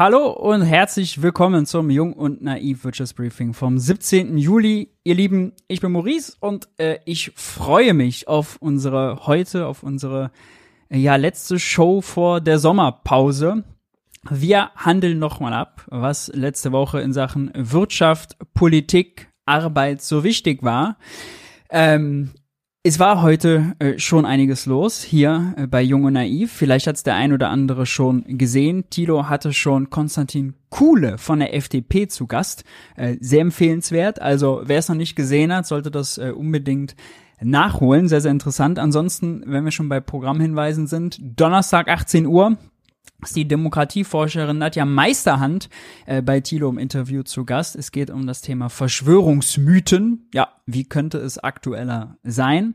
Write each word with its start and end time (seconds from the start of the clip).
Hallo 0.00 0.30
und 0.30 0.62
herzlich 0.62 1.20
willkommen 1.20 1.66
zum 1.66 1.90
Jung 1.90 2.14
und 2.14 2.40
Naiv 2.40 2.84
Wirtschaftsbriefing 2.84 3.52
vom 3.52 3.78
17. 3.78 4.38
Juli. 4.38 4.88
Ihr 5.04 5.14
Lieben, 5.14 5.52
ich 5.68 5.82
bin 5.82 5.92
Maurice 5.92 6.38
und 6.40 6.70
äh, 6.78 7.00
ich 7.04 7.32
freue 7.34 7.92
mich 7.92 8.26
auf 8.26 8.56
unsere 8.60 9.26
heute, 9.26 9.66
auf 9.66 9.82
unsere 9.82 10.30
äh, 10.88 10.96
ja 10.96 11.16
letzte 11.16 11.58
Show 11.58 12.00
vor 12.00 12.40
der 12.40 12.58
Sommerpause. 12.58 13.62
Wir 14.26 14.70
handeln 14.74 15.18
nochmal 15.18 15.52
ab, 15.52 15.84
was 15.90 16.28
letzte 16.28 16.72
Woche 16.72 17.02
in 17.02 17.12
Sachen 17.12 17.50
Wirtschaft, 17.54 18.38
Politik, 18.54 19.28
Arbeit 19.44 20.00
so 20.00 20.24
wichtig 20.24 20.62
war. 20.62 20.96
Ähm, 21.68 22.30
es 22.82 22.98
war 22.98 23.20
heute 23.20 23.74
äh, 23.78 23.98
schon 23.98 24.24
einiges 24.24 24.64
los 24.64 25.02
hier 25.02 25.54
äh, 25.58 25.66
bei 25.66 25.82
Jung 25.82 26.04
und 26.04 26.14
Naiv. 26.14 26.50
Vielleicht 26.50 26.86
hat 26.86 26.96
es 26.96 27.02
der 27.02 27.14
ein 27.14 27.34
oder 27.34 27.50
andere 27.50 27.84
schon 27.84 28.24
gesehen. 28.38 28.88
Tilo 28.88 29.28
hatte 29.28 29.52
schon 29.52 29.90
Konstantin 29.90 30.54
Kuhle 30.70 31.18
von 31.18 31.40
der 31.40 31.54
FDP 31.54 32.08
zu 32.08 32.26
Gast. 32.26 32.64
Äh, 32.96 33.18
sehr 33.20 33.42
empfehlenswert. 33.42 34.22
Also 34.22 34.62
wer 34.64 34.78
es 34.78 34.88
noch 34.88 34.96
nicht 34.96 35.14
gesehen 35.14 35.52
hat, 35.52 35.66
sollte 35.66 35.90
das 35.90 36.16
äh, 36.16 36.32
unbedingt 36.34 36.96
nachholen. 37.42 38.08
Sehr, 38.08 38.22
sehr 38.22 38.30
interessant. 38.30 38.78
Ansonsten, 38.78 39.42
wenn 39.44 39.64
wir 39.64 39.72
schon 39.72 39.90
bei 39.90 40.00
Programmhinweisen 40.00 40.86
sind, 40.86 41.18
Donnerstag 41.20 41.88
18 41.88 42.24
Uhr 42.24 42.56
ist 43.22 43.36
die 43.36 43.46
Demokratieforscherin 43.46 44.58
Nadja 44.58 44.84
Meisterhand 44.84 45.68
äh, 46.06 46.22
bei 46.22 46.40
Thilo 46.40 46.68
im 46.68 46.78
Interview 46.78 47.22
zu 47.22 47.44
Gast. 47.44 47.76
Es 47.76 47.92
geht 47.92 48.10
um 48.10 48.26
das 48.26 48.40
Thema 48.40 48.68
Verschwörungsmythen. 48.68 50.28
Ja, 50.32 50.48
wie 50.66 50.84
könnte 50.84 51.18
es 51.18 51.38
aktueller 51.38 52.16
sein? 52.22 52.74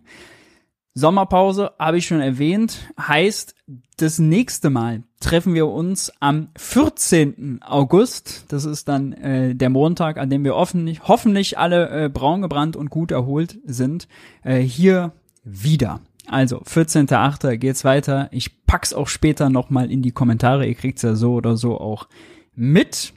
Sommerpause 0.97 1.73
habe 1.77 1.97
ich 1.97 2.07
schon 2.07 2.21
erwähnt, 2.21 2.93
heißt, 2.97 3.53
das 3.97 4.17
nächste 4.17 4.69
Mal 4.69 5.03
treffen 5.19 5.53
wir 5.53 5.67
uns 5.67 6.09
am 6.21 6.47
14. 6.57 7.59
August. 7.61 8.45
Das 8.47 8.63
ist 8.63 8.87
dann 8.87 9.11
äh, 9.11 9.55
der 9.55 9.69
Montag, 9.69 10.17
an 10.17 10.29
dem 10.29 10.45
wir 10.45 10.55
hoffentlich, 10.55 11.01
hoffentlich 11.03 11.57
alle 11.57 12.05
äh, 12.05 12.09
braun 12.09 12.41
gebrannt 12.41 12.77
und 12.77 12.89
gut 12.89 13.11
erholt 13.11 13.59
sind, 13.65 14.07
äh, 14.43 14.59
hier 14.59 15.11
wieder. 15.43 15.99
Also, 16.27 16.57
14.8. 16.59 17.57
geht's 17.57 17.83
weiter. 17.83 18.29
Ich 18.31 18.65
pack's 18.65 18.93
auch 18.93 19.07
später 19.07 19.49
nochmal 19.49 19.91
in 19.91 20.01
die 20.01 20.11
Kommentare. 20.11 20.65
Ihr 20.65 20.75
kriegt's 20.75 21.01
ja 21.01 21.15
so 21.15 21.33
oder 21.33 21.57
so 21.57 21.79
auch 21.79 22.07
mit. 22.55 23.13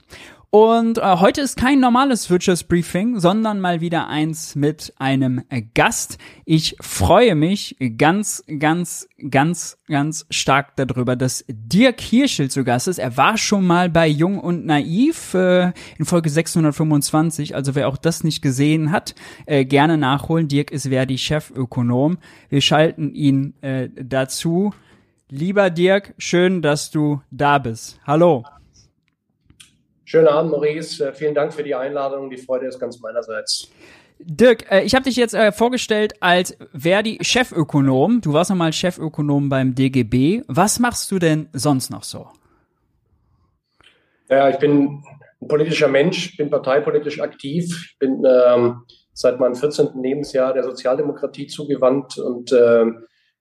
Und 0.51 0.97
äh, 0.97 1.17
heute 1.17 1.41
ist 1.41 1.57
kein 1.57 1.79
normales 1.79 2.27
Wirtschaftsbriefing, 2.31 3.19
sondern 3.19 3.59
mal 3.59 3.81
wieder 3.81 4.07
eins 4.07 4.55
mit 4.55 4.93
einem 4.97 5.43
äh, 5.49 5.61
Gast. 5.61 6.17
Ich 6.43 6.75
freue 6.81 7.35
mich 7.35 7.75
ganz, 7.97 8.43
ganz, 8.57 9.07
ganz, 9.29 9.77
ganz 9.87 10.25
stark 10.31 10.75
darüber, 10.75 11.15
dass 11.15 11.45
Dirk 11.47 12.01
Hirschel 12.01 12.49
zu 12.49 12.63
Gast 12.63 12.87
ist. 12.87 12.97
Er 12.97 13.15
war 13.15 13.37
schon 13.37 13.67
mal 13.67 13.91
bei 13.91 14.07
Jung 14.07 14.39
und 14.39 14.65
Naiv 14.65 15.35
äh, 15.35 15.71
in 15.99 16.05
Folge 16.05 16.31
625. 16.31 17.53
Also 17.53 17.75
wer 17.75 17.87
auch 17.87 17.97
das 17.97 18.23
nicht 18.23 18.41
gesehen 18.41 18.91
hat, 18.91 19.13
äh, 19.45 19.65
gerne 19.65 19.99
nachholen. 19.99 20.47
Dirk 20.47 20.71
ist 20.71 20.87
Verdi-Chefökonom. 20.87 22.17
Wir 22.49 22.61
schalten 22.61 23.13
ihn 23.13 23.53
äh, 23.61 23.89
dazu. 23.95 24.73
Lieber 25.29 25.69
Dirk, 25.69 26.15
schön, 26.17 26.63
dass 26.63 26.89
du 26.89 27.21
da 27.29 27.59
bist. 27.59 27.99
Hallo. 28.07 28.43
Schönen 30.09 30.27
Abend, 30.27 30.49
Maurice. 30.49 31.07
Äh, 31.07 31.13
vielen 31.13 31.35
Dank 31.35 31.53
für 31.53 31.61
die 31.61 31.75
Einladung. 31.75 32.31
Die 32.31 32.37
Freude 32.37 32.65
ist 32.65 32.79
ganz 32.79 32.99
meinerseits. 32.99 33.69
Dirk, 34.17 34.65
äh, 34.71 34.81
ich 34.81 34.95
habe 34.95 35.03
dich 35.03 35.15
jetzt 35.15 35.35
äh, 35.35 35.51
vorgestellt 35.51 36.15
als 36.19 36.57
Verdi-Chefökonom. 36.73 38.19
Du 38.19 38.33
warst 38.33 38.49
nochmal 38.49 38.73
Chefökonom 38.73 39.49
beim 39.49 39.75
DGB. 39.75 40.41
Was 40.47 40.79
machst 40.79 41.11
du 41.11 41.19
denn 41.19 41.47
sonst 41.53 41.91
noch 41.91 42.01
so? 42.01 42.25
Ja, 44.29 44.49
ich 44.49 44.57
bin 44.57 45.03
ein 45.43 45.47
politischer 45.47 45.87
Mensch, 45.87 46.35
bin 46.37 46.49
parteipolitisch 46.49 47.19
aktiv, 47.21 47.93
bin 47.99 48.23
ähm, 48.25 48.81
seit 49.13 49.39
meinem 49.39 49.53
14. 49.53 49.89
Lebensjahr 50.01 50.55
der 50.55 50.63
Sozialdemokratie 50.63 51.45
zugewandt 51.45 52.17
und 52.17 52.51
äh, 52.51 52.85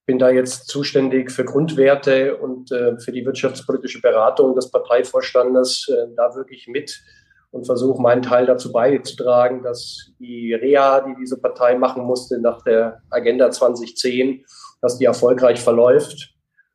bin 0.09 0.19
da 0.19 0.31
jetzt 0.31 0.69
zuständig 0.69 1.31
für 1.31 1.45
Grundwerte 1.45 2.39
und 2.39 2.73
äh, 2.73 2.99
für 2.99 3.13
die 3.13 3.27
wirtschaftspolitische 3.27 4.01
Beratung 4.01 4.55
des 4.55 4.71
Parteivorstandes 4.71 5.87
äh, 5.89 6.07
da 6.17 6.35
wirklich 6.35 6.67
mit 6.67 6.99
und 7.51 7.67
versuche 7.67 8.01
meinen 8.01 8.23
Teil 8.23 8.47
dazu 8.47 8.73
beizutragen, 8.73 9.63
dass 9.63 10.11
die 10.19 10.55
Reha, 10.55 11.03
die 11.03 11.15
diese 11.21 11.39
Partei 11.39 11.77
machen 11.77 12.05
musste 12.05 12.41
nach 12.41 12.63
der 12.63 13.03
Agenda 13.11 13.51
2010, 13.51 14.47
dass 14.81 14.97
die 14.97 15.05
erfolgreich 15.05 15.61
verläuft. 15.61 16.31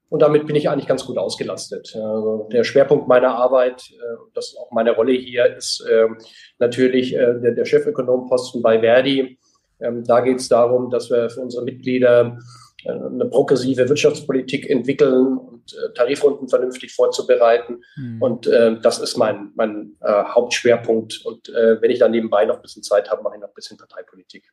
Und 0.10 0.22
damit 0.22 0.46
bin 0.46 0.56
ich 0.56 0.70
eigentlich 0.70 0.88
ganz 0.88 1.04
gut 1.04 1.18
ausgelastet. 1.18 1.92
Also 1.96 2.48
der 2.52 2.64
Schwerpunkt 2.64 3.08
meiner 3.08 3.34
Arbeit, 3.34 3.82
äh, 3.94 4.16
das 4.36 4.50
ist 4.50 4.58
auch 4.60 4.70
meine 4.70 4.92
Rolle 4.92 5.14
hier, 5.14 5.56
ist 5.56 5.84
äh, 5.90 6.06
natürlich 6.60 7.16
äh, 7.16 7.40
der, 7.42 7.54
der 7.54 7.66
Chefökonomposten 7.66 8.62
bei 8.62 8.80
Verdi. 8.80 9.40
Ähm, 9.80 10.04
da 10.04 10.20
geht 10.20 10.38
es 10.38 10.50
darum, 10.50 10.92
dass 10.92 11.10
wir 11.10 11.32
für 11.32 11.42
unsere 11.42 11.64
Mitglieder 11.64 12.38
eine 12.88 13.26
progressive 13.26 13.88
Wirtschaftspolitik 13.88 14.70
entwickeln 14.70 15.38
und 15.38 15.74
äh, 15.74 15.94
Tarifrunden 15.94 16.50
vernünftig 16.50 16.94
vorzubereiten. 16.94 17.82
Mhm. 17.96 18.22
Und 18.22 18.48
äh, 18.48 18.80
das 18.82 19.00
ist 19.00 19.18
mein, 19.18 19.52
mein 19.56 19.96
äh, 20.02 20.24
Hauptschwerpunkt. 20.26 21.26
Und 21.26 21.50
äh, 21.50 21.82
wenn 21.82 21.92
ich 21.92 22.00
dann 22.00 22.12
nebenbei 22.12 22.46
noch 22.46 22.58
ein 22.58 22.62
bisschen 22.62 22.84
Zeit 22.84 23.10
habe, 23.10 23.24
mache 23.24 23.36
ich 23.36 23.42
noch 23.42 23.50
ein 23.50 23.56
bisschen 23.56 23.78
Parteipolitik. 23.78 24.52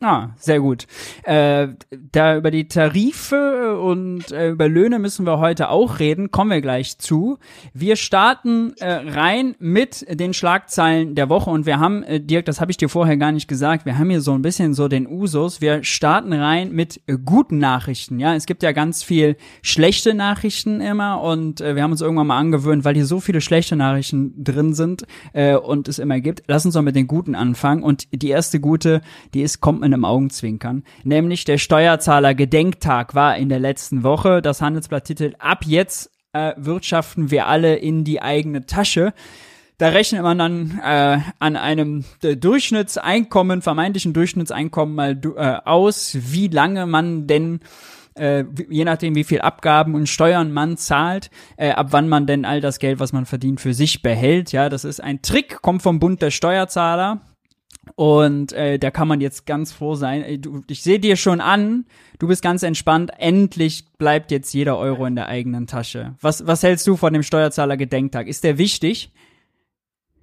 Ah, 0.00 0.30
sehr 0.36 0.60
gut. 0.60 0.86
Äh, 1.22 1.68
da 2.12 2.36
über 2.36 2.50
die 2.50 2.66
Tarife 2.68 3.78
und 3.80 4.32
äh, 4.32 4.50
über 4.50 4.68
Löhne 4.68 4.98
müssen 4.98 5.24
wir 5.24 5.38
heute 5.38 5.70
auch 5.70 5.98
reden, 6.00 6.30
kommen 6.30 6.50
wir 6.50 6.60
gleich 6.60 6.98
zu. 6.98 7.38
Wir 7.72 7.94
starten 7.96 8.74
äh, 8.80 8.92
rein 8.92 9.54
mit 9.60 10.04
den 10.10 10.34
Schlagzeilen 10.34 11.14
der 11.14 11.28
Woche 11.28 11.48
und 11.48 11.64
wir 11.64 11.78
haben, 11.78 12.02
äh, 12.02 12.20
Dirk, 12.20 12.44
das 12.44 12.60
habe 12.60 12.72
ich 12.72 12.76
dir 12.76 12.88
vorher 12.88 13.16
gar 13.16 13.30
nicht 13.30 13.46
gesagt, 13.46 13.86
wir 13.86 13.96
haben 13.96 14.10
hier 14.10 14.20
so 14.20 14.32
ein 14.34 14.42
bisschen 14.42 14.74
so 14.74 14.88
den 14.88 15.06
Usus. 15.06 15.60
Wir 15.60 15.84
starten 15.84 16.32
rein 16.32 16.72
mit 16.72 17.00
äh, 17.06 17.16
guten 17.24 17.58
Nachrichten. 17.58 18.18
Ja, 18.18 18.34
es 18.34 18.46
gibt 18.46 18.64
ja 18.64 18.72
ganz 18.72 19.04
viel 19.04 19.36
schlechte 19.62 20.12
Nachrichten 20.12 20.80
immer 20.80 21.22
und 21.22 21.60
äh, 21.60 21.76
wir 21.76 21.84
haben 21.84 21.92
uns 21.92 22.00
irgendwann 22.00 22.26
mal 22.26 22.38
angewöhnt, 22.38 22.84
weil 22.84 22.96
hier 22.96 23.06
so 23.06 23.20
viele 23.20 23.40
schlechte 23.40 23.76
Nachrichten 23.76 24.42
drin 24.42 24.74
sind 24.74 25.06
äh, 25.34 25.54
und 25.54 25.86
es 25.88 26.00
immer 26.00 26.18
gibt. 26.20 26.42
Lass 26.48 26.66
uns 26.66 26.74
doch 26.74 26.82
mit 26.82 26.96
den 26.96 27.06
guten 27.06 27.36
anfangen 27.36 27.84
und 27.84 28.08
die 28.12 28.28
erste 28.28 28.58
gute, 28.58 29.00
die 29.34 29.40
ist 29.40 29.60
kommt 29.60 29.83
mit 29.84 29.94
einem 29.94 30.04
Augenzwinkern. 30.04 30.82
Nämlich 31.04 31.44
der 31.44 31.58
Steuerzahler 31.58 32.34
Gedenktag 32.34 33.14
war 33.14 33.36
in 33.36 33.48
der 33.48 33.60
letzten 33.60 34.02
Woche. 34.02 34.42
Das 34.42 34.60
Handelsblatt 34.60 35.04
titelt 35.04 35.40
Ab 35.40 35.64
jetzt 35.66 36.10
äh, 36.32 36.52
wirtschaften 36.56 37.30
wir 37.30 37.46
alle 37.46 37.76
in 37.76 38.04
die 38.04 38.20
eigene 38.20 38.66
Tasche. 38.66 39.12
Da 39.78 39.88
rechnet 39.88 40.22
man 40.22 40.38
dann 40.38 40.80
äh, 40.84 41.18
an 41.38 41.56
einem 41.56 42.04
äh, 42.22 42.36
Durchschnittseinkommen, 42.36 43.60
vermeintlichen 43.60 44.12
Durchschnittseinkommen 44.12 44.94
mal 44.94 45.20
äh, 45.36 45.56
aus, 45.64 46.16
wie 46.20 46.48
lange 46.48 46.86
man 46.86 47.26
denn 47.26 47.60
äh, 48.14 48.44
je 48.70 48.84
nachdem, 48.84 49.16
wie 49.16 49.24
viel 49.24 49.40
Abgaben 49.40 49.96
und 49.96 50.08
Steuern 50.08 50.52
man 50.52 50.76
zahlt, 50.76 51.30
äh, 51.56 51.70
ab 51.70 51.88
wann 51.90 52.08
man 52.08 52.26
denn 52.26 52.44
all 52.44 52.60
das 52.60 52.78
Geld, 52.78 53.00
was 53.00 53.12
man 53.12 53.26
verdient, 53.26 53.60
für 53.60 53.74
sich 53.74 54.02
behält. 54.02 54.52
Ja, 54.52 54.68
das 54.68 54.84
ist 54.84 55.02
ein 55.02 55.20
Trick, 55.22 55.60
kommt 55.62 55.82
vom 55.82 55.98
Bund 55.98 56.22
der 56.22 56.30
Steuerzahler. 56.30 57.20
Und 57.96 58.52
äh, 58.52 58.78
da 58.78 58.90
kann 58.90 59.08
man 59.08 59.20
jetzt 59.20 59.46
ganz 59.46 59.72
froh 59.72 59.94
sein. 59.94 60.40
Du, 60.40 60.62
ich 60.68 60.82
sehe 60.82 60.98
dir 60.98 61.16
schon 61.16 61.40
an, 61.40 61.86
du 62.18 62.28
bist 62.28 62.42
ganz 62.42 62.62
entspannt. 62.62 63.12
Endlich 63.18 63.84
bleibt 63.98 64.30
jetzt 64.30 64.52
jeder 64.52 64.78
Euro 64.78 65.06
in 65.06 65.16
der 65.16 65.28
eigenen 65.28 65.66
Tasche. 65.66 66.14
Was, 66.20 66.46
was 66.46 66.62
hältst 66.62 66.86
du 66.86 66.96
von 66.96 67.12
dem 67.12 67.22
Steuerzahler-Gedenktag? 67.22 68.26
Ist 68.26 68.44
der 68.44 68.58
wichtig? 68.58 69.12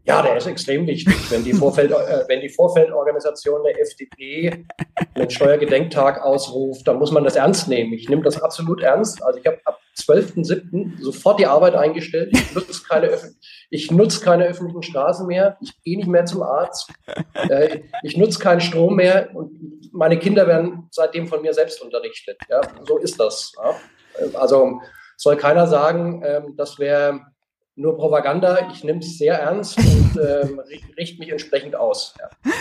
Ja, 0.03 0.21
der 0.23 0.35
ist 0.35 0.47
extrem 0.47 0.87
wichtig. 0.87 1.15
Wenn 1.29 1.43
die, 1.43 1.53
Vorfeld, 1.53 1.91
äh, 1.91 2.23
wenn 2.27 2.41
die 2.41 2.49
Vorfeldorganisation 2.49 3.61
der 3.63 3.79
FDP 3.79 4.65
einen 5.13 5.29
Steuergedenktag 5.29 6.21
ausruft, 6.21 6.87
dann 6.87 6.97
muss 6.97 7.11
man 7.11 7.23
das 7.23 7.35
ernst 7.35 7.67
nehmen. 7.67 7.93
Ich 7.93 8.09
nehme 8.09 8.23
das 8.23 8.41
absolut 8.41 8.81
ernst. 8.81 9.23
Also 9.23 9.39
ich 9.39 9.45
habe 9.45 9.59
ab 9.65 9.79
12.07. 9.97 11.01
sofort 11.01 11.39
die 11.39 11.45
Arbeit 11.45 11.75
eingestellt. 11.75 12.31
Ich 12.33 12.53
nutze 12.55 12.83
keine, 12.87 13.19
ich 13.69 13.91
nutze 13.91 14.21
keine 14.21 14.45
öffentlichen 14.45 14.83
Straßen 14.83 15.27
mehr. 15.27 15.57
Ich 15.61 15.81
gehe 15.83 15.97
nicht 15.97 16.07
mehr 16.07 16.25
zum 16.25 16.43
Arzt. 16.43 16.89
Äh, 17.33 17.81
ich 18.03 18.17
nutze 18.17 18.39
keinen 18.39 18.61
Strom 18.61 18.95
mehr. 18.95 19.29
Und 19.33 19.91
meine 19.93 20.17
Kinder 20.17 20.47
werden 20.47 20.87
seitdem 20.91 21.27
von 21.27 21.41
mir 21.41 21.53
selbst 21.53 21.81
unterrichtet. 21.81 22.37
Ja, 22.49 22.61
so 22.87 22.97
ist 22.97 23.19
das. 23.19 23.53
Ja. 23.57 24.29
Also 24.39 24.79
soll 25.17 25.37
keiner 25.37 25.67
sagen, 25.67 26.23
ähm, 26.25 26.55
das 26.57 26.79
wäre 26.79 27.21
nur 27.81 27.97
Propaganda. 27.97 28.69
Ich 28.71 28.83
nehme 28.83 28.99
es 28.99 29.17
sehr 29.17 29.35
ernst 29.35 29.77
und 29.77 30.17
ähm, 30.17 30.61
richte 30.97 31.19
mich 31.19 31.29
entsprechend 31.29 31.75
aus. 31.75 32.13
Ja. 32.19 32.51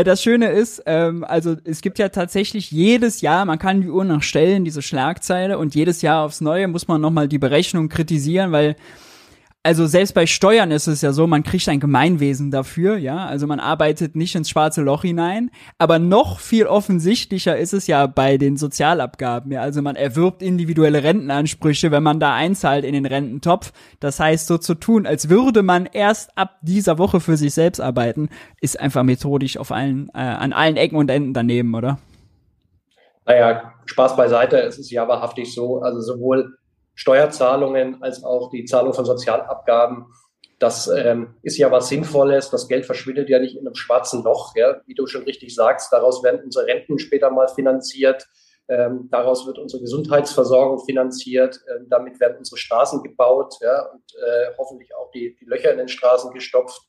Äh, 0.00 0.04
das 0.04 0.22
Schöne 0.22 0.50
ist, 0.50 0.82
ähm, 0.86 1.24
also 1.24 1.56
es 1.64 1.80
gibt 1.80 1.98
ja 1.98 2.08
tatsächlich 2.08 2.70
jedes 2.70 3.20
Jahr, 3.20 3.44
man 3.44 3.58
kann 3.58 3.80
die 3.80 3.88
Uhr 3.88 4.04
noch 4.04 4.22
stellen, 4.22 4.64
diese 4.64 4.82
Schlagzeile, 4.82 5.58
und 5.58 5.74
jedes 5.74 6.02
Jahr 6.02 6.24
aufs 6.24 6.40
Neue 6.40 6.68
muss 6.68 6.88
man 6.88 7.00
nochmal 7.00 7.28
die 7.28 7.38
Berechnung 7.38 7.88
kritisieren, 7.88 8.52
weil 8.52 8.76
also 9.68 9.86
selbst 9.86 10.14
bei 10.14 10.24
Steuern 10.24 10.70
ist 10.70 10.86
es 10.86 11.02
ja 11.02 11.12
so, 11.12 11.26
man 11.26 11.42
kriegt 11.42 11.68
ein 11.68 11.78
Gemeinwesen 11.78 12.50
dafür, 12.50 12.96
ja, 12.96 13.26
also 13.26 13.46
man 13.46 13.60
arbeitet 13.60 14.16
nicht 14.16 14.34
ins 14.34 14.48
schwarze 14.48 14.80
Loch 14.80 15.02
hinein, 15.02 15.50
aber 15.76 15.98
noch 15.98 16.40
viel 16.40 16.64
offensichtlicher 16.64 17.54
ist 17.58 17.74
es 17.74 17.86
ja 17.86 18.06
bei 18.06 18.38
den 18.38 18.56
Sozialabgaben, 18.56 19.52
ja, 19.52 19.60
also 19.60 19.82
man 19.82 19.94
erwirbt 19.94 20.40
individuelle 20.40 21.02
Rentenansprüche, 21.02 21.90
wenn 21.90 22.02
man 22.02 22.18
da 22.18 22.32
einzahlt 22.32 22.86
in 22.86 22.94
den 22.94 23.04
Rententopf. 23.04 23.74
Das 24.00 24.18
heißt, 24.18 24.46
so 24.46 24.56
zu 24.56 24.74
tun, 24.74 25.04
als 25.04 25.28
würde 25.28 25.62
man 25.62 25.84
erst 25.84 26.38
ab 26.38 26.56
dieser 26.62 26.96
Woche 26.96 27.20
für 27.20 27.36
sich 27.36 27.52
selbst 27.52 27.80
arbeiten, 27.82 28.30
ist 28.62 28.80
einfach 28.80 29.02
methodisch 29.02 29.58
auf 29.58 29.70
allen, 29.70 30.08
äh, 30.14 30.18
an 30.18 30.54
allen 30.54 30.78
Ecken 30.78 30.96
und 30.96 31.10
Enden 31.10 31.34
daneben, 31.34 31.74
oder? 31.74 31.98
Naja, 33.26 33.74
Spaß 33.84 34.16
beiseite, 34.16 34.62
es 34.62 34.78
ist 34.78 34.90
ja 34.90 35.06
wahrhaftig 35.06 35.54
so, 35.54 35.82
also 35.82 36.00
sowohl 36.00 36.56
Steuerzahlungen 36.98 38.02
als 38.02 38.24
auch 38.24 38.50
die 38.50 38.64
Zahlung 38.64 38.92
von 38.92 39.04
Sozialabgaben. 39.04 40.06
Das 40.58 40.88
ähm, 40.88 41.36
ist 41.42 41.56
ja 41.56 41.70
was 41.70 41.88
Sinnvolles. 41.88 42.50
Das 42.50 42.66
Geld 42.66 42.86
verschwindet 42.86 43.28
ja 43.28 43.38
nicht 43.38 43.54
in 43.54 43.64
einem 43.64 43.76
schwarzen 43.76 44.24
Loch. 44.24 44.56
Ja? 44.56 44.80
Wie 44.86 44.94
du 44.94 45.06
schon 45.06 45.22
richtig 45.22 45.54
sagst, 45.54 45.92
daraus 45.92 46.24
werden 46.24 46.40
unsere 46.44 46.66
Renten 46.66 46.98
später 46.98 47.30
mal 47.30 47.46
finanziert. 47.46 48.26
Ähm, 48.66 49.08
daraus 49.12 49.46
wird 49.46 49.58
unsere 49.58 49.80
Gesundheitsversorgung 49.80 50.84
finanziert. 50.84 51.60
Ähm, 51.72 51.86
damit 51.88 52.18
werden 52.18 52.38
unsere 52.38 52.56
Straßen 52.56 53.04
gebaut 53.04 53.54
ja? 53.60 53.80
und 53.92 54.02
äh, 54.16 54.50
hoffentlich 54.58 54.92
auch 54.96 55.12
die, 55.12 55.36
die 55.40 55.44
Löcher 55.44 55.70
in 55.70 55.78
den 55.78 55.88
Straßen 55.88 56.32
gestopft. 56.32 56.82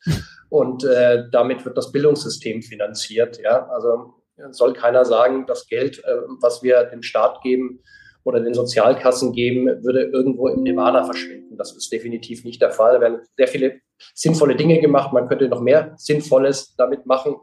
Und 0.50 0.84
äh, 0.86 1.26
damit 1.32 1.64
wird 1.66 1.78
das 1.78 1.92
Bildungssystem 1.92 2.64
finanziert. 2.64 3.40
Ja? 3.40 3.68
Also 3.68 4.16
soll 4.50 4.74
keiner 4.74 5.06
sagen, 5.06 5.46
das 5.46 5.68
Geld, 5.68 6.04
äh, 6.04 6.16
was 6.42 6.64
wir 6.64 6.86
dem 6.86 7.04
Staat 7.04 7.44
geben, 7.44 7.84
oder 8.24 8.40
den 8.40 8.54
Sozialkassen 8.54 9.34
geben, 9.34 9.66
würde 9.84 10.04
irgendwo 10.04 10.48
im 10.48 10.64
Nirvana 10.64 11.04
verschwinden. 11.04 11.58
Das 11.58 11.76
ist 11.76 11.92
definitiv 11.92 12.44
nicht 12.44 12.62
der 12.62 12.72
Fall. 12.72 12.96
Da 12.96 13.02
werden 13.02 13.20
sehr 13.38 13.48
viele 13.48 13.82
sinnvolle 14.14 14.56
Dinge 14.56 14.80
gemacht. 14.80 15.14
Man 15.14 15.28
könnte 15.28 15.48
noch 15.48 15.62
mehr 15.62 15.94
Sinnvolles 15.98 16.76
damit 16.78 17.06
machen. 17.06 17.36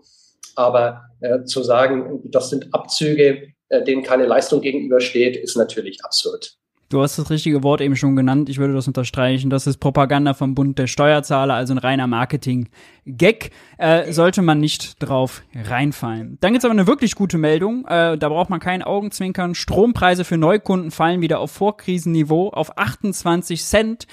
Aber 0.54 1.02
äh, 1.20 1.44
zu 1.44 1.62
sagen, 1.62 2.20
das 2.24 2.50
sind 2.50 2.72
Abzüge, 2.72 3.48
äh, 3.68 3.84
denen 3.84 4.02
keine 4.02 4.26
Leistung 4.26 4.60
gegenübersteht, 4.60 5.36
ist 5.36 5.56
natürlich 5.56 6.04
absurd. 6.04 6.56
Du 6.88 7.02
hast 7.02 7.18
das 7.18 7.30
richtige 7.30 7.64
Wort 7.64 7.80
eben 7.80 7.96
schon 7.96 8.14
genannt. 8.14 8.48
Ich 8.48 8.58
würde 8.58 8.72
das 8.72 8.86
unterstreichen. 8.86 9.50
Das 9.50 9.66
ist 9.66 9.78
Propaganda 9.78 10.34
vom 10.34 10.54
Bund 10.54 10.78
der 10.78 10.86
Steuerzahler, 10.86 11.54
also 11.54 11.74
ein 11.74 11.78
reiner 11.78 12.06
Marketing-Gag. 12.06 13.50
Äh, 13.78 14.12
sollte 14.12 14.40
man 14.42 14.60
nicht 14.60 15.02
drauf 15.02 15.42
reinfallen. 15.54 16.38
Dann 16.40 16.52
gibt's 16.52 16.64
aber 16.64 16.72
eine 16.72 16.86
wirklich 16.86 17.16
gute 17.16 17.38
Meldung. 17.38 17.84
Äh, 17.86 18.16
da 18.16 18.28
braucht 18.28 18.50
man 18.50 18.60
keinen 18.60 18.82
Augenzwinkern. 18.82 19.56
Strompreise 19.56 20.24
für 20.24 20.36
Neukunden 20.36 20.92
fallen 20.92 21.20
wieder 21.20 21.40
auf 21.40 21.50
Vorkrisenniveau 21.50 22.50
auf 22.50 22.78
28 22.78 23.64
Cent 23.64 24.06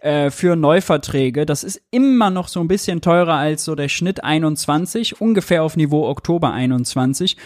äh, 0.00 0.30
für 0.30 0.56
Neuverträge. 0.56 1.46
Das 1.46 1.62
ist 1.62 1.80
immer 1.92 2.30
noch 2.30 2.48
so 2.48 2.58
ein 2.60 2.68
bisschen 2.68 3.00
teurer 3.00 3.34
als 3.34 3.64
so 3.64 3.76
der 3.76 3.88
Schnitt 3.88 4.24
21, 4.24 5.20
ungefähr 5.20 5.62
auf 5.62 5.76
Niveau 5.76 6.08
Oktober 6.08 6.52
21. 6.52 7.36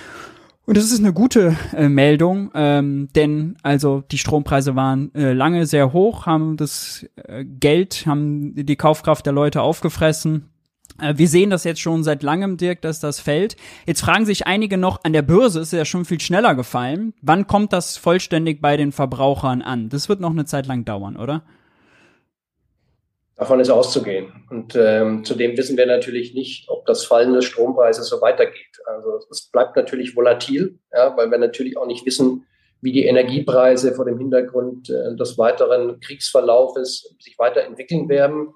Und 0.70 0.76
das 0.76 0.92
ist 0.92 1.00
eine 1.00 1.12
gute 1.12 1.56
äh, 1.74 1.88
Meldung, 1.88 2.52
ähm, 2.54 3.08
denn 3.16 3.56
also 3.64 4.04
die 4.08 4.18
Strompreise 4.18 4.76
waren 4.76 5.12
äh, 5.16 5.32
lange 5.32 5.66
sehr 5.66 5.92
hoch, 5.92 6.26
haben 6.26 6.56
das 6.56 7.04
äh, 7.16 7.44
Geld, 7.44 8.04
haben 8.06 8.54
die 8.54 8.76
Kaufkraft 8.76 9.26
der 9.26 9.32
Leute 9.32 9.62
aufgefressen. 9.62 10.48
Äh, 11.02 11.14
wir 11.16 11.26
sehen 11.26 11.50
das 11.50 11.64
jetzt 11.64 11.80
schon 11.80 12.04
seit 12.04 12.22
langem, 12.22 12.56
Dirk, 12.56 12.82
dass 12.82 13.00
das 13.00 13.18
fällt. 13.18 13.56
Jetzt 13.84 14.02
fragen 14.02 14.26
sich 14.26 14.46
einige 14.46 14.78
noch, 14.78 15.00
an 15.02 15.12
der 15.12 15.22
Börse 15.22 15.58
ist 15.58 15.72
ja 15.72 15.84
schon 15.84 16.04
viel 16.04 16.20
schneller 16.20 16.54
gefallen. 16.54 17.14
Wann 17.20 17.48
kommt 17.48 17.72
das 17.72 17.96
vollständig 17.96 18.60
bei 18.60 18.76
den 18.76 18.92
Verbrauchern 18.92 19.62
an? 19.62 19.88
Das 19.88 20.08
wird 20.08 20.20
noch 20.20 20.30
eine 20.30 20.44
Zeit 20.44 20.68
lang 20.68 20.84
dauern, 20.84 21.16
oder? 21.16 21.42
Davon 23.34 23.58
ist 23.58 23.70
auszugehen. 23.70 24.44
Und 24.50 24.76
ähm, 24.76 25.24
zudem 25.24 25.56
wissen 25.56 25.76
wir 25.76 25.86
natürlich 25.86 26.32
nicht, 26.32 26.68
ob 26.68 26.86
das 26.86 27.04
Fallen 27.04 27.32
des 27.32 27.46
Strompreises 27.46 28.08
so 28.08 28.20
weitergeht. 28.20 28.69
Also 28.86 29.20
es 29.30 29.50
bleibt 29.50 29.76
natürlich 29.76 30.16
volatil, 30.16 30.78
ja, 30.92 31.16
weil 31.16 31.30
wir 31.30 31.38
natürlich 31.38 31.76
auch 31.76 31.86
nicht 31.86 32.06
wissen, 32.06 32.46
wie 32.82 32.92
die 32.92 33.04
Energiepreise 33.04 33.94
vor 33.94 34.04
dem 34.04 34.18
Hintergrund 34.18 34.88
äh, 34.90 35.14
des 35.16 35.36
weiteren 35.38 36.00
Kriegsverlaufes 36.00 37.14
sich 37.18 37.38
weiterentwickeln 37.38 38.08
werden. 38.08 38.54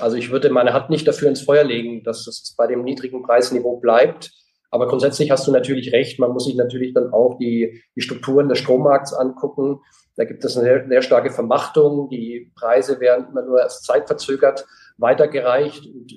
Also 0.00 0.16
ich 0.16 0.30
würde 0.30 0.50
meine 0.50 0.72
Hand 0.72 0.90
nicht 0.90 1.06
dafür 1.06 1.28
ins 1.28 1.42
Feuer 1.42 1.64
legen, 1.64 2.02
dass 2.02 2.26
es 2.26 2.54
bei 2.56 2.66
dem 2.66 2.82
niedrigen 2.82 3.22
Preisniveau 3.22 3.76
bleibt. 3.76 4.32
Aber 4.70 4.88
grundsätzlich 4.88 5.30
hast 5.30 5.46
du 5.46 5.52
natürlich 5.52 5.92
recht. 5.92 6.18
Man 6.18 6.32
muss 6.32 6.46
sich 6.46 6.56
natürlich 6.56 6.94
dann 6.94 7.12
auch 7.12 7.36
die, 7.38 7.82
die 7.94 8.00
Strukturen 8.00 8.48
des 8.48 8.58
Strommarkts 8.58 9.12
angucken. 9.12 9.80
Da 10.16 10.24
gibt 10.24 10.44
es 10.44 10.56
eine 10.56 10.64
sehr, 10.64 10.88
sehr 10.88 11.02
starke 11.02 11.30
Vermachtung. 11.30 12.08
Die 12.08 12.50
Preise 12.56 12.98
werden 12.98 13.26
immer 13.30 13.42
nur 13.42 13.60
erst 13.60 13.84
zeitverzögert 13.84 14.66
weitergereicht. 14.98 15.86
Und 15.86 16.12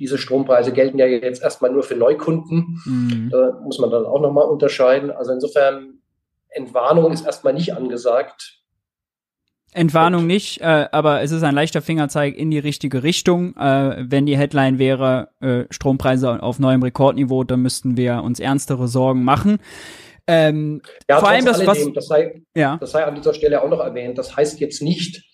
diese 0.00 0.18
Strompreise 0.18 0.72
gelten 0.72 0.98
ja 0.98 1.06
jetzt 1.06 1.42
erstmal 1.42 1.72
nur 1.72 1.82
für 1.82 1.96
Neukunden. 1.96 2.80
Mhm. 2.84 3.28
Da 3.30 3.60
muss 3.62 3.78
man 3.78 3.90
dann 3.90 4.06
auch 4.06 4.20
nochmal 4.20 4.46
unterscheiden. 4.46 5.10
Also 5.10 5.32
insofern, 5.32 5.98
Entwarnung 6.48 7.12
ist 7.12 7.24
erstmal 7.24 7.54
nicht 7.54 7.74
angesagt. 7.74 8.62
Entwarnung 9.74 10.26
nicht, 10.26 10.60
äh, 10.60 10.86
aber 10.92 11.22
es 11.22 11.30
ist 11.30 11.42
ein 11.42 11.54
leichter 11.54 11.80
Fingerzeig 11.80 12.36
in 12.36 12.50
die 12.50 12.58
richtige 12.58 13.02
Richtung. 13.02 13.56
Äh, 13.56 14.04
wenn 14.06 14.26
die 14.26 14.36
Headline 14.36 14.78
wäre, 14.78 15.30
äh, 15.40 15.64
Strompreise 15.70 16.42
auf 16.42 16.58
neuem 16.58 16.82
Rekordniveau, 16.82 17.44
dann 17.44 17.62
müssten 17.62 17.96
wir 17.96 18.22
uns 18.22 18.38
ernstere 18.38 18.86
Sorgen 18.86 19.24
machen. 19.24 19.58
Ähm, 20.26 20.82
ja, 21.08 21.18
vor 21.20 21.30
allem 21.30 21.46
das, 21.46 21.66
was, 21.66 21.90
das 21.94 22.06
sei, 22.06 22.42
ja. 22.54 22.76
das 22.76 22.90
sei 22.92 23.04
an 23.04 23.14
dieser 23.14 23.32
Stelle 23.32 23.62
auch 23.62 23.68
noch 23.70 23.80
erwähnt. 23.80 24.18
Das 24.18 24.36
heißt 24.36 24.60
jetzt 24.60 24.82
nicht, 24.82 25.24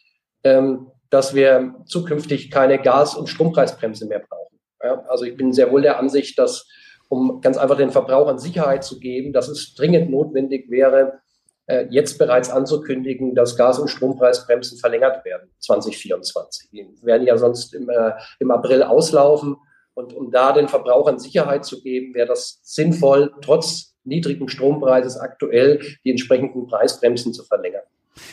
ähm, 0.44 0.86
dass 1.10 1.34
wir 1.34 1.74
zukünftig 1.86 2.50
keine 2.50 2.80
Gas- 2.80 3.14
und 3.14 3.28
Strompreisbremse 3.28 4.06
mehr 4.06 4.20
brauchen. 4.20 4.58
Ja, 4.82 5.04
also 5.08 5.24
ich 5.24 5.36
bin 5.36 5.52
sehr 5.52 5.70
wohl 5.72 5.82
der 5.82 5.98
Ansicht, 5.98 6.38
dass 6.38 6.66
um 7.08 7.40
ganz 7.40 7.56
einfach 7.56 7.76
den 7.76 7.90
Verbrauchern 7.90 8.38
Sicherheit 8.38 8.84
zu 8.84 8.98
geben, 8.98 9.32
dass 9.32 9.48
es 9.48 9.74
dringend 9.74 10.10
notwendig 10.10 10.70
wäre, 10.70 11.20
äh, 11.66 11.86
jetzt 11.90 12.18
bereits 12.18 12.50
anzukündigen, 12.50 13.34
dass 13.34 13.56
Gas- 13.56 13.78
und 13.78 13.88
Strompreisbremsen 13.88 14.78
verlängert 14.78 15.24
werden 15.24 15.50
2024. 15.60 16.70
Die 16.70 16.86
werden 17.02 17.26
ja 17.26 17.36
sonst 17.36 17.74
im, 17.74 17.88
äh, 17.88 18.12
im 18.38 18.50
April 18.50 18.82
auslaufen. 18.82 19.56
Und 19.94 20.14
um 20.14 20.30
da 20.30 20.52
den 20.52 20.68
Verbrauchern 20.68 21.18
Sicherheit 21.18 21.64
zu 21.64 21.82
geben, 21.82 22.14
wäre 22.14 22.28
das 22.28 22.60
sinnvoll, 22.62 23.34
trotz 23.42 23.96
niedrigen 24.04 24.48
Strompreises 24.48 25.16
aktuell 25.18 25.80
die 26.04 26.10
entsprechenden 26.10 26.66
Preisbremsen 26.66 27.34
zu 27.34 27.44
verlängern. 27.44 27.82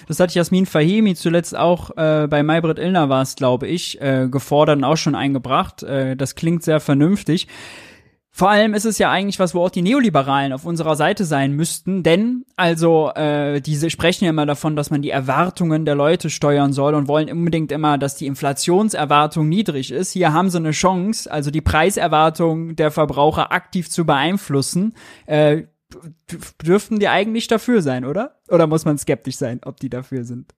Das 0.08 0.20
hat 0.20 0.34
Jasmin 0.34 0.66
Fahimi 0.66 1.16
zuletzt 1.16 1.56
auch 1.56 1.92
äh, 1.98 2.28
bei 2.30 2.44
Maybrit 2.44 2.80
Illner 2.80 3.10
war 3.10 3.22
es, 3.22 3.36
glaube 3.36 3.68
ich, 3.68 4.02
äh, 4.02 4.28
gefordert 4.30 4.78
und 4.78 4.84
auch 4.84 4.98
schon 4.98 5.16
eingebracht. 5.16 5.84
Äh, 5.84 6.16
das 6.16 6.36
klingt 6.36 6.64
sehr 6.64 6.80
vernünftig. 6.80 7.48
Vor 8.38 8.50
allem 8.50 8.74
ist 8.74 8.84
es 8.84 8.98
ja 8.98 9.10
eigentlich 9.12 9.40
was, 9.40 9.56
wo 9.56 9.64
auch 9.64 9.70
die 9.70 9.82
Neoliberalen 9.82 10.52
auf 10.52 10.66
unserer 10.66 10.98
Seite 10.98 11.24
sein 11.24 11.54
müssten, 11.54 12.04
denn 12.04 12.44
also 12.58 13.10
äh, 13.16 13.62
diese 13.62 13.90
sprechen 13.90 14.26
ja 14.26 14.32
immer 14.32 14.46
davon, 14.46 14.76
dass 14.76 14.90
man 14.90 15.02
die 15.02 15.10
Erwartungen 15.10 15.86
der 15.86 15.96
Leute 15.96 16.30
steuern 16.30 16.74
soll 16.74 16.96
und 16.96 17.08
wollen 17.08 17.32
unbedingt 17.32 17.72
immer, 17.72 17.98
dass 17.98 18.18
die 18.18 18.26
Inflationserwartung 18.26 19.48
niedrig 19.48 19.90
ist. 19.90 20.12
Hier 20.12 20.34
haben 20.34 20.50
sie 20.50 20.58
eine 20.58 20.72
Chance, 20.72 21.32
also 21.32 21.50
die 21.50 21.62
Preiserwartung 21.62 22.76
der 22.76 22.92
Verbraucher 22.92 23.54
aktiv 23.54 23.90
zu 23.90 24.06
beeinflussen. 24.06 24.96
Äh, 25.28 25.64
dürften 26.64 27.00
die 27.00 27.08
eigentlich 27.08 27.48
dafür 27.48 27.82
sein, 27.82 28.06
oder? 28.06 28.40
Oder 28.50 28.68
muss 28.68 28.86
man 28.86 28.98
skeptisch 28.98 29.38
sein, 29.38 29.62
ob 29.66 29.80
die 29.80 29.90
dafür 29.90 30.24
sind? 30.24 30.54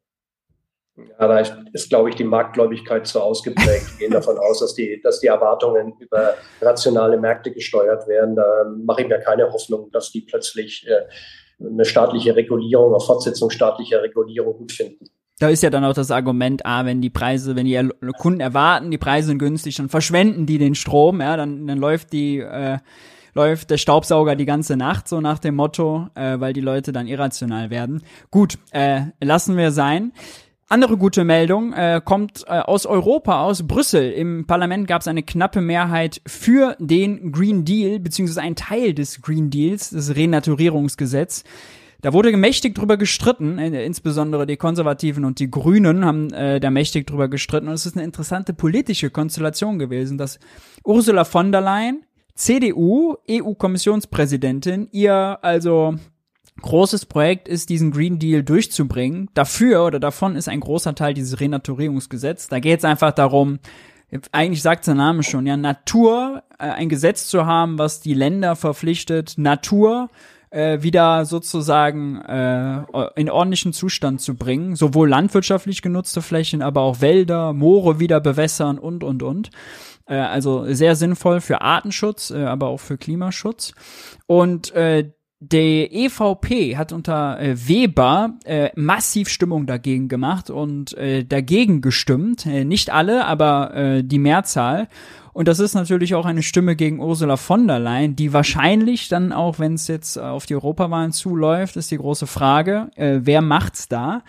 Ja, 0.98 1.28
da 1.28 1.40
ist, 1.74 1.90
glaube 1.90 2.10
ich, 2.10 2.16
die 2.16 2.24
Marktgläubigkeit 2.24 3.06
zu 3.06 3.22
ausgeprägt. 3.22 4.00
Wir 4.00 4.08
gehen 4.08 4.14
davon 4.14 4.38
aus, 4.40 4.60
dass 4.60 4.74
die, 4.74 5.00
dass 5.04 5.20
die 5.20 5.28
Erwartungen 5.28 5.94
über 6.00 6.34
rationale 6.60 7.18
Märkte 7.18 7.52
gesteuert 7.52 8.08
werden. 8.08 8.36
Da 8.36 8.66
mache 8.84 9.04
ich 9.04 9.08
mir 9.08 9.20
keine 9.20 9.52
Hoffnung, 9.52 9.92
dass 9.92 10.12
die 10.12 10.22
plötzlich 10.22 10.88
äh, 10.88 11.64
eine 11.64 11.86
staatliche 11.86 12.36
Regulierung, 12.36 12.96
eine 12.96 13.00
Fortsetzung 13.00 13.52
staatlicher 13.52 14.02
Regulierung 14.02 14.58
gut 14.58 14.72
finden. 14.72 15.06
Da 15.40 15.50
ist 15.50 15.62
ja 15.62 15.70
dann 15.70 15.86
auch 15.86 15.94
das 15.94 16.10
Argument, 16.10 16.66
ah, 16.66 16.84
wenn 16.86 17.00
die 17.00 17.12
Preise, 17.12 17.56
wenn 17.56 17.68
die 17.68 17.90
Kunden 18.18 18.40
erwarten, 18.40 18.90
die 18.90 18.98
Preise 18.98 19.28
sind 19.28 19.38
günstig, 19.38 19.76
dann 19.76 19.90
verschwenden 19.90 20.48
die 20.48 20.58
den 20.58 20.74
Strom, 20.74 21.22
ja, 21.22 21.38
dann, 21.38 21.68
dann 21.68 21.78
läuft 21.78 22.12
die, 22.12 22.40
äh, 22.40 22.80
läuft 23.38 23.70
der 23.70 23.78
Staubsauger 23.78 24.36
die 24.36 24.46
ganze 24.46 24.76
Nacht, 24.76 25.08
so 25.08 25.22
nach 25.22 25.38
dem 25.38 25.56
Motto, 25.56 26.08
äh, 26.16 26.40
weil 26.40 26.54
die 26.54 26.62
Leute 26.62 26.92
dann 26.92 27.08
irrational 27.08 27.70
werden. 27.70 28.02
Gut, 28.32 28.58
äh, 28.72 29.02
lassen 29.22 29.56
wir 29.56 29.72
sein. 29.72 30.12
Andere 30.70 30.98
gute 30.98 31.24
Meldung 31.24 31.72
äh, 31.72 32.02
kommt 32.04 32.44
äh, 32.48 32.60
aus 32.60 32.88
Europa, 32.88 33.44
aus 33.44 33.66
Brüssel. 33.66 34.12
Im 34.12 34.48
Parlament 34.48 34.88
gab 34.88 35.02
es 35.02 35.08
eine 35.08 35.22
knappe 35.22 35.62
Mehrheit 35.62 36.20
für 36.26 36.76
den 36.80 37.32
Green 37.32 37.64
Deal, 37.64 38.00
beziehungsweise 38.00 38.42
ein 38.42 38.56
Teil 38.56 38.94
des 38.94 39.22
Green 39.22 39.50
Deals, 39.50 39.92
das 39.92 40.16
Renaturierungsgesetz. 40.16 41.44
Da 42.02 42.14
wurde 42.14 42.36
mächtig 42.36 42.76
drüber 42.76 42.98
gestritten, 42.98 43.60
äh, 43.60 43.86
insbesondere 43.86 44.48
die 44.48 44.58
Konservativen 44.58 45.26
und 45.26 45.40
die 45.40 45.50
Grünen 45.50 46.04
haben 46.04 46.34
äh, 46.34 46.60
da 46.60 46.72
mächtig 46.72 47.06
drüber 47.06 47.28
gestritten. 47.28 47.68
Und 47.68 47.76
es 47.76 47.86
ist 47.86 47.96
eine 47.96 48.04
interessante 48.04 48.54
politische 48.54 49.12
Konstellation 49.12 49.78
gewesen, 49.78 50.18
dass 50.18 50.40
Ursula 50.84 51.24
von 51.24 51.52
der 51.52 51.62
Leyen, 51.62 52.04
CDU, 52.38 53.16
EU-Kommissionspräsidentin, 53.30 54.88
ihr 54.92 55.40
also 55.42 55.96
großes 56.62 57.06
Projekt 57.06 57.48
ist, 57.48 57.70
diesen 57.70 57.92
Green 57.92 58.20
Deal 58.20 58.44
durchzubringen. 58.44 59.30
Dafür 59.34 59.86
oder 59.86 60.00
davon 60.00 60.36
ist 60.36 60.48
ein 60.48 60.60
großer 60.60 60.96
Teil 60.96 61.14
dieses 61.14 61.40
Renaturierungsgesetz. 61.40 62.48
Da 62.48 62.60
geht 62.60 62.80
es 62.80 62.86
einfach 62.86 63.12
darum, 63.12 63.60
eigentlich 64.32 64.62
sagt 64.62 64.88
der 64.88 64.96
Name 64.96 65.24
schon, 65.24 65.46
ja, 65.46 65.58
Natur, 65.58 66.44
äh, 66.60 66.70
ein 66.70 66.90
Gesetz 66.90 67.28
zu 67.28 67.46
haben, 67.46 67.78
was 67.78 68.00
die 68.00 68.14
Länder 68.14 68.56
verpflichtet, 68.56 69.34
Natur 69.38 70.10
äh, 70.50 70.82
wieder 70.82 71.26
sozusagen 71.26 72.22
äh, 72.22 72.84
in 73.16 73.30
ordentlichen 73.30 73.74
Zustand 73.74 74.22
zu 74.22 74.36
bringen, 74.36 74.76
sowohl 74.76 75.10
landwirtschaftlich 75.10 75.82
genutzte 75.82 76.22
Flächen, 76.22 76.62
aber 76.62 76.82
auch 76.82 77.02
Wälder, 77.02 77.52
Moore 77.52 78.00
wieder 78.00 78.22
bewässern 78.22 78.78
und 78.78 79.04
und 79.04 79.24
und. 79.24 79.50
Äh, 80.08 80.16
also 80.16 80.66
sehr 80.74 80.96
sinnvoll 80.96 81.42
für 81.42 81.62
Artenschutz, 81.62 82.32
äh, 82.32 82.44
aber 82.44 82.68
auch 82.68 82.80
für 82.80 82.98
Klimaschutz. 82.98 83.74
Und 84.26 84.72
äh, 84.74 85.12
der 85.40 85.94
EVP 85.94 86.78
hat 86.78 86.92
unter 86.92 87.40
äh, 87.40 87.68
Weber 87.68 88.40
äh, 88.44 88.70
massiv 88.76 89.30
Stimmung 89.30 89.68
dagegen 89.68 90.08
gemacht 90.08 90.50
und 90.50 90.98
äh, 90.98 91.26
dagegen 91.26 91.82
gestimmt. 91.82 92.48
Äh, 92.48 92.66
nicht 92.66 92.90
alle, 92.92 93.26
aber 93.26 93.76
äh, 93.76 94.04
die 94.04 94.18
Mehrzahl. 94.18 94.88
Und 95.34 95.48
das 95.48 95.60
ist 95.60 95.76
natürlich 95.76 96.16
auch 96.16 96.26
eine 96.26 96.42
Stimme 96.42 96.76
gegen 96.76 97.00
Ursula 97.00 97.38
von 97.38 97.68
der 97.68 97.78
Leyen, 97.78 98.16
die 98.16 98.34
wahrscheinlich 98.34 99.10
dann 99.10 99.32
auch, 99.32 99.60
wenn 99.60 99.76
es 99.76 99.88
jetzt 99.88 100.18
auf 100.18 100.48
die 100.48 100.56
Europawahlen 100.56 101.12
zuläuft, 101.12 101.76
ist 101.76 101.92
die 101.92 101.98
große 101.98 102.26
Frage, 102.26 102.90
äh, 102.96 103.20
wer 103.22 103.44
macht's 103.44 103.88
da? 103.88 104.24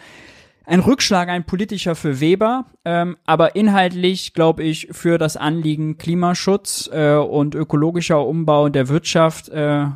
Ein 0.68 0.80
Rückschlag, 0.80 1.30
ein 1.30 1.46
politischer 1.46 1.94
für 1.94 2.20
Weber, 2.20 2.66
ähm, 2.84 3.16
aber 3.24 3.56
inhaltlich, 3.56 4.34
glaube 4.34 4.64
ich, 4.64 4.88
für 4.90 5.16
das 5.16 5.38
Anliegen 5.38 5.96
Klimaschutz 5.96 6.90
äh, 6.92 7.14
und 7.14 7.54
ökologischer 7.54 8.26
Umbau 8.26 8.68
der 8.68 8.90
Wirtschaft 8.90 9.48
äh, 9.48 9.86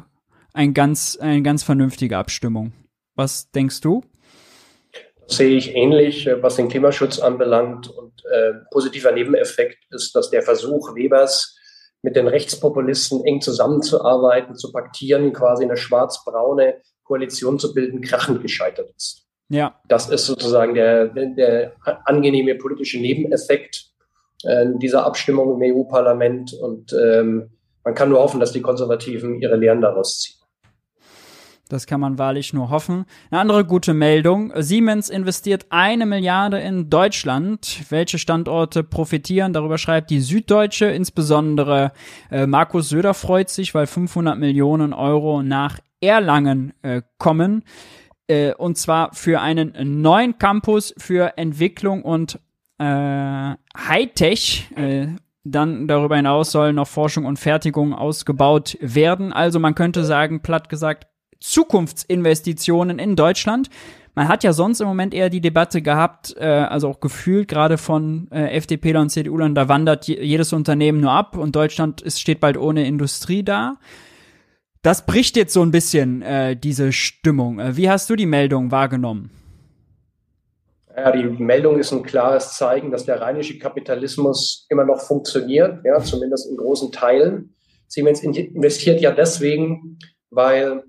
ein 0.55 0.73
ganz, 0.73 1.19
eine 1.21 1.43
ganz 1.43 1.63
vernünftige 1.63 2.17
Abstimmung. 2.17 2.73
Was 3.15 3.51
denkst 3.51 3.83
du? 3.83 4.03
Sehe 5.27 5.59
ich 5.59 5.75
ähnlich, 5.75 6.27
äh, 6.27 6.43
was 6.43 6.57
den 6.57 6.71
Klimaschutz 6.71 7.19
anbelangt. 7.19 7.91
Und 7.91 8.25
äh, 8.25 8.55
positiver 8.71 9.13
Nebeneffekt 9.13 9.77
ist, 9.91 10.17
dass 10.17 10.31
der 10.31 10.41
Versuch 10.41 10.95
Webers, 10.95 11.55
mit 12.01 12.17
den 12.17 12.29
Rechtspopulisten 12.29 13.23
eng 13.27 13.43
zusammenzuarbeiten, 13.43 14.57
zu 14.57 14.73
paktieren, 14.73 15.35
quasi 15.35 15.65
eine 15.65 15.77
schwarz-braune 15.77 16.81
Koalition 17.05 17.59
zu 17.59 17.75
bilden, 17.75 18.01
krachend 18.01 18.41
gescheitert 18.41 18.91
ist. 18.97 19.22
Ja. 19.53 19.79
Das 19.87 20.09
ist 20.09 20.25
sozusagen 20.25 20.75
der, 20.75 21.09
der 21.09 21.75
angenehme 22.07 22.55
politische 22.55 22.99
Nebeneffekt 22.99 23.91
äh, 24.45 24.65
dieser 24.77 25.05
Abstimmung 25.05 25.61
im 25.61 25.77
EU-Parlament. 25.77 26.55
Und 26.55 26.95
ähm, 26.95 27.51
man 27.85 27.95
kann 27.95 28.09
nur 28.09 28.21
hoffen, 28.21 28.41
dass 28.41 28.53
die 28.53 28.63
Konservativen 28.63 29.43
ihre 29.43 29.57
Lehren 29.57 29.83
daraus 29.83 30.21
ziehen. 30.21 30.39
Das 31.69 31.87
kann 31.87 32.01
man 32.01 32.19
wahrlich 32.19 32.55
nur 32.55 32.71
hoffen. 32.71 33.05
Eine 33.31 33.41
andere 33.43 33.67
gute 33.67 33.93
Meldung. 33.93 34.53
Siemens 34.57 35.11
investiert 35.11 35.67
eine 35.69 36.07
Milliarde 36.07 36.59
in 36.59 36.89
Deutschland. 36.89 37.91
Welche 37.91 38.19
Standorte 38.19 38.83
profitieren? 38.83 39.53
Darüber 39.53 39.77
schreibt 39.77 40.09
die 40.09 40.21
Süddeutsche. 40.21 40.87
Insbesondere 40.87 41.93
äh, 42.31 42.47
Markus 42.47 42.89
Söder 42.89 43.13
freut 43.13 43.51
sich, 43.51 43.75
weil 43.75 43.87
500 43.87 44.39
Millionen 44.39 44.95
Euro 44.95 45.43
nach 45.43 45.79
Erlangen 46.01 46.73
äh, 46.83 47.03
kommen. 47.19 47.65
Äh, 48.29 48.55
und 48.55 48.79
zwar 48.79 49.13
für 49.15 49.41
einen 49.41 50.01
neuen 50.03 50.39
Campus 50.39 50.95
für 50.99 51.37
Entwicklung 51.37 52.03
und 52.03 52.39
äh, 52.79 53.55
Hightech. 53.77 54.69
Äh, 54.77 55.09
dann 55.45 55.89
darüber 55.89 56.17
hinaus 56.17 56.53
sollen 56.53 56.77
noch 56.77 56.87
Forschung 56.87 57.25
und 57.25 57.39
Fertigung 57.39 57.95
ausgebaut 57.95 58.79
werden. 58.81 59.33
Also 59.33 59.59
man 59.59 59.75
könnte 59.75 60.05
sagen, 60.05 60.41
platt 60.41 60.69
gesagt, 60.69 61.09
Zukunftsinvestitionen 61.41 62.99
in 62.99 63.17
Deutschland. 63.17 63.69
Man 64.15 64.29
hat 64.29 64.45
ja 64.45 64.53
sonst 64.53 64.81
im 64.81 64.87
Moment 64.87 65.15
eher 65.15 65.31
die 65.31 65.41
Debatte 65.41 65.81
gehabt, 65.81 66.37
äh, 66.39 66.45
also 66.45 66.89
auch 66.89 67.01
gefühlt 67.01 67.49
gerade 67.49 67.79
von 67.79 68.29
äh, 68.31 68.57
FDP 68.57 68.95
und 68.97 69.09
CDU-Lern, 69.09 69.55
da 69.55 69.69
wandert 69.69 70.07
jedes 70.07 70.53
Unternehmen 70.53 71.01
nur 71.01 71.13
ab 71.13 71.37
und 71.37 71.57
Deutschland 71.57 72.03
ist, 72.03 72.21
steht 72.21 72.39
bald 72.39 72.59
ohne 72.59 72.87
Industrie 72.87 73.43
da. 73.43 73.79
Das 74.83 75.07
bricht 75.07 75.37
jetzt 75.37 75.53
so 75.53 75.63
ein 75.63 75.71
bisschen 75.71 76.23
äh, 76.23 76.57
diese 76.57 76.93
Stimmung. 76.93 77.61
Äh, 77.61 77.77
wie 77.77 77.89
hast 77.89 78.11
du 78.11 78.17
die 78.17 78.27
Meldung 78.27 78.73
wahrgenommen? 78.73 79.31
Ja, 80.97 81.13
die 81.13 81.23
Meldung 81.23 81.79
ist 81.79 81.93
ein 81.93 82.03
klares 82.03 82.55
Zeichen, 82.55 82.91
dass 82.91 83.07
der 83.07 83.21
rheinische 83.21 83.59
Kapitalismus 83.59 84.67
immer 84.69 84.85
noch 84.85 85.01
funktioniert, 85.01 85.83
ja, 85.85 86.01
zumindest 86.01 86.51
in 86.51 86.57
großen 86.57 86.93
Teilen. 86.93 87.55
Siemens 87.87 88.23
investiert 88.23 89.01
ja 89.01 89.13
deswegen, 89.13 89.99
weil 90.31 90.83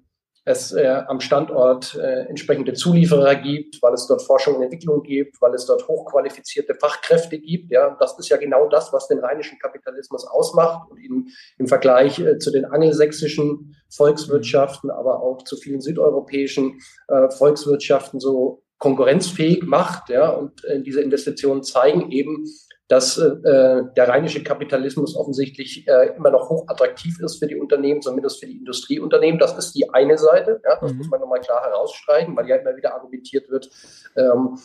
es 0.46 0.74
äh, 0.74 1.04
am 1.08 1.22
Standort 1.22 1.96
äh, 1.96 2.26
entsprechende 2.28 2.74
Zulieferer 2.74 3.36
gibt, 3.36 3.82
weil 3.82 3.94
es 3.94 4.08
dort 4.08 4.22
Forschung 4.22 4.56
und 4.56 4.64
Entwicklung 4.64 5.02
gibt, 5.04 5.42
weil 5.42 5.54
es 5.54 5.66
dort 5.66 5.88
hochqualifizierte 5.88 6.76
Fachkräfte 6.76 7.40
gibt. 7.40 7.72
Ja, 7.72 7.96
das 8.00 8.18
ist 8.20 8.30
ja 8.30 8.38
genau 8.38 8.68
das, 8.68 8.92
was 8.92 9.08
den 9.08 9.20
rheinischen 9.20 9.58
Kapitalismus 9.60 10.28
ausmacht 10.28 10.92
und 10.92 10.98
ihn 11.00 11.30
im 11.58 11.68
Vergleich 11.68 12.20
äh, 12.20 12.40
zu 12.40 12.52
den 12.52 12.66
angelsächsischen 12.66 13.76
Volkswirtschaften, 13.90 14.92
aber 14.92 15.22
auch 15.22 15.44
zu 15.44 15.56
vielen 15.56 15.80
südeuropäischen 15.80 16.80
äh, 17.08 17.30
Volkswirtschaften 17.30 18.20
so 18.20 18.64
konkurrenzfähig 18.80 19.64
macht. 19.64 20.10
Ja, 20.10 20.30
und 20.30 20.66
äh, 20.66 20.82
diese 20.82 21.02
Investitionen 21.02 21.64
zeigen 21.64 22.12
eben, 22.12 22.46
dass 22.88 23.18
äh, 23.18 23.32
der 23.44 24.08
rheinische 24.08 24.44
Kapitalismus 24.44 25.16
offensichtlich 25.16 25.88
äh, 25.88 26.16
immer 26.18 26.32
noch 26.32 26.50
hochattraktiv 26.50 27.20
ist 27.22 27.40
für 27.40 27.48
die 27.48 27.56
Unternehmen, 27.56 28.02
zumindest 28.02 28.40
für 28.40 28.46
die 28.46 28.58
Industrieunternehmen. 28.58 29.40
Das 29.40 29.58
ist 29.58 29.74
die 29.74 29.90
eine 29.94 30.18
Seite. 30.18 30.62
Ja, 30.64 30.80
das 30.80 30.92
mhm. 30.92 30.98
muss 30.98 31.10
man 31.10 31.22
nochmal 31.22 31.40
klar 31.40 31.64
herausstreichen, 31.64 32.36
weil 32.36 32.48
ja 32.48 32.58
immer 32.58 32.76
wieder 32.76 32.94
argumentiert 32.94 33.50
wird, 33.50 33.70
ähm, 34.18 34.58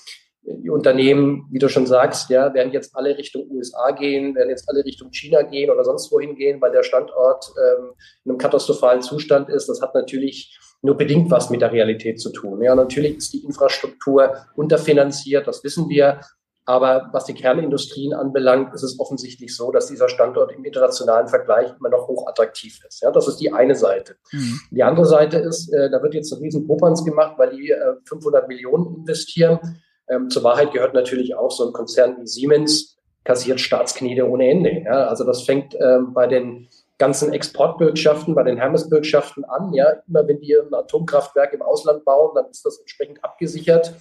die 0.43 0.71
Unternehmen, 0.71 1.47
wie 1.51 1.59
du 1.59 1.69
schon 1.69 1.87
sagst, 1.87 2.31
ja, 2.31 2.55
werden 2.55 2.73
jetzt 2.73 2.97
alle 2.97 3.17
Richtung 3.19 3.51
USA 3.51 3.91
gehen, 3.91 4.35
werden 4.35 4.51
jetzt 4.51 4.69
alle 4.69 4.85
Richtung 4.85 5.11
China 5.13 5.43
gehen 5.43 5.71
oder 5.71 5.85
sonst 5.85 6.11
wohin 6.11 6.37
gehen, 6.37 6.61
weil 6.61 6.73
der 6.73 6.83
Standort 6.83 7.53
ähm, 7.57 7.93
in 8.25 8.31
einem 8.31 8.39
katastrophalen 8.39 9.03
Zustand 9.03 9.49
ist. 9.51 9.69
Das 9.69 9.83
hat 9.83 9.95
natürlich 9.95 10.59
nur 10.81 10.97
bedingt 10.97 11.31
was 11.31 11.51
mit 11.51 11.61
der 11.61 11.73
Realität 11.73 12.21
zu 12.21 12.31
tun. 12.31 12.63
Ja, 12.63 12.75
natürlich 12.75 13.17
ist 13.17 13.33
die 13.33 13.45
Infrastruktur 13.45 14.37
unterfinanziert, 14.55 15.47
das 15.47 15.63
wissen 15.65 15.89
wir. 15.89 16.21
Aber 16.69 17.09
was 17.13 17.25
die 17.25 17.33
Kernindustrien 17.33 18.13
anbelangt, 18.13 18.75
ist 18.75 18.83
es 18.83 19.01
offensichtlich 19.01 19.57
so, 19.57 19.73
dass 19.73 19.87
dieser 19.87 20.11
Standort 20.11 20.53
im 20.53 20.67
internationalen 20.67 21.27
Vergleich 21.27 21.73
immer 21.81 21.89
noch 21.89 22.09
hochattraktiv 22.09 22.81
ist. 22.87 23.01
Ja, 23.01 23.11
das 23.11 23.27
ist 23.27 23.39
die 23.39 23.51
eine 23.51 23.75
Seite. 23.75 24.17
Mhm. 24.33 24.61
Die 24.71 24.83
andere 24.83 25.07
Seite 25.07 25.39
ist, 25.39 25.73
äh, 25.73 25.89
da 25.89 26.03
wird 26.03 26.13
jetzt 26.13 26.31
ein 26.31 26.43
riesen 26.43 26.67
Popanz 26.67 27.07
gemacht, 27.07 27.39
weil 27.39 27.57
die 27.57 27.71
äh, 27.71 27.95
500 28.05 28.49
Millionen 28.49 28.97
investieren. 28.97 29.81
Ähm, 30.11 30.29
zur 30.29 30.45
Wahrheit 30.45 30.73
gehört 30.73 30.93
natürlich 30.93 31.35
auch 31.35 31.51
so 31.51 31.67
ein 31.67 31.73
Konzern 31.73 32.19
wie 32.21 32.27
Siemens 32.27 32.99
kassiert 33.25 33.61
Staatsknete 33.61 34.29
ohne 34.29 34.51
Ende. 34.51 34.83
Ja, 34.85 35.07
also 35.07 35.25
das 35.25 35.45
fängt 35.45 35.75
ähm, 35.81 36.13
bei 36.13 36.27
den 36.27 36.69
ganzen 36.99 37.33
Exportbürgschaften, 37.33 38.35
bei 38.35 38.43
den 38.43 38.59
Hermesbürgschaften 38.59 39.47
an. 39.47 39.73
Ja, 39.73 40.03
immer 40.07 40.29
wenn 40.29 40.43
die 40.43 40.55
ein 40.55 40.75
Atomkraftwerk 40.75 41.55
im 41.55 41.63
Ausland 41.63 42.05
bauen, 42.05 42.33
dann 42.35 42.51
ist 42.51 42.67
das 42.67 42.79
entsprechend 42.79 43.25
abgesichert 43.25 43.95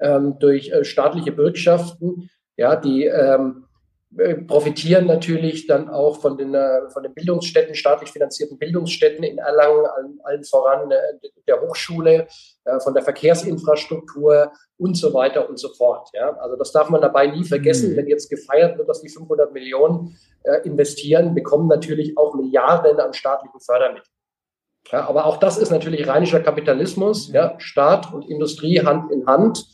ähm, 0.00 0.38
durch 0.38 0.70
äh, 0.70 0.84
staatliche 0.84 1.32
Bürgschaften, 1.32 2.30
ja, 2.56 2.76
die 2.76 3.04
ähm, 3.04 3.64
äh, 4.18 4.34
profitieren 4.34 5.06
natürlich 5.06 5.68
dann 5.68 5.88
auch 5.88 6.20
von 6.20 6.36
den, 6.36 6.52
äh, 6.52 6.90
von 6.90 7.04
den 7.04 7.14
Bildungsstätten, 7.14 7.76
staatlich 7.76 8.10
finanzierten 8.10 8.58
Bildungsstätten 8.58 9.22
in 9.22 9.38
Erlangen, 9.38 9.86
allen, 9.86 10.20
allen 10.24 10.44
voran 10.44 10.90
äh, 10.90 10.96
der 11.46 11.60
Hochschule, 11.60 12.26
äh, 12.64 12.80
von 12.80 12.92
der 12.92 13.04
Verkehrsinfrastruktur 13.04 14.50
und 14.78 14.96
so 14.96 15.14
weiter 15.14 15.48
und 15.48 15.60
so 15.60 15.68
fort. 15.68 16.08
Ja. 16.12 16.36
Also 16.38 16.56
das 16.56 16.72
darf 16.72 16.90
man 16.90 17.00
dabei 17.00 17.28
nie 17.28 17.44
vergessen, 17.44 17.92
mhm. 17.92 17.98
wenn 17.98 18.08
jetzt 18.08 18.28
gefeiert 18.28 18.78
wird, 18.78 18.88
dass 18.88 19.00
die 19.00 19.08
500 19.08 19.52
Millionen 19.52 20.16
äh, 20.42 20.56
investieren, 20.66 21.32
bekommen 21.32 21.68
natürlich 21.68 22.18
auch 22.18 22.34
Milliarden 22.34 22.98
an 22.98 23.12
staatlichen 23.12 23.60
Fördermitteln. 23.60 24.12
Ja, 24.90 25.08
aber 25.08 25.26
auch 25.26 25.36
das 25.36 25.56
ist 25.56 25.70
natürlich 25.70 26.08
rheinischer 26.08 26.40
Kapitalismus, 26.40 27.30
ja, 27.32 27.54
Staat 27.58 28.12
und 28.12 28.28
Industrie 28.28 28.80
Hand 28.80 29.12
in 29.12 29.26
Hand 29.26 29.66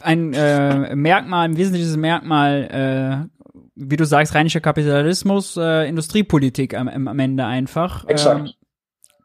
ein 0.00 0.34
äh, 0.34 0.94
Merkmal, 0.94 1.48
ein 1.48 1.56
wesentliches 1.56 1.96
Merkmal, 1.96 3.28
äh, 3.30 3.52
wie 3.74 3.96
du 3.96 4.04
sagst, 4.04 4.34
rheinischer 4.34 4.60
Kapitalismus, 4.60 5.56
äh, 5.56 5.88
Industriepolitik 5.88 6.74
am, 6.74 6.88
am 6.88 7.18
Ende 7.18 7.44
einfach. 7.46 8.04
Exakt. 8.06 8.40
Ähm, 8.40 8.52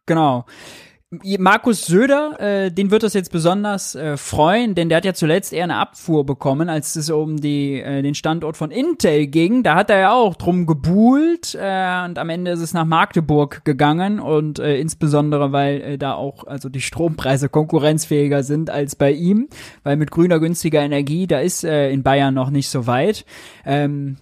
genau. 0.05 0.45
Markus 1.37 1.85
Söder, 1.85 2.39
äh, 2.39 2.71
den 2.71 2.91
wird 2.91 3.03
das 3.03 3.13
jetzt 3.13 3.31
besonders 3.31 3.95
äh, 3.95 4.17
freuen, 4.17 4.75
denn 4.75 4.89
der 4.89 4.97
hat 4.97 5.05
ja 5.05 5.13
zuletzt 5.13 5.53
eher 5.53 5.65
eine 5.65 5.77
Abfuhr 5.77 6.25
bekommen, 6.25 6.69
als 6.69 6.95
es 6.95 7.09
um 7.09 7.37
die, 7.37 7.81
äh, 7.81 8.01
den 8.01 8.15
Standort 8.15 8.57
von 8.57 8.71
Intel 8.71 9.27
ging. 9.27 9.63
Da 9.63 9.75
hat 9.75 9.89
er 9.89 9.99
ja 9.99 10.13
auch 10.13 10.35
drum 10.35 10.65
gebuhlt 10.65 11.55
äh, 11.55 12.05
und 12.05 12.17
am 12.17 12.29
Ende 12.29 12.51
ist 12.51 12.61
es 12.61 12.73
nach 12.73 12.85
Magdeburg 12.85 13.65
gegangen 13.65 14.19
und 14.19 14.59
äh, 14.59 14.77
insbesondere, 14.77 15.51
weil 15.51 15.81
äh, 15.81 15.97
da 15.97 16.13
auch 16.13 16.47
also 16.47 16.69
die 16.69 16.81
Strompreise 16.81 17.49
konkurrenzfähiger 17.49 18.43
sind 18.43 18.69
als 18.69 18.95
bei 18.95 19.11
ihm, 19.11 19.49
weil 19.83 19.97
mit 19.97 20.11
grüner 20.11 20.39
günstiger 20.39 20.81
Energie, 20.81 21.27
da 21.27 21.39
ist 21.39 21.63
äh, 21.63 21.91
in 21.91 22.03
Bayern 22.03 22.33
noch 22.33 22.49
nicht 22.49 22.69
so 22.69 22.87
weit. 22.87 23.25
Ähm, 23.65 24.17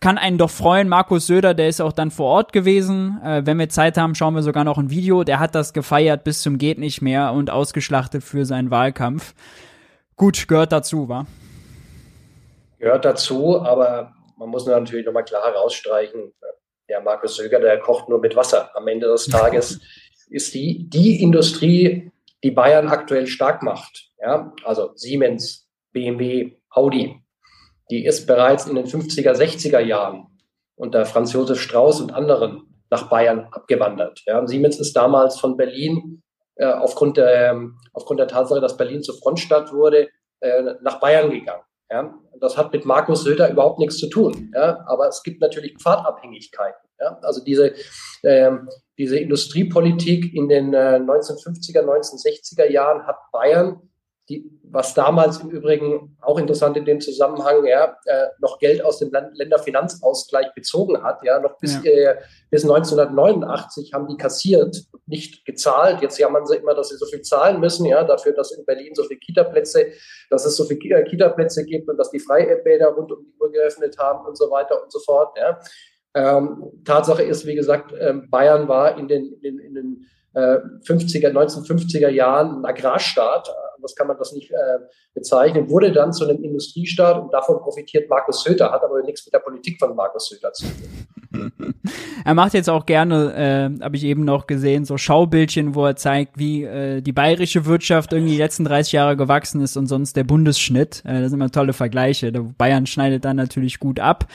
kann 0.00 0.18
einen 0.18 0.38
doch 0.38 0.50
freuen. 0.50 0.88
Markus 0.88 1.26
Söder, 1.26 1.54
der 1.54 1.68
ist 1.68 1.80
auch 1.80 1.92
dann 1.92 2.10
vor 2.10 2.26
Ort 2.26 2.52
gewesen. 2.52 3.20
Äh, 3.24 3.42
wenn 3.44 3.58
wir 3.58 3.68
Zeit 3.68 3.96
haben, 3.96 4.14
schauen 4.14 4.34
wir 4.34 4.42
sogar 4.42 4.64
noch 4.64 4.78
ein 4.78 4.90
Video. 4.90 5.24
Der 5.24 5.38
hat 5.40 5.54
das 5.54 5.72
gefeiert 5.72 6.24
bis 6.24 6.42
zum 6.42 6.58
geht 6.58 6.78
nicht 6.78 7.02
mehr 7.02 7.32
und 7.32 7.50
ausgeschlachtet 7.50 8.22
für 8.22 8.44
seinen 8.44 8.70
Wahlkampf. 8.70 9.34
Gut, 10.16 10.46
gehört 10.48 10.72
dazu, 10.72 11.08
wa? 11.08 11.26
Gehört 12.78 13.04
dazu, 13.04 13.60
aber 13.60 14.12
man 14.36 14.48
muss 14.48 14.66
natürlich 14.66 15.06
nochmal 15.06 15.24
klar 15.24 15.44
herausstreichen, 15.44 16.32
der 16.88 17.00
Markus 17.00 17.36
Söder, 17.36 17.60
der 17.60 17.78
kocht 17.78 18.08
nur 18.08 18.20
mit 18.20 18.36
Wasser. 18.36 18.70
Am 18.76 18.86
Ende 18.88 19.06
des 19.06 19.26
Tages 19.26 19.80
ist 20.30 20.52
die, 20.54 20.88
die 20.88 21.22
Industrie, 21.22 22.10
die 22.42 22.50
Bayern 22.50 22.88
aktuell 22.88 23.26
stark 23.26 23.62
macht. 23.62 24.10
Ja, 24.20 24.52
also 24.64 24.90
Siemens, 24.94 25.68
BMW, 25.92 26.56
Audi, 26.70 27.21
die 27.90 28.04
ist 28.04 28.26
bereits 28.26 28.66
in 28.66 28.76
den 28.76 28.86
50er, 28.86 29.32
60er 29.32 29.80
Jahren 29.80 30.26
unter 30.76 31.04
Franz 31.04 31.32
Josef 31.32 31.60
Strauß 31.60 32.00
und 32.00 32.12
anderen 32.12 32.62
nach 32.90 33.08
Bayern 33.08 33.48
abgewandert. 33.50 34.22
Ja, 34.26 34.46
Siemens 34.46 34.78
ist 34.78 34.94
damals 34.94 35.38
von 35.38 35.56
Berlin 35.56 36.22
äh, 36.56 36.66
aufgrund, 36.66 37.16
der, 37.16 37.58
aufgrund 37.92 38.20
der 38.20 38.28
Tatsache, 38.28 38.60
dass 38.60 38.76
Berlin 38.76 39.02
zur 39.02 39.16
Frontstadt 39.18 39.72
wurde, 39.72 40.08
äh, 40.40 40.74
nach 40.82 41.00
Bayern 41.00 41.30
gegangen. 41.30 41.62
Ja, 41.90 42.14
das 42.40 42.56
hat 42.56 42.72
mit 42.72 42.86
Markus 42.86 43.22
Söder 43.22 43.50
überhaupt 43.50 43.78
nichts 43.78 43.98
zu 43.98 44.08
tun. 44.08 44.50
Ja, 44.54 44.82
aber 44.86 45.08
es 45.08 45.22
gibt 45.22 45.40
natürlich 45.40 45.76
Pfadabhängigkeiten. 45.78 46.88
Ja, 46.98 47.18
also 47.22 47.44
diese, 47.44 47.74
äh, 48.22 48.50
diese 48.96 49.18
Industriepolitik 49.18 50.32
in 50.34 50.48
den 50.48 50.72
äh, 50.72 51.00
1950er, 51.02 51.82
1960er 51.82 52.70
Jahren 52.70 53.06
hat 53.06 53.16
Bayern 53.32 53.90
die, 54.28 54.48
was 54.62 54.94
damals 54.94 55.40
im 55.40 55.50
Übrigen 55.50 56.16
auch 56.20 56.38
interessant 56.38 56.76
in 56.76 56.84
dem 56.84 57.00
Zusammenhang, 57.00 57.64
ja, 57.66 57.96
äh, 58.06 58.28
noch 58.40 58.58
Geld 58.58 58.84
aus 58.84 58.98
dem 58.98 59.10
Land 59.10 59.36
Länderfinanzausgleich 59.36 60.54
bezogen 60.54 61.02
hat, 61.02 61.24
ja, 61.24 61.40
noch 61.40 61.58
bis, 61.58 61.82
ja. 61.82 61.90
äh, 61.90 62.16
bis 62.50 62.62
1989 62.62 63.92
haben 63.92 64.06
die 64.06 64.16
kassiert, 64.16 64.84
nicht 65.06 65.44
gezahlt. 65.44 66.02
Jetzt 66.02 66.18
jammern 66.18 66.46
sie 66.46 66.56
immer, 66.56 66.74
dass 66.74 66.90
sie 66.90 66.96
so 66.96 67.06
viel 67.06 67.22
zahlen 67.22 67.58
müssen, 67.58 67.84
ja, 67.84 68.04
dafür, 68.04 68.32
dass 68.32 68.52
in 68.52 68.64
Berlin 68.64 68.94
so 68.94 69.02
viele 69.04 69.18
Kita-Plätze, 69.18 69.86
dass 70.30 70.46
es 70.46 70.56
so 70.56 70.64
viele 70.64 71.00
äh, 71.00 71.04
Kita-Plätze 71.04 71.64
gibt 71.64 71.88
und 71.88 71.96
dass 71.96 72.10
die 72.10 72.20
Freibäder 72.20 72.88
rund 72.88 73.10
um 73.10 73.24
die 73.24 73.34
Uhr 73.40 73.50
geöffnet 73.50 73.98
haben 73.98 74.24
und 74.26 74.38
so 74.38 74.50
weiter 74.50 74.82
und 74.82 74.92
so 74.92 75.00
fort, 75.00 75.36
ja. 75.36 75.58
Ähm, 76.14 76.64
Tatsache 76.84 77.22
ist, 77.22 77.46
wie 77.46 77.54
gesagt, 77.54 77.94
ähm, 77.98 78.28
Bayern 78.30 78.68
war 78.68 78.98
in 78.98 79.08
den, 79.08 79.32
in, 79.40 79.58
in 79.58 79.74
den 79.74 80.06
äh, 80.34 80.58
50er, 80.86 81.30
1950er 81.30 82.08
Jahren 82.08 82.60
ein 82.60 82.64
Agrarstaat, 82.66 83.48
das 83.82 83.94
kann 83.94 84.06
man 84.06 84.16
das 84.18 84.32
nicht 84.32 84.50
äh, 84.50 84.78
bezeichnen, 85.14 85.68
wurde 85.68 85.92
dann 85.92 86.12
zu 86.12 86.24
einem 86.28 86.42
Industriestaat 86.42 87.22
und 87.22 87.32
davon 87.32 87.58
profitiert 87.60 88.08
Markus 88.08 88.42
Söder, 88.42 88.70
hat 88.70 88.82
aber 88.82 89.02
nichts 89.02 89.26
mit 89.26 89.34
der 89.34 89.40
Politik 89.40 89.78
von 89.78 89.94
Markus 89.94 90.28
Söder 90.28 90.52
zu 90.52 90.66
tun. 90.66 91.06
er 92.24 92.34
macht 92.34 92.54
jetzt 92.54 92.68
auch 92.68 92.86
gerne, 92.86 93.34
äh, 93.80 93.82
habe 93.82 93.96
ich 93.96 94.04
eben 94.04 94.24
noch 94.24 94.46
gesehen, 94.46 94.84
so 94.84 94.96
Schaubildchen, 94.98 95.74
wo 95.74 95.86
er 95.86 95.96
zeigt, 95.96 96.38
wie 96.38 96.64
äh, 96.64 97.00
die 97.00 97.12
bayerische 97.12 97.66
Wirtschaft 97.66 98.12
irgendwie 98.12 98.32
die 98.32 98.38
letzten 98.38 98.64
30 98.64 98.92
Jahre 98.92 99.16
gewachsen 99.16 99.60
ist 99.60 99.76
und 99.76 99.86
sonst 99.86 100.16
der 100.16 100.24
Bundesschnitt. 100.24 101.02
Äh, 101.04 101.20
das 101.20 101.30
sind 101.30 101.40
immer 101.40 101.50
tolle 101.50 101.72
Vergleiche. 101.72 102.32
Bayern 102.32 102.86
schneidet 102.86 103.24
dann 103.24 103.36
natürlich 103.36 103.78
gut 103.78 104.00
ab. 104.00 104.26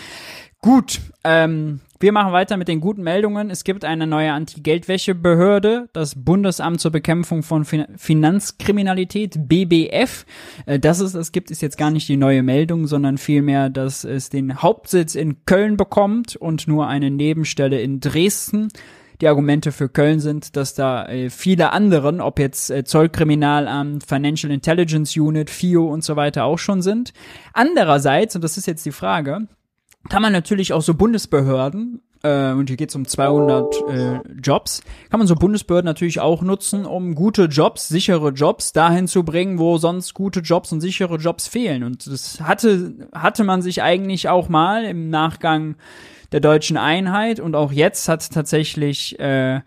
Gut, 0.61 0.99
ähm, 1.23 1.81
wir 1.99 2.11
machen 2.11 2.33
weiter 2.33 2.57
mit 2.57 2.67
den 2.67 2.79
guten 2.79 3.03
Meldungen. 3.03 3.51
Es 3.51 3.63
gibt 3.63 3.85
eine 3.85 4.07
neue 4.07 4.31
Anti-Geldwäsche-Behörde, 4.33 5.87
das 5.93 6.13
Bundesamt 6.15 6.81
zur 6.81 6.91
Bekämpfung 6.91 7.43
von 7.43 7.63
fin 7.63 7.85
Finanzkriminalität, 7.95 9.47
BBF. 9.47 10.25
Äh, 10.65 10.79
dass 10.79 10.99
es 10.99 11.13
das 11.13 11.31
gibt, 11.31 11.51
ist 11.51 11.61
jetzt 11.61 11.77
gar 11.77 11.91
nicht 11.91 12.09
die 12.09 12.17
neue 12.17 12.41
Meldung, 12.41 12.87
sondern 12.87 13.19
vielmehr, 13.19 13.69
dass 13.69 14.03
es 14.03 14.29
den 14.29 14.61
Hauptsitz 14.61 15.13
in 15.15 15.45
Köln 15.45 15.77
bekommt 15.77 16.35
und 16.35 16.67
nur 16.67 16.87
eine 16.87 17.11
Nebenstelle 17.11 17.79
in 17.79 17.99
Dresden. 17.99 18.69
Die 19.21 19.27
Argumente 19.27 19.71
für 19.71 19.89
Köln 19.89 20.19
sind, 20.19 20.55
dass 20.55 20.73
da 20.73 21.07
äh, 21.07 21.29
viele 21.29 21.71
anderen, 21.71 22.19
ob 22.19 22.39
jetzt 22.39 22.71
äh, 22.71 22.83
Zollkriminalamt, 22.83 24.03
Financial 24.03 24.51
Intelligence 24.51 25.15
Unit, 25.15 25.49
FIO 25.49 25.87
und 25.87 26.03
so 26.03 26.15
weiter 26.15 26.45
auch 26.45 26.59
schon 26.59 26.81
sind. 26.81 27.13
Andererseits, 27.53 28.35
und 28.35 28.43
das 28.43 28.57
ist 28.57 28.67
jetzt 28.67 28.85
die 28.85 28.91
Frage, 28.91 29.47
kann 30.09 30.21
man 30.21 30.33
natürlich 30.33 30.73
auch 30.73 30.81
so 30.81 30.93
Bundesbehörden, 30.93 32.01
äh, 32.23 32.51
und 32.51 32.69
hier 32.69 32.77
geht 32.77 32.89
es 32.89 32.95
um 32.95 33.07
200 33.07 33.75
äh, 33.89 34.19
Jobs, 34.41 34.81
kann 35.09 35.19
man 35.19 35.27
so 35.27 35.35
Bundesbehörden 35.35 35.85
natürlich 35.85 36.19
auch 36.19 36.41
nutzen, 36.41 36.85
um 36.85 37.15
gute 37.15 37.45
Jobs, 37.45 37.87
sichere 37.87 38.29
Jobs 38.29 38.73
dahin 38.73 39.07
zu 39.07 39.23
bringen, 39.23 39.59
wo 39.59 39.77
sonst 39.77 40.13
gute 40.13 40.41
Jobs 40.41 40.71
und 40.71 40.81
sichere 40.81 41.17
Jobs 41.17 41.47
fehlen. 41.47 41.83
Und 41.83 42.07
das 42.07 42.41
hatte, 42.41 42.93
hatte 43.13 43.43
man 43.43 43.61
sich 43.61 43.81
eigentlich 43.81 44.29
auch 44.29 44.49
mal 44.49 44.85
im 44.85 45.09
Nachgang 45.09 45.75
der 46.31 46.39
deutschen 46.39 46.77
Einheit 46.77 47.39
und 47.39 47.55
auch 47.55 47.71
jetzt 47.71 48.09
hat 48.09 48.29
tatsächlich 48.31 49.17
äh, 49.19 49.61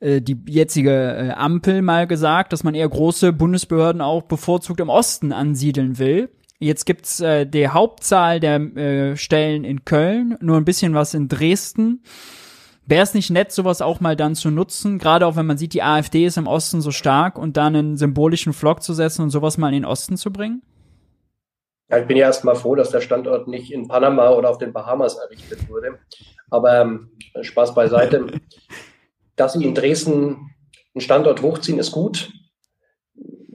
äh 0.00 0.20
die 0.20 0.38
jetzige 0.46 0.92
äh, 0.92 1.30
Ampel 1.32 1.82
mal 1.82 2.06
gesagt, 2.06 2.52
dass 2.52 2.64
man 2.64 2.74
eher 2.74 2.88
große 2.88 3.32
Bundesbehörden 3.32 4.00
auch 4.00 4.22
bevorzugt 4.22 4.80
im 4.80 4.88
Osten 4.88 5.32
ansiedeln 5.32 5.98
will. 5.98 6.30
Jetzt 6.60 6.86
gibt's 6.86 7.20
äh, 7.20 7.46
die 7.46 7.68
Hauptzahl 7.68 8.40
der 8.40 8.56
äh, 8.56 9.16
Stellen 9.16 9.62
in 9.62 9.84
Köln, 9.84 10.36
nur 10.40 10.56
ein 10.56 10.64
bisschen 10.64 10.92
was 10.92 11.14
in 11.14 11.28
Dresden. 11.28 12.02
Wäre 12.84 13.02
es 13.02 13.14
nicht 13.14 13.30
nett, 13.30 13.52
sowas 13.52 13.80
auch 13.80 14.00
mal 14.00 14.16
dann 14.16 14.34
zu 14.34 14.50
nutzen, 14.50 14.98
gerade 14.98 15.26
auch 15.26 15.36
wenn 15.36 15.46
man 15.46 15.58
sieht, 15.58 15.74
die 15.74 15.82
AfD 15.82 16.24
ist 16.24 16.36
im 16.36 16.46
Osten 16.46 16.80
so 16.80 16.90
stark 16.90 17.38
und 17.38 17.56
dann 17.56 17.76
einen 17.76 17.96
symbolischen 17.96 18.52
Flock 18.52 18.82
zu 18.82 18.92
setzen 18.92 19.22
und 19.22 19.30
sowas 19.30 19.58
mal 19.58 19.68
in 19.68 19.74
den 19.74 19.84
Osten 19.84 20.16
zu 20.16 20.32
bringen? 20.32 20.62
Ja, 21.90 21.98
ich 21.98 22.06
bin 22.06 22.16
ja 22.16 22.26
erstmal 22.26 22.56
froh, 22.56 22.74
dass 22.74 22.90
der 22.90 23.02
Standort 23.02 23.46
nicht 23.46 23.72
in 23.72 23.86
Panama 23.86 24.30
oder 24.30 24.50
auf 24.50 24.58
den 24.58 24.72
Bahamas 24.72 25.16
errichtet 25.16 25.68
wurde. 25.68 25.98
Aber 26.50 26.80
ähm, 26.80 27.10
Spaß 27.40 27.74
beiseite. 27.74 28.26
dass 29.36 29.52
sie 29.52 29.64
in 29.64 29.74
Dresden 29.74 30.50
einen 30.94 31.00
Standort 31.00 31.42
hochziehen, 31.42 31.78
ist 31.78 31.92
gut 31.92 32.32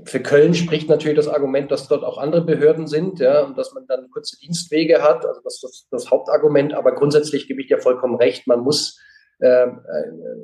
für 0.05 0.19
Köln 0.19 0.53
spricht 0.53 0.89
natürlich 0.89 1.17
das 1.17 1.27
Argument, 1.27 1.71
dass 1.71 1.87
dort 1.87 2.03
auch 2.03 2.17
andere 2.17 2.43
Behörden 2.43 2.87
sind, 2.87 3.19
ja, 3.19 3.41
und 3.41 3.57
dass 3.57 3.73
man 3.73 3.85
dann 3.87 4.09
kurze 4.09 4.37
Dienstwege 4.37 5.01
hat. 5.01 5.25
Also 5.25 5.41
das 5.43 5.55
ist 5.55 5.63
das, 5.63 5.87
das 5.91 6.11
Hauptargument. 6.11 6.73
Aber 6.73 6.93
grundsätzlich 6.93 7.47
gebe 7.47 7.61
ich 7.61 7.67
dir 7.67 7.79
vollkommen 7.79 8.15
recht. 8.15 8.47
Man 8.47 8.61
muss 8.61 8.99
äh, 9.39 9.67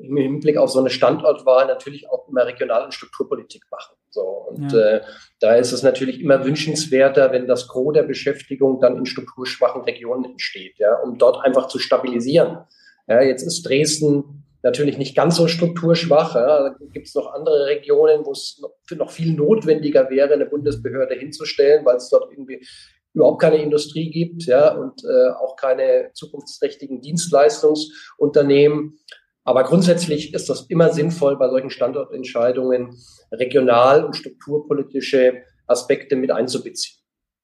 im 0.03 0.17
Hinblick 0.17 0.57
auf 0.57 0.69
so 0.69 0.79
eine 0.79 0.89
Standortwahl 0.89 1.67
natürlich 1.67 2.09
auch 2.09 2.27
immer 2.27 2.45
Regional- 2.45 2.85
und 2.85 2.93
Strukturpolitik 2.93 3.63
machen. 3.71 3.95
So, 4.09 4.21
und 4.21 4.71
ja. 4.71 4.79
äh, 4.79 5.01
da 5.39 5.55
ist 5.55 5.71
es 5.71 5.83
natürlich 5.83 6.19
immer 6.19 6.43
wünschenswerter, 6.43 7.31
wenn 7.31 7.47
das 7.47 7.67
Gros 7.67 7.93
der 7.93 8.03
Beschäftigung 8.03 8.81
dann 8.81 8.97
in 8.97 9.05
strukturschwachen 9.05 9.83
Regionen 9.83 10.25
entsteht, 10.25 10.79
ja, 10.79 10.95
um 10.95 11.17
dort 11.17 11.45
einfach 11.45 11.67
zu 11.67 11.79
stabilisieren. 11.79 12.59
Ja, 13.07 13.21
jetzt 13.21 13.43
ist 13.43 13.63
Dresden 13.63 14.43
natürlich 14.63 14.97
nicht 14.97 15.15
ganz 15.15 15.35
so 15.35 15.47
strukturschwach. 15.47 16.35
Ja. 16.35 16.69
Da 16.69 16.75
gibt 16.91 17.07
es 17.07 17.15
noch 17.15 17.33
andere 17.33 17.65
Regionen, 17.67 18.25
wo 18.25 18.31
es 18.31 18.59
noch, 18.61 18.73
noch, 18.97 19.11
viel 19.11 19.33
notwendiger 19.33 20.09
wäre, 20.09 20.33
eine 20.33 20.45
Bundesbehörde 20.45 21.15
hinzustellen, 21.15 21.85
weil 21.85 21.97
es 21.97 22.09
dort 22.09 22.31
irgendwie 22.31 22.65
überhaupt 23.13 23.41
keine 23.41 23.57
Industrie 23.57 24.11
gibt 24.11 24.45
ja, 24.45 24.73
und 24.73 25.03
äh, 25.03 25.29
auch 25.31 25.55
keine 25.55 26.11
zukunftsträchtigen 26.13 27.01
Dienstleistungsunternehmen. 27.01 28.99
Aber 29.43 29.63
grundsätzlich 29.63 30.33
ist 30.33 30.49
das 30.49 30.67
immer 30.67 30.91
sinnvoll, 30.91 31.37
bei 31.37 31.49
solchen 31.49 31.71
Standortentscheidungen 31.71 32.95
regional- 33.31 34.05
und 34.05 34.15
strukturpolitische 34.15 35.43
Aspekte 35.65 36.15
mit 36.15 36.31
einzubeziehen. 36.31 36.99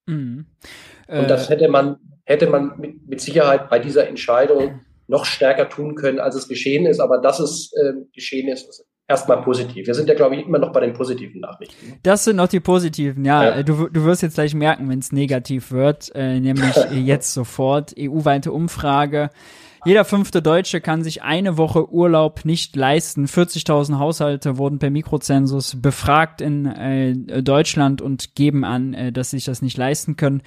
Mhm. 0.06 0.45
Äh, 1.08 1.19
und 1.19 1.30
das 1.30 1.49
hätte 1.49 1.67
man, 1.67 1.97
hätte 2.25 2.47
man 2.47 2.80
mit, 2.80 3.08
mit 3.08 3.21
Sicherheit 3.21 3.69
bei 3.69 3.80
dieser 3.80 4.08
Entscheidung 4.08 4.82
noch 5.08 5.26
stärker 5.26 5.70
tun 5.70 5.96
können, 5.96 6.20
als 6.20 6.36
es 6.36 6.48
geschehen 6.48 6.86
ist. 6.86 7.00
Aber 7.00 7.20
dass 7.20 7.39
es 7.39 7.72
äh, 7.74 7.94
geschehen 8.13 8.48
ist, 8.48 8.68
ist 8.68 8.86
erstmal 9.08 9.41
positiv. 9.41 9.88
Wir 9.88 9.94
sind 9.94 10.10
ja, 10.10 10.15
glaube 10.15 10.36
ich, 10.36 10.46
immer 10.46 10.60
noch 10.60 10.72
bei 10.72 10.80
den 10.80 10.94
positiven 10.94 11.41
Nachrichten. 11.41 12.00
Das 12.04 12.24
sind 12.24 12.38
noch 12.38 12.48
die 12.48 12.60
positiven, 12.60 13.24
ja. 13.24 13.58
ja. 13.58 13.63
Du, 13.63 13.88
du 13.88 14.04
wirst 14.06 14.24
jetzt 14.24 14.36
gleich 14.36 14.54
merken, 14.54 14.89
wenn 14.89 15.00
es 15.00 15.12
negativ 15.12 15.72
wird, 15.72 16.12
äh, 16.15 16.39
nämlich 16.39 16.76
jetzt 16.91 17.34
sofort. 17.34 17.94
EU-weite 18.00 18.52
Umfrage. 18.52 19.30
Jeder 19.86 20.04
fünfte 20.04 20.41
Deutsche 20.41 20.82
kann 20.82 21.04
sich 21.04 21.21
eine 21.21 21.58
Woche 21.58 21.91
Urlaub 21.91 22.43
nicht 22.43 22.76
leisten. 22.76 23.28
40.000 23.28 24.00
Haushalte 24.00 24.58
wurden 24.58 24.80
per 24.80 24.89
Mikrozensus 24.89 25.80
befragt 25.80 26.41
in 26.41 26.65
äh, 26.65 27.43
Deutschland 27.43 28.02
und 28.02 28.34
geben 28.34 28.65
an, 28.65 28.95
äh, 28.95 29.12
dass 29.12 29.30
sie 29.30 29.38
sich 29.38 29.45
das 29.45 29.62
nicht 29.62 29.78
leisten 29.78 30.15
können. 30.15 30.41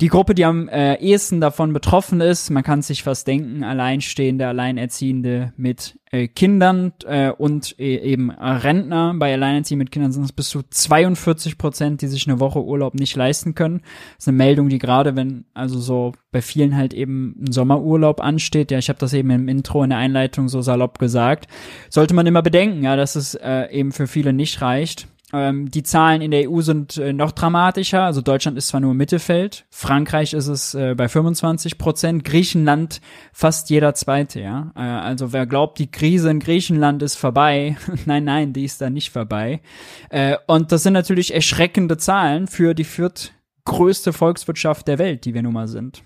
Die 0.00 0.06
Gruppe, 0.06 0.36
die 0.36 0.44
am 0.44 0.68
äh, 0.68 0.94
ehesten 1.00 1.40
davon 1.40 1.72
betroffen 1.72 2.20
ist, 2.20 2.50
man 2.50 2.62
kann 2.62 2.82
sich 2.82 3.02
fast 3.02 3.26
denken, 3.26 3.64
Alleinstehende, 3.64 4.46
Alleinerziehende 4.46 5.52
mit 5.56 5.98
äh, 6.14 6.28
Kindern 6.28 6.92
äh, 7.06 7.30
und 7.30 7.78
äh, 7.78 7.96
eben 7.96 8.30
Rentner. 8.30 9.14
Bei 9.16 9.32
Alleinerziehenden 9.32 9.84
mit 9.84 9.90
Kindern 9.90 10.12
sind 10.12 10.24
es 10.24 10.32
bis 10.32 10.48
zu 10.48 10.62
42 10.62 11.58
Prozent, 11.58 12.02
die 12.02 12.06
sich 12.06 12.28
eine 12.28 12.38
Woche 12.38 12.62
Urlaub 12.62 12.94
nicht 12.94 13.16
leisten 13.16 13.54
können. 13.54 13.80
Das 13.80 14.24
ist 14.24 14.28
eine 14.28 14.36
Meldung, 14.36 14.68
die 14.68 14.78
gerade, 14.78 15.16
wenn 15.16 15.44
also 15.54 15.80
so 15.80 16.12
bei 16.30 16.40
vielen 16.40 16.76
halt 16.76 16.94
eben 16.94 17.34
ein 17.40 17.52
Sommerurlaub 17.52 18.20
ansteht, 18.20 18.70
ja, 18.70 18.78
ich 18.78 18.88
habe 18.88 18.98
das 18.98 19.12
eben 19.12 19.30
im 19.30 19.48
Intro 19.48 19.82
in 19.82 19.90
der 19.90 19.98
Einleitung 19.98 20.48
so 20.48 20.62
salopp 20.62 20.98
gesagt, 20.98 21.48
sollte 21.90 22.14
man 22.14 22.26
immer 22.26 22.42
bedenken, 22.42 22.84
ja, 22.84 22.94
dass 22.94 23.16
es 23.16 23.34
äh, 23.34 23.66
eben 23.72 23.90
für 23.90 24.06
viele 24.06 24.32
nicht 24.32 24.62
reicht. 24.62 25.08
Ähm, 25.34 25.68
die 25.68 25.82
Zahlen 25.82 26.22
in 26.22 26.30
der 26.30 26.48
EU 26.48 26.60
sind 26.60 26.96
äh, 26.96 27.12
noch 27.12 27.32
dramatischer. 27.32 28.02
Also 28.02 28.20
Deutschland 28.20 28.56
ist 28.56 28.68
zwar 28.68 28.78
nur 28.78 28.94
Mittelfeld, 28.94 29.66
Frankreich 29.68 30.32
ist 30.32 30.46
es 30.46 30.74
äh, 30.74 30.94
bei 30.94 31.08
25 31.08 31.76
Prozent, 31.76 32.24
Griechenland 32.24 33.00
fast 33.32 33.68
jeder 33.68 33.94
Zweite. 33.94 34.38
Ja, 34.40 34.70
äh, 34.76 34.80
also 34.80 35.32
wer 35.32 35.46
glaubt, 35.46 35.80
die 35.80 35.90
Krise 35.90 36.30
in 36.30 36.38
Griechenland 36.38 37.02
ist 37.02 37.16
vorbei, 37.16 37.76
nein, 38.06 38.22
nein, 38.22 38.52
die 38.52 38.64
ist 38.64 38.80
da 38.80 38.90
nicht 38.90 39.10
vorbei. 39.10 39.60
Äh, 40.08 40.36
und 40.46 40.70
das 40.70 40.84
sind 40.84 40.92
natürlich 40.92 41.34
erschreckende 41.34 41.96
Zahlen 41.96 42.46
für 42.46 42.74
die 42.74 42.84
viertgrößte 42.84 44.12
Volkswirtschaft 44.12 44.86
der 44.86 45.00
Welt, 45.00 45.24
die 45.24 45.34
wir 45.34 45.42
nun 45.42 45.54
mal 45.54 45.66
sind. 45.66 46.04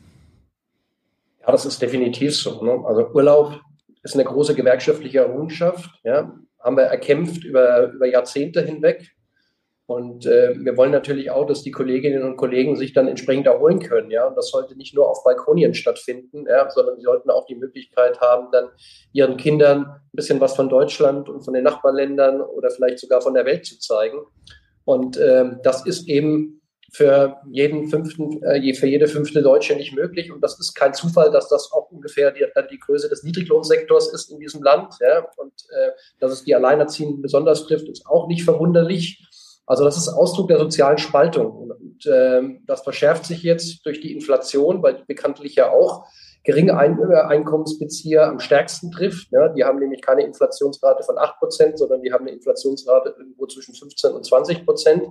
Ja, 1.43 1.53
das 1.53 1.67
ist 1.67 1.83
definitiv 1.83 2.35
so. 2.35 2.65
Ne? 2.65 2.83
Also 2.87 3.11
Urlaub 3.13 3.61
ist 4.03 4.15
eine 4.15 4.25
große 4.25 4.55
gewerkschaftliche 4.55 5.19
Errungenschaft. 5.19 5.91
Ja, 6.03 6.33
haben 6.61 6.77
wir 6.79 6.85
erkämpft 6.85 7.45
über, 7.45 7.93
über 7.93 8.07
Jahrzehnte 8.07 8.63
hinweg. 8.63 9.15
Und 9.89 10.27
äh, 10.27 10.55
wir 10.55 10.77
wollen 10.77 10.91
natürlich 10.93 11.31
auch, 11.31 11.47
dass 11.47 11.63
die 11.63 11.71
Kolleginnen 11.71 12.23
und 12.23 12.37
Kollegen 12.37 12.77
sich 12.77 12.93
dann 12.93 13.09
entsprechend 13.09 13.47
erholen 13.47 13.81
können. 13.81 14.11
Ja, 14.11 14.27
und 14.27 14.37
das 14.37 14.51
sollte 14.51 14.77
nicht 14.77 14.95
nur 14.95 15.09
auf 15.09 15.25
Balkonien 15.25 15.73
stattfinden, 15.73 16.45
ja, 16.47 16.69
sondern 16.69 16.99
sie 16.99 17.05
sollten 17.05 17.31
auch 17.31 17.47
die 17.47 17.55
Möglichkeit 17.55 18.21
haben, 18.21 18.49
dann 18.53 18.69
ihren 19.15 19.39
Kindern 19.39 19.87
ein 19.87 20.11
bisschen 20.13 20.43
was 20.43 20.55
von 20.55 20.69
Deutschland 20.69 21.31
und 21.31 21.41
von 21.41 21.55
den 21.55 21.65
Nachbarländern 21.65 22.43
oder 22.43 22.71
vielleicht 22.71 22.99
sogar 22.99 23.23
von 23.23 23.33
der 23.33 23.47
Welt 23.47 23.65
zu 23.65 23.79
zeigen. 23.79 24.19
Und 24.85 25.17
äh, 25.17 25.53
das 25.63 25.87
ist 25.87 26.07
eben 26.07 26.61
für 26.91 27.37
jeden 27.51 27.89
fünften, 27.89 28.43
äh, 28.43 28.75
für 28.75 28.87
jede 28.87 29.07
fünfte 29.07 29.43
Deutsche 29.43 29.75
nicht 29.75 29.95
möglich. 29.95 30.33
Und 30.33 30.43
das 30.43 30.59
ist 30.59 30.75
kein 30.75 30.95
Zufall, 30.95 31.31
dass 31.31 31.49
das 31.49 31.71
auch 31.73 31.91
ungefähr 31.91 32.31
die, 32.31 32.45
die 32.71 32.79
Größe 32.79 33.09
des 33.09 33.23
Niedriglohnsektors 33.23 34.13
ist 34.13 34.31
in 34.31 34.39
diesem 34.39 34.63
Land. 34.63 34.95
Ja? 35.01 35.27
Und 35.37 35.53
äh, 35.71 35.91
dass 36.21 36.33
es 36.33 36.45
die 36.45 36.55
Alleinerziehenden 36.55 37.21
besonders 37.23 37.67
trifft, 37.67 37.89
ist 37.89 38.07
auch 38.07 38.27
nicht 38.29 38.43
verwunderlich. 38.43 39.28
Also 39.69 39.85
das 39.85 39.99
ist 39.99 40.09
Ausdruck 40.09 40.49
der 40.49 40.59
sozialen 40.59 40.97
Spaltung. 40.97 41.53
Und 41.53 42.07
äh, 42.07 42.41
das 42.67 42.83
verschärft 42.83 43.27
sich 43.27 43.43
jetzt 43.43 43.85
durch 43.85 44.01
die 44.01 44.15
Inflation, 44.15 44.83
weil 44.83 45.05
bekanntlich 45.07 45.57
ja 45.57 45.71
auch 45.71 46.07
geringe 46.43 46.79
Ein 46.79 46.99
äh, 46.99 47.15
Einkommensbezieher 47.15 48.27
am 48.27 48.41
stärksten 48.41 48.91
trifft. 48.91 49.31
Ja, 49.31 49.51
die 49.51 49.65
haben 49.65 49.79
nämlich 49.79 50.01
keine 50.01 50.23
Inflationsrate 50.23 51.03
von 51.03 51.19
8 51.19 51.39
Prozent, 51.39 51.79
sondern 51.79 52.01
die 52.01 52.13
haben 52.13 52.27
eine 52.27 52.35
Inflationsrate 52.35 53.15
irgendwo 53.19 53.47
zwischen 53.47 53.75
15 53.75 54.13
und 54.13 54.25
20 54.25 54.65
Prozent. 54.65 55.03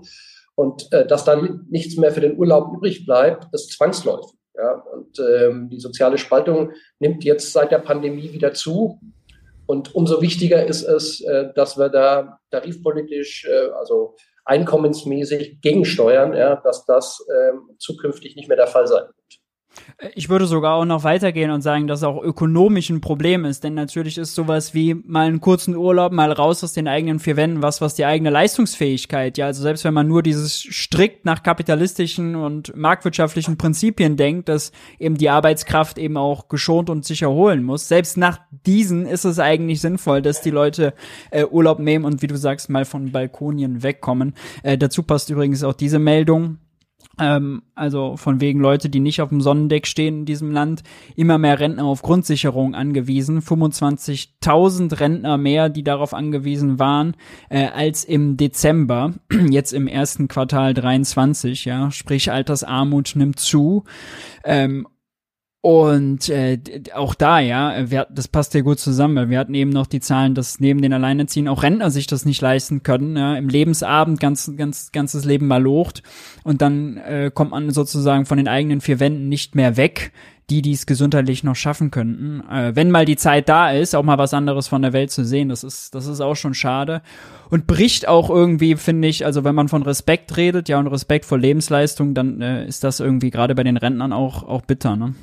Und 0.55 0.91
äh, 0.91 1.05
dass 1.05 1.23
dann 1.23 1.67
nichts 1.69 1.95
mehr 1.97 2.11
für 2.11 2.21
den 2.21 2.39
Urlaub 2.39 2.73
übrig 2.73 3.05
bleibt, 3.05 3.53
ist 3.53 3.71
zwangsläufig. 3.73 4.39
Ja? 4.55 4.83
Und 4.91 5.19
ähm, 5.19 5.69
die 5.69 5.79
soziale 5.79 6.17
Spaltung 6.17 6.71
nimmt 6.97 7.23
jetzt 7.23 7.53
seit 7.53 7.71
der 7.71 7.77
Pandemie 7.77 8.33
wieder 8.33 8.55
zu. 8.55 8.99
Und 9.67 9.93
umso 9.93 10.21
wichtiger 10.21 10.65
ist 10.65 10.81
es, 10.83 11.21
äh, 11.21 11.53
dass 11.53 11.77
wir 11.77 11.89
da 11.89 12.39
tarifpolitisch, 12.49 13.45
äh, 13.45 13.69
also 13.77 14.15
einkommensmäßig 14.47 15.61
gegensteuern, 15.61 16.33
ja, 16.33 16.55
dass 16.55 16.85
das 16.85 17.25
ähm, 17.29 17.75
zukünftig 17.77 18.35
nicht 18.35 18.47
mehr 18.47 18.57
der 18.57 18.67
Fall 18.67 18.87
sein. 18.87 19.03
Ich 20.13 20.29
würde 20.29 20.45
sogar 20.45 20.75
auch 20.75 20.85
noch 20.85 21.03
weitergehen 21.03 21.49
und 21.49 21.61
sagen, 21.61 21.87
dass 21.87 21.99
es 21.99 22.03
auch 22.03 22.21
ökonomisch 22.21 22.89
ein 22.89 23.01
Problem 23.01 23.45
ist, 23.45 23.63
denn 23.63 23.73
natürlich 23.73 24.17
ist 24.17 24.35
sowas 24.35 24.73
wie 24.73 24.93
mal 24.93 25.27
einen 25.27 25.41
kurzen 25.41 25.75
Urlaub, 25.75 26.11
mal 26.11 26.31
raus 26.31 26.63
aus 26.63 26.73
den 26.73 26.87
eigenen 26.87 27.19
vier 27.19 27.35
Wänden, 27.35 27.63
was, 27.63 27.81
was 27.81 27.95
die 27.95 28.05
eigene 28.05 28.29
Leistungsfähigkeit, 28.29 29.37
ja, 29.37 29.47
also 29.47 29.63
selbst 29.63 29.83
wenn 29.85 29.93
man 29.93 30.07
nur 30.07 30.21
dieses 30.21 30.59
strikt 30.59 31.25
nach 31.25 31.41
kapitalistischen 31.41 32.35
und 32.35 32.75
marktwirtschaftlichen 32.75 33.57
Prinzipien 33.57 34.17
denkt, 34.17 34.49
dass 34.49 34.71
eben 34.99 35.17
die 35.17 35.29
Arbeitskraft 35.29 35.97
eben 35.97 36.17
auch 36.17 36.47
geschont 36.47 36.89
und 36.89 37.05
sich 37.05 37.23
erholen 37.23 37.63
muss, 37.63 37.87
selbst 37.87 38.17
nach 38.17 38.39
diesen 38.65 39.05
ist 39.05 39.25
es 39.25 39.39
eigentlich 39.39 39.81
sinnvoll, 39.81 40.21
dass 40.21 40.41
die 40.41 40.51
Leute 40.51 40.93
äh, 41.31 41.45
Urlaub 41.45 41.79
nehmen 41.79 42.05
und 42.05 42.21
wie 42.21 42.27
du 42.27 42.37
sagst, 42.37 42.69
mal 42.69 42.85
von 42.85 43.11
Balkonien 43.11 43.81
wegkommen. 43.83 44.35
Äh, 44.63 44.77
dazu 44.77 45.03
passt 45.03 45.29
übrigens 45.29 45.63
auch 45.63 45.73
diese 45.73 45.99
Meldung 45.99 46.59
ähm, 47.19 47.63
also 47.75 48.17
von 48.17 48.41
wegen 48.41 48.59
Leute, 48.59 48.89
die 48.89 48.99
nicht 48.99 49.21
auf 49.21 49.29
dem 49.29 49.41
Sonnendeck 49.41 49.87
stehen 49.87 50.19
in 50.19 50.25
diesem 50.25 50.51
Land, 50.51 50.83
immer 51.15 51.37
mehr 51.37 51.59
Rentner 51.59 51.85
auf 51.85 52.01
Grundsicherung 52.01 52.75
angewiesen. 52.75 53.41
25.000 53.41 54.99
Rentner 54.99 55.37
mehr, 55.37 55.69
die 55.69 55.83
darauf 55.83 56.13
angewiesen 56.13 56.79
waren, 56.79 57.15
äh, 57.49 57.67
als 57.67 58.03
im 58.03 58.37
Dezember, 58.37 59.13
jetzt 59.49 59.73
im 59.73 59.87
ersten 59.87 60.27
Quartal 60.27 60.73
23, 60.73 61.65
ja, 61.65 61.91
sprich 61.91 62.31
Altersarmut 62.31 63.13
nimmt 63.15 63.39
zu. 63.39 63.83
Ähm, 64.43 64.87
und 65.61 66.29
äh, 66.29 66.59
auch 66.93 67.15
da, 67.15 67.39
ja, 67.39 67.89
wir, 67.89 68.07
das 68.11 68.27
passt 68.27 68.53
ja 68.53 68.61
gut 68.61 68.79
zusammen, 68.79 69.29
wir 69.29 69.39
hatten 69.39 69.55
eben 69.55 69.71
noch 69.71 69.87
die 69.87 69.99
Zahlen, 69.99 70.35
dass 70.35 70.59
neben 70.59 70.81
den 70.81 70.93
Alleinerziehenden 70.93 71.53
auch 71.53 71.63
Rentner 71.63 71.89
sich 71.89 72.05
das 72.07 72.25
nicht 72.25 72.41
leisten 72.41 72.83
können, 72.83 73.17
ja, 73.17 73.35
im 73.35 73.49
Lebensabend 73.49 74.19
ganz, 74.19 74.51
ganz, 74.55 74.91
ganzes 74.91 75.25
Leben 75.25 75.47
mal 75.47 75.61
locht 75.61 76.03
und 76.43 76.61
dann 76.61 76.97
äh, 76.97 77.31
kommt 77.33 77.51
man 77.51 77.71
sozusagen 77.71 78.25
von 78.25 78.37
den 78.37 78.47
eigenen 78.47 78.81
vier 78.81 78.99
Wänden 78.99 79.29
nicht 79.29 79.55
mehr 79.55 79.77
weg, 79.77 80.11
die 80.49 80.61
dies 80.61 80.85
gesundheitlich 80.85 81.43
noch 81.43 81.55
schaffen 81.55 81.91
könnten. 81.91 82.41
Äh, 82.49 82.75
wenn 82.75 82.91
mal 82.91 83.05
die 83.05 83.17
Zeit 83.17 83.49
da 83.49 83.71
ist, 83.71 83.95
auch 83.95 84.03
mal 84.03 84.17
was 84.19 84.33
anderes 84.33 84.67
von 84.67 84.83
der 84.83 84.93
Welt 84.93 85.11
zu 85.11 85.25
sehen, 85.25 85.49
das 85.49 85.63
ist, 85.63 85.95
das 85.95 86.05
ist 86.05 86.21
auch 86.21 86.35
schon 86.35 86.53
schade 86.53 87.01
und 87.49 87.67
bricht 87.67 88.07
auch 88.07 88.29
irgendwie, 88.29 88.75
finde 88.75 89.07
ich, 89.07 89.25
also 89.25 89.43
wenn 89.43 89.55
man 89.55 89.67
von 89.67 89.81
Respekt 89.81 90.37
redet, 90.37 90.69
ja, 90.69 90.79
und 90.79 90.87
Respekt 90.87 91.25
vor 91.25 91.39
Lebensleistung, 91.39 92.13
dann 92.13 92.41
äh, 92.41 92.65
ist 92.67 92.83
das 92.83 92.99
irgendwie 92.99 93.31
gerade 93.31 93.55
bei 93.55 93.63
den 93.63 93.75
Rentnern 93.75 94.13
auch, 94.13 94.43
auch 94.43 94.61
bitter, 94.61 94.95
ne? 94.95 95.15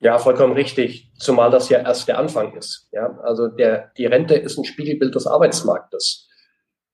Ja, 0.00 0.18
vollkommen 0.18 0.54
richtig. 0.54 1.12
Zumal 1.18 1.50
das 1.50 1.68
ja 1.68 1.80
erst 1.80 2.08
der 2.08 2.18
Anfang 2.18 2.56
ist. 2.56 2.88
Ja, 2.90 3.18
also 3.22 3.48
der, 3.48 3.92
die 3.98 4.06
Rente 4.06 4.34
ist 4.34 4.58
ein 4.58 4.64
Spiegelbild 4.64 5.14
des 5.14 5.26
Arbeitsmarktes. 5.26 6.26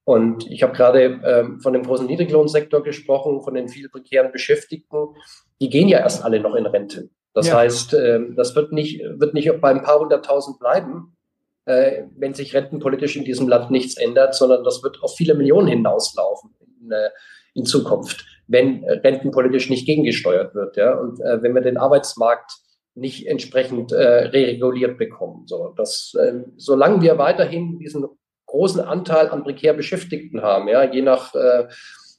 Und 0.04 0.48
ich 0.50 0.62
habe 0.62 0.72
gerade 0.72 1.20
ähm, 1.24 1.60
von 1.60 1.72
dem 1.72 1.82
großen 1.82 2.06
Niedriglohnsektor 2.06 2.82
gesprochen, 2.82 3.42
von 3.42 3.54
den 3.54 3.68
vielen 3.68 3.90
prekären 3.90 4.32
Beschäftigten. 4.32 5.14
Die 5.60 5.68
gehen 5.68 5.88
ja 5.88 5.98
erst 5.98 6.24
alle 6.24 6.40
noch 6.40 6.54
in 6.54 6.66
Rente. 6.66 7.10
Das 7.32 7.48
ja. 7.48 7.56
heißt, 7.56 7.94
äh, 7.94 8.20
das 8.34 8.54
wird 8.56 8.72
nicht, 8.72 9.00
wird 9.00 9.34
nicht 9.34 9.50
bei 9.60 9.70
ein 9.70 9.82
paar 9.82 10.00
hunderttausend 10.00 10.58
bleiben, 10.58 11.16
äh, 11.64 12.04
wenn 12.16 12.34
sich 12.34 12.54
rentenpolitisch 12.54 13.16
in 13.16 13.24
diesem 13.24 13.48
Land 13.48 13.70
nichts 13.70 13.96
ändert, 13.96 14.34
sondern 14.34 14.64
das 14.64 14.82
wird 14.82 15.02
auf 15.02 15.16
viele 15.16 15.34
Millionen 15.34 15.68
hinauslaufen 15.68 16.54
in, 16.60 16.90
äh, 16.90 17.10
in 17.54 17.66
Zukunft, 17.66 18.24
wenn 18.46 18.84
rentenpolitisch 18.84 19.70
nicht 19.70 19.86
gegengesteuert 19.86 20.54
wird. 20.54 20.76
Ja? 20.76 20.94
Und 20.94 21.20
äh, 21.20 21.42
wenn 21.42 21.54
wir 21.54 21.62
den 21.62 21.78
Arbeitsmarkt 21.78 22.52
nicht 22.96 23.26
entsprechend 23.26 23.92
äh, 23.92 24.26
reguliert 24.26 24.98
bekommen. 24.98 25.46
So, 25.46 25.74
dass, 25.76 26.14
äh, 26.18 26.40
solange 26.56 27.02
wir 27.02 27.18
weiterhin 27.18 27.78
diesen 27.78 28.06
großen 28.46 28.80
Anteil 28.80 29.28
an 29.28 29.44
prekär 29.44 29.74
Beschäftigten 29.74 30.42
haben, 30.42 30.68
ja, 30.68 30.90
je 30.90 31.02
nach 31.02 31.34
äh, 31.34 31.68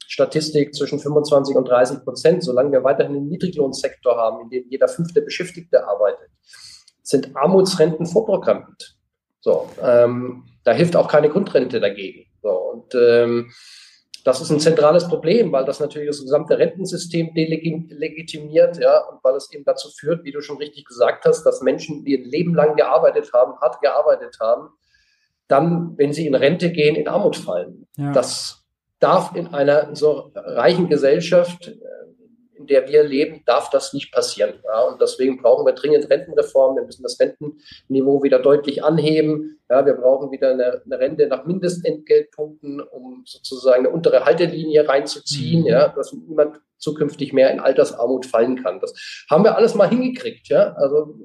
Statistik 0.07 0.73
zwischen 0.75 0.99
25 0.99 1.55
und 1.55 1.67
30 1.67 2.03
Prozent, 2.03 2.43
solange 2.43 2.71
wir 2.71 2.83
weiterhin 2.83 3.15
einen 3.15 3.27
Niedriglohnsektor 3.27 4.15
haben, 4.15 4.43
in 4.43 4.49
dem 4.49 4.69
jeder 4.69 4.87
fünfte 4.87 5.21
Beschäftigte 5.21 5.85
arbeitet, 5.87 6.29
sind 7.01 7.35
Armutsrenten 7.35 8.05
vorprogrammiert. 8.05 8.95
So, 9.41 9.69
ähm, 9.81 10.45
da 10.63 10.73
hilft 10.73 10.95
auch 10.95 11.07
keine 11.07 11.29
Grundrente 11.29 11.79
dagegen. 11.79 12.25
So, 12.41 12.49
und 12.49 12.93
ähm, 12.95 13.51
das 14.27 14.41
ist 14.41 14.49
ein 14.49 14.59
zentrales 14.59 15.07
Problem, 15.07 15.53
weil 15.53 15.63
das 15.63 15.79
natürlich 15.79 16.09
das 16.09 16.19
gesamte 16.19 16.59
Rentensystem 16.59 17.33
delegitimiert, 17.33 18.77
ja, 18.77 18.99
und 19.05 19.23
weil 19.23 19.35
es 19.35 19.49
eben 19.53 19.63
dazu 19.63 19.89
führt, 19.89 20.25
wie 20.25 20.33
du 20.33 20.41
schon 20.41 20.57
richtig 20.57 20.83
gesagt 20.83 21.23
hast, 21.23 21.45
dass 21.45 21.61
Menschen, 21.61 22.03
die 22.03 22.17
ein 22.17 22.25
Leben 22.25 22.53
lang 22.53 22.75
gearbeitet 22.75 23.31
haben, 23.33 23.57
hart 23.61 23.79
gearbeitet 23.79 24.35
haben, 24.41 24.67
dann, 25.47 25.97
wenn 25.97 26.11
sie 26.11 26.27
in 26.27 26.35
Rente 26.35 26.73
gehen, 26.73 26.97
in 26.97 27.07
Armut 27.07 27.37
fallen. 27.37 27.87
Ja. 27.95 28.11
Das 28.11 28.65
darf 28.99 29.33
in 29.33 29.47
einer 29.47 29.95
so 29.95 30.33
reichen 30.35 30.89
Gesellschaft 30.89 31.71
in 32.57 32.67
der 32.67 32.87
wir 32.87 33.03
leben, 33.03 33.43
darf 33.45 33.69
das 33.69 33.93
nicht 33.93 34.11
passieren. 34.11 34.53
Ja, 34.63 34.81
und 34.81 35.01
deswegen 35.01 35.41
brauchen 35.41 35.65
wir 35.65 35.73
dringend 35.73 36.09
Rentenreform. 36.09 36.75
Wir 36.75 36.83
müssen 36.83 37.03
das 37.03 37.19
Rentenniveau 37.19 38.23
wieder 38.23 38.39
deutlich 38.39 38.83
anheben. 38.83 39.59
Ja, 39.69 39.85
wir 39.85 39.93
brauchen 39.93 40.31
wieder 40.31 40.51
eine, 40.51 40.81
eine 40.85 40.99
Rente 40.99 41.27
nach 41.27 41.45
Mindestentgeltpunkten, 41.45 42.81
um 42.81 43.23
sozusagen 43.25 43.85
eine 43.85 43.93
untere 43.93 44.25
Haltelinie 44.25 44.87
reinzuziehen, 44.87 45.61
mhm. 45.61 45.67
ja, 45.67 45.89
dass 45.89 46.13
niemand 46.13 46.59
zukünftig 46.77 47.33
mehr 47.33 47.51
in 47.51 47.59
Altersarmut 47.59 48.25
fallen 48.25 48.63
kann. 48.63 48.79
Das 48.79 48.93
haben 49.29 49.43
wir 49.43 49.55
alles 49.55 49.75
mal 49.75 49.89
hingekriegt. 49.89 50.47
Ja, 50.47 50.73
also 50.73 51.15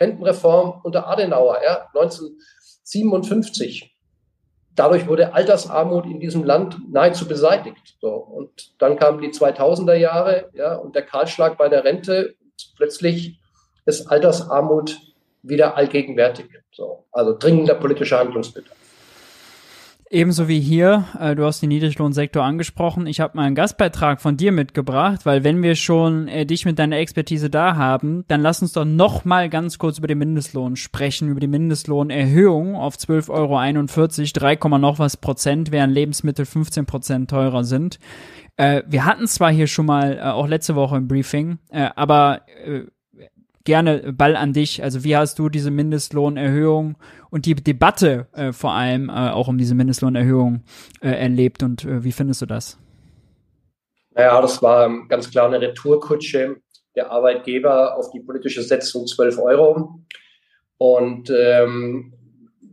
Rentenreform 0.00 0.80
unter 0.84 1.06
Adenauer, 1.06 1.60
ja, 1.64 1.88
1957 1.94 3.95
dadurch 4.76 5.08
wurde 5.08 5.34
Altersarmut 5.34 6.06
in 6.06 6.20
diesem 6.20 6.44
Land 6.44 6.78
nahezu 6.90 7.26
beseitigt. 7.26 7.96
So, 8.00 8.10
und 8.10 8.72
dann 8.78 8.96
kamen 8.96 9.20
die 9.20 9.30
2000er 9.30 9.94
Jahre, 9.94 10.50
ja, 10.54 10.76
und 10.76 10.94
der 10.94 11.02
Kahlschlag 11.02 11.58
bei 11.58 11.68
der 11.68 11.84
Rente. 11.84 12.34
Plötzlich 12.76 13.40
ist 13.86 14.06
Altersarmut 14.06 14.98
wieder 15.42 15.76
allgegenwärtig. 15.76 16.46
So, 16.72 17.04
also 17.10 17.36
dringender 17.36 17.74
politischer 17.74 18.18
Handlungsbedarf. 18.18 18.76
Ebenso 20.08 20.46
wie 20.46 20.60
hier, 20.60 21.04
äh, 21.18 21.34
du 21.34 21.44
hast 21.44 21.62
den 21.62 21.70
Niedriglohnsektor 21.70 22.44
angesprochen. 22.44 23.08
Ich 23.08 23.18
habe 23.18 23.36
mal 23.36 23.42
einen 23.42 23.56
Gastbeitrag 23.56 24.20
von 24.20 24.36
dir 24.36 24.52
mitgebracht, 24.52 25.26
weil 25.26 25.42
wenn 25.42 25.64
wir 25.64 25.74
schon 25.74 26.28
äh, 26.28 26.46
dich 26.46 26.64
mit 26.64 26.78
deiner 26.78 26.98
Expertise 26.98 27.50
da 27.50 27.74
haben, 27.74 28.24
dann 28.28 28.40
lass 28.40 28.62
uns 28.62 28.72
doch 28.72 28.84
noch 28.84 29.24
mal 29.24 29.48
ganz 29.48 29.78
kurz 29.78 29.98
über 29.98 30.06
den 30.06 30.18
Mindestlohn 30.18 30.76
sprechen, 30.76 31.28
über 31.28 31.40
die 31.40 31.48
Mindestlohnerhöhung 31.48 32.76
auf 32.76 32.94
12,41 32.94 33.30
Euro, 33.30 34.58
3, 34.58 34.78
noch 34.78 35.00
was 35.00 35.16
Prozent, 35.16 35.72
während 35.72 35.92
Lebensmittel 35.92 36.46
15 36.46 36.86
Prozent 36.86 37.28
teurer 37.28 37.64
sind. 37.64 37.98
Äh, 38.56 38.84
wir 38.86 39.04
hatten 39.06 39.26
zwar 39.26 39.50
hier 39.50 39.66
schon 39.66 39.86
mal, 39.86 40.18
äh, 40.18 40.20
auch 40.20 40.46
letzte 40.46 40.76
Woche 40.76 40.98
im 40.98 41.08
Briefing, 41.08 41.58
äh, 41.70 41.90
aber 41.96 42.42
äh, 42.64 42.82
gerne 43.66 44.14
Ball 44.14 44.34
an 44.36 44.54
dich. 44.54 44.82
Also 44.82 45.04
wie 45.04 45.16
hast 45.16 45.38
du 45.38 45.50
diese 45.50 45.70
Mindestlohnerhöhung 45.70 46.96
und 47.30 47.44
die 47.44 47.54
Debatte 47.54 48.28
äh, 48.32 48.52
vor 48.52 48.72
allem 48.72 49.10
äh, 49.10 49.30
auch 49.30 49.48
um 49.48 49.58
diese 49.58 49.74
Mindestlohnerhöhung 49.74 50.62
äh, 51.02 51.10
erlebt 51.10 51.62
und 51.62 51.84
äh, 51.84 52.02
wie 52.02 52.12
findest 52.12 52.40
du 52.40 52.46
das? 52.46 52.78
Naja, 54.12 54.40
das 54.40 54.62
war 54.62 54.90
ganz 55.08 55.30
klar 55.30 55.46
eine 55.46 55.60
Retourkutsche 55.60 56.56
der 56.94 57.10
Arbeitgeber 57.10 57.96
auf 57.96 58.10
die 58.10 58.20
politische 58.20 58.62
Setzung 58.62 59.06
12 59.06 59.38
Euro. 59.38 60.00
Und 60.78 61.30
ähm, 61.30 62.14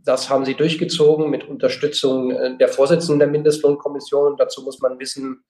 das 0.04 0.28
haben 0.30 0.44
sie 0.44 0.54
durchgezogen 0.54 1.30
mit 1.30 1.48
Unterstützung 1.48 2.30
äh, 2.30 2.56
der 2.56 2.68
Vorsitzenden 2.68 3.18
der 3.18 3.28
Mindestlohnkommission. 3.28 4.36
Dazu 4.38 4.62
muss 4.62 4.80
man 4.80 4.98
wissen, 4.98 5.44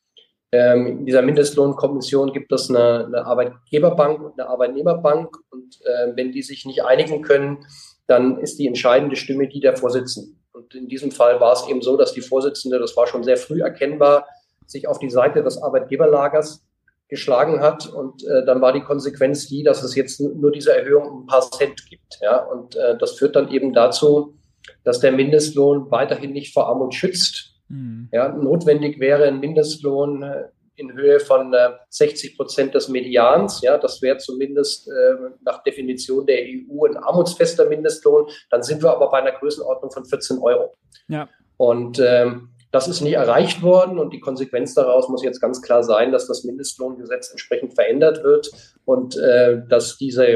ähm, 0.54 0.86
in 0.86 1.06
dieser 1.06 1.22
Mindestlohnkommission 1.22 2.32
gibt 2.32 2.52
es 2.52 2.70
eine, 2.70 3.06
eine 3.06 3.26
Arbeitgeberbank 3.26 4.22
und 4.22 4.38
eine 4.38 4.48
Arbeitnehmerbank. 4.48 5.36
Und 5.50 5.80
äh, 5.84 6.12
wenn 6.14 6.30
die 6.30 6.42
sich 6.42 6.64
nicht 6.64 6.84
einigen 6.84 7.22
können, 7.22 7.66
dann 8.06 8.38
ist 8.38 8.58
die 8.58 8.68
entscheidende 8.68 9.16
Stimme 9.16 9.48
die 9.48 9.58
der 9.58 9.76
Vorsitzenden. 9.76 10.40
Und 10.52 10.72
in 10.74 10.86
diesem 10.86 11.10
Fall 11.10 11.40
war 11.40 11.54
es 11.54 11.66
eben 11.68 11.82
so, 11.82 11.96
dass 11.96 12.12
die 12.12 12.20
Vorsitzende, 12.20 12.78
das 12.78 12.96
war 12.96 13.08
schon 13.08 13.24
sehr 13.24 13.36
früh 13.36 13.62
erkennbar, 13.62 14.28
sich 14.66 14.86
auf 14.86 15.00
die 15.00 15.10
Seite 15.10 15.42
des 15.42 15.60
Arbeitgeberlagers 15.60 16.64
geschlagen 17.08 17.60
hat. 17.60 17.88
Und 17.88 18.24
äh, 18.24 18.44
dann 18.46 18.60
war 18.60 18.72
die 18.72 18.82
Konsequenz 18.82 19.48
die, 19.48 19.64
dass 19.64 19.82
es 19.82 19.96
jetzt 19.96 20.20
nur 20.20 20.52
diese 20.52 20.76
Erhöhung 20.76 21.08
um 21.08 21.22
ein 21.22 21.26
paar 21.26 21.50
Cent 21.50 21.84
gibt. 21.90 22.18
Ja? 22.20 22.44
Und 22.44 22.76
äh, 22.76 22.96
das 22.96 23.12
führt 23.12 23.34
dann 23.34 23.50
eben 23.50 23.72
dazu, 23.72 24.36
dass 24.84 25.00
der 25.00 25.10
Mindestlohn 25.10 25.90
weiterhin 25.90 26.32
nicht 26.32 26.54
vor 26.54 26.68
Armut 26.68 26.94
schützt. 26.94 27.53
Mhm. 27.68 28.08
Ja, 28.12 28.28
notwendig 28.28 29.00
wäre 29.00 29.24
ein 29.24 29.40
Mindestlohn 29.40 30.22
äh, 30.22 30.44
in 30.76 30.92
Höhe 30.92 31.20
von 31.20 31.52
äh, 31.54 31.70
60 31.90 32.36
Prozent 32.36 32.74
des 32.74 32.88
Medians. 32.88 33.60
Ja, 33.62 33.78
das 33.78 34.02
wäre 34.02 34.18
zumindest 34.18 34.88
äh, 34.88 35.14
nach 35.44 35.62
Definition 35.62 36.26
der 36.26 36.40
EU 36.40 36.86
ein 36.86 36.96
armutsfester 36.96 37.68
Mindestlohn. 37.68 38.26
Dann 38.50 38.62
sind 38.62 38.82
wir 38.82 38.90
aber 38.90 39.10
bei 39.10 39.18
einer 39.18 39.32
Größenordnung 39.32 39.90
von 39.90 40.04
14 40.04 40.38
Euro. 40.38 40.74
Ja. 41.08 41.28
Und 41.56 42.00
ähm, 42.00 42.50
das 42.72 42.88
ist 42.88 43.02
nie 43.02 43.12
erreicht 43.12 43.62
worden 43.62 44.00
und 44.00 44.12
die 44.12 44.18
Konsequenz 44.18 44.74
daraus 44.74 45.08
muss 45.08 45.22
jetzt 45.22 45.40
ganz 45.40 45.62
klar 45.62 45.84
sein, 45.84 46.10
dass 46.10 46.26
das 46.26 46.42
Mindestlohngesetz 46.42 47.30
entsprechend 47.30 47.74
verändert 47.74 48.24
wird 48.24 48.50
und 48.84 49.16
äh, 49.16 49.62
dass 49.68 49.96
diese 49.96 50.26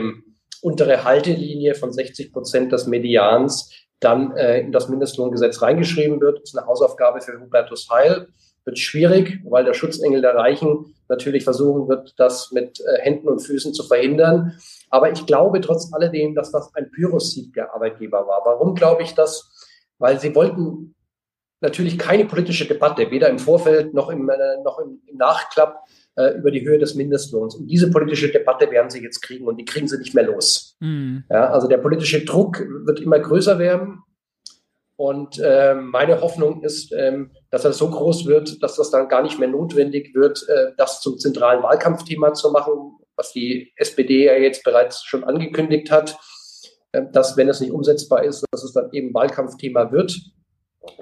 untere 0.62 1.03
Haltelinie 1.03 1.75
von 1.75 1.93
60 1.93 2.33
Prozent 2.33 2.71
des 2.71 2.87
Medians 2.87 3.73
dann 4.00 4.37
äh, 4.37 4.61
in 4.61 4.72
das 4.72 4.88
Mindestlohngesetz 4.88 5.62
reingeschrieben 5.62 6.20
wird. 6.20 6.40
Das 6.40 6.50
ist 6.50 6.58
eine 6.58 6.66
Hausaufgabe 6.66 7.20
für 7.20 7.40
Hubertus 7.40 7.88
Heil. 7.90 8.28
Wird 8.64 8.78
schwierig, 8.78 9.40
weil 9.44 9.64
der 9.64 9.74
Schutzengel 9.74 10.20
der 10.20 10.34
Reichen 10.34 10.94
natürlich 11.08 11.44
versuchen 11.44 11.88
wird, 11.88 12.14
das 12.18 12.52
mit 12.52 12.80
äh, 12.80 13.00
Händen 13.00 13.28
und 13.28 13.40
Füßen 13.40 13.72
zu 13.74 13.82
verhindern. 13.82 14.58
Aber 14.90 15.11
ich 15.11 15.26
glaube 15.26 15.61
trotz 15.61 15.92
alledem, 15.92 16.34
dass 16.34 16.52
das 16.52 16.74
ein 16.74 16.90
Pyrrhussieg 16.90 17.54
der 17.54 17.74
Arbeitgeber 17.74 18.26
war. 18.26 18.42
Warum 18.44 18.74
glaube 18.74 19.02
ich 19.02 19.14
das? 19.14 19.50
Weil 19.98 20.20
sie 20.20 20.34
wollten 20.34 20.94
natürlich 21.61 21.98
keine 21.98 22.24
politische 22.24 22.66
Debatte, 22.66 23.11
weder 23.11 23.28
im 23.28 23.38
Vorfeld 23.38 23.94
noch 23.94 24.11
im, 24.11 24.28
äh, 24.28 24.62
noch 24.62 24.78
im, 24.78 25.00
im 25.06 25.16
Nachklapp 25.16 25.80
äh, 26.18 26.37
über 26.37 26.50
die 26.50 26.66
Höhe 26.66 26.78
des 26.78 26.96
Mindestlohns. 26.96 27.54
Und 27.54 27.68
diese 27.68 27.90
politische 27.90 28.28
Debatte 28.28 28.70
werden 28.70 28.90
sie 28.90 29.02
jetzt 29.02 29.20
kriegen 29.20 29.46
und 29.46 29.57
die 29.57 29.64
kriegen 29.64 29.87
sie 29.87 29.98
nicht 29.98 30.14
mehr 30.14 30.24
los. 30.24 30.76
Mhm. 30.81 31.24
Ja, 31.31 31.50
also 31.50 31.68
der 31.68 31.78
politische 31.78 32.24
Druck 32.24 32.61
wird 32.85 33.00
immer 33.00 33.20
größer 33.20 33.59
werden. 33.59 34.00
Und 34.96 35.38
äh, 35.38 35.76
meine 35.76 36.20
Hoffnung 36.20 36.64
ist, 36.64 36.92
ähm, 36.92 37.31
dass 37.50 37.64
er 37.64 37.72
so 37.72 37.88
groß 37.88 38.26
wird, 38.26 38.61
dass 38.64 38.74
das 38.74 38.90
dann 38.90 39.09
gar 39.09 39.22
nicht 39.22 39.38
mehr 39.38 39.48
notwendig 39.48 40.12
wird, 40.12 40.44
äh, 40.48 40.72
das 40.76 41.00
zum 41.00 41.18
zentralen 41.18 41.62
Wahlkampfthema 41.62 42.35
zu 42.35 42.50
machen, 42.50 42.98
was 43.14 43.33
die 43.33 43.72
SPD 43.76 44.26
ja 44.26 44.35
jetzt 44.35 44.64
bereits 44.64 45.04
schon 45.04 45.22
angekündigt 45.22 45.92
hat, 45.92 46.18
äh, 46.90 47.02
dass, 47.12 47.37
wenn 47.37 47.48
es 47.48 47.61
nicht 47.61 47.70
umsetzbar 47.70 48.24
ist, 48.24 48.44
dass 48.50 48.64
es 48.64 48.72
dann 48.72 48.90
eben 48.90 49.14
Wahlkampfthema 49.14 49.92
wird. 49.92 50.18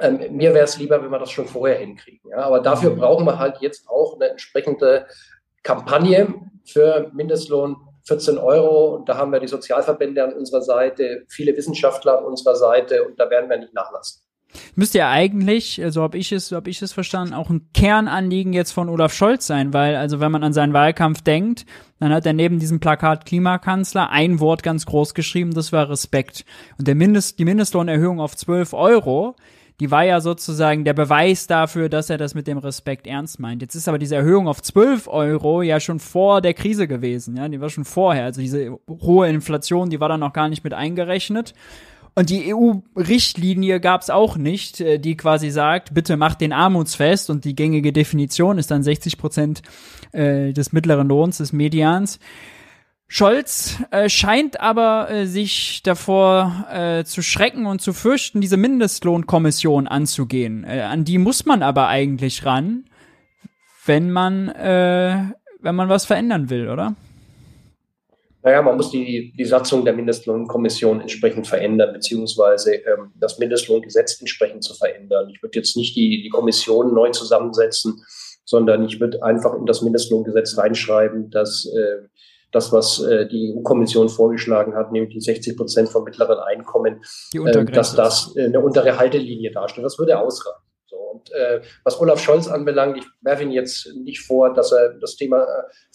Ähm, 0.01 0.37
mir 0.37 0.55
wäre 0.55 0.64
es 0.64 0.79
lieber, 0.79 1.03
wenn 1.03 1.11
wir 1.11 1.18
das 1.18 1.31
schon 1.31 1.46
vorher 1.46 1.79
hinkriegen. 1.79 2.31
Ja? 2.31 2.38
Aber 2.38 2.61
dafür 2.61 2.90
mhm. 2.90 2.99
brauchen 2.99 3.27
wir 3.27 3.38
halt 3.38 3.59
jetzt 3.61 3.88
auch 3.88 4.14
eine 4.14 4.31
entsprechende 4.31 5.07
Kampagne 5.62 6.35
für 6.64 7.11
Mindestlohn 7.14 7.77
14 8.05 8.38
Euro. 8.38 8.94
Und 8.94 9.09
da 9.09 9.16
haben 9.16 9.33
wir 9.33 9.40
die 9.40 9.49
Sozialverbände 9.49 10.22
an 10.22 10.33
unserer 10.33 10.62
Seite, 10.62 11.25
viele 11.29 11.57
Wissenschaftler 11.57 12.18
an 12.18 12.25
unserer 12.25 12.57
Seite 12.57 13.05
und 13.05 13.18
da 13.18 13.29
werden 13.31 13.51
wir 13.51 13.59
nicht 13.59 13.75
nachlassen. 13.75 14.22
Müsste 14.75 14.99
ja 14.99 15.11
eigentlich, 15.11 15.83
so 15.88 16.03
habe 16.03 16.16
ich 16.16 16.33
es, 16.33 16.49
so 16.49 16.57
habe 16.57 16.70
ich 16.70 16.81
es 16.81 16.92
verstanden, 16.92 17.35
auch 17.35 17.51
ein 17.51 17.68
Kernanliegen 17.75 18.53
jetzt 18.53 18.72
von 18.72 18.88
Olaf 18.88 19.12
Scholz 19.12 19.46
sein, 19.46 19.72
weil 19.72 19.96
also 19.96 20.20
wenn 20.20 20.33
man 20.33 20.44
an 20.44 20.53
seinen 20.53 20.72
Wahlkampf 20.72 21.22
denkt, 21.22 21.66
dann 21.99 22.12
hat 22.12 22.27
er 22.27 22.33
neben 22.33 22.59
diesem 22.59 22.81
Plakat 22.81 23.27
Klimakanzler 23.27 24.11
ein 24.11 24.40
Wort 24.40 24.62
ganz 24.62 24.87
groß 24.87 25.14
geschrieben, 25.14 25.53
das 25.53 25.72
war 25.72 25.90
Respekt. 25.90 26.44
Und 26.79 26.87
der 26.88 26.94
Mindest, 26.94 27.38
die 27.38 27.44
Mindestlohnerhöhung 27.44 28.20
auf 28.20 28.37
12 28.37 28.72
Euro, 28.72 29.35
die 29.81 29.91
war 29.91 30.05
ja 30.05 30.21
sozusagen 30.21 30.85
der 30.85 30.95
Beweis 30.95 31.47
dafür, 31.47 31.89
dass 31.89 32.09
er 32.09 32.19
das 32.19 32.35
mit 32.35 32.47
dem 32.47 32.59
Respekt 32.59 33.07
ernst 33.07 33.41
meint. 33.41 33.62
Jetzt 33.62 33.75
ist 33.75 33.89
aber 33.89 33.99
diese 33.99 34.17
Erhöhung 34.17 34.49
auf 34.49 34.62
12 34.62 35.09
Euro 35.09 35.62
ja 35.62 35.81
schon 35.81 35.99
vor 35.99 36.41
der 36.41 36.55
Krise 36.55 36.89
gewesen, 36.89 37.37
ja, 37.37 37.49
die 37.49 37.61
war 37.61 37.69
schon 37.69 37.85
vorher. 37.85 38.25
Also 38.25 38.41
diese 38.41 38.79
hohe 38.89 39.29
Inflation, 39.29 39.91
die 39.91 40.01
war 40.01 40.09
dann 40.09 40.21
noch 40.21 40.33
gar 40.33 40.49
nicht 40.49 40.65
mit 40.65 40.73
eingerechnet. 40.73 41.55
Und 42.19 42.31
die 42.31 42.55
EU-Richtlinie 42.55 43.79
gab 43.79 44.01
es 44.01 44.09
auch 44.09 44.39
nicht, 44.39 44.81
äh, 44.81 44.99
die 44.99 45.19
quasi 45.19 45.51
sagt, 45.51 45.93
bitte 45.93 46.17
macht 46.17 46.41
den 46.41 46.55
Armutsfest 46.55 47.29
und 47.29 47.45
die 47.45 47.55
gängige 47.55 47.93
Definition 47.93 48.57
ist 48.57 48.71
dann 48.71 48.83
60 48.83 49.19
Prozent 49.19 49.61
äh, 50.12 50.55
des 50.55 50.73
mittleren 50.73 51.09
Lohns, 51.09 51.37
des 51.37 51.53
Medians. 51.53 52.19
Scholz 53.09 53.77
äh, 53.92 54.09
scheint 54.09 54.61
aber 54.61 55.09
äh, 55.11 55.27
sich 55.27 55.81
davor 55.85 56.66
äh, 56.73 57.05
zu 57.05 57.23
schrecken 57.23 57.66
und 57.66 57.81
zu 57.81 57.92
fürchten, 57.92 58.40
diese 58.40 58.57
Mindestlohnkommission 58.57 59.87
anzugehen. 59.87 60.64
Äh, 60.64 60.81
an 60.81 61.05
die 61.05 61.19
muss 61.19 61.47
man 61.47 61.62
aber 61.62 61.87
eigentlich 61.87 62.45
ran, 62.45 62.85
wenn 63.85 64.11
man, 64.11 64.49
äh, 64.49 65.19
wenn 65.61 65.75
man 65.77 65.88
was 65.88 66.05
verändern 66.05 66.51
will, 66.51 66.69
oder? 66.69 66.97
Naja, 68.42 68.62
man 68.62 68.77
muss 68.77 68.90
die, 68.90 69.33
die 69.37 69.45
Satzung 69.45 69.85
der 69.85 69.95
Mindestlohnkommission 69.95 71.01
entsprechend 71.01 71.47
verändern, 71.47 71.92
beziehungsweise 71.92 72.75
ähm, 72.75 73.12
das 73.16 73.38
Mindestlohngesetz 73.38 74.21
entsprechend 74.21 74.64
zu 74.64 74.75
verändern. 74.75 75.31
Ich 75.31 75.42
würde 75.42 75.59
jetzt 75.59 75.77
nicht 75.77 75.97
die, 75.97 76.23
die 76.23 76.29
Kommission 76.29 76.95
neu 76.95 77.11
zusammensetzen, 77.11 78.03
sondern 78.45 78.85
ich 78.85 79.01
würde 79.01 79.23
einfach 79.25 79.55
in 79.55 79.66
das 79.66 79.83
Mindestlohngesetz 79.83 80.57
reinschreiben, 80.59 81.31
dass 81.31 81.66
äh, 81.66 82.07
das, 82.57 82.73
was 82.73 83.01
äh, 83.01 83.29
die 83.29 83.55
EU-Kommission 83.55 84.09
vorgeschlagen 84.09 84.75
hat, 84.75 84.90
nämlich 84.90 85.12
die 85.12 85.21
60 85.21 85.57
Prozent 85.57 85.88
vom 85.88 86.05
mittleren 86.05 86.38
Einkommen, 86.38 87.03
äh, 87.35 87.64
dass 87.66 87.95
das 87.95 88.35
äh, 88.35 88.47
eine 88.47 88.61
untere 88.61 88.99
Haltelinie 88.99 89.53
darstellt. 89.53 89.85
Das 89.85 89.99
würde 89.99 90.19
ausreichen. 90.19 90.59
So, 90.87 90.97
und 90.97 91.33
äh, 91.33 91.61
was 91.85 92.01
Olaf 92.01 92.21
Scholz 92.21 92.49
anbelangt, 92.49 92.97
ich 92.99 93.05
werfe 93.21 93.42
ihn 93.42 93.51
jetzt 93.51 93.92
nicht 93.95 94.21
vor, 94.21 94.55
dass 94.55 94.73
er 94.73 94.95
das 95.01 95.16
Thema 95.16 95.47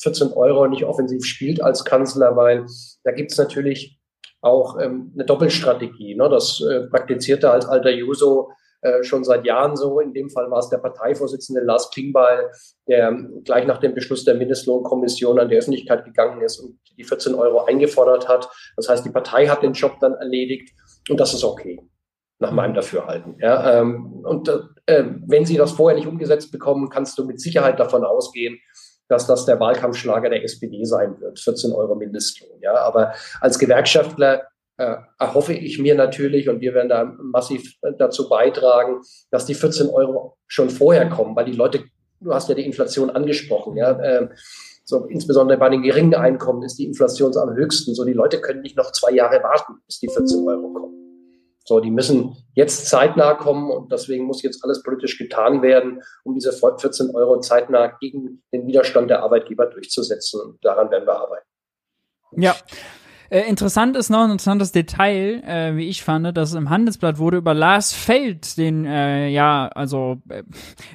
14 0.02 0.30
äh, 0.30 0.34
Euro 0.36 0.68
nicht 0.68 0.86
offensiv 0.86 1.26
spielt 1.26 1.62
als 1.62 1.84
Kanzler, 1.84 2.36
weil 2.36 2.66
da 3.04 3.12
gibt 3.12 3.32
es 3.32 3.38
natürlich 3.38 4.00
auch 4.42 4.80
ähm, 4.80 5.12
eine 5.16 5.26
Doppelstrategie. 5.26 6.16
Ne? 6.16 6.30
Das 6.30 6.62
äh, 6.62 6.88
praktiziert 6.88 7.44
er 7.44 7.54
als 7.54 7.66
alter 7.66 7.92
Juso 7.92 8.52
äh, 8.82 9.04
schon 9.04 9.24
seit 9.24 9.46
Jahren 9.46 9.76
so. 9.76 10.00
In 10.00 10.14
dem 10.14 10.30
Fall 10.30 10.50
war 10.52 10.60
es 10.60 10.70
der 10.70 10.78
Parteivorsitzende 10.78 11.62
Lars 11.62 11.90
Klingbeil, 11.92 12.52
der 12.88 13.16
gleich 13.44 13.66
nach 13.66 13.80
dem 13.80 13.94
Beschluss 13.94 14.26
der 14.26 14.36
Mindestlohnkommission 14.36 15.40
an 15.40 15.50
die 15.50 15.58
Öffentlichkeit 15.58 16.06
gegangen 16.06 16.42
ist 16.42 16.60
und 16.60 16.80
die 16.98 17.04
14 17.04 17.36
Euro 17.36 17.66
eingefordert 17.66 18.28
hat. 18.28 18.50
Das 18.76 18.90
heißt, 18.90 19.06
die 19.06 19.12
Partei 19.12 19.48
hat 19.48 19.64
den 19.64 19.74
Job 19.74 19.98
dann 20.00 20.14
erledigt 20.14 20.72
und 21.10 21.20
das 21.20 21.34
ist 21.34 21.44
okay 21.44 21.80
nach 22.42 22.52
meinem 22.52 22.74
Dafürhalten. 22.74 23.36
Ja, 23.40 23.80
ähm, 23.80 24.24
und 24.24 24.50
äh, 24.88 25.06
wenn 25.28 25.46
sie 25.46 25.58
das 25.58 25.72
vorher 25.72 25.96
nicht 25.96 26.08
umgesetzt 26.08 26.52
bekommen, 26.52 26.90
kannst 26.90 27.18
du 27.18 27.24
mit 27.24 27.40
Sicherheit 27.40 27.80
davon 27.80 28.04
ausgehen, 28.04 28.58
dass 29.08 29.28
das 29.28 29.46
der 29.46 29.60
Wahlkampfschlager 29.60 30.30
der 30.30 30.44
SPD 30.44 30.84
sein 30.84 31.20
wird, 31.20 31.40
14 31.40 31.72
Euro 31.72 31.96
Mindestlohn. 31.96 32.60
Ja, 32.62 32.76
aber 32.76 33.14
als 33.42 33.60
Gewerkschaftler 33.60 34.36
äh, 34.40 34.44
erhoffe 35.20 35.54
ich 35.54 35.80
mir 35.80 35.96
natürlich, 35.96 36.50
und 36.50 36.62
wir 36.62 36.74
werden 36.74 36.90
da 36.90 37.16
massiv 37.22 37.76
dazu 37.98 38.30
beitragen, 38.30 39.02
dass 39.30 39.46
die 39.46 39.56
14 39.56 39.90
Euro 39.90 40.38
schon 40.48 40.70
vorher 40.70 41.10
kommen, 41.10 41.36
weil 41.36 41.46
die 41.46 41.52
Leute, 41.52 41.84
du 42.20 42.34
hast 42.34 42.50
ja 42.50 42.56
die 42.56 42.66
Inflation 42.66 43.10
angesprochen, 43.10 43.78
ja, 43.78 43.92
äh, 44.00 44.30
so 44.84 45.06
insbesondere 45.06 45.58
bei 45.58 45.70
den 45.70 45.84
geringen 45.84 46.16
Einkommen 46.16 46.64
ist 46.64 46.78
die 46.78 46.86
Inflation 46.86 47.36
am 47.38 47.56
höchsten. 47.56 47.96
So 47.96 48.04
die 48.04 48.14
Leute 48.14 48.42
können 48.42 48.62
nicht 48.62 48.76
noch 48.76 48.92
zwei 48.92 49.12
Jahre 49.12 49.42
warten, 49.42 49.76
bis 49.86 50.00
die 50.00 50.10
14 50.10 50.46
Euro 50.48 50.74
kommen. 50.74 51.02
So, 51.64 51.80
die 51.80 51.92
müssen 51.92 52.36
jetzt 52.56 52.88
zeitnah 52.88 53.36
kommen 53.36 53.72
und 53.72 53.92
deswegen 53.92 54.26
muss 54.26 54.42
jetzt 54.42 54.64
alles 54.64 54.82
politisch 54.82 55.18
getan 55.18 55.62
werden, 55.62 56.02
um 56.24 56.34
diese 56.34 56.52
14 56.52 57.16
Euro 57.16 57.40
zeitnah 57.40 57.96
gegen 58.00 58.44
den 58.52 58.66
Widerstand 58.66 59.10
der 59.10 59.22
Arbeitgeber 59.22 59.68
durchzusetzen. 59.68 60.42
Und 60.42 60.66
daran 60.66 60.90
werden 60.90 61.08
wir 61.08 61.16
arbeiten. 61.16 61.46
Ja, 62.36 62.56
äh, 63.32 63.48
interessant 63.48 63.96
ist 63.96 64.10
noch 64.10 64.26
ein 64.26 64.32
interessantes 64.32 64.74
Detail, 64.74 65.42
äh, 65.46 65.78
wie 65.78 65.88
ich 65.88 66.04
fand, 66.04 66.36
dass 66.36 66.54
im 66.54 66.70
Handelsblatt 66.70 67.18
wurde 67.18 67.38
über 67.38 67.54
Lars 67.54 67.94
Feld, 67.94 68.58
den, 68.58 68.84
äh, 68.84 69.30
ja, 69.30 69.70
also 69.70 70.18
äh, 70.28 70.44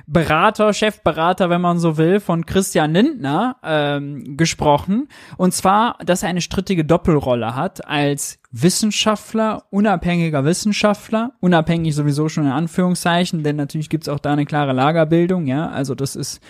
Berater, 0.07 0.75
Chefberater, 0.75 1.49
wenn 1.49 1.63
man 1.63 1.79
so 1.79 1.97
will, 1.97 2.21
von 2.21 2.45
Christian 2.45 2.93
Lindner 2.93 3.57
ähm, 3.63 4.37
gesprochen. 4.37 5.09
Und 5.39 5.55
zwar, 5.55 5.97
dass 6.05 6.23
er 6.23 6.29
eine 6.29 6.43
strittige 6.43 6.85
Doppelrolle 6.85 7.57
hat 7.57 7.89
als 7.89 8.39
Wissenschaftler, 8.53 9.65
unabhängiger 9.71 10.45
Wissenschaftler, 10.45 11.33
unabhängig 11.41 11.95
sowieso 11.95 12.29
schon 12.29 12.45
in 12.45 12.53
Anführungszeichen, 12.53 13.45
denn 13.45 13.57
natürlich 13.57 13.89
gibt's 13.89 14.11
auch 14.11 14.19
da 14.19 14.35
eine 14.35 14.45
klare 14.45 14.75
Lagerbildung, 14.75 15.47
ja, 15.47 15.71
also 15.71 15.95
das 15.95 16.15
ist 16.15 16.43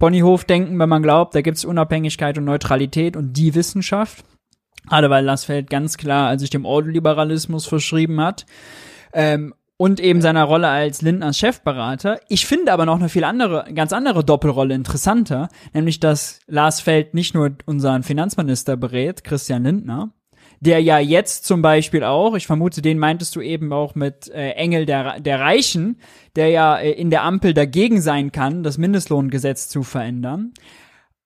Ponyhof-Denken, 0.00 0.76
wenn 0.80 0.88
man 0.88 1.02
glaubt, 1.02 1.36
da 1.36 1.42
gibt's 1.42 1.64
Unabhängigkeit 1.64 2.38
und 2.38 2.44
Neutralität 2.44 3.16
und 3.16 3.34
die 3.34 3.54
Wissenschaft. 3.54 4.24
Gerade 4.88 5.10
weil 5.10 5.24
Lassfeld 5.24 5.70
ganz 5.70 5.96
klar 5.96 6.38
sich 6.38 6.50
dem 6.50 6.64
Ordoliberalismus 6.64 7.66
verschrieben 7.66 8.20
hat. 8.20 8.46
Ähm, 9.12 9.54
und 9.78 10.00
eben 10.00 10.20
seiner 10.20 10.42
Rolle 10.42 10.68
als 10.68 11.02
Lindners 11.02 11.38
Chefberater. 11.38 12.20
Ich 12.28 12.46
finde 12.46 12.72
aber 12.72 12.84
noch 12.84 12.96
eine 12.96 13.08
viel 13.08 13.24
andere, 13.24 13.64
ganz 13.72 13.92
andere 13.92 14.24
Doppelrolle 14.24 14.74
interessanter, 14.74 15.48
nämlich 15.72 16.00
dass 16.00 16.40
Lars 16.48 16.80
Feld 16.80 17.14
nicht 17.14 17.32
nur 17.32 17.52
unseren 17.64 18.02
Finanzminister 18.02 18.76
berät, 18.76 19.22
Christian 19.22 19.62
Lindner, 19.62 20.10
der 20.58 20.82
ja 20.82 20.98
jetzt 20.98 21.44
zum 21.44 21.62
Beispiel 21.62 22.02
auch, 22.02 22.34
ich 22.34 22.48
vermute, 22.48 22.82
den 22.82 22.98
meintest 22.98 23.36
du 23.36 23.40
eben 23.40 23.72
auch 23.72 23.94
mit 23.94 24.28
äh, 24.28 24.50
Engel 24.50 24.84
der, 24.84 25.20
der 25.20 25.38
Reichen, 25.38 26.00
der 26.34 26.48
ja 26.48 26.76
äh, 26.76 26.90
in 26.90 27.10
der 27.10 27.22
Ampel 27.22 27.54
dagegen 27.54 28.00
sein 28.00 28.32
kann, 28.32 28.64
das 28.64 28.78
Mindestlohngesetz 28.78 29.68
zu 29.68 29.84
verändern. 29.84 30.52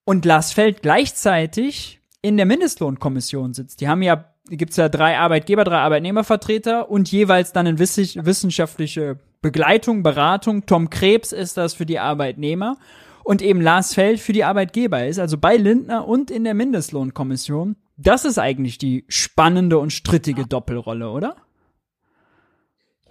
Und 0.05 0.27
Lars 0.27 0.53
Feld 0.53 0.83
gleichzeitig 0.83 2.02
in 2.23 2.37
der 2.37 2.47
Mindestlohnkommission 2.47 3.53
sitzt. 3.53 3.81
Die 3.81 3.89
haben 3.89 4.03
ja, 4.03 4.33
gibt's 4.49 4.77
ja 4.77 4.89
drei 4.89 5.19
Arbeitgeber, 5.19 5.65
drei 5.65 5.79
Arbeitnehmervertreter 5.79 6.89
und 6.89 7.11
jeweils 7.11 7.53
dann 7.53 7.67
in 7.67 7.79
wissenschaftliche 7.79 9.19
Begleitung, 9.43 10.05
Beratung. 10.05 10.67
Tom 10.67 10.89
Krebs 10.89 11.33
ist 11.33 11.57
das 11.57 11.75
für 11.75 11.85
die 11.85 11.99
Arbeitnehmer 11.99 12.79
und 13.25 13.43
eben 13.43 13.61
Lars 13.61 13.95
Feld 13.95 14.21
für 14.21 14.33
die 14.33 14.45
Arbeitgeber 14.45 15.07
ist, 15.07 15.19
also 15.19 15.37
bei 15.37 15.57
Lindner 15.57 16.07
und 16.07 16.31
in 16.31 16.45
der 16.45 16.55
Mindestlohnkommission. 16.55 17.77
Das 17.97 18.25
ist 18.25 18.39
eigentlich 18.39 18.79
die 18.79 19.05
spannende 19.09 19.79
und 19.79 19.93
strittige 19.93 20.47
Doppelrolle, 20.47 21.11
oder? 21.11 21.37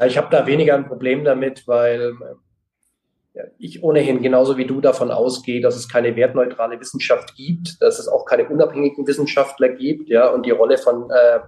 Ich 0.05 0.17
habe 0.17 0.29
da 0.31 0.47
weniger 0.47 0.75
ein 0.75 0.87
Problem 0.87 1.23
damit, 1.23 1.67
weil 1.67 2.13
ich 3.57 3.81
ohnehin 3.83 4.21
genauso 4.21 4.57
wie 4.57 4.65
du 4.65 4.81
davon 4.81 5.11
ausgehe, 5.11 5.61
dass 5.61 5.75
es 5.75 5.87
keine 5.87 6.15
wertneutrale 6.15 6.79
Wissenschaft 6.79 7.35
gibt, 7.35 7.81
dass 7.81 7.99
es 7.99 8.07
auch 8.07 8.25
keine 8.25 8.47
unabhängigen 8.49 9.07
Wissenschaftler 9.07 9.69
gibt, 9.69 10.09
ja, 10.09 10.29
und 10.29 10.45
die 10.45 10.51
Rolle 10.51 10.77
von 10.77 11.09
äh, 11.09 11.39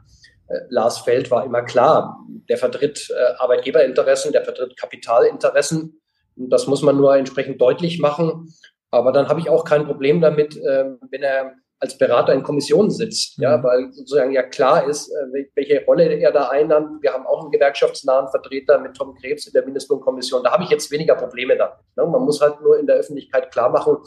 äh, 0.48 0.60
Lars 0.70 1.00
Feld 1.00 1.32
war 1.32 1.46
immer 1.46 1.64
klar. 1.64 2.20
Der 2.50 2.58
vertritt 2.58 3.10
äh, 3.10 3.34
Arbeitgeberinteressen, 3.38 4.32
der 4.32 4.44
vertritt 4.44 4.78
Kapitalinteressen. 4.78 6.02
Und 6.36 6.50
das 6.50 6.68
muss 6.68 6.82
man 6.82 6.98
nur 6.98 7.16
entsprechend 7.16 7.62
deutlich 7.62 8.00
machen. 8.00 8.54
Aber 8.92 9.12
dann 9.12 9.28
habe 9.28 9.40
ich 9.40 9.50
auch 9.50 9.66
kein 9.66 9.86
Problem 9.86 10.22
damit, 10.22 10.56
äh, 10.58 10.86
wenn 11.10 11.24
er 11.24 11.54
als 11.84 11.98
Berater 11.98 12.34
in 12.34 12.44
Kommissionen 12.44 12.90
sitzt, 12.90 13.38
ja, 13.40 13.58
mhm. 13.58 13.64
weil 13.64 13.92
sozusagen 13.92 14.32
ja 14.32 14.42
klar 14.42 14.88
ist, 14.88 15.10
äh, 15.10 15.46
welche 15.54 15.84
Rolle 15.86 16.06
er 16.06 16.32
da 16.32 16.48
einnimmt. 16.48 17.02
Wir 17.02 17.12
haben 17.12 17.28
auch 17.28 17.42
einen 17.42 17.52
gewerkschaftsnahen 17.52 18.30
Vertreter 18.30 18.80
mit 18.80 18.96
Tom 18.96 19.14
Krebs 19.16 19.48
in 19.48 19.54
der 19.54 19.66
Mindestlohnkommission. 19.66 20.44
Da 20.44 20.52
habe 20.52 20.64
ich 20.64 20.70
jetzt 20.70 20.90
weniger 20.92 21.16
Probleme 21.16 21.58
damit. 21.58 21.76
Ne? 21.98 22.06
Man 22.06 22.22
muss 22.24 22.40
halt 22.40 22.62
nur 22.62 22.80
in 22.80 22.88
der 22.88 22.96
Öffentlichkeit 22.96 23.52
klar 23.52 23.70
machen, 23.70 23.98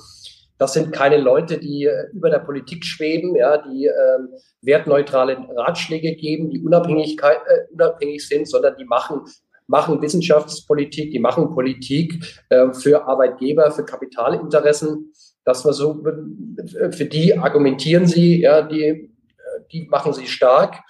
das 0.58 0.72
sind 0.72 0.90
keine 0.90 1.18
Leute, 1.18 1.58
die 1.58 1.84
äh, 1.84 2.06
über 2.14 2.30
der 2.30 2.38
Politik 2.38 2.82
schweben, 2.82 3.36
ja, 3.36 3.58
die 3.58 3.84
ähm, 3.84 4.30
wertneutrale 4.62 5.36
Ratschläge 5.54 6.16
geben, 6.16 6.48
die 6.48 6.64
Unabhängigkeit, 6.64 7.40
äh, 7.46 7.72
unabhängig 7.74 8.26
sind, 8.26 8.48
sondern 8.48 8.74
die 8.78 8.86
machen 8.86 9.20
machen 9.68 10.00
Wissenschaftspolitik, 10.00 11.10
die 11.10 11.18
machen 11.18 11.50
Politik 11.50 12.24
äh, 12.50 12.72
für 12.72 13.04
Arbeitgeber, 13.04 13.70
für 13.70 13.84
Kapitalinteressen 13.84 15.12
das 15.46 15.64
war 15.64 15.72
so, 15.72 16.02
für 16.90 17.04
die 17.04 17.38
argumentieren 17.38 18.06
sie, 18.06 18.42
ja, 18.42 18.62
die, 18.62 19.14
die 19.72 19.86
machen 19.88 20.12
sie 20.12 20.26
stark. 20.26 20.80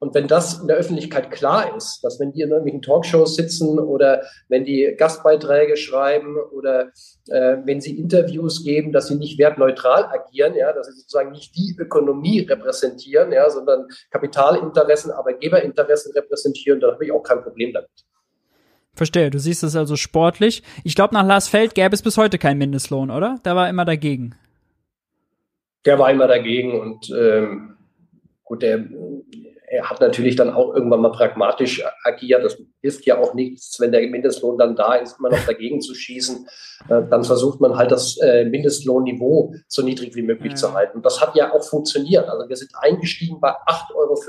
Und 0.00 0.14
wenn 0.14 0.26
das 0.26 0.60
in 0.60 0.66
der 0.66 0.78
Öffentlichkeit 0.78 1.30
klar 1.30 1.76
ist, 1.76 2.02
dass 2.02 2.18
wenn 2.18 2.32
die 2.32 2.40
in 2.40 2.48
irgendwelchen 2.48 2.82
Talkshows 2.82 3.36
sitzen 3.36 3.78
oder 3.78 4.22
wenn 4.48 4.64
die 4.64 4.96
Gastbeiträge 4.98 5.76
schreiben 5.76 6.36
oder 6.52 6.88
äh, 7.28 7.58
wenn 7.64 7.80
sie 7.80 7.98
Interviews 7.98 8.64
geben, 8.64 8.92
dass 8.92 9.08
sie 9.08 9.14
nicht 9.14 9.38
wertneutral 9.38 10.06
agieren, 10.06 10.54
ja, 10.56 10.72
dass 10.72 10.88
sie 10.88 10.94
sozusagen 10.94 11.30
nicht 11.30 11.54
die 11.54 11.76
Ökonomie 11.78 12.40
repräsentieren, 12.40 13.30
ja, 13.30 13.48
sondern 13.48 13.86
Kapitalinteressen, 14.10 15.12
Arbeitgeberinteressen 15.12 16.12
repräsentieren, 16.14 16.80
dann 16.80 16.94
habe 16.94 17.04
ich 17.04 17.12
auch 17.12 17.22
kein 17.22 17.42
Problem 17.42 17.72
damit. 17.74 17.90
Verstehe, 18.94 19.30
du 19.30 19.38
siehst 19.38 19.62
es 19.62 19.76
also 19.76 19.96
sportlich. 19.96 20.62
Ich 20.84 20.94
glaube, 20.94 21.14
nach 21.14 21.26
Lars 21.26 21.48
Feld 21.48 21.74
gäbe 21.74 21.94
es 21.94 22.02
bis 22.02 22.16
heute 22.16 22.38
keinen 22.38 22.58
Mindestlohn, 22.58 23.10
oder? 23.10 23.38
Der 23.44 23.56
war 23.56 23.68
immer 23.68 23.84
dagegen. 23.84 24.34
Der 25.86 25.98
war 25.98 26.10
immer 26.10 26.26
dagegen 26.26 26.78
und 26.78 27.10
ähm, 27.10 27.76
gut, 28.44 28.62
der, 28.62 28.84
er 29.70 29.88
hat 29.88 30.00
natürlich 30.00 30.34
dann 30.34 30.50
auch 30.50 30.74
irgendwann 30.74 31.00
mal 31.00 31.12
pragmatisch 31.12 31.82
agiert. 32.02 32.44
Das 32.44 32.58
hilft 32.82 33.06
ja 33.06 33.18
auch 33.18 33.34
nichts, 33.34 33.78
wenn 33.80 33.92
der 33.92 34.06
Mindestlohn 34.08 34.58
dann 34.58 34.74
da 34.74 34.96
ist, 34.96 35.18
immer 35.18 35.30
noch 35.30 35.46
dagegen 35.46 35.80
zu 35.80 35.94
schießen. 35.94 36.46
Äh, 36.88 37.02
dann 37.08 37.22
versucht 37.22 37.60
man 37.60 37.76
halt 37.76 37.92
das 37.92 38.18
äh, 38.18 38.44
Mindestlohnniveau 38.44 39.54
so 39.68 39.82
niedrig 39.82 40.14
wie 40.16 40.22
möglich 40.22 40.52
ja. 40.52 40.56
zu 40.56 40.74
halten. 40.74 40.96
Und 40.96 41.06
das 41.06 41.20
hat 41.20 41.36
ja 41.36 41.52
auch 41.54 41.62
funktioniert. 41.62 42.28
Also 42.28 42.48
wir 42.48 42.56
sind 42.56 42.72
eingestiegen 42.74 43.40
bei 43.40 43.50
8,50 43.50 43.94
Euro. 43.94 44.20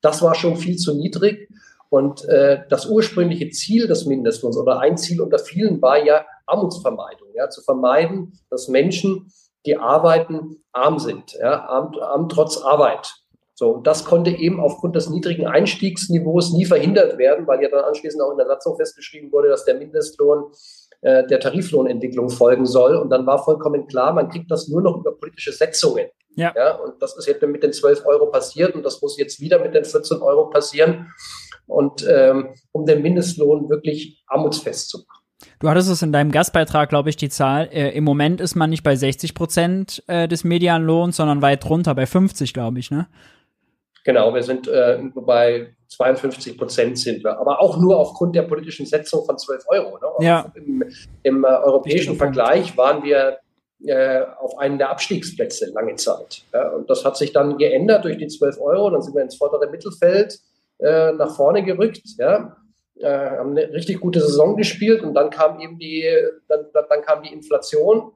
Das 0.00 0.20
war 0.22 0.34
schon 0.34 0.56
viel 0.56 0.76
zu 0.76 0.94
niedrig. 0.94 1.48
Und 1.90 2.24
äh, 2.26 2.60
das 2.68 2.86
ursprüngliche 2.86 3.50
Ziel 3.50 3.86
des 3.86 4.04
Mindestlohns 4.04 4.58
oder 4.58 4.80
ein 4.80 4.98
Ziel 4.98 5.20
unter 5.22 5.38
vielen 5.38 5.80
war 5.80 6.04
ja 6.04 6.24
Armutsvermeidung, 6.46 7.28
ja, 7.34 7.48
zu 7.48 7.62
vermeiden, 7.62 8.32
dass 8.50 8.68
Menschen, 8.68 9.32
die 9.64 9.76
arbeiten, 9.76 10.62
arm 10.72 10.98
sind, 10.98 11.32
ja, 11.32 11.64
arm, 11.64 11.92
arm 12.00 12.28
trotz 12.28 12.58
Arbeit. 12.58 13.10
So, 13.54 13.70
und 13.70 13.86
das 13.86 14.04
konnte 14.04 14.30
eben 14.30 14.60
aufgrund 14.60 14.94
des 14.94 15.10
niedrigen 15.10 15.46
Einstiegsniveaus 15.46 16.52
nie 16.52 16.64
verhindert 16.64 17.18
werden, 17.18 17.46
weil 17.46 17.60
ja 17.60 17.68
dann 17.68 17.84
anschließend 17.84 18.22
auch 18.22 18.30
in 18.30 18.38
der 18.38 18.46
Satzung 18.46 18.76
festgeschrieben 18.76 19.32
wurde, 19.32 19.48
dass 19.48 19.64
der 19.64 19.74
Mindestlohn 19.74 20.52
äh, 21.00 21.26
der 21.26 21.40
Tariflohnentwicklung 21.40 22.30
folgen 22.30 22.66
soll. 22.66 22.94
Und 22.94 23.10
dann 23.10 23.26
war 23.26 23.42
vollkommen 23.42 23.88
klar, 23.88 24.12
man 24.12 24.28
kriegt 24.28 24.50
das 24.50 24.68
nur 24.68 24.80
noch 24.80 24.98
über 24.98 25.16
politische 25.16 25.52
Setzungen. 25.52 26.06
Ja. 26.36 26.52
ja 26.54 26.76
und 26.76 27.02
das 27.02 27.16
ist 27.16 27.26
jetzt 27.26 27.42
mit 27.42 27.64
den 27.64 27.72
12 27.72 28.06
Euro 28.06 28.26
passiert 28.26 28.76
und 28.76 28.84
das 28.84 29.02
muss 29.02 29.18
jetzt 29.18 29.40
wieder 29.40 29.58
mit 29.58 29.74
den 29.74 29.84
14 29.84 30.22
Euro 30.22 30.50
passieren 30.50 31.12
und 31.68 32.06
ähm, 32.08 32.48
um 32.72 32.86
den 32.86 33.02
Mindestlohn 33.02 33.68
wirklich 33.68 34.24
armutsfest 34.26 34.90
zu 34.90 34.98
machen. 34.98 35.18
Du 35.60 35.68
hattest 35.68 35.88
es 35.88 36.02
in 36.02 36.12
deinem 36.12 36.32
Gastbeitrag, 36.32 36.88
glaube 36.88 37.10
ich, 37.10 37.16
die 37.16 37.28
Zahl. 37.28 37.68
Äh, 37.72 37.90
Im 37.90 38.04
Moment 38.04 38.40
ist 38.40 38.56
man 38.56 38.70
nicht 38.70 38.82
bei 38.82 38.96
60 38.96 39.34
Prozent 39.34 40.02
äh, 40.08 40.26
des 40.26 40.42
Medianlohns, 40.42 41.16
sondern 41.16 41.42
weit 41.42 41.64
drunter, 41.64 41.94
bei 41.94 42.06
50, 42.06 42.52
glaube 42.52 42.78
ich, 42.80 42.90
ne? 42.90 43.06
Genau, 44.04 44.34
wir 44.34 44.42
sind 44.42 44.66
äh, 44.68 44.98
bei 45.14 45.74
52 45.88 46.56
Prozent 46.56 46.98
sind 46.98 47.24
wir, 47.24 47.38
aber 47.38 47.60
auch 47.60 47.78
nur 47.78 47.98
aufgrund 47.98 48.34
der 48.36 48.42
politischen 48.42 48.86
Setzung 48.86 49.24
von 49.24 49.36
12 49.36 49.64
Euro. 49.68 49.98
Ne? 49.98 50.26
Ja. 50.26 50.52
Im, 50.54 50.84
im 51.22 51.44
äh, 51.44 51.48
europäischen 51.48 52.16
Vergleich 52.16 52.76
waren 52.76 53.02
wir 53.02 53.38
äh, 53.84 54.22
auf 54.40 54.58
einen 54.58 54.78
der 54.78 54.90
Abstiegsplätze 54.90 55.70
lange 55.72 55.96
Zeit. 55.96 56.42
Ja? 56.52 56.70
Und 56.70 56.88
das 56.88 57.04
hat 57.04 57.16
sich 57.16 57.32
dann 57.32 57.58
geändert 57.58 58.04
durch 58.04 58.18
die 58.18 58.28
12 58.28 58.60
Euro. 58.60 58.90
Dann 58.90 59.02
sind 59.02 59.14
wir 59.14 59.22
ins 59.22 59.36
vordere 59.36 59.70
Mittelfeld 59.70 60.38
äh, 60.78 61.12
nach 61.12 61.34
vorne 61.34 61.62
gerückt, 61.64 62.02
ja, 62.18 62.56
äh, 62.96 63.30
haben 63.30 63.50
eine 63.50 63.72
richtig 63.72 64.00
gute 64.00 64.20
Saison 64.20 64.56
gespielt 64.56 65.02
und 65.02 65.14
dann 65.14 65.30
kam 65.30 65.60
eben 65.60 65.78
die, 65.78 66.04
dann, 66.48 66.66
dann 66.72 67.02
kam 67.02 67.22
die 67.22 67.32
Inflation. 67.32 68.12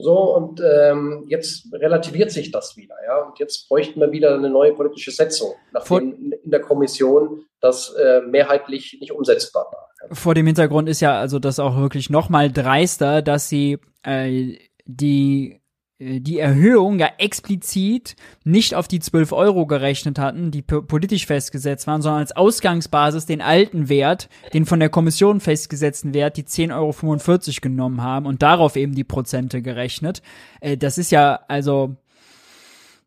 So, 0.00 0.36
und 0.36 0.60
ähm, 0.60 1.24
jetzt 1.28 1.72
relativiert 1.72 2.30
sich 2.30 2.52
das 2.52 2.76
wieder, 2.76 2.94
ja. 3.04 3.18
Und 3.22 3.40
jetzt 3.40 3.68
bräuchten 3.68 3.98
wir 4.00 4.12
wieder 4.12 4.32
eine 4.32 4.48
neue 4.48 4.72
politische 4.72 5.10
Setzung, 5.10 5.54
nachdem 5.72 6.32
in 6.44 6.50
der 6.50 6.60
Kommission 6.60 7.44
das 7.60 7.94
äh, 7.94 8.20
mehrheitlich 8.20 8.98
nicht 9.00 9.10
umsetzbar 9.10 9.66
war. 9.72 10.14
Vor 10.14 10.34
dem 10.34 10.46
Hintergrund 10.46 10.88
ist 10.88 11.00
ja 11.00 11.18
also 11.18 11.40
das 11.40 11.58
auch 11.58 11.76
wirklich 11.76 12.10
noch 12.10 12.28
mal 12.28 12.52
dreister, 12.52 13.22
dass 13.22 13.48
sie 13.48 13.78
äh, 14.04 14.58
die 14.84 15.60
die 16.00 16.38
Erhöhung 16.38 17.00
ja 17.00 17.08
explizit 17.18 18.14
nicht 18.44 18.76
auf 18.76 18.86
die 18.86 19.00
12 19.00 19.32
Euro 19.32 19.66
gerechnet 19.66 20.18
hatten, 20.18 20.52
die 20.52 20.62
politisch 20.62 21.26
festgesetzt 21.26 21.88
waren, 21.88 22.02
sondern 22.02 22.20
als 22.20 22.36
Ausgangsbasis 22.36 23.26
den 23.26 23.40
alten 23.40 23.88
Wert, 23.88 24.28
den 24.54 24.64
von 24.64 24.78
der 24.78 24.90
Kommission 24.90 25.40
festgesetzten 25.40 26.14
Wert, 26.14 26.36
die 26.36 26.44
10,45 26.44 26.72
Euro 26.72 27.60
genommen 27.62 28.02
haben 28.02 28.26
und 28.26 28.42
darauf 28.42 28.76
eben 28.76 28.94
die 28.94 29.04
Prozente 29.04 29.60
gerechnet. 29.60 30.22
Äh, 30.60 30.76
das 30.76 30.98
ist 30.98 31.10
ja 31.10 31.40
also 31.48 31.96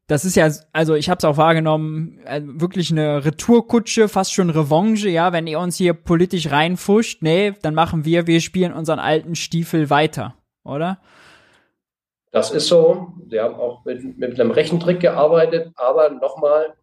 das 0.07 0.25
ist 0.25 0.35
ja, 0.35 0.49
also 0.73 0.95
ich 0.95 1.09
habe 1.09 1.19
es 1.19 1.23
auch 1.23 1.37
wahrgenommen, 1.37 2.19
äh, 2.25 2.41
wirklich 2.43 2.91
eine 2.91 3.23
Retourkutsche, 3.23 4.09
fast 4.09 4.33
schon 4.33 4.49
Revanche, 4.49 5.07
ja, 5.07 5.31
wenn 5.31 5.47
ihr 5.47 5.57
uns 5.59 5.77
hier 5.77 5.93
politisch 5.93 6.51
reinfuscht, 6.51 7.21
nee, 7.21 7.53
dann 7.61 7.73
machen 7.73 8.03
wir, 8.03 8.27
wir 8.27 8.41
spielen 8.41 8.73
unseren 8.73 8.99
alten 8.99 9.35
Stiefel 9.35 9.89
weiter, 9.89 10.35
oder? 10.65 10.99
Das 12.31 12.51
ist 12.51 12.67
so. 12.67 13.13
Wir 13.27 13.43
haben 13.43 13.55
auch 13.55 13.83
mit, 13.85 14.17
mit 14.17 14.39
einem 14.39 14.51
Rechentrick 14.51 14.99
gearbeitet, 14.99 15.71
aber 15.75 16.09
nochmal, 16.09 16.73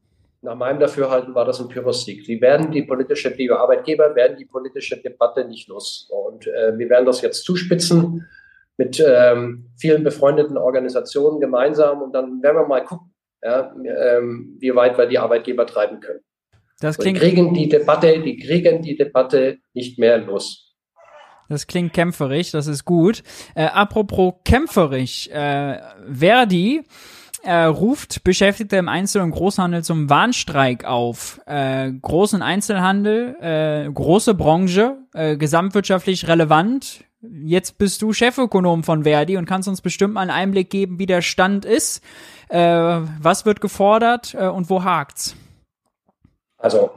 nach 0.43 0.55
meinem 0.55 0.79
Dafürhalten 0.79 1.35
war 1.35 1.45
das 1.45 1.61
ein 1.61 1.69
Pyrrhus-Sieg. 1.69 2.25
Sie 2.25 2.41
werden 2.41 2.71
die 2.71 2.83
politische, 2.83 3.31
die 3.31 3.51
Arbeitgeber 3.51 4.15
werden 4.15 4.37
die 4.37 4.45
politische 4.45 4.99
Debatte 4.99 5.45
nicht 5.45 5.69
los. 5.69 6.09
Und 6.11 6.47
äh, 6.47 6.79
wir 6.79 6.89
werden 6.91 7.07
das 7.07 7.23
jetzt 7.23 7.45
zuspitzen 7.45 8.27
mit 8.77 9.05
ähm, 9.05 9.71
vielen 9.77 10.05
befreundeten 10.05 10.57
Organisationen 10.57 11.41
gemeinsam 11.41 12.01
und 12.01 12.13
dann 12.13 12.41
werden 12.43 12.57
wir 12.57 12.67
mal 12.67 12.85
gucken, 12.85 13.13
ja, 13.43 13.75
ähm, 13.85 14.57
wie 14.61 14.75
weit 14.75 14.97
wir 14.97 15.07
die 15.07 15.19
Arbeitgeber 15.19 15.67
treiben 15.67 16.01
können. 16.01 16.21
Das 16.81 16.97
klingt, 16.97 17.17
die 17.17 17.21
kriegen 17.21 17.55
die 17.55 17.69
Debatte, 17.69 18.21
die 18.21 18.37
kriegen 18.37 18.83
die 18.83 18.97
Debatte 18.97 19.59
nicht 19.75 19.99
mehr 19.99 20.19
los. 20.19 20.68
Das 21.49 21.67
klingt 21.67 21.93
kämpferig, 21.93 22.51
das 22.51 22.67
ist 22.67 22.85
gut. 22.85 23.23
Äh, 23.55 23.65
apropos 23.65 24.35
kämpferig, 24.45 25.33
äh, 25.33 25.81
Verdi 26.13 26.85
äh, 27.43 27.65
ruft 27.65 28.25
Beschäftigte 28.25 28.77
im 28.77 28.89
Einzel- 28.89 29.23
und 29.23 29.31
Großhandel 29.31 29.85
zum 29.85 30.11
Warnstreik 30.11 30.85
auf. 30.85 31.41
Äh, 31.47 31.93
großen 31.93 32.43
Einzelhandel, 32.43 33.37
äh, 33.41 33.91
große 33.91 34.35
Branche, 34.35 34.99
äh, 35.15 35.37
gesamtwirtschaftlich 35.37 36.29
relevant. 36.29 37.05
Jetzt 37.21 37.79
bist 37.79 38.03
du 38.03 38.13
Chefökonom 38.13 38.85
von 38.85 39.05
Verdi 39.05 39.37
und 39.37 39.47
kannst 39.47 39.69
uns 39.69 39.81
bestimmt 39.81 40.15
mal 40.15 40.21
einen 40.21 40.31
Einblick 40.31 40.71
geben, 40.71 40.99
wie 40.99 41.07
der 41.07 41.23
Stand 41.23 41.65
ist. 41.65 42.03
Äh, 42.49 42.59
was 42.59 43.45
wird 43.45 43.61
gefordert 43.61 44.35
äh, 44.35 44.47
und 44.47 44.71
wo 44.71 44.85
hakt's? 44.85 45.35
Also 46.59 46.91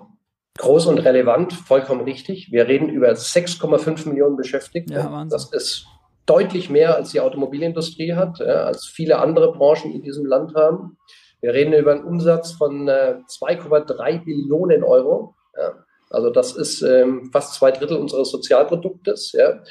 groß 0.61 0.85
und 0.85 0.99
relevant, 0.99 1.53
vollkommen 1.53 2.01
richtig. 2.01 2.51
Wir 2.51 2.67
reden 2.67 2.89
über 2.89 3.09
6,5 3.09 4.07
Millionen 4.07 4.37
Beschäftigte. 4.37 4.93
Ja, 4.93 5.25
das 5.29 5.51
ist 5.51 5.87
deutlich 6.25 6.69
mehr, 6.69 6.95
als 6.95 7.11
die 7.11 7.19
Automobilindustrie 7.19 8.13
hat, 8.13 8.39
ja, 8.39 8.63
als 8.63 8.85
viele 8.85 9.19
andere 9.19 9.51
Branchen 9.51 9.91
in 9.91 10.03
diesem 10.03 10.25
Land 10.25 10.55
haben. 10.55 10.97
Wir 11.41 11.53
reden 11.53 11.73
über 11.73 11.91
einen 11.91 12.03
Umsatz 12.03 12.51
von 12.51 12.87
äh, 12.87 13.17
2,3 13.27 14.23
Billionen 14.23 14.83
Euro. 14.83 15.35
Ja. 15.57 15.73
Also 16.11 16.29
das 16.29 16.55
ist 16.55 16.83
ähm, 16.83 17.31
fast 17.33 17.55
zwei 17.55 17.71
Drittel 17.71 17.97
unseres 17.97 18.29
Sozialproduktes. 18.29 19.31
Ja. 19.31 19.63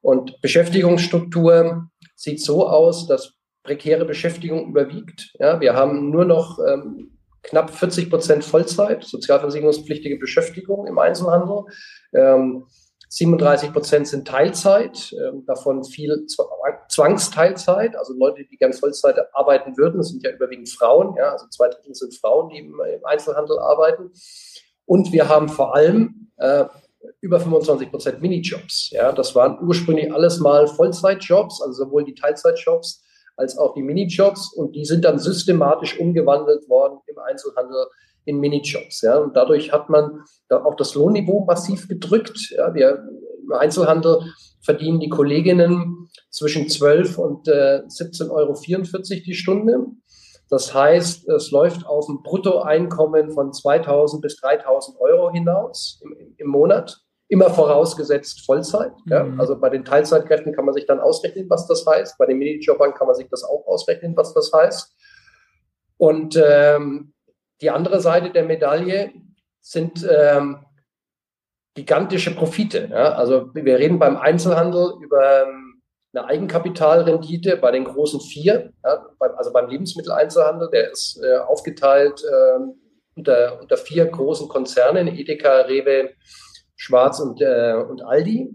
Und 0.00 0.40
Beschäftigungsstruktur 0.40 1.88
sieht 2.16 2.42
so 2.42 2.66
aus, 2.66 3.06
dass 3.06 3.34
prekäre 3.62 4.06
Beschäftigung 4.06 4.70
überwiegt. 4.70 5.34
Ja, 5.38 5.60
wir 5.60 5.74
haben 5.74 6.10
nur 6.10 6.24
noch 6.24 6.58
ähm, 6.66 7.17
knapp 7.42 7.70
40 7.70 8.10
Prozent 8.10 8.44
Vollzeit, 8.44 9.04
sozialversicherungspflichtige 9.04 10.16
Beschäftigung 10.16 10.86
im 10.86 10.98
Einzelhandel. 10.98 11.64
Ähm, 12.12 12.66
37 13.10 13.72
Prozent 13.72 14.06
sind 14.06 14.28
Teilzeit, 14.28 15.14
ähm, 15.18 15.44
davon 15.46 15.82
viel 15.82 16.26
Zwangsteilzeit, 16.88 17.96
also 17.96 18.12
Leute, 18.12 18.44
die 18.44 18.56
gern 18.58 18.74
Vollzeit 18.74 19.16
arbeiten 19.32 19.78
würden. 19.78 19.98
Das 19.98 20.10
sind 20.10 20.22
ja 20.22 20.30
überwiegend 20.30 20.68
Frauen, 20.68 21.14
ja, 21.16 21.32
also 21.32 21.46
zwei 21.48 21.68
Drittel 21.68 21.94
sind 21.94 22.14
Frauen, 22.14 22.50
die 22.50 22.58
im, 22.58 22.80
Einzelhandel 23.04 23.58
arbeiten. 23.58 24.12
Und 24.84 25.12
wir 25.12 25.28
haben 25.28 25.48
vor 25.48 25.74
allem 25.74 26.30
äh, 26.36 26.66
über 27.20 27.40
25 27.40 27.90
Prozent 27.90 28.20
Minijobs. 28.20 28.90
Ja, 28.90 29.12
das 29.12 29.34
waren 29.34 29.58
ursprünglich 29.66 30.12
alles 30.12 30.38
mal 30.38 30.66
Vollzeitjobs, 30.66 31.62
also 31.62 31.84
sowohl 31.84 32.04
die 32.04 32.14
Teilzeitjobs 32.14 33.02
als 33.38 33.56
auch 33.56 33.74
die 33.74 33.82
Minijobs 33.82 34.52
und 34.52 34.74
die 34.74 34.84
sind 34.84 35.04
dann 35.04 35.18
systematisch 35.18 35.98
umgewandelt 35.98 36.68
worden 36.68 36.98
im 37.06 37.18
Einzelhandel 37.18 37.86
in 38.24 38.38
Minijobs. 38.40 39.00
Ja, 39.00 39.18
und 39.18 39.36
dadurch 39.36 39.72
hat 39.72 39.88
man 39.88 40.24
da 40.48 40.64
auch 40.64 40.74
das 40.74 40.94
Lohnniveau 40.94 41.44
massiv 41.46 41.88
gedrückt. 41.88 42.50
Ja, 42.50 42.74
wir 42.74 43.08
im 43.42 43.52
Einzelhandel 43.52 44.20
verdienen 44.60 45.00
die 45.00 45.08
Kolleginnen 45.08 46.08
zwischen 46.30 46.68
12 46.68 47.16
und 47.16 47.48
äh, 47.48 47.82
17,44 47.88 48.30
Euro 48.30 48.54
die 49.24 49.34
Stunde. 49.34 49.86
Das 50.50 50.74
heißt, 50.74 51.28
es 51.28 51.50
läuft 51.50 51.86
auf 51.86 52.08
ein 52.08 52.22
Bruttoeinkommen 52.22 53.30
von 53.30 53.52
2000 53.52 54.20
bis 54.20 54.36
3000 54.36 54.98
Euro 55.00 55.30
hinaus 55.30 56.00
im, 56.02 56.34
im 56.36 56.48
Monat 56.48 57.00
immer 57.28 57.50
vorausgesetzt 57.50 58.44
Vollzeit. 58.44 58.92
Mhm. 59.04 59.12
Ja? 59.12 59.26
Also 59.38 59.58
bei 59.58 59.68
den 59.68 59.84
Teilzeitkräften 59.84 60.54
kann 60.54 60.64
man 60.64 60.74
sich 60.74 60.86
dann 60.86 61.00
ausrechnen, 61.00 61.48
was 61.48 61.66
das 61.66 61.86
heißt. 61.86 62.18
Bei 62.18 62.26
den 62.26 62.38
Minijobbern 62.38 62.94
kann 62.94 63.06
man 63.06 63.16
sich 63.16 63.28
das 63.28 63.44
auch 63.44 63.66
ausrechnen, 63.66 64.16
was 64.16 64.34
das 64.34 64.50
heißt. 64.52 64.94
Und 65.98 66.40
ähm, 66.42 67.12
die 67.60 67.70
andere 67.70 68.00
Seite 68.00 68.30
der 68.30 68.44
Medaille 68.44 69.12
sind 69.60 70.06
ähm, 70.08 70.64
gigantische 71.74 72.34
Profite. 72.34 72.88
Ja? 72.90 73.12
Also 73.12 73.50
wir 73.54 73.78
reden 73.78 73.98
beim 73.98 74.16
Einzelhandel 74.16 74.94
über 75.00 75.42
ähm, 75.42 75.82
eine 76.14 76.24
Eigenkapitalrendite 76.26 77.58
bei 77.58 77.70
den 77.70 77.84
großen 77.84 78.20
vier, 78.20 78.72
ja? 78.82 79.06
also 79.20 79.52
beim 79.52 79.68
Lebensmitteleinzelhandel, 79.68 80.70
der 80.70 80.90
ist 80.90 81.20
äh, 81.22 81.36
aufgeteilt 81.36 82.22
äh, 82.24 82.60
unter, 83.14 83.60
unter 83.60 83.76
vier 83.76 84.06
großen 84.06 84.48
Konzernen, 84.48 85.08
Edeka, 85.08 85.62
Rewe, 85.62 86.10
Schwarz 86.78 87.18
und, 87.18 87.42
äh, 87.42 87.74
und 87.74 88.02
Aldi. 88.02 88.54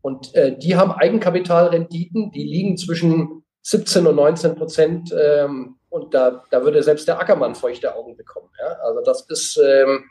Und 0.00 0.34
äh, 0.34 0.56
die 0.56 0.74
haben 0.74 0.90
Eigenkapitalrenditen, 0.90 2.32
die 2.32 2.44
liegen 2.44 2.78
zwischen 2.78 3.44
17 3.62 4.06
und 4.06 4.16
19 4.16 4.54
Prozent. 4.56 5.14
Ähm, 5.16 5.76
und 5.90 6.14
da, 6.14 6.44
da 6.50 6.62
würde 6.64 6.82
selbst 6.82 7.06
der 7.08 7.20
Ackermann 7.20 7.54
feuchte 7.54 7.94
Augen 7.94 8.16
bekommen. 8.16 8.48
Ja? 8.58 8.78
Also 8.82 9.00
das 9.04 9.26
ist 9.28 9.60
ähm, 9.62 10.04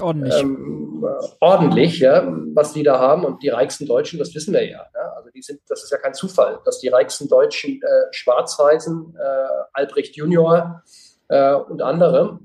ordentlich, 0.00 0.34
ähm, 0.34 1.04
ordentlich 1.40 1.98
ja, 2.00 2.26
was 2.54 2.72
die 2.72 2.82
da 2.82 2.98
haben. 2.98 3.24
Und 3.24 3.42
die 3.42 3.48
reichsten 3.48 3.86
Deutschen, 3.86 4.18
das 4.18 4.34
wissen 4.34 4.52
wir 4.52 4.64
ja. 4.64 4.84
ja? 4.92 5.12
Also 5.16 5.30
die 5.30 5.42
sind, 5.42 5.60
das 5.68 5.84
ist 5.84 5.92
ja 5.92 5.98
kein 5.98 6.14
Zufall, 6.14 6.58
dass 6.64 6.80
die 6.80 6.88
reichsten 6.88 7.28
Deutschen 7.28 7.80
äh, 7.82 8.12
schwarz 8.12 8.58
heißen, 8.58 9.16
äh, 9.16 9.64
Albrecht 9.72 10.16
Junior 10.16 10.82
äh, 11.28 11.54
und 11.54 11.82
andere. 11.82 12.40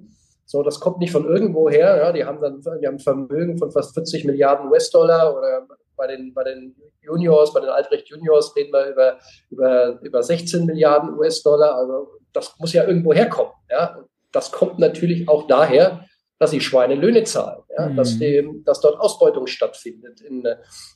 So, 0.51 0.63
das 0.63 0.81
kommt 0.81 0.97
nicht 0.97 1.13
von 1.13 1.25
irgendwo 1.25 1.69
her. 1.69 1.95
Ja, 1.95 2.11
die 2.11 2.25
haben 2.25 2.41
dann 2.41 2.59
die 2.59 2.85
haben 2.85 2.95
ein 2.95 2.99
Vermögen 2.99 3.57
von 3.57 3.71
fast 3.71 3.93
40 3.93 4.25
Milliarden 4.25 4.69
US-Dollar 4.69 5.37
oder 5.37 5.65
bei 5.95 6.07
den, 6.07 6.33
bei 6.33 6.43
den 6.43 6.75
Juniors, 7.01 7.53
bei 7.53 7.61
den 7.61 7.69
Altrecht 7.69 8.09
Juniors 8.09 8.53
reden 8.57 8.73
wir 8.73 8.89
über, 8.91 9.17
über, 9.49 9.99
über 10.01 10.21
16 10.21 10.65
Milliarden 10.65 11.17
US-Dollar. 11.17 11.75
Also 11.75 12.19
das 12.33 12.53
muss 12.59 12.73
ja 12.73 12.85
irgendwo 12.85 13.13
herkommen. 13.13 13.53
Ja. 13.69 14.03
Das 14.33 14.51
kommt 14.51 14.77
natürlich 14.77 15.29
auch 15.29 15.47
daher, 15.47 16.03
dass 16.37 16.51
sie 16.51 16.59
Schweinelöhne 16.59 17.23
zahlen, 17.23 17.63
ja, 17.77 17.87
mhm. 17.87 17.95
dass, 17.95 18.19
die, 18.19 18.61
dass 18.65 18.81
dort 18.81 18.99
Ausbeutung 18.99 19.47
stattfindet 19.47 20.19
in, 20.19 20.45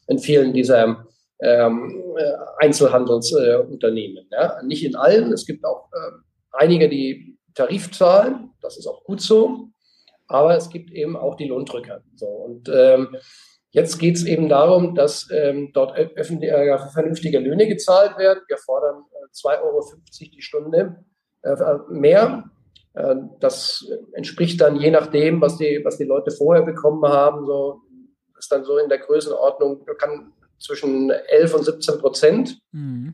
in 0.08 0.20
vielen 0.20 0.52
dieser 0.52 1.06
ähm, 1.40 2.04
Einzelhandelsunternehmen. 2.58 4.28
Äh, 4.32 4.36
ja. 4.36 4.62
Nicht 4.64 4.84
in 4.84 4.98
allen, 4.98 5.32
es 5.32 5.46
gibt 5.46 5.64
auch 5.64 5.88
äh, 5.94 6.12
einige, 6.52 6.90
die 6.90 7.35
Tarifzahlen, 7.56 8.52
das 8.62 8.78
ist 8.78 8.88
auch 8.88 9.04
gut 9.04 9.22
so, 9.22 9.70
aber 10.28 10.56
es 10.56 10.70
gibt 10.70 10.92
eben 10.92 11.16
auch 11.16 11.36
die 11.36 11.48
Lohndrücker. 11.48 12.02
So, 12.16 12.26
und 12.26 12.70
ähm, 12.74 13.16
jetzt 13.72 13.98
geht 13.98 14.16
es 14.16 14.26
eben 14.26 14.50
darum, 14.50 14.96
dass 14.96 15.30
ähm, 15.32 15.72
dort 15.74 15.98
öffentlich, 15.98 16.52
äh, 16.52 16.78
vernünftige 16.94 17.40
Löhne 17.40 17.68
gezahlt 17.68 18.18
werden. 18.18 18.42
Wir 18.48 18.58
fordern 18.58 19.04
äh, 19.12 19.48
2,50 19.48 19.64
Euro 19.64 19.84
die 20.20 20.42
Stunde 20.42 21.04
äh, 21.44 21.56
mehr. 21.90 22.50
Äh, 22.94 23.16
das 23.40 23.88
entspricht 24.14 24.62
dann 24.62 24.78
je 24.78 24.92
nachdem, 24.92 25.42
was 25.42 25.58
die, 25.58 25.82
was 25.84 25.98
die 25.98 26.06
Leute 26.06 26.32
vorher 26.32 26.64
bekommen 26.64 27.08
haben, 27.08 27.46
so 27.46 27.82
ist 28.38 28.52
dann 28.52 28.64
so 28.64 28.78
in 28.78 28.90
der 28.90 29.00
Größenordnung, 29.00 29.86
kann 29.98 30.34
zwischen 30.60 31.10
11 31.10 31.54
und 31.54 31.64
17 31.64 32.00
Prozent. 32.00 32.60
Mhm. 32.72 33.14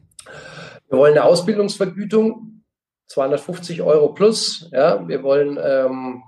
Wir 0.89 0.97
wollen 0.97 1.13
eine 1.13 1.23
Ausbildungsvergütung 1.23 2.50
250 3.11 3.81
Euro 3.81 4.13
plus. 4.13 4.69
Ja, 4.71 5.07
wir 5.07 5.21
wollen 5.23 5.59
ähm, 5.61 6.23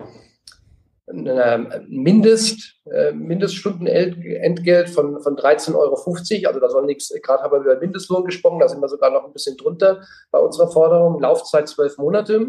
ein 1.07 1.85
Mindest, 1.89 2.75
äh, 2.91 3.11
Mindeststundenentgelt 3.11 4.89
von, 4.89 5.21
von 5.21 5.35
13,50 5.35 5.75
Euro. 5.75 6.47
Also 6.47 6.59
da 6.59 6.69
soll 6.69 6.85
nichts, 6.85 7.13
gerade 7.21 7.43
haben 7.43 7.51
wir 7.51 7.59
über 7.59 7.79
Mindestlohn 7.79 8.25
gesprochen, 8.25 8.59
da 8.59 8.67
sind 8.67 8.81
wir 8.81 8.87
sogar 8.87 9.11
noch 9.11 9.25
ein 9.25 9.33
bisschen 9.33 9.57
drunter 9.57 10.01
bei 10.31 10.39
unserer 10.39 10.71
Forderung. 10.71 11.21
Laufzeit 11.21 11.67
zwölf 11.67 11.97
Monate. 11.97 12.47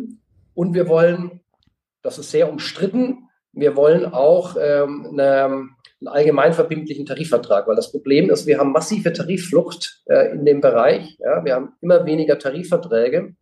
Und 0.55 0.75
wir 0.75 0.89
wollen, 0.89 1.41
das 2.03 2.19
ist 2.19 2.31
sehr 2.31 2.49
umstritten, 2.49 3.29
wir 3.53 3.77
wollen 3.77 4.07
auch 4.07 4.57
ähm, 4.61 5.09
eine, 5.13 5.45
einen 5.45 6.09
allgemeinverbindlichen 6.09 7.07
Tarifvertrag, 7.07 7.69
weil 7.69 7.77
das 7.77 7.93
Problem 7.93 8.31
ist, 8.31 8.47
wir 8.47 8.59
haben 8.59 8.73
massive 8.73 9.13
Tarifflucht 9.13 10.03
äh, 10.07 10.33
in 10.33 10.45
dem 10.45 10.61
Bereich. 10.61 11.17
Ja, 11.21 11.45
wir 11.45 11.55
haben 11.55 11.73
immer 11.81 12.05
weniger 12.05 12.39
Tarifverträge. 12.39 13.35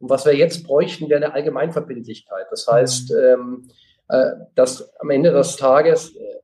Und 0.00 0.10
was 0.10 0.24
wir 0.24 0.34
jetzt 0.34 0.64
bräuchten, 0.64 1.08
wäre 1.08 1.24
eine 1.24 1.34
Allgemeinverbindlichkeit. 1.34 2.46
Das 2.50 2.66
heißt, 2.66 3.10
mhm. 3.10 3.16
ähm, 3.16 3.68
äh, 4.08 4.30
dass 4.54 4.94
am 5.00 5.10
Ende 5.10 5.32
des 5.32 5.56
Tages 5.56 6.14
äh, 6.16 6.40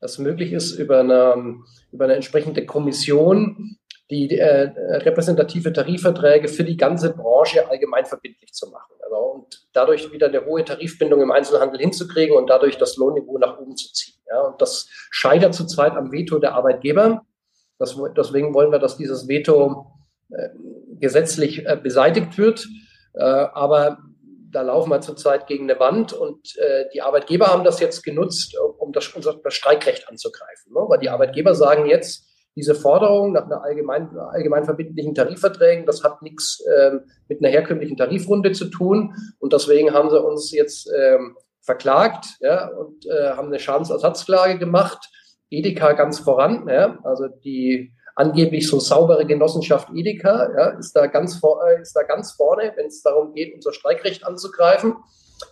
das 0.00 0.18
möglich 0.18 0.52
ist, 0.52 0.72
über 0.72 1.00
eine, 1.00 1.56
über 1.92 2.04
eine 2.04 2.14
entsprechende 2.14 2.66
Kommission 2.66 3.78
die 4.10 4.38
äh, 4.38 4.70
repräsentative 4.98 5.72
Tarifverträge 5.72 6.48
für 6.48 6.64
die 6.64 6.76
ganze 6.76 7.14
Branche 7.14 7.68
allgemein 7.70 8.04
verbindlich 8.04 8.52
zu 8.52 8.68
machen. 8.68 8.92
Also, 9.02 9.16
und 9.16 9.66
dadurch 9.72 10.12
wieder 10.12 10.26
eine 10.26 10.44
hohe 10.44 10.64
Tarifbindung 10.64 11.22
im 11.22 11.30
Einzelhandel 11.30 11.80
hinzukriegen 11.80 12.36
und 12.36 12.50
dadurch 12.50 12.76
das 12.76 12.96
Lohnniveau 12.98 13.38
nach 13.38 13.58
oben 13.58 13.74
zu 13.74 13.90
ziehen. 13.92 14.20
Ja, 14.28 14.42
und 14.42 14.60
das 14.60 14.88
scheitert 15.10 15.54
zurzeit 15.54 15.92
am 15.92 16.12
Veto 16.12 16.38
der 16.38 16.54
Arbeitgeber. 16.54 17.24
Das, 17.78 17.98
deswegen 18.16 18.52
wollen 18.52 18.70
wir, 18.70 18.78
dass 18.78 18.98
dieses 18.98 19.28
Veto 19.28 19.86
äh, 20.30 20.50
gesetzlich 21.00 21.66
äh, 21.66 21.78
beseitigt 21.82 22.36
wird. 22.36 22.68
Äh, 23.14 23.22
aber 23.22 23.98
da 24.52 24.62
laufen 24.62 24.90
wir 24.90 25.00
zurzeit 25.00 25.46
gegen 25.46 25.68
eine 25.70 25.80
Wand 25.80 26.12
und 26.12 26.56
äh, 26.58 26.84
die 26.92 27.00
Arbeitgeber 27.00 27.46
haben 27.46 27.64
das 27.64 27.80
jetzt 27.80 28.02
genutzt, 28.02 28.56
um 28.78 28.92
das, 28.92 29.08
unser 29.08 29.34
das 29.34 29.54
Streikrecht 29.54 30.08
anzugreifen. 30.08 30.72
Ne? 30.72 30.80
Weil 30.88 30.98
die 30.98 31.08
Arbeitgeber 31.08 31.54
sagen 31.54 31.86
jetzt, 31.86 32.28
diese 32.54 32.74
Forderung 32.74 33.32
nach 33.32 33.46
einer 33.46 33.62
allgemein, 33.62 34.14
allgemein 34.18 34.64
verbindlichen 34.64 35.14
Tarifverträgen, 35.14 35.86
das 35.86 36.04
hat 36.04 36.20
nichts 36.20 36.62
ähm, 36.76 37.00
mit 37.28 37.40
einer 37.40 37.48
herkömmlichen 37.48 37.96
Tarifrunde 37.96 38.52
zu 38.52 38.66
tun. 38.66 39.14
Und 39.38 39.54
deswegen 39.54 39.94
haben 39.94 40.10
sie 40.10 40.22
uns 40.22 40.52
jetzt 40.52 40.90
ähm, 40.94 41.36
verklagt 41.62 42.26
ja, 42.40 42.68
und 42.68 43.06
äh, 43.06 43.30
haben 43.30 43.48
eine 43.48 43.58
Schadensersatzklage 43.58 44.58
gemacht. 44.58 45.08
Edeka 45.48 45.92
ganz 45.92 46.18
voran, 46.18 46.66
ja, 46.68 46.98
also 47.04 47.28
die 47.28 47.92
angeblich 48.14 48.68
so 48.68 48.78
saubere 48.80 49.26
Genossenschaft 49.26 49.88
Edeka 49.94 50.50
ja, 50.56 50.66
ist, 50.78 50.92
da 50.92 51.06
ganz 51.06 51.36
vor, 51.36 51.66
äh, 51.66 51.80
ist 51.80 51.94
da 51.94 52.02
ganz 52.02 52.32
vorne, 52.32 52.72
wenn 52.76 52.86
es 52.86 53.02
darum 53.02 53.32
geht, 53.34 53.54
unser 53.54 53.72
Streikrecht 53.72 54.26
anzugreifen, 54.26 54.96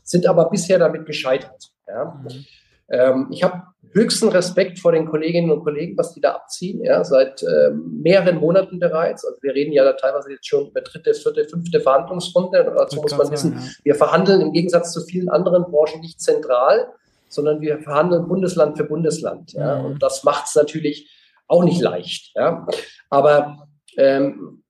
sind 0.05 0.27
aber 0.27 0.51
bisher 0.51 0.79
damit 0.79 1.07
gescheitert. 1.07 1.71
Ja. 1.87 2.21
Mhm. 2.23 2.45
Ähm, 2.91 3.29
ich 3.31 3.43
habe 3.43 3.63
höchsten 3.93 4.29
Respekt 4.29 4.79
vor 4.79 4.93
den 4.93 5.07
Kolleginnen 5.07 5.51
und 5.51 5.63
Kollegen, 5.63 5.97
was 5.97 6.13
die 6.13 6.21
da 6.21 6.33
abziehen, 6.33 6.83
ja, 6.85 7.03
seit 7.05 7.43
ähm, 7.43 8.01
mehreren 8.03 8.37
Monaten 8.37 8.79
bereits. 8.79 9.25
Also 9.25 9.39
wir 9.43 9.55
reden 9.55 9.73
ja 9.73 9.85
da 9.85 9.93
teilweise 9.95 10.33
jetzt 10.33 10.47
schon 10.47 10.69
über 10.69 10.81
dritte, 10.81 11.15
vierte, 11.15 11.45
fünfte 11.45 11.81
Verhandlungsrunde. 11.81 12.69
Und 12.69 12.77
dazu 12.77 13.01
muss 13.01 13.17
man 13.17 13.31
wissen, 13.31 13.55
ja. 13.55 13.61
wir 13.85 13.95
verhandeln 13.95 14.41
im 14.41 14.53
Gegensatz 14.53 14.93
zu 14.93 15.01
vielen 15.03 15.29
anderen 15.29 15.65
Branchen 15.65 16.01
nicht 16.01 16.21
zentral, 16.21 16.93
sondern 17.29 17.61
wir 17.61 17.79
verhandeln 17.79 18.29
Bundesland 18.29 18.77
für 18.77 18.85
Bundesland. 18.85 19.53
Ja, 19.53 19.79
mhm. 19.79 19.87
Und 19.87 20.03
das 20.03 20.25
macht 20.25 20.47
es 20.47 20.55
natürlich 20.55 21.09
auch 21.51 21.65
nicht 21.65 21.81
leicht. 21.81 22.33
Ja. 22.35 22.67
Aber 23.11 23.69
ähm, 23.97 24.63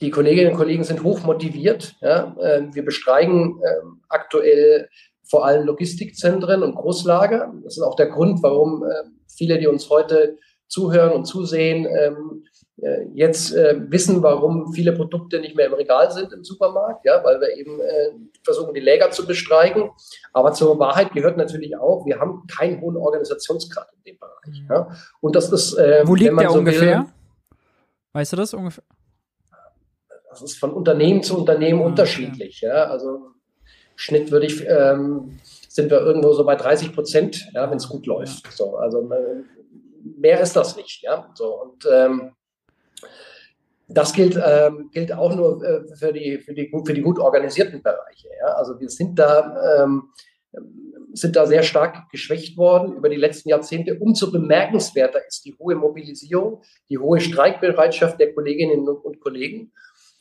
die 0.00 0.10
Kolleginnen 0.10 0.52
und 0.52 0.56
Kollegen 0.58 0.84
sind 0.84 1.02
hoch 1.02 1.22
motiviert. 1.22 1.94
Ja. 2.00 2.36
Ähm, 2.40 2.74
wir 2.74 2.84
bestreiken 2.84 3.60
ähm, 3.66 4.02
aktuell 4.08 4.88
vor 5.28 5.46
allem 5.46 5.66
Logistikzentren 5.66 6.62
und 6.62 6.74
Großlager. 6.74 7.52
Das 7.64 7.76
ist 7.76 7.82
auch 7.82 7.96
der 7.96 8.06
Grund, 8.06 8.42
warum 8.42 8.84
äh, 8.84 9.08
viele, 9.34 9.58
die 9.58 9.66
uns 9.66 9.88
heute 9.88 10.36
zuhören 10.68 11.12
und 11.12 11.24
zusehen, 11.24 11.86
ähm, 11.86 12.44
äh, 12.44 12.65
jetzt 13.14 13.54
äh, 13.54 13.74
wissen, 13.90 14.22
warum 14.22 14.72
viele 14.72 14.92
Produkte 14.92 15.40
nicht 15.40 15.56
mehr 15.56 15.66
im 15.66 15.74
Regal 15.74 16.10
sind 16.10 16.32
im 16.32 16.44
Supermarkt, 16.44 17.06
ja, 17.06 17.24
weil 17.24 17.40
wir 17.40 17.56
eben 17.56 17.80
äh, 17.80 18.10
versuchen, 18.44 18.74
die 18.74 18.80
Läger 18.80 19.10
zu 19.10 19.26
bestreiken. 19.26 19.90
Aber 20.32 20.52
zur 20.52 20.78
Wahrheit 20.78 21.12
gehört 21.12 21.38
natürlich 21.38 21.76
auch, 21.76 22.04
wir 22.04 22.20
haben 22.20 22.46
keinen 22.46 22.80
hohen 22.82 22.96
Organisationsgrad 22.96 23.88
in 23.96 24.12
dem 24.12 24.18
Bereich. 24.18 24.60
Mhm. 24.62 24.66
Ja. 24.68 24.88
Und 25.20 25.36
das 25.36 25.50
ist, 25.50 25.74
äh, 25.74 26.02
wo 26.04 26.14
liegt 26.14 26.38
der 26.38 26.50
so 26.50 26.58
ungefähr? 26.58 26.98
Will, 26.98 27.06
weißt 28.12 28.32
du 28.34 28.36
das 28.36 28.52
ungefähr? 28.52 28.84
Das 30.28 30.42
ist 30.42 30.58
von 30.58 30.74
Unternehmen 30.74 31.22
zu 31.22 31.38
Unternehmen 31.38 31.80
ah, 31.80 31.86
unterschiedlich. 31.86 32.60
Ja. 32.60 32.74
ja. 32.74 32.84
Also 32.90 33.30
Schnitt 33.94 34.30
würde 34.30 34.46
ich, 34.46 34.62
ähm, 34.68 35.38
sind 35.66 35.90
wir 35.90 36.00
irgendwo 36.00 36.34
so 36.34 36.44
bei 36.44 36.56
30 36.56 36.94
Prozent, 36.94 37.48
ja, 37.54 37.70
wenn 37.70 37.78
es 37.78 37.88
gut 37.88 38.04
läuft. 38.04 38.52
So, 38.52 38.76
also 38.76 39.10
äh, 39.10 39.42
mehr 40.18 40.40
ist 40.40 40.54
das 40.54 40.76
nicht, 40.76 41.02
ja. 41.02 41.30
So 41.34 41.62
und 41.62 41.88
ähm, 41.90 42.32
das 43.88 44.12
gilt, 44.12 44.36
ähm, 44.36 44.90
gilt 44.92 45.12
auch 45.12 45.34
nur 45.34 45.62
äh, 45.62 45.96
für, 45.96 46.12
die, 46.12 46.38
für, 46.38 46.54
die, 46.54 46.70
für 46.84 46.94
die 46.94 47.02
gut 47.02 47.18
organisierten 47.18 47.82
Bereiche. 47.82 48.28
Ja? 48.40 48.54
Also 48.54 48.78
wir 48.80 48.88
sind 48.88 49.18
da, 49.18 49.84
ähm, 49.84 50.10
sind 51.12 51.36
da 51.36 51.46
sehr 51.46 51.62
stark 51.62 52.10
geschwächt 52.10 52.56
worden 52.56 52.96
über 52.96 53.08
die 53.08 53.16
letzten 53.16 53.48
Jahrzehnte. 53.48 53.96
Umso 53.98 54.32
bemerkenswerter 54.32 55.24
ist 55.26 55.44
die 55.44 55.54
hohe 55.54 55.76
Mobilisierung, 55.76 56.62
die 56.88 56.98
hohe 56.98 57.20
Streikbereitschaft 57.20 58.18
der 58.18 58.34
Kolleginnen 58.34 58.88
und 58.88 59.20
Kollegen. 59.20 59.72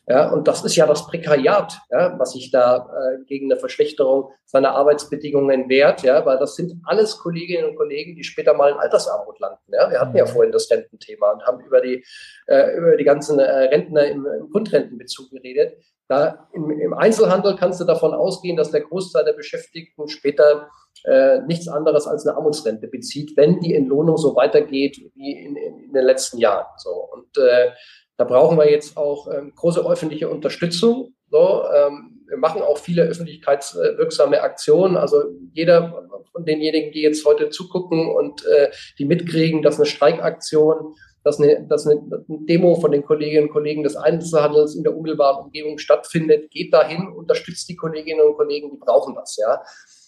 Ja, 0.08 0.32
und 0.32 0.48
das 0.48 0.64
ist 0.64 0.76
ja 0.76 0.86
das 0.86 1.08
Prekariat, 1.08 1.80
ja, 1.90 2.14
was 2.20 2.34
sich 2.34 2.52
da 2.52 2.78
äh, 2.78 3.24
gegen 3.26 3.52
eine 3.52 3.60
Verschlechterung 3.60 4.30
seiner 4.46 4.72
Arbeitsbedingungen 4.72 5.68
wehrt, 5.68 6.04
ja, 6.04 6.24
weil 6.26 6.38
das 6.38 6.56
sind 6.56 6.74
alles 6.86 7.18
Kolleginnen 7.18 7.70
und 7.70 7.76
Kollegen, 7.76 8.16
die 8.16 8.24
später 8.24 8.54
mal 8.54 8.72
in 8.72 8.78
Altersarmut 8.78 9.40
landen. 9.40 9.64
Ja. 9.74 9.90
Wir 9.90 10.00
hatten 10.00 10.16
ja 10.16 10.26
mhm. 10.26 10.30
vorhin 10.30 10.52
das 10.52 10.70
Rententhema 10.70 11.32
und 11.32 11.44
haben 11.46 11.60
über 11.66 11.82
die, 11.82 12.06
äh, 12.46 12.78
über 12.78 12.98
die 12.98 13.04
ganzen 13.04 13.40
äh, 13.40 13.50
Rentner 13.50 14.06
im, 14.06 14.28
im 14.28 14.50
Grundrentenbezug 14.52 15.32
geredet. 15.32 15.76
Da 16.08 16.48
im, 16.54 16.70
im 16.70 16.94
Einzelhandel 16.94 17.56
kannst 17.56 17.82
du 17.82 17.86
davon 17.86 18.14
ausgehen, 18.14 18.58
dass 18.58 18.70
der 18.70 18.82
Großteil 18.82 19.26
der 19.26 19.34
Beschäftigten 19.34 20.08
später 20.08 20.70
äh, 21.04 21.42
nichts 21.42 21.68
anderes 21.68 22.06
als 22.06 22.28
eine 22.28 22.38
Armutsrente 22.38 22.88
bezieht, 22.88 23.36
wenn 23.38 23.60
die 23.60 23.74
Entlohnung 23.74 24.18
so 24.18 24.36
weitergeht 24.36 24.98
wie 25.16 25.32
in, 25.32 25.56
in, 25.56 25.80
in 25.80 25.94
den 25.94 26.06
letzten 26.06 26.38
Jahren. 26.38 26.68
So. 26.78 26.92
Und 27.12 27.38
äh, 27.40 27.72
da 28.18 28.24
brauchen 28.24 28.58
wir 28.58 28.70
jetzt 28.70 28.98
auch 28.98 29.28
ähm, 29.32 29.54
große 29.56 29.86
öffentliche 29.86 30.30
Unterstützung. 30.30 31.14
So, 31.30 31.64
ähm, 31.74 32.24
wir 32.28 32.38
machen 32.38 32.62
auch 32.62 32.78
viele 32.78 33.04
öffentlichkeitswirksame 33.04 34.42
Aktionen. 34.42 34.98
Also 34.98 35.24
jeder 35.54 36.08
von 36.32 36.46
denjenigen, 36.46 36.92
die 36.92 37.02
jetzt 37.02 37.26
heute 37.26 37.50
zugucken 37.50 38.08
und 38.08 38.46
äh, 38.46 38.72
die 38.98 39.06
mitkriegen, 39.06 39.62
dass 39.62 39.78
eine 39.78 39.86
Streikaktion, 39.86 40.96
dass 41.24 41.40
eine, 41.40 41.66
dass 41.68 41.88
eine, 41.88 42.02
Demo 42.28 42.76
von 42.76 42.92
den 42.92 43.04
Kolleginnen 43.04 43.48
und 43.48 43.54
Kollegen 43.54 43.84
des 43.84 43.96
Einzelhandels 43.96 44.76
in 44.76 44.84
der 44.84 44.96
unmittelbaren 44.96 45.46
Umgebung 45.46 45.78
stattfindet, 45.78 46.52
geht 46.52 46.74
dahin, 46.74 47.08
unterstützt 47.08 47.68
die 47.70 47.76
Kolleginnen 47.76 48.22
und 48.22 48.38
Kollegen, 48.38 48.72
die 48.72 48.78
brauchen 48.78 49.16
das, 49.16 49.36
ja. 49.38 49.62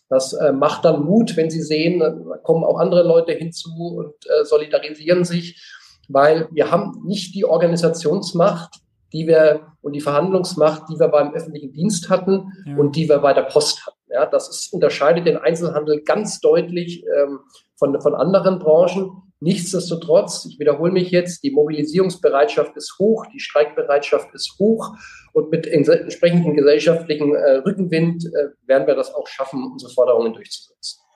Das 0.09 0.31
äh, 0.33 0.53
macht 0.53 0.85
dann 0.85 1.03
Mut, 1.03 1.35
wenn 1.35 1.49
sie 1.49 1.61
sehen, 1.61 2.01
kommen 2.43 2.63
auch 2.63 2.79
andere 2.79 3.03
Leute 3.03 3.33
hinzu 3.33 3.69
und 3.97 4.13
äh, 4.27 4.45
solidarisieren 4.45 5.25
sich 5.25 5.61
weil 6.07 6.47
wir 6.51 6.71
haben 6.71 7.01
nicht 7.05 7.35
die 7.35 7.45
Organisationsmacht, 7.45 8.81
die 9.13 9.27
wir 9.27 9.61
und 9.81 9.93
die 9.93 10.01
Verhandlungsmacht, 10.01 10.83
die 10.89 10.99
wir 10.99 11.07
beim 11.07 11.33
öffentlichen 11.33 11.71
Dienst 11.71 12.09
hatten 12.09 12.51
ja. 12.65 12.75
und 12.75 12.95
die 12.95 13.07
wir 13.07 13.19
bei 13.19 13.33
der 13.33 13.43
Post 13.43 13.85
hatten. 13.85 13.97
Ja, 14.09 14.25
das 14.25 14.49
ist, 14.49 14.73
unterscheidet 14.73 15.25
den 15.25 15.37
Einzelhandel 15.37 16.01
ganz 16.03 16.39
deutlich 16.39 17.03
ähm, 17.05 17.39
von, 17.75 17.99
von 18.01 18.15
anderen 18.15 18.59
Branchen. 18.59 19.23
Nichtsdestotrotz, 19.39 20.45
ich 20.49 20.59
wiederhole 20.59 20.91
mich 20.91 21.11
jetzt, 21.11 21.43
die 21.43 21.51
Mobilisierungsbereitschaft 21.51 22.75
ist 22.75 22.95
hoch, 22.99 23.25
die 23.27 23.39
Streikbereitschaft 23.39 24.33
ist 24.33 24.55
hoch 24.59 24.95
und 25.33 25.51
mit 25.51 25.67
entsprechendem 25.67 26.55
gesellschaftlichen 26.55 27.35
äh, 27.35 27.57
Rückenwind 27.57 28.25
äh, 28.25 28.67
werden 28.67 28.87
wir 28.87 28.95
das 28.95 29.13
auch 29.13 29.27
schaffen, 29.27 29.63
unsere 29.71 29.91
Forderungen 29.93 30.33
durchzusetzen 30.33 31.06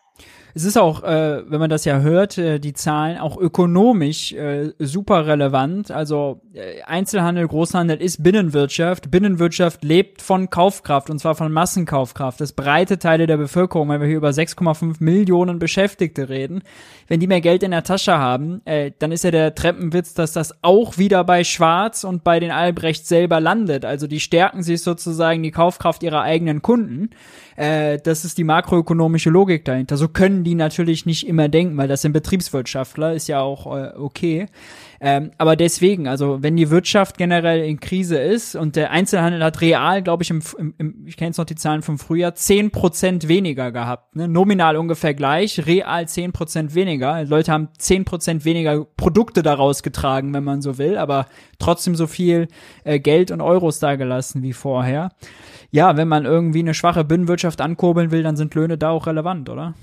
es 0.53 0.65
ist 0.65 0.77
auch, 0.77 1.03
äh, 1.03 1.49
wenn 1.49 1.59
man 1.59 1.69
das 1.69 1.85
ja 1.85 1.99
hört, 1.99 2.37
äh, 2.37 2.59
die 2.59 2.73
Zahlen 2.73 3.17
auch 3.17 3.37
ökonomisch 3.37 4.33
äh, 4.33 4.73
super 4.79 5.27
relevant. 5.27 5.91
Also 5.91 6.41
äh, 6.53 6.81
Einzelhandel, 6.83 7.47
Großhandel 7.47 8.01
ist 8.01 8.23
Binnenwirtschaft. 8.23 9.11
Binnenwirtschaft 9.11 9.83
lebt 9.83 10.21
von 10.21 10.49
Kaufkraft 10.49 11.09
und 11.09 11.19
zwar 11.19 11.35
von 11.35 11.51
Massenkaufkraft. 11.51 12.41
Das 12.41 12.53
breite 12.53 12.99
Teile 12.99 13.27
der 13.27 13.37
Bevölkerung, 13.37 13.89
wenn 13.89 14.01
wir 14.01 14.07
hier 14.07 14.17
über 14.17 14.29
6,5 14.29 14.97
Millionen 14.99 15.59
Beschäftigte 15.59 16.29
reden, 16.29 16.63
wenn 17.07 17.19
die 17.19 17.27
mehr 17.27 17.41
Geld 17.41 17.63
in 17.63 17.71
der 17.71 17.83
Tasche 17.83 18.17
haben, 18.17 18.61
äh, 18.65 18.91
dann 18.99 19.11
ist 19.11 19.23
ja 19.23 19.31
der 19.31 19.55
Treppenwitz, 19.55 20.13
dass 20.13 20.33
das 20.33 20.63
auch 20.63 20.97
wieder 20.97 21.23
bei 21.23 21.43
Schwarz 21.43 22.03
und 22.03 22.23
bei 22.23 22.39
den 22.39 22.51
Albrecht 22.51 23.07
selber 23.07 23.39
landet. 23.39 23.85
Also 23.85 24.07
die 24.07 24.19
stärken 24.19 24.63
sich 24.63 24.81
sozusagen 24.81 25.43
die 25.43 25.51
Kaufkraft 25.51 26.03
ihrer 26.03 26.21
eigenen 26.21 26.61
Kunden. 26.61 27.09
Äh, 27.55 27.99
das 27.99 28.25
ist 28.25 28.37
die 28.37 28.43
makroökonomische 28.43 29.29
Logik 29.29 29.65
dahinter. 29.65 29.97
So 29.97 30.07
können 30.07 30.43
die 30.43 30.55
natürlich 30.55 31.05
nicht 31.05 31.27
immer 31.27 31.49
denken, 31.49 31.77
weil 31.77 31.87
das 31.87 32.01
sind 32.01 32.13
Betriebswirtschaftler, 32.13 33.13
ist 33.13 33.27
ja 33.27 33.41
auch 33.41 33.65
äh, 33.75 33.91
okay. 33.97 34.47
Ähm, 35.03 35.31
aber 35.39 35.55
deswegen, 35.55 36.07
also 36.07 36.43
wenn 36.43 36.55
die 36.55 36.69
Wirtschaft 36.69 37.17
generell 37.17 37.63
in 37.65 37.79
Krise 37.79 38.19
ist 38.19 38.55
und 38.55 38.75
der 38.75 38.91
Einzelhandel 38.91 39.43
hat 39.43 39.59
real, 39.59 40.03
glaube 40.03 40.21
ich, 40.21 40.29
im, 40.29 40.43
im, 40.59 40.75
im 40.77 41.07
ich 41.07 41.17
kenne 41.17 41.29
jetzt 41.29 41.39
noch 41.39 41.45
die 41.45 41.55
Zahlen 41.55 41.81
vom 41.81 41.97
Frühjahr, 41.97 42.35
zehn 42.35 42.69
Prozent 42.69 43.27
weniger 43.27 43.71
gehabt. 43.71 44.15
Ne? 44.15 44.27
Nominal 44.27 44.77
ungefähr 44.77 45.15
gleich, 45.15 45.65
real 45.65 46.07
zehn 46.07 46.33
Prozent 46.33 46.75
weniger. 46.75 47.23
Leute 47.23 47.51
haben 47.51 47.69
zehn 47.79 48.05
Prozent 48.05 48.45
weniger 48.45 48.85
Produkte 48.85 49.41
daraus 49.41 49.81
getragen, 49.81 50.35
wenn 50.35 50.43
man 50.43 50.61
so 50.61 50.77
will, 50.77 50.99
aber 50.99 51.25
trotzdem 51.57 51.95
so 51.95 52.05
viel 52.05 52.47
äh, 52.83 52.99
Geld 52.99 53.31
und 53.31 53.41
Euros 53.41 53.79
da 53.79 53.95
gelassen 53.95 54.43
wie 54.43 54.53
vorher. 54.53 55.09
Ja, 55.71 55.97
wenn 55.97 56.09
man 56.09 56.25
irgendwie 56.25 56.59
eine 56.59 56.75
schwache 56.75 57.03
Binnenwirtschaft 57.03 57.59
ankurbeln 57.59 58.11
will, 58.11 58.21
dann 58.21 58.35
sind 58.35 58.53
Löhne 58.53 58.77
da 58.77 58.91
auch 58.91 59.07
relevant, 59.07 59.49
oder? 59.49 59.73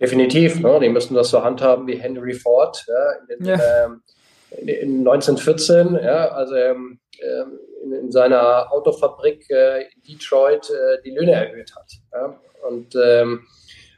Definitiv, 0.00 0.60
ne? 0.60 0.78
die 0.80 0.88
müssen 0.88 1.14
das 1.14 1.30
so 1.30 1.42
handhaben 1.42 1.86
wie 1.86 1.96
Henry 1.96 2.34
Ford 2.34 2.84
ja, 2.86 3.34
in, 3.34 3.44
ja. 3.44 3.84
Ähm, 3.84 4.02
in 4.50 4.98
1914, 5.00 5.94
ja, 5.96 6.28
also 6.28 6.54
ähm, 6.54 7.00
ähm, 7.20 7.58
in, 7.82 7.92
in, 7.92 8.12
seiner 8.12 8.72
Autofabrik 8.72 9.48
äh, 9.50 9.82
in 9.82 10.02
Detroit 10.02 10.70
äh, 10.70 11.02
die 11.04 11.10
Löhne 11.10 11.32
erhöht 11.32 11.74
hat. 11.74 11.92
Ja? 12.12 12.38
Und 12.68 12.94
ähm, 12.94 13.46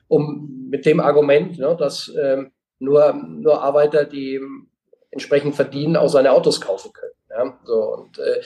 um 0.09 0.69
mit 0.71 0.87
dem 0.87 1.01
Argument, 1.01 1.59
ne, 1.59 1.77
dass 1.79 2.11
ähm, 2.21 2.53
nur, 2.79 3.13
nur 3.13 3.63
Arbeiter, 3.63 4.05
die 4.05 4.41
entsprechend 5.11 5.55
verdienen, 5.55 5.97
auch 5.97 6.09
seine 6.09 6.33
Autos 6.33 6.61
kaufen 6.61 6.93
können. 6.93 7.13
Ja? 7.31 7.59
So, 7.65 7.75
und 7.95 8.19
äh, 8.19 8.41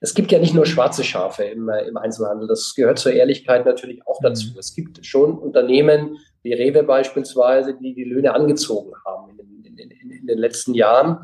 es 0.00 0.14
gibt 0.14 0.30
ja 0.32 0.38
nicht 0.38 0.54
nur 0.54 0.66
schwarze 0.66 1.04
Schafe 1.04 1.44
im, 1.44 1.68
äh, 1.68 1.86
im 1.86 1.96
Einzelhandel. 1.96 2.48
Das 2.48 2.74
gehört 2.74 2.98
zur 2.98 3.12
Ehrlichkeit 3.12 3.64
natürlich 3.64 4.06
auch 4.06 4.20
dazu. 4.22 4.52
Mhm. 4.52 4.58
Es 4.58 4.74
gibt 4.74 5.04
schon 5.06 5.38
Unternehmen 5.38 6.18
wie 6.46 6.54
Rewe 6.54 6.84
beispielsweise, 6.84 7.74
die 7.74 7.92
die 7.92 8.04
Löhne 8.04 8.32
angezogen 8.34 8.92
haben 9.04 9.30
in, 9.30 9.76
in, 9.76 9.90
in, 9.90 10.10
in 10.10 10.26
den 10.26 10.38
letzten 10.38 10.74
Jahren. 10.74 11.18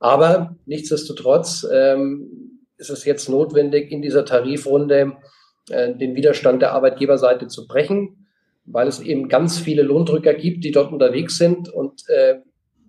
Aber 0.00 0.56
nichtsdestotrotz 0.64 1.66
ähm, 1.70 2.60
ist 2.78 2.88
es 2.88 3.04
jetzt 3.04 3.28
notwendig, 3.28 3.92
in 3.92 4.00
dieser 4.00 4.24
Tarifrunde 4.24 5.18
äh, 5.68 5.94
den 5.94 6.14
Widerstand 6.14 6.62
der 6.62 6.72
Arbeitgeberseite 6.72 7.46
zu 7.46 7.66
brechen, 7.66 8.26
weil 8.64 8.88
es 8.88 9.00
eben 9.00 9.28
ganz 9.28 9.58
viele 9.58 9.82
Lohndrücker 9.82 10.32
gibt, 10.32 10.64
die 10.64 10.72
dort 10.72 10.92
unterwegs 10.92 11.36
sind. 11.36 11.68
Und 11.68 12.08
äh, 12.08 12.40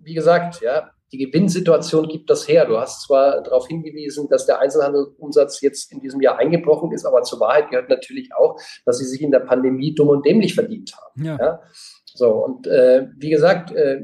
wie 0.02 0.14
gesagt, 0.14 0.62
ja, 0.62 0.90
die 1.12 1.18
Gewinnsituation 1.18 2.08
gibt 2.08 2.30
das 2.30 2.48
her. 2.48 2.66
Du 2.66 2.78
hast 2.78 3.02
zwar 3.02 3.42
darauf 3.42 3.68
hingewiesen, 3.68 4.28
dass 4.28 4.46
der 4.46 4.60
Einzelhandelumsatz 4.60 5.60
jetzt 5.60 5.92
in 5.92 6.00
diesem 6.00 6.20
Jahr 6.20 6.38
eingebrochen 6.38 6.92
ist, 6.92 7.04
aber 7.04 7.22
zur 7.22 7.40
Wahrheit 7.40 7.70
gehört 7.70 7.88
natürlich 7.88 8.30
auch, 8.34 8.60
dass 8.84 8.98
sie 8.98 9.04
sich 9.04 9.22
in 9.22 9.30
der 9.30 9.40
Pandemie 9.40 9.94
dumm 9.94 10.08
und 10.08 10.26
dämlich 10.26 10.54
verdient 10.54 10.92
haben. 10.96 11.24
Ja. 11.24 11.38
ja? 11.38 11.62
So, 12.06 12.32
und 12.32 12.66
äh, 12.66 13.06
wie 13.16 13.30
gesagt, 13.30 13.72
äh, 13.72 14.00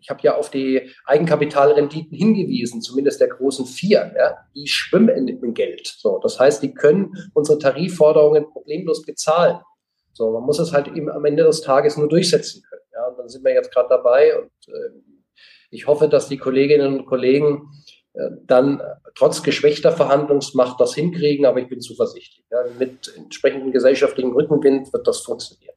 ich 0.00 0.10
habe 0.10 0.20
ja 0.22 0.36
auf 0.36 0.50
die 0.50 0.90
Eigenkapitalrenditen 1.06 2.16
hingewiesen, 2.16 2.82
zumindest 2.82 3.20
der 3.20 3.28
großen 3.28 3.66
vier. 3.66 4.12
Ja? 4.16 4.36
Die 4.54 4.66
schwimmen 4.66 5.08
in, 5.08 5.28
in 5.28 5.54
Geld. 5.54 5.86
So, 5.86 6.18
das 6.22 6.38
heißt, 6.38 6.62
die 6.62 6.74
können 6.74 7.12
unsere 7.34 7.58
Tarifforderungen 7.58 8.48
problemlos 8.50 9.04
bezahlen. 9.04 9.58
So, 10.12 10.32
man 10.32 10.44
muss 10.44 10.58
es 10.58 10.72
halt 10.72 10.88
eben 10.88 11.10
am 11.10 11.24
Ende 11.24 11.44
des 11.44 11.60
Tages 11.62 11.96
nur 11.96 12.08
durchsetzen 12.08 12.62
können. 12.68 12.82
Ja? 12.92 13.06
Und 13.08 13.18
dann 13.18 13.28
sind 13.28 13.44
wir 13.44 13.52
jetzt 13.52 13.72
gerade 13.72 13.88
dabei 13.88 14.38
und 14.38 14.50
äh, 14.68 14.90
ich 15.70 15.86
hoffe, 15.86 16.08
dass 16.08 16.28
die 16.28 16.38
Kolleginnen 16.38 16.98
und 16.98 17.06
Kollegen 17.06 17.70
äh, 18.14 18.30
dann 18.46 18.80
trotz 19.14 19.42
geschwächter 19.42 19.92
Verhandlungsmacht 19.92 20.80
das 20.80 20.94
hinkriegen, 20.94 21.46
aber 21.46 21.60
ich 21.60 21.68
bin 21.68 21.80
zuversichtlich. 21.80 22.44
Ja, 22.50 22.58
mit 22.78 23.12
entsprechendem 23.16 23.72
gesellschaftlichen 23.72 24.32
Rückenwind 24.32 24.92
wird 24.92 25.06
das 25.06 25.20
funktionieren. 25.20 25.74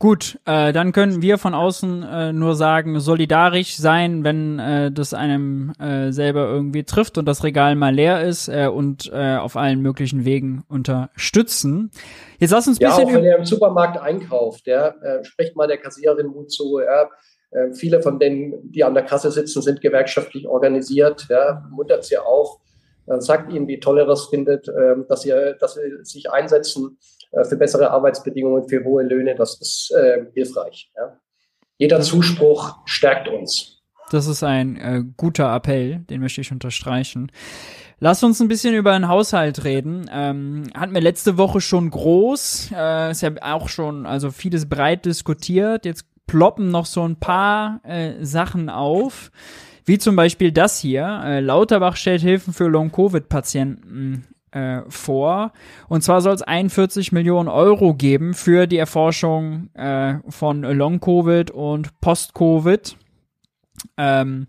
Gut, 0.00 0.38
äh, 0.44 0.72
dann 0.72 0.92
können 0.92 1.22
wir 1.22 1.38
von 1.38 1.54
außen 1.54 2.02
äh, 2.02 2.32
nur 2.32 2.56
sagen, 2.56 3.00
solidarisch 3.00 3.76
sein, 3.76 4.22
wenn 4.22 4.58
äh, 4.58 4.92
das 4.92 5.14
einem 5.14 5.72
äh, 5.78 6.10
selber 6.10 6.46
irgendwie 6.46 6.82
trifft 6.82 7.16
und 7.16 7.26
das 7.26 7.42
Regal 7.42 7.74
mal 7.74 7.94
leer 7.94 8.22
ist 8.22 8.48
äh, 8.48 8.66
und 8.66 9.10
auf 9.12 9.56
allen 9.56 9.80
möglichen 9.80 10.24
Wegen 10.24 10.64
unterstützen. 10.68 11.90
Jetzt 12.38 12.50
lass 12.50 12.66
uns 12.66 12.78
ein 12.78 12.82
ja, 12.82 12.88
bisschen. 12.90 13.08
Auch 13.08 13.12
wenn 13.14 13.24
ihr 13.24 13.36
im 13.38 13.44
Supermarkt 13.44 13.98
einkauft, 13.98 14.66
ja, 14.66 14.94
sprecht 15.22 15.56
mal 15.56 15.68
der 15.68 15.78
Kassiererin 15.78 16.26
Mut 16.26 16.50
zu, 16.50 16.80
ja, 16.80 17.08
äh, 17.54 17.72
viele 17.72 18.02
von 18.02 18.18
denen, 18.18 18.70
die 18.70 18.84
an 18.84 18.94
der 18.94 19.04
Kasse 19.04 19.30
sitzen, 19.30 19.62
sind 19.62 19.80
gewerkschaftlich 19.80 20.46
organisiert. 20.46 21.26
Ja, 21.30 21.66
muntert 21.70 22.04
sie 22.04 22.18
auf, 22.18 22.58
äh, 23.06 23.20
sagt 23.20 23.52
ihnen, 23.52 23.68
wie 23.68 23.80
toll 23.80 23.98
er 23.98 24.06
das 24.06 24.26
findet, 24.26 24.68
äh, 24.68 24.96
dass, 25.08 25.22
sie, 25.22 25.32
dass 25.58 25.74
sie 25.74 26.02
sich 26.02 26.30
einsetzen 26.30 26.98
für 27.48 27.56
bessere 27.56 27.90
Arbeitsbedingungen, 27.90 28.68
für 28.68 28.84
hohe 28.84 29.02
Löhne. 29.02 29.34
Das 29.34 29.60
ist 29.60 29.92
hilfreich. 30.34 30.92
Ja. 30.96 31.18
Jeder 31.78 32.00
Zuspruch 32.00 32.76
stärkt 32.84 33.26
uns. 33.26 33.82
Das 34.10 34.28
ist 34.28 34.44
ein 34.44 34.76
äh, 34.76 35.02
guter 35.16 35.52
Appell, 35.54 36.00
den 36.10 36.20
möchte 36.20 36.40
ich 36.40 36.52
unterstreichen. 36.52 37.32
Lass 37.98 38.22
uns 38.22 38.40
ein 38.40 38.48
bisschen 38.48 38.74
über 38.74 38.92
den 38.92 39.08
Haushalt 39.08 39.64
reden. 39.64 40.08
Ähm, 40.12 40.64
hatten 40.74 40.94
wir 40.94 41.00
letzte 41.00 41.38
Woche 41.38 41.60
schon 41.60 41.90
groß, 41.90 42.70
äh, 42.76 43.10
ist 43.10 43.22
ja 43.22 43.32
auch 43.40 43.68
schon 43.68 44.06
also 44.06 44.30
vieles 44.30 44.68
breit 44.68 45.04
diskutiert. 45.04 45.84
Jetzt 45.86 46.06
ploppen 46.26 46.70
noch 46.70 46.86
so 46.86 47.06
ein 47.06 47.16
paar 47.16 47.80
äh, 47.84 48.24
Sachen 48.24 48.68
auf, 48.68 49.30
wie 49.84 49.98
zum 49.98 50.16
Beispiel 50.16 50.52
das 50.52 50.78
hier. 50.78 51.22
Äh, 51.24 51.40
Lauterbach 51.40 51.96
stellt 51.96 52.22
Hilfen 52.22 52.52
für 52.52 52.68
Long-Covid-Patienten 52.68 54.26
äh, 54.54 54.82
vor. 54.88 55.52
Und 55.88 56.02
zwar 56.02 56.20
soll 56.20 56.34
es 56.34 56.42
41 56.42 57.12
Millionen 57.12 57.48
Euro 57.48 57.94
geben 57.94 58.34
für 58.34 58.66
die 58.66 58.78
Erforschung 58.78 59.68
äh, 59.74 60.14
von 60.28 60.62
Long-Covid 60.62 61.50
und 61.50 62.00
Post-Covid. 62.00 62.96
Ähm, 63.96 64.46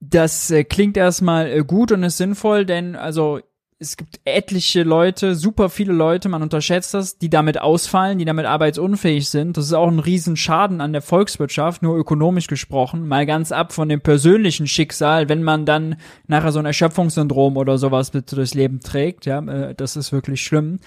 das 0.00 0.50
äh, 0.50 0.64
klingt 0.64 0.96
erstmal 0.96 1.50
äh, 1.50 1.62
gut 1.64 1.92
und 1.92 2.02
ist 2.02 2.16
sinnvoll, 2.16 2.64
denn 2.64 2.96
also 2.96 3.40
es 3.82 3.96
gibt 3.96 4.20
etliche 4.26 4.82
Leute, 4.82 5.34
super 5.34 5.70
viele 5.70 5.94
Leute, 5.94 6.28
man 6.28 6.42
unterschätzt 6.42 6.92
das, 6.92 7.16
die 7.16 7.30
damit 7.30 7.58
ausfallen, 7.62 8.18
die 8.18 8.26
damit 8.26 8.44
arbeitsunfähig 8.44 9.30
sind. 9.30 9.56
Das 9.56 9.64
ist 9.64 9.72
auch 9.72 9.88
ein 9.88 10.00
Riesenschaden 10.00 10.82
an 10.82 10.92
der 10.92 11.00
Volkswirtschaft, 11.00 11.82
nur 11.82 11.96
ökonomisch 11.96 12.46
gesprochen. 12.46 13.08
Mal 13.08 13.24
ganz 13.24 13.52
ab 13.52 13.72
von 13.72 13.88
dem 13.88 14.02
persönlichen 14.02 14.66
Schicksal, 14.66 15.30
wenn 15.30 15.42
man 15.42 15.64
dann 15.64 15.96
nachher 16.26 16.52
so 16.52 16.58
ein 16.58 16.66
Erschöpfungssyndrom 16.66 17.56
oder 17.56 17.78
sowas 17.78 18.12
mit 18.12 18.30
durchs 18.30 18.52
Leben 18.52 18.80
trägt. 18.80 19.24
Ja, 19.24 19.38
äh, 19.38 19.74
das 19.74 19.96
ist 19.96 20.12
wirklich 20.12 20.42
schlimm. 20.42 20.80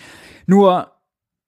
Nur 0.46 0.92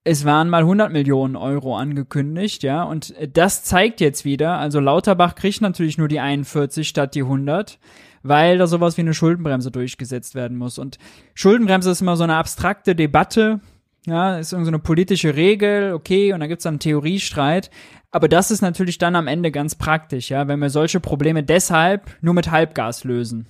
es 0.04 0.26
waren 0.26 0.50
mal 0.50 0.62
100 0.62 0.92
Millionen 0.92 1.36
Euro 1.36 1.78
angekündigt, 1.78 2.64
ja, 2.64 2.84
und 2.84 3.14
das 3.34 3.64
zeigt 3.64 4.02
jetzt 4.02 4.24
wieder, 4.24 4.58
also 4.60 4.80
Lauterbach 4.80 5.34
kriegt 5.34 5.62
natürlich 5.62 5.98
nur 5.98 6.08
die 6.08 6.20
41 6.20 6.88
statt 6.88 7.16
die 7.16 7.24
100 7.24 7.80
weil 8.28 8.58
da 8.58 8.66
sowas 8.66 8.98
wie 8.98 9.02
eine 9.02 9.14
Schuldenbremse 9.14 9.70
durchgesetzt 9.70 10.34
werden 10.34 10.58
muss. 10.58 10.80
Und 10.80 10.98
Schuldenbremse 11.36 11.92
ist 11.92 12.02
immer 12.02 12.18
so 12.18 12.24
eine 12.24 12.36
abstrakte 12.36 12.96
Debatte, 12.96 13.60
ja, 14.08 14.38
ist 14.38 14.52
irgendwie 14.52 14.66
so 14.66 14.72
eine 14.72 14.80
politische 14.80 15.36
Regel, 15.36 15.94
okay, 15.94 16.34
und 16.34 16.40
da 16.40 16.48
gibt's 16.48 16.64
dann 16.64 16.74
einen 16.74 16.80
Theoriestreit. 16.80 17.70
Aber 18.12 18.28
das 18.28 18.50
ist 18.50 18.62
natürlich 18.62 18.98
dann 18.98 19.16
am 19.16 19.28
Ende 19.28 19.52
ganz 19.52 19.76
praktisch, 19.76 20.30
ja, 20.30 20.48
wenn 20.48 20.60
wir 20.60 20.70
solche 20.70 21.00
Probleme 21.00 21.44
deshalb 21.44 22.10
nur 22.22 22.34
mit 22.34 22.50
Halbgas 22.50 23.04
lösen. 23.04 23.46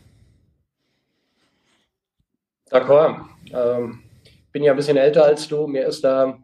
D'accord. 2.70 3.22
Ähm, 3.54 4.00
bin 4.52 4.64
ja 4.64 4.72
ein 4.74 4.78
bisschen 4.78 4.98
älter 4.98 5.24
als 5.24 5.48
du. 5.48 5.68
Mir 5.68 5.86
ist 5.86 6.04
da 6.04 6.38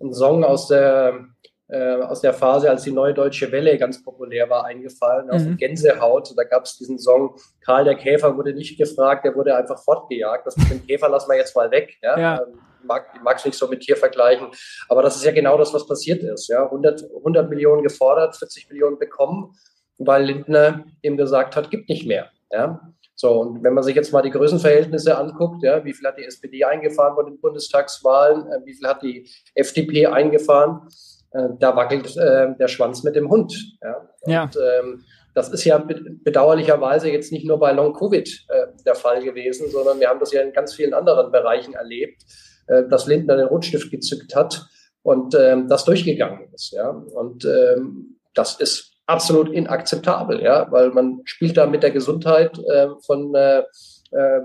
ein 0.00 0.14
Song 0.14 0.44
aus 0.44 0.68
der 0.68 1.26
äh, 1.68 2.02
aus 2.02 2.20
der 2.20 2.34
Phase, 2.34 2.68
als 2.68 2.82
die 2.82 2.92
Neue 2.92 3.14
Deutsche 3.14 3.50
Welle 3.50 3.78
ganz 3.78 4.02
populär 4.02 4.50
war, 4.50 4.64
eingefallen, 4.64 5.30
aus 5.30 5.42
mhm. 5.42 5.56
Gänsehaut. 5.56 6.34
Da 6.36 6.44
gab 6.44 6.64
es 6.64 6.76
diesen 6.76 6.98
Song, 6.98 7.36
Karl 7.64 7.84
der 7.84 7.94
Käfer 7.94 8.36
wurde 8.36 8.52
nicht 8.52 8.76
gefragt, 8.76 9.24
der 9.24 9.34
wurde 9.34 9.56
einfach 9.56 9.82
fortgejagt. 9.82 10.46
Das 10.46 10.56
mit 10.56 10.70
dem 10.70 10.86
Käfer 10.86 11.08
lassen 11.08 11.30
wir 11.30 11.36
jetzt 11.36 11.56
mal 11.56 11.70
weg. 11.70 11.96
Ja? 12.02 12.18
ja. 12.18 12.42
Ähm, 12.42 12.58
mag 12.84 13.36
es 13.36 13.44
nicht 13.46 13.56
so 13.56 13.66
mit 13.66 13.80
Tier 13.80 13.96
vergleichen, 13.96 14.48
aber 14.90 15.00
das 15.00 15.16
ist 15.16 15.24
ja 15.24 15.32
genau 15.32 15.56
das, 15.56 15.72
was 15.72 15.86
passiert 15.86 16.22
ist. 16.22 16.48
Ja? 16.48 16.64
100, 16.64 17.04
100 17.16 17.48
Millionen 17.48 17.82
gefordert, 17.82 18.36
40 18.36 18.68
Millionen 18.68 18.98
bekommen, 18.98 19.54
weil 19.96 20.24
Lindner 20.24 20.84
eben 21.02 21.16
gesagt 21.16 21.56
hat, 21.56 21.70
gibt 21.70 21.88
nicht 21.88 22.06
mehr. 22.06 22.30
Ja? 22.52 22.92
So, 23.16 23.40
und 23.40 23.62
wenn 23.62 23.74
man 23.74 23.84
sich 23.84 23.94
jetzt 23.94 24.12
mal 24.12 24.22
die 24.22 24.30
Größenverhältnisse 24.30 25.16
anguckt, 25.16 25.62
ja, 25.62 25.84
wie 25.84 25.94
viel 25.94 26.06
hat 26.06 26.18
die 26.18 26.24
SPD 26.24 26.64
eingefahren 26.64 27.14
bei 27.16 27.22
den 27.22 27.40
Bundestagswahlen, 27.40 28.46
äh, 28.48 28.66
wie 28.66 28.74
viel 28.74 28.88
hat 28.88 29.02
die 29.02 29.28
FDP 29.54 30.06
eingefahren, 30.06 30.88
äh, 31.34 31.48
da 31.58 31.76
wackelt 31.76 32.16
äh, 32.16 32.54
der 32.58 32.68
Schwanz 32.68 33.02
mit 33.02 33.16
dem 33.16 33.28
Hund. 33.28 33.54
Ja. 33.82 34.08
ja. 34.26 34.42
Und, 34.44 34.56
ähm, 34.56 35.04
das 35.34 35.48
ist 35.48 35.64
ja 35.64 35.78
bedauerlicherweise 35.78 37.10
jetzt 37.10 37.32
nicht 37.32 37.44
nur 37.44 37.58
bei 37.58 37.72
Long-Covid 37.72 38.46
äh, 38.48 38.66
der 38.86 38.94
Fall 38.94 39.22
gewesen, 39.22 39.68
sondern 39.68 39.98
wir 39.98 40.08
haben 40.08 40.20
das 40.20 40.32
ja 40.32 40.40
in 40.40 40.52
ganz 40.52 40.74
vielen 40.74 40.94
anderen 40.94 41.32
Bereichen 41.32 41.74
erlebt, 41.74 42.22
äh, 42.68 42.84
dass 42.88 43.06
Lindner 43.06 43.36
den 43.36 43.48
Rotstift 43.48 43.90
gezückt 43.90 44.36
hat 44.36 44.64
und 45.02 45.34
ähm, 45.34 45.68
das 45.68 45.84
durchgegangen 45.84 46.48
ist. 46.54 46.70
Ja. 46.70 46.88
Und 46.88 47.44
ähm, 47.44 48.20
das 48.32 48.60
ist 48.60 48.92
absolut 49.06 49.50
inakzeptabel, 49.50 50.40
ja, 50.40 50.70
weil 50.70 50.90
man 50.90 51.20
spielt 51.24 51.56
da 51.56 51.66
mit 51.66 51.82
der 51.82 51.90
Gesundheit 51.90 52.56
äh, 52.58 52.88
von 53.04 53.34
äh, 53.34 53.64
äh, 54.12 54.40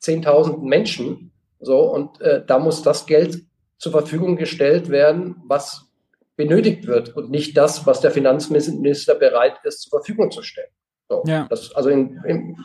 10.000 0.00 0.62
Menschen. 0.62 1.32
So, 1.58 1.80
und 1.92 2.20
äh, 2.20 2.42
da 2.46 2.58
muss 2.58 2.82
das 2.82 3.06
Geld 3.06 3.42
zur 3.78 3.92
Verfügung 3.92 4.36
gestellt 4.36 4.90
werden, 4.90 5.36
was 5.46 5.89
benötigt 6.40 6.86
wird 6.86 7.14
und 7.14 7.30
nicht 7.30 7.54
das, 7.54 7.86
was 7.86 8.00
der 8.00 8.10
Finanzminister 8.10 9.14
bereit 9.14 9.56
ist, 9.64 9.82
zur 9.82 10.00
Verfügung 10.00 10.30
zu 10.30 10.42
stellen. 10.42 10.70
So, 11.06 11.22
ja. 11.26 11.46
das, 11.50 11.74
also 11.74 11.90
in, 11.90 12.18
in, 12.24 12.56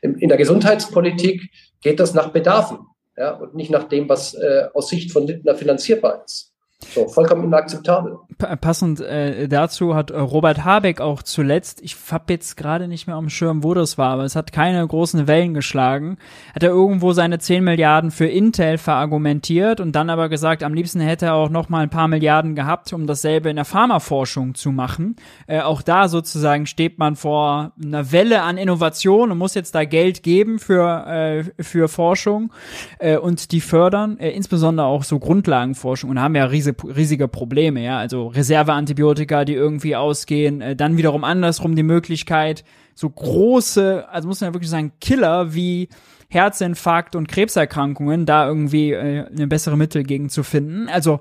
in, 0.00 0.28
der 0.28 0.38
Gesundheitspolitik 0.38 1.50
geht 1.82 2.00
das 2.00 2.14
nach 2.14 2.30
Bedarfen 2.30 2.78
ja, 3.18 3.32
und 3.32 3.54
nicht 3.54 3.70
nach 3.70 3.84
dem, 3.84 4.08
was 4.08 4.32
äh, 4.32 4.68
aus 4.72 4.88
Sicht 4.88 5.12
von 5.12 5.26
Lindner 5.26 5.54
finanzierbar 5.56 6.24
ist. 6.24 6.54
So, 6.94 7.06
vollkommen 7.06 7.44
inakzeptabel. 7.44 8.18
Passend 8.60 9.00
äh, 9.00 9.46
dazu 9.46 9.94
hat 9.94 10.10
äh, 10.10 10.18
Robert 10.18 10.64
Habeck 10.64 11.00
auch 11.00 11.22
zuletzt, 11.22 11.82
ich 11.82 11.96
hab 12.10 12.30
jetzt 12.30 12.56
gerade 12.56 12.88
nicht 12.88 13.06
mehr 13.06 13.16
am 13.16 13.28
Schirm, 13.28 13.62
wo 13.62 13.74
das 13.74 13.98
war, 13.98 14.10
aber 14.10 14.24
es 14.24 14.36
hat 14.36 14.52
keine 14.52 14.86
großen 14.86 15.26
Wellen 15.26 15.52
geschlagen, 15.54 16.16
hat 16.54 16.62
er 16.62 16.70
irgendwo 16.70 17.12
seine 17.12 17.38
10 17.38 17.62
Milliarden 17.62 18.10
für 18.10 18.26
Intel 18.26 18.78
verargumentiert 18.78 19.80
und 19.80 19.92
dann 19.92 20.08
aber 20.08 20.28
gesagt, 20.28 20.62
am 20.62 20.72
liebsten 20.72 21.00
hätte 21.00 21.26
er 21.26 21.34
auch 21.34 21.50
noch 21.50 21.68
mal 21.68 21.82
ein 21.82 21.90
paar 21.90 22.08
Milliarden 22.08 22.54
gehabt, 22.54 22.92
um 22.92 23.06
dasselbe 23.06 23.50
in 23.50 23.56
der 23.56 23.64
Pharmaforschung 23.66 24.54
zu 24.54 24.72
machen. 24.72 25.16
Äh, 25.46 25.60
auch 25.60 25.82
da 25.82 26.08
sozusagen 26.08 26.66
steht 26.66 26.98
man 26.98 27.16
vor 27.16 27.72
einer 27.82 28.12
Welle 28.12 28.42
an 28.42 28.56
Innovation 28.56 29.30
und 29.30 29.38
muss 29.38 29.54
jetzt 29.54 29.74
da 29.74 29.84
Geld 29.84 30.22
geben 30.22 30.58
für, 30.58 31.06
äh, 31.06 31.62
für 31.62 31.88
Forschung 31.88 32.52
äh, 32.98 33.18
und 33.18 33.52
die 33.52 33.60
fördern, 33.60 34.18
äh, 34.18 34.30
insbesondere 34.30 34.86
auch 34.86 35.04
so 35.04 35.18
Grundlagenforschung 35.18 36.08
und 36.08 36.20
haben 36.20 36.34
ja 36.34 36.44
riesige 36.44 36.77
riesige 36.84 37.28
Probleme, 37.28 37.82
ja. 37.82 37.98
Also 37.98 38.28
Reserveantibiotika, 38.28 39.44
die 39.44 39.54
irgendwie 39.54 39.96
ausgehen, 39.96 40.60
äh, 40.60 40.76
dann 40.76 40.96
wiederum 40.96 41.24
andersrum 41.24 41.76
die 41.76 41.82
Möglichkeit, 41.82 42.64
so 42.94 43.08
große, 43.08 44.08
also 44.10 44.28
muss 44.28 44.40
man 44.40 44.50
ja 44.50 44.54
wirklich 44.54 44.70
sagen, 44.70 44.92
Killer 45.00 45.54
wie 45.54 45.88
Herzinfarkt 46.28 47.16
und 47.16 47.28
Krebserkrankungen, 47.28 48.26
da 48.26 48.46
irgendwie 48.46 48.92
äh, 48.92 49.26
eine 49.26 49.46
bessere 49.46 49.76
Mittel 49.76 50.02
gegen 50.02 50.28
zu 50.28 50.42
finden. 50.42 50.88
Also 50.88 51.20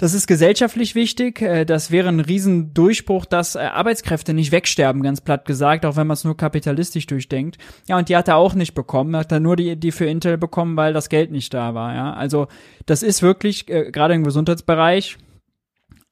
das 0.00 0.14
ist 0.14 0.26
gesellschaftlich 0.26 0.94
wichtig. 0.94 1.42
Äh, 1.42 1.66
das 1.66 1.90
wäre 1.90 2.08
ein 2.08 2.20
Riesendurchbruch, 2.20 3.26
dass 3.26 3.54
äh, 3.54 3.58
Arbeitskräfte 3.58 4.32
nicht 4.32 4.50
wegsterben, 4.50 5.02
ganz 5.02 5.20
platt 5.20 5.44
gesagt, 5.44 5.84
auch 5.84 5.96
wenn 5.96 6.06
man 6.06 6.14
es 6.14 6.24
nur 6.24 6.38
kapitalistisch 6.38 7.06
durchdenkt. 7.06 7.58
Ja, 7.86 7.98
und 7.98 8.08
die 8.08 8.16
hat 8.16 8.26
er 8.26 8.36
auch 8.36 8.54
nicht 8.54 8.74
bekommen. 8.74 9.14
Hat 9.14 9.30
er 9.30 9.40
nur 9.40 9.56
die, 9.56 9.76
die 9.76 9.92
für 9.92 10.06
Intel 10.06 10.38
bekommen, 10.38 10.78
weil 10.78 10.94
das 10.94 11.10
Geld 11.10 11.30
nicht 11.30 11.52
da 11.52 11.74
war. 11.74 11.94
Ja, 11.94 12.14
also 12.14 12.48
das 12.86 13.02
ist 13.02 13.22
wirklich 13.22 13.68
äh, 13.68 13.90
gerade 13.90 14.14
im 14.14 14.24
Gesundheitsbereich 14.24 15.18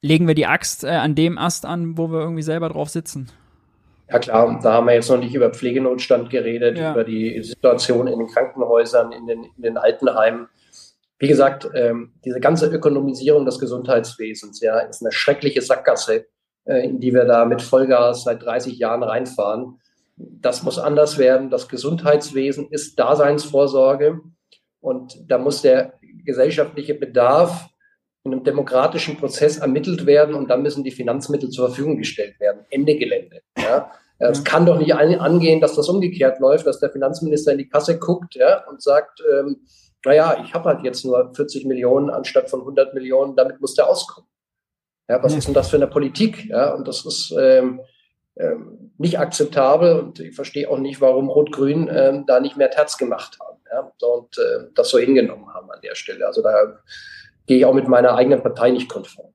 legen 0.01 0.27
wir 0.27 0.35
die 0.35 0.45
Axt 0.45 0.83
äh, 0.83 0.89
an 0.89 1.15
dem 1.15 1.39
Ast 1.39 1.65
an, 1.65 1.97
wo 1.97 2.11
wir 2.11 2.19
irgendwie 2.19 2.43
selber 2.43 2.69
drauf 2.69 2.89
sitzen. 2.89 3.31
Ja 4.07 4.19
klar, 4.19 4.59
da 4.61 4.73
haben 4.73 4.85
wir 4.85 4.93
jetzt 4.93 5.09
noch 5.09 5.17
nicht 5.17 5.33
über 5.33 5.49
Pflegenotstand 5.49 6.29
geredet, 6.29 6.77
ja. 6.77 6.91
über 6.91 7.03
die 7.03 7.41
Situation 7.41 8.05
in 8.05 8.19
den 8.19 8.27
Krankenhäusern, 8.27 9.11
in 9.11 9.25
den, 9.25 9.43
in 9.43 9.63
den 9.63 9.77
Altenheimen 9.77 10.47
wie 11.19 11.27
gesagt, 11.27 11.69
ähm, 11.75 12.13
diese 12.23 12.39
ganze 12.39 12.67
Ökonomisierung 12.67 13.45
des 13.45 13.59
Gesundheitswesens, 13.59 14.61
ja, 14.61 14.79
ist 14.79 15.01
eine 15.01 15.11
schreckliche 15.11 15.61
Sackgasse, 15.61 16.25
äh, 16.63 16.85
in 16.85 16.99
die 16.99 17.13
wir 17.13 17.25
da 17.25 17.45
mit 17.45 17.61
Vollgas 17.61 18.23
seit 18.23 18.43
30 18.43 18.79
Jahren 18.79 19.03
reinfahren. 19.03 19.79
Das 20.15 20.63
muss 20.63 20.79
anders 20.79 21.17
werden. 21.17 21.49
Das 21.49 21.67
Gesundheitswesen 21.67 22.69
ist 22.69 22.97
Daseinsvorsorge 22.97 24.21
und 24.79 25.17
da 25.27 25.37
muss 25.37 25.61
der 25.61 25.93
gesellschaftliche 26.25 26.93
Bedarf 26.93 27.69
in 28.23 28.33
einem 28.33 28.43
demokratischen 28.43 29.17
Prozess 29.17 29.57
ermittelt 29.57 30.05
werden 30.05 30.35
und 30.35 30.49
dann 30.49 30.61
müssen 30.61 30.83
die 30.83 30.91
Finanzmittel 30.91 31.49
zur 31.49 31.67
Verfügung 31.67 31.97
gestellt 31.97 32.39
werden. 32.39 32.65
Ende 32.69 32.95
Gelände. 32.95 33.41
Ja. 33.57 33.91
Es 34.21 34.43
kann 34.43 34.65
doch 34.65 34.77
nicht 34.77 34.93
angehen, 34.93 35.61
dass 35.61 35.75
das 35.75 35.87
umgekehrt 35.87 36.39
läuft, 36.39 36.67
dass 36.67 36.81
der 36.81 36.91
Finanzminister 36.91 37.53
in 37.53 37.57
die 37.57 37.69
Kasse 37.69 37.97
guckt 37.97 38.35
ja, 38.35 38.65
und 38.69 38.81
sagt, 38.81 39.23
ähm, 39.33 39.61
naja, 40.05 40.41
ich 40.43 40.53
habe 40.53 40.69
halt 40.69 40.83
jetzt 40.83 41.03
nur 41.05 41.33
40 41.33 41.65
Millionen 41.65 42.09
anstatt 42.09 42.49
von 42.49 42.61
100 42.61 42.93
Millionen, 42.93 43.35
damit 43.35 43.59
muss 43.59 43.75
der 43.75 43.89
auskommen. 43.89 44.29
Ja, 45.09 45.21
was 45.23 45.33
ist 45.33 45.47
denn 45.47 45.55
das 45.55 45.69
für 45.69 45.77
eine 45.77 45.87
Politik? 45.87 46.45
Ja, 46.45 46.73
und 46.73 46.87
das 46.87 47.05
ist 47.05 47.33
ähm, 47.37 47.81
ähm, 48.37 48.91
nicht 48.97 49.19
akzeptabel 49.19 49.99
und 49.99 50.19
ich 50.19 50.35
verstehe 50.35 50.69
auch 50.69 50.77
nicht, 50.77 51.01
warum 51.01 51.29
Rot-Grün 51.29 51.89
ähm, 51.91 52.25
da 52.27 52.39
nicht 52.39 52.57
mehr 52.57 52.69
Terz 52.69 52.97
gemacht 52.97 53.37
haben 53.39 53.57
ja, 53.71 53.91
und 54.07 54.37
äh, 54.37 54.69
das 54.75 54.89
so 54.89 54.99
hingenommen 54.99 55.51
haben 55.53 55.69
an 55.71 55.81
der 55.81 55.95
Stelle. 55.95 56.25
Also 56.27 56.41
da 56.43 56.79
gehe 57.47 57.57
ich 57.57 57.65
auch 57.65 57.73
mit 57.73 57.87
meiner 57.87 58.15
eigenen 58.15 58.43
Partei 58.43 58.69
nicht 58.69 58.87
konform. 58.87 59.33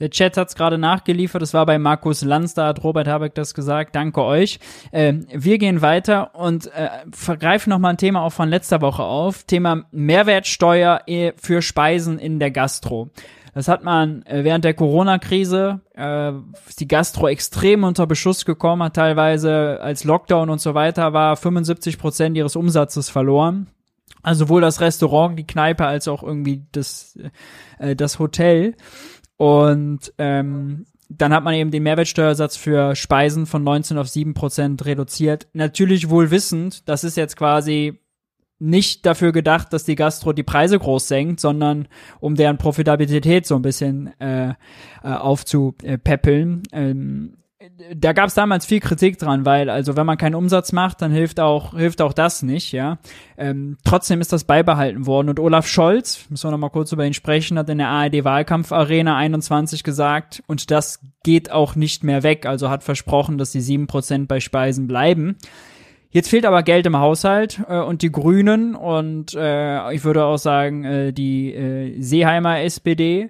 Der 0.00 0.10
Chat 0.10 0.36
hat 0.36 0.48
es 0.48 0.54
gerade 0.54 0.78
nachgeliefert. 0.78 1.42
Das 1.42 1.54
war 1.54 1.66
bei 1.66 1.78
Markus 1.78 2.22
Lanz, 2.22 2.54
da 2.54 2.66
hat 2.68 2.82
Robert 2.84 3.08
Habeck 3.08 3.34
das 3.34 3.54
gesagt. 3.54 3.94
Danke 3.94 4.22
euch. 4.22 4.58
Äh, 4.92 5.14
wir 5.32 5.58
gehen 5.58 5.82
weiter 5.82 6.34
und 6.34 6.66
äh, 6.74 6.88
vergreifen 7.12 7.70
nochmal 7.70 7.92
ein 7.92 7.98
Thema 7.98 8.22
auch 8.22 8.32
von 8.32 8.48
letzter 8.48 8.80
Woche 8.80 9.02
auf. 9.02 9.44
Thema 9.44 9.84
Mehrwertsteuer 9.90 11.02
äh, 11.06 11.32
für 11.36 11.62
Speisen 11.62 12.18
in 12.18 12.38
der 12.38 12.50
Gastro. 12.50 13.10
Das 13.54 13.68
hat 13.68 13.84
man 13.84 14.26
äh, 14.26 14.42
während 14.42 14.64
der 14.64 14.74
Corona-Krise, 14.74 15.80
äh, 15.94 16.32
die 16.78 16.88
Gastro 16.88 17.28
extrem 17.28 17.84
unter 17.84 18.06
Beschuss 18.06 18.44
gekommen, 18.44 18.82
hat 18.82 18.96
teilweise 18.96 19.78
als 19.80 20.02
Lockdown 20.02 20.50
und 20.50 20.60
so 20.60 20.74
weiter 20.74 21.12
war 21.12 21.36
75 21.36 21.98
Prozent 21.98 22.36
ihres 22.36 22.56
Umsatzes 22.56 23.08
verloren. 23.08 23.68
Also 24.22 24.46
sowohl 24.46 24.62
das 24.62 24.80
Restaurant, 24.80 25.38
die 25.38 25.46
Kneipe 25.46 25.86
als 25.86 26.08
auch 26.08 26.22
irgendwie 26.22 26.64
das, 26.72 27.16
äh, 27.78 27.94
das 27.94 28.18
Hotel. 28.18 28.74
Und 29.36 30.12
ähm, 30.18 30.86
dann 31.08 31.32
hat 31.32 31.44
man 31.44 31.54
eben 31.54 31.70
den 31.70 31.82
Mehrwertsteuersatz 31.82 32.56
für 32.56 32.94
Speisen 32.94 33.46
von 33.46 33.62
19 33.62 33.98
auf 33.98 34.08
7 34.08 34.34
Prozent 34.34 34.84
reduziert. 34.84 35.48
Natürlich 35.52 36.10
wohl 36.10 36.30
wissend, 36.30 36.88
das 36.88 37.04
ist 37.04 37.16
jetzt 37.16 37.36
quasi 37.36 38.00
nicht 38.58 39.04
dafür 39.04 39.32
gedacht, 39.32 39.72
dass 39.72 39.84
die 39.84 39.96
Gastro 39.96 40.32
die 40.32 40.42
Preise 40.42 40.78
groß 40.78 41.08
senkt, 41.08 41.40
sondern 41.40 41.88
um 42.20 42.34
deren 42.36 42.56
Profitabilität 42.56 43.46
so 43.46 43.56
ein 43.56 43.62
bisschen 43.62 44.18
äh, 44.20 44.50
äh, 44.50 44.54
aufzupäppeln. 45.02 46.62
Ähm, 46.72 47.36
da 47.94 48.12
gab 48.12 48.28
es 48.28 48.34
damals 48.34 48.66
viel 48.66 48.80
Kritik 48.80 49.18
dran, 49.18 49.44
weil 49.44 49.70
also 49.70 49.96
wenn 49.96 50.06
man 50.06 50.18
keinen 50.18 50.34
Umsatz 50.34 50.72
macht, 50.72 51.02
dann 51.02 51.12
hilft 51.12 51.40
auch 51.40 51.76
hilft 51.76 52.02
auch 52.02 52.12
das 52.12 52.42
nicht, 52.42 52.72
ja. 52.72 52.98
Ähm, 53.36 53.76
trotzdem 53.84 54.20
ist 54.20 54.32
das 54.32 54.44
beibehalten 54.44 55.06
worden 55.06 55.28
und 55.28 55.40
Olaf 55.40 55.66
Scholz, 55.66 56.26
müssen 56.30 56.46
wir 56.46 56.52
noch 56.52 56.58
mal 56.58 56.70
kurz 56.70 56.92
über 56.92 57.06
ihn 57.06 57.14
sprechen, 57.14 57.58
hat 57.58 57.68
in 57.68 57.78
der 57.78 57.88
ARD 57.88 58.24
Wahlkampfarena 58.24 59.16
21 59.16 59.82
gesagt 59.82 60.42
und 60.46 60.70
das 60.70 61.00
geht 61.22 61.50
auch 61.50 61.74
nicht 61.74 62.04
mehr 62.04 62.22
weg, 62.22 62.46
also 62.46 62.70
hat 62.70 62.82
versprochen, 62.82 63.38
dass 63.38 63.52
die 63.52 63.60
sieben 63.60 63.86
Prozent 63.86 64.28
bei 64.28 64.40
Speisen 64.40 64.86
bleiben. 64.86 65.36
Jetzt 66.10 66.28
fehlt 66.28 66.46
aber 66.46 66.62
Geld 66.62 66.86
im 66.86 66.96
Haushalt 66.96 67.60
äh, 67.68 67.80
und 67.80 68.02
die 68.02 68.12
Grünen 68.12 68.76
und 68.76 69.34
äh, 69.34 69.92
ich 69.92 70.04
würde 70.04 70.24
auch 70.24 70.36
sagen 70.36 70.84
äh, 70.84 71.12
die 71.12 71.52
äh, 71.52 72.00
Seeheimer 72.00 72.60
SPD 72.60 73.28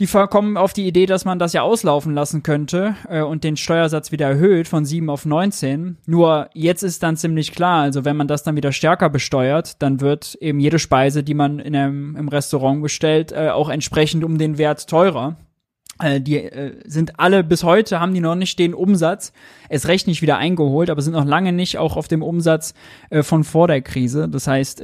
die 0.00 0.06
kommen 0.06 0.56
auf 0.56 0.72
die 0.72 0.86
Idee, 0.86 1.04
dass 1.04 1.26
man 1.26 1.38
das 1.38 1.52
ja 1.52 1.60
auslaufen 1.60 2.14
lassen 2.14 2.42
könnte 2.42 2.96
äh, 3.06 3.20
und 3.20 3.44
den 3.44 3.58
Steuersatz 3.58 4.10
wieder 4.10 4.28
erhöht 4.28 4.66
von 4.66 4.86
7 4.86 5.10
auf 5.10 5.26
19. 5.26 5.98
Nur 6.06 6.48
jetzt 6.54 6.82
ist 6.82 7.02
dann 7.02 7.18
ziemlich 7.18 7.52
klar, 7.52 7.82
also 7.82 8.06
wenn 8.06 8.16
man 8.16 8.26
das 8.26 8.42
dann 8.42 8.56
wieder 8.56 8.72
stärker 8.72 9.10
besteuert, 9.10 9.82
dann 9.82 10.00
wird 10.00 10.36
eben 10.40 10.58
jede 10.58 10.78
Speise, 10.78 11.22
die 11.22 11.34
man 11.34 11.58
in 11.58 11.76
einem, 11.76 12.16
im 12.16 12.28
Restaurant 12.28 12.82
bestellt, 12.82 13.30
äh, 13.32 13.50
auch 13.50 13.68
entsprechend 13.68 14.24
um 14.24 14.38
den 14.38 14.56
Wert 14.56 14.88
teurer. 14.88 15.36
Äh, 16.02 16.22
die 16.22 16.38
äh, 16.38 16.80
sind 16.86 17.20
alle 17.20 17.44
bis 17.44 17.62
heute 17.62 18.00
haben 18.00 18.14
die 18.14 18.20
noch 18.20 18.36
nicht 18.36 18.58
den 18.58 18.72
Umsatz, 18.72 19.34
es 19.68 19.86
recht 19.86 20.06
nicht 20.06 20.22
wieder 20.22 20.38
eingeholt, 20.38 20.88
aber 20.88 21.02
sind 21.02 21.12
noch 21.12 21.26
lange 21.26 21.52
nicht 21.52 21.76
auch 21.76 21.98
auf 21.98 22.08
dem 22.08 22.22
Umsatz 22.22 22.72
äh, 23.10 23.22
von 23.22 23.44
vor 23.44 23.68
der 23.68 23.82
Krise. 23.82 24.30
Das 24.30 24.46
heißt, 24.46 24.82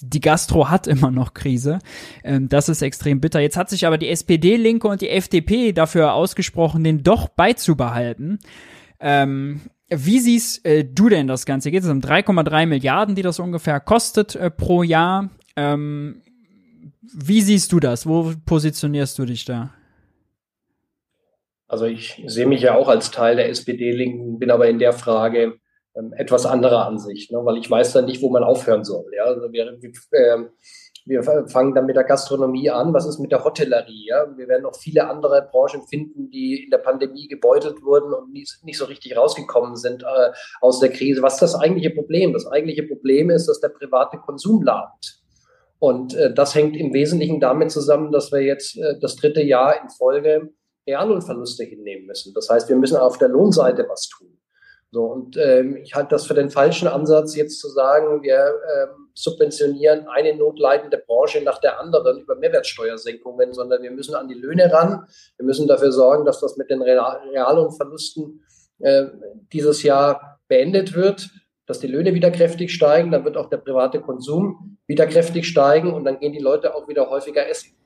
die 0.00 0.20
Gastro 0.20 0.68
hat 0.68 0.86
immer 0.86 1.10
noch 1.10 1.34
Krise. 1.34 1.78
Ähm, 2.24 2.48
das 2.48 2.68
ist 2.68 2.82
extrem 2.82 3.20
bitter. 3.20 3.40
Jetzt 3.40 3.56
hat 3.56 3.70
sich 3.70 3.86
aber 3.86 3.98
die 3.98 4.08
SPD, 4.08 4.56
Linke 4.56 4.88
und 4.88 5.00
die 5.00 5.10
FDP 5.10 5.72
dafür 5.72 6.14
ausgesprochen, 6.14 6.84
den 6.84 7.02
doch 7.02 7.28
beizubehalten. 7.28 8.38
Ähm, 9.00 9.60
wie 9.88 10.18
siehst 10.18 10.66
äh, 10.66 10.84
du 10.84 11.08
denn 11.08 11.28
das 11.28 11.46
Ganze? 11.46 11.70
Geht 11.70 11.84
es 11.84 11.88
um 11.88 12.00
3,3 12.00 12.66
Milliarden, 12.66 13.14
die 13.14 13.22
das 13.22 13.38
ungefähr 13.38 13.80
kostet 13.80 14.34
äh, 14.34 14.50
pro 14.50 14.82
Jahr? 14.82 15.30
Ähm, 15.54 16.22
wie 17.00 17.40
siehst 17.40 17.72
du 17.72 17.80
das? 17.80 18.06
Wo 18.06 18.32
positionierst 18.44 19.18
du 19.18 19.24
dich 19.24 19.44
da? 19.44 19.70
Also 21.68 21.86
ich 21.86 22.22
sehe 22.26 22.46
mich 22.46 22.62
ja 22.62 22.74
auch 22.74 22.88
als 22.88 23.10
Teil 23.10 23.36
der 23.36 23.48
SPD-Linken, 23.48 24.38
bin 24.38 24.50
aber 24.50 24.68
in 24.68 24.78
der 24.78 24.92
Frage 24.92 25.58
etwas 26.16 26.46
anderer 26.46 26.86
Ansicht, 26.86 27.32
ne? 27.32 27.38
weil 27.42 27.56
ich 27.56 27.70
weiß 27.70 27.92
dann 27.92 28.04
nicht, 28.04 28.22
wo 28.22 28.28
man 28.28 28.44
aufhören 28.44 28.84
soll. 28.84 29.06
Ja? 29.16 29.24
Also 29.24 29.50
wir, 29.52 29.78
äh, 30.12 30.38
wir 31.06 31.22
fangen 31.22 31.74
dann 31.74 31.86
mit 31.86 31.96
der 31.96 32.04
Gastronomie 32.04 32.68
an. 32.68 32.92
Was 32.92 33.06
ist 33.06 33.18
mit 33.18 33.32
der 33.32 33.44
Hotellerie? 33.44 34.08
Ja? 34.08 34.26
Wir 34.36 34.48
werden 34.48 34.62
noch 34.62 34.76
viele 34.76 35.08
andere 35.08 35.48
Branchen 35.50 35.82
finden, 35.88 36.30
die 36.30 36.64
in 36.64 36.70
der 36.70 36.78
Pandemie 36.78 37.28
gebeutelt 37.28 37.82
wurden 37.82 38.12
und 38.12 38.32
nicht, 38.32 38.58
nicht 38.64 38.76
so 38.76 38.84
richtig 38.84 39.16
rausgekommen 39.16 39.76
sind 39.76 40.02
äh, 40.02 40.32
aus 40.60 40.80
der 40.80 40.90
Krise. 40.90 41.22
Was 41.22 41.34
ist 41.34 41.42
das 41.42 41.54
eigentliche 41.54 41.90
Problem? 41.90 42.32
Das 42.32 42.46
eigentliche 42.46 42.82
Problem 42.82 43.30
ist, 43.30 43.46
dass 43.46 43.60
der 43.60 43.68
private 43.70 44.18
Konsum 44.18 44.62
lahmt. 44.62 45.22
Und 45.78 46.14
äh, 46.14 46.32
das 46.32 46.54
hängt 46.54 46.76
im 46.76 46.92
Wesentlichen 46.92 47.40
damit 47.40 47.70
zusammen, 47.70 48.12
dass 48.12 48.32
wir 48.32 48.40
jetzt 48.40 48.76
äh, 48.76 48.98
das 49.00 49.16
dritte 49.16 49.42
Jahr 49.42 49.80
in 49.82 49.88
Folge 49.90 50.50
Reallohnverluste 50.86 51.64
hinnehmen 51.64 52.06
müssen. 52.06 52.32
Das 52.34 52.48
heißt, 52.48 52.68
wir 52.68 52.76
müssen 52.76 52.96
auf 52.96 53.18
der 53.18 53.28
Lohnseite 53.28 53.86
was 53.88 54.08
tun. 54.08 54.35
So, 54.96 55.04
und 55.04 55.36
ähm, 55.36 55.76
ich 55.76 55.94
halte 55.94 56.08
das 56.08 56.24
für 56.24 56.32
den 56.32 56.48
falschen 56.48 56.88
Ansatz, 56.88 57.36
jetzt 57.36 57.60
zu 57.60 57.68
sagen, 57.68 58.22
wir 58.22 58.34
ähm, 58.38 59.08
subventionieren 59.12 60.08
eine 60.08 60.34
notleidende 60.34 60.96
Branche 60.96 61.42
nach 61.42 61.58
der 61.58 61.78
anderen 61.78 62.18
über 62.18 62.34
Mehrwertsteuersenkungen, 62.34 63.52
sondern 63.52 63.82
wir 63.82 63.90
müssen 63.90 64.14
an 64.14 64.26
die 64.26 64.34
Löhne 64.34 64.72
ran. 64.72 65.04
Wir 65.36 65.44
müssen 65.44 65.68
dafür 65.68 65.92
sorgen, 65.92 66.24
dass 66.24 66.40
das 66.40 66.56
mit 66.56 66.70
den 66.70 66.80
Reallohnverlusten 66.80 68.42
äh, 68.78 69.04
dieses 69.52 69.82
Jahr 69.82 70.40
beendet 70.48 70.94
wird, 70.94 71.28
dass 71.66 71.78
die 71.78 71.88
Löhne 71.88 72.14
wieder 72.14 72.30
kräftig 72.30 72.72
steigen, 72.72 73.10
dann 73.10 73.26
wird 73.26 73.36
auch 73.36 73.50
der 73.50 73.58
private 73.58 74.00
Konsum 74.00 74.78
wieder 74.86 75.06
kräftig 75.06 75.46
steigen 75.46 75.92
und 75.92 76.06
dann 76.06 76.20
gehen 76.20 76.32
die 76.32 76.38
Leute 76.38 76.74
auch 76.74 76.88
wieder 76.88 77.10
häufiger 77.10 77.46
essen. 77.46 77.76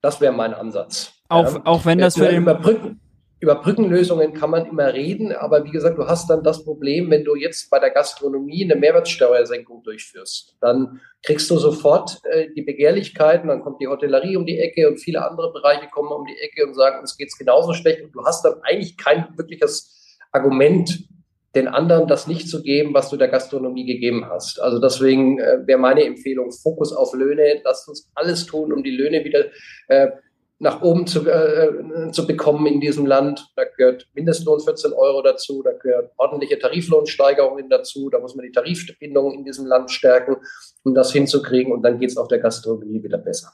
Das 0.00 0.20
wäre 0.20 0.32
mein 0.32 0.54
Ansatz. 0.54 1.10
Auch, 1.28 1.54
ja. 1.54 1.62
auch 1.64 1.84
wenn 1.84 1.98
das 1.98 2.14
für 2.16 2.28
den 2.28 2.42
überbrücken 2.42 3.00
über 3.38 3.56
Brückenlösungen 3.56 4.32
kann 4.32 4.50
man 4.50 4.64
immer 4.66 4.94
reden, 4.94 5.32
aber 5.32 5.64
wie 5.64 5.70
gesagt, 5.70 5.98
du 5.98 6.06
hast 6.06 6.30
dann 6.30 6.42
das 6.42 6.64
Problem, 6.64 7.10
wenn 7.10 7.24
du 7.24 7.34
jetzt 7.36 7.68
bei 7.70 7.78
der 7.78 7.90
Gastronomie 7.90 8.64
eine 8.64 8.76
Mehrwertsteuersenkung 8.76 9.82
durchführst, 9.82 10.56
dann 10.60 11.00
kriegst 11.22 11.50
du 11.50 11.58
sofort 11.58 12.18
äh, 12.24 12.48
die 12.56 12.62
Begehrlichkeiten, 12.62 13.48
dann 13.48 13.60
kommt 13.60 13.80
die 13.80 13.88
Hotellerie 13.88 14.36
um 14.36 14.46
die 14.46 14.58
Ecke 14.58 14.88
und 14.88 14.98
viele 14.98 15.28
andere 15.28 15.52
Bereiche 15.52 15.88
kommen 15.88 16.12
um 16.12 16.24
die 16.24 16.38
Ecke 16.40 16.66
und 16.66 16.74
sagen, 16.74 17.00
uns 17.00 17.16
geht's 17.16 17.36
genauso 17.36 17.74
schlecht 17.74 18.02
und 18.02 18.12
du 18.12 18.24
hast 18.24 18.42
dann 18.44 18.54
eigentlich 18.62 18.96
kein 18.96 19.26
wirkliches 19.36 20.18
Argument, 20.32 21.06
den 21.54 21.68
anderen 21.68 22.06
das 22.06 22.26
nicht 22.26 22.48
zu 22.48 22.62
geben, 22.62 22.94
was 22.94 23.10
du 23.10 23.16
der 23.16 23.28
Gastronomie 23.28 23.86
gegeben 23.86 24.26
hast. 24.28 24.60
Also 24.60 24.78
deswegen 24.78 25.40
äh, 25.40 25.66
wäre 25.66 25.78
meine 25.78 26.04
Empfehlung, 26.04 26.52
Fokus 26.52 26.92
auf 26.92 27.14
Löhne, 27.14 27.60
lasst 27.64 27.88
uns 27.88 28.10
alles 28.14 28.46
tun, 28.46 28.72
um 28.72 28.82
die 28.82 28.96
Löhne 28.96 29.24
wieder 29.24 29.46
äh, 29.88 30.08
nach 30.58 30.80
oben 30.80 31.06
zu, 31.06 31.28
äh, 31.28 32.10
zu 32.12 32.26
bekommen 32.26 32.66
in 32.66 32.80
diesem 32.80 33.04
Land. 33.04 33.52
Da 33.56 33.64
gehört 33.64 34.08
Mindestlohn 34.14 34.60
14 34.60 34.92
Euro 34.92 35.22
dazu, 35.22 35.62
da 35.62 35.72
gehört 35.72 36.12
ordentliche 36.16 36.58
Tariflohnsteigerungen 36.58 37.68
dazu, 37.68 38.08
da 38.08 38.18
muss 38.18 38.34
man 38.34 38.46
die 38.46 38.52
Tarifbindung 38.52 39.34
in 39.34 39.44
diesem 39.44 39.66
Land 39.66 39.90
stärken, 39.90 40.36
um 40.84 40.94
das 40.94 41.12
hinzukriegen 41.12 41.72
und 41.72 41.82
dann 41.82 41.98
geht 41.98 42.10
es 42.10 42.16
auch 42.16 42.28
der 42.28 42.38
Gastronomie 42.38 43.02
wieder 43.02 43.18
besser. 43.18 43.52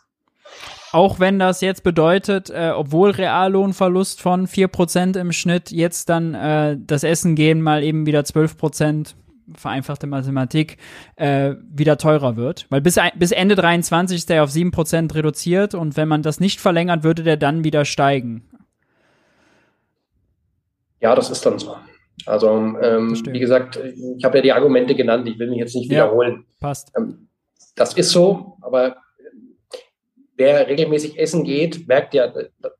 Auch 0.93 1.19
wenn 1.19 1.39
das 1.39 1.63
jetzt 1.63 1.85
bedeutet, 1.85 2.51
äh, 2.51 2.73
obwohl 2.77 3.11
Reallohnverlust 3.11 4.21
von 4.21 4.47
4% 4.47 5.19
im 5.19 5.33
Schnitt, 5.33 5.71
jetzt 5.71 6.11
dann 6.11 6.35
äh, 6.35 6.77
das 6.79 7.03
Essen 7.03 7.35
gehen 7.35 7.63
mal 7.63 7.83
eben 7.83 8.05
wieder 8.05 8.21
12%, 8.21 9.15
vereinfachte 9.57 10.07
Mathematik, 10.07 10.79
äh, 11.17 11.55
wieder 11.63 11.99
teurer 11.99 12.37
wird. 12.37 12.67
Weil 12.71 12.81
bis, 12.81 12.99
bis 13.17 13.33
Ende 13.33 13.55
23 13.55 14.19
ist 14.19 14.29
der 14.29 14.45
auf 14.45 14.51
7% 14.51 15.15
reduziert 15.15 15.75
und 15.75 15.97
wenn 15.97 16.09
man 16.09 16.23
das 16.23 16.41
nicht 16.41 16.61
verlängert, 16.61 17.05
würde 17.05 17.23
der 17.23 17.37
dann 17.37 17.65
wieder 17.65 17.85
steigen. 17.85 18.49
Ja, 21.01 21.15
das 21.15 21.31
ist 21.31 21.45
dann 21.45 21.59
so. 21.59 21.77
Also, 22.27 22.49
ähm, 22.51 23.21
wie 23.27 23.41
gesagt, 23.41 23.79
ich 24.17 24.25
habe 24.25 24.39
ja 24.39 24.43
die 24.43 24.53
Argumente 24.53 24.95
genannt, 24.95 25.27
ich 25.29 25.39
will 25.39 25.49
mich 25.51 25.59
jetzt 25.59 25.75
nicht 25.75 25.91
wiederholen. 25.91 26.45
Ja, 26.47 26.69
passt. 26.69 26.93
Ähm, 26.97 27.29
das 27.75 27.95
ist 27.95 28.11
so, 28.11 28.59
aber 28.61 28.97
wer 30.37 30.69
regelmäßig 30.69 31.19
essen 31.19 31.45
geht, 31.45 31.89
merkt 31.89 32.15
ja, 32.15 32.33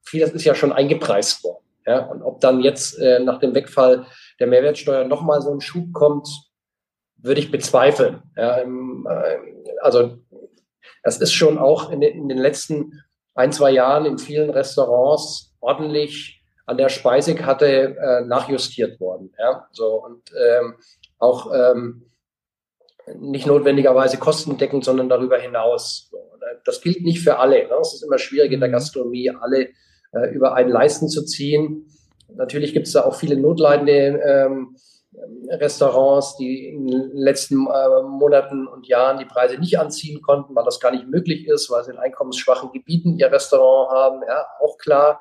vieles 0.03 0.31
ist 0.31 0.45
ja 0.45 0.55
schon 0.55 0.73
eingepreist 0.73 1.43
worden. 1.45 1.65
Ja? 1.87 2.07
Und 2.07 2.23
ob 2.23 2.41
dann 2.41 2.61
jetzt 2.61 2.99
äh, 2.99 3.21
nach 3.21 3.39
dem 3.39 3.55
Wegfall 3.55 4.07
der 4.39 4.47
Mehrwertsteuer 4.47 5.05
nochmal 5.05 5.41
so 5.43 5.53
ein 5.53 5.61
Schub 5.61 5.93
kommt, 5.93 6.29
würde 7.23 7.41
ich 7.41 7.51
bezweifeln. 7.51 8.23
Ja, 8.37 8.59
ähm, 8.59 9.07
äh, 9.09 9.39
also 9.81 10.19
das 11.03 11.21
ist 11.21 11.33
schon 11.33 11.59
auch 11.59 11.91
in 11.91 12.01
den, 12.01 12.17
in 12.17 12.29
den, 12.29 12.39
letzten 12.39 13.03
ein, 13.35 13.53
zwei 13.53 13.71
Jahren 13.71 14.07
in 14.07 14.19
vielen 14.19 14.51
Restaurants 14.51 15.55
ordentlich 15.61 16.43
an 16.67 16.77
der 16.77 16.89
Speisekarte 16.89 17.97
äh, 17.97 18.25
nachjustiert 18.25 19.01
worden. 19.01 19.33
Ja? 19.39 19.69
So, 19.73 20.05
und 20.05 20.23
ähm, 20.37 20.75
auch 21.19 21.51
ähm, 21.53 22.11
nicht 23.19 23.47
notwendigerweise 23.47 24.19
kostendeckend, 24.19 24.85
sondern 24.85 25.09
darüber 25.09 25.39
hinaus. 25.39 26.09
So, 26.11 26.19
das 26.65 26.81
gilt 26.81 27.03
nicht 27.03 27.23
für 27.23 27.39
alle. 27.39 27.67
Ne? 27.67 27.75
Es 27.81 27.95
ist 27.95 28.03
immer 28.03 28.19
schwierig 28.19 28.53
in 28.53 28.61
der 28.61 28.69
mhm. 28.69 28.75
Gastronomie, 28.75 29.31
alle 29.31 29.71
äh, 30.13 30.29
über 30.33 30.55
einen 30.55 30.71
Leisten 30.71 31.09
zu 31.09 31.25
ziehen. 31.25 31.87
Natürlich 32.35 32.73
gibt 32.73 32.87
es 32.87 32.93
da 32.93 33.05
auch 33.05 33.15
viele 33.15 33.37
notleidende 33.37 34.21
ähm, 34.25 34.77
Restaurants, 35.49 36.37
die 36.37 36.69
in 36.69 36.87
den 36.87 37.17
letzten 37.17 37.67
äh, 37.67 38.03
Monaten 38.03 38.67
und 38.67 38.87
Jahren 38.87 39.19
die 39.19 39.25
Preise 39.25 39.59
nicht 39.59 39.79
anziehen 39.79 40.23
konnten, 40.23 40.55
weil 40.55 40.65
das 40.65 40.81
gar 40.81 40.91
nicht 40.91 41.07
möglich 41.07 41.47
ist, 41.47 41.71
weil 41.71 41.85
sie 41.85 41.91
in 41.91 41.99
einkommensschwachen 41.99 42.73
Gebieten 42.73 43.19
ihr 43.19 43.31
Restaurant 43.31 43.91
haben, 43.93 44.23
ja, 44.27 44.47
auch 44.61 44.79
klar. 44.79 45.21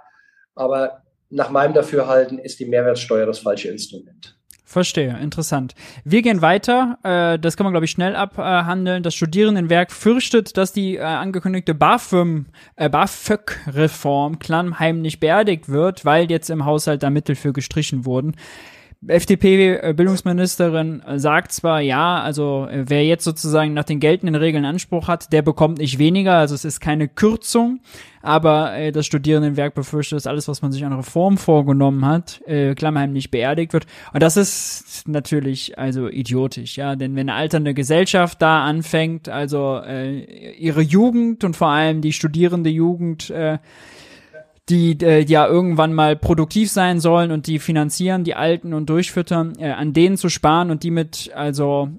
Aber 0.55 1.03
nach 1.29 1.49
meinem 1.49 1.73
Dafürhalten 1.73 2.39
ist 2.39 2.59
die 2.59 2.65
Mehrwertsteuer 2.65 3.25
das 3.25 3.39
falsche 3.39 3.69
Instrument. 3.69 4.37
Verstehe, 4.71 5.17
interessant. 5.21 5.75
Wir 6.05 6.21
gehen 6.21 6.41
weiter. 6.41 6.97
Äh, 7.03 7.37
das 7.39 7.57
kann 7.57 7.65
man, 7.65 7.73
glaube 7.73 7.83
ich, 7.83 7.91
schnell 7.91 8.15
abhandeln. 8.15 9.03
Das 9.03 9.13
Studierendenwerk 9.13 9.91
fürchtet, 9.91 10.55
dass 10.55 10.71
die 10.71 10.95
äh, 10.95 11.01
angekündigte 11.01 11.73
BAföG, 11.73 12.45
äh, 12.77 12.87
BAföG-Reform 12.87 14.39
klammheimlich 14.39 15.19
beerdigt 15.19 15.67
wird, 15.67 16.05
weil 16.05 16.31
jetzt 16.31 16.49
im 16.49 16.63
Haushalt 16.63 17.03
da 17.03 17.09
Mittel 17.09 17.35
für 17.35 17.51
gestrichen 17.51 18.05
wurden. 18.05 18.37
FDP-Bildungsministerin 19.07 21.01
sagt 21.15 21.51
zwar, 21.51 21.81
ja, 21.81 22.21
also 22.21 22.67
äh, 22.69 22.83
wer 22.87 23.03
jetzt 23.03 23.23
sozusagen 23.23 23.73
nach 23.73 23.83
den 23.83 23.99
geltenden 23.99 24.35
Regeln 24.35 24.63
Anspruch 24.63 25.07
hat, 25.07 25.33
der 25.33 25.41
bekommt 25.41 25.79
nicht 25.79 25.97
weniger, 25.97 26.35
also 26.35 26.53
es 26.53 26.65
ist 26.65 26.79
keine 26.81 27.07
Kürzung, 27.07 27.79
aber 28.21 28.75
äh, 28.75 28.91
das 28.91 29.07
Studierendenwerk 29.07 29.73
befürchtet, 29.73 30.17
dass 30.17 30.27
alles, 30.27 30.47
was 30.47 30.61
man 30.61 30.71
sich 30.71 30.85
an 30.85 30.93
Reform 30.93 31.37
vorgenommen 31.37 32.05
hat, 32.05 32.41
äh, 32.45 32.75
klammheimlich 32.75 33.31
beerdigt 33.31 33.73
wird. 33.73 33.87
Und 34.13 34.21
das 34.21 34.37
ist 34.37 35.07
natürlich 35.07 35.79
also 35.79 36.07
idiotisch, 36.07 36.77
ja, 36.77 36.95
denn 36.95 37.15
wenn 37.15 37.27
eine 37.27 37.39
alternde 37.39 37.73
Gesellschaft 37.73 38.39
da 38.39 38.63
anfängt, 38.63 39.29
also 39.29 39.81
äh, 39.83 40.53
ihre 40.53 40.81
Jugend 40.81 41.43
und 41.43 41.55
vor 41.55 41.69
allem 41.69 42.01
die 42.01 42.13
studierende 42.13 42.69
Jugend 42.69 43.31
äh, 43.31 43.57
die 44.71 44.97
äh, 45.01 45.23
ja 45.23 45.45
irgendwann 45.47 45.93
mal 45.93 46.15
produktiv 46.15 46.71
sein 46.71 46.99
sollen 46.99 47.31
und 47.31 47.45
die 47.47 47.59
finanzieren, 47.59 48.23
die 48.23 48.35
Alten 48.35 48.73
und 48.73 48.89
durchfüttern, 48.89 49.53
äh, 49.59 49.71
an 49.71 49.93
denen 49.93 50.17
zu 50.17 50.29
sparen 50.29 50.71
und 50.71 50.83
die 50.83 50.91
mit 50.91 51.31
also 51.35 51.89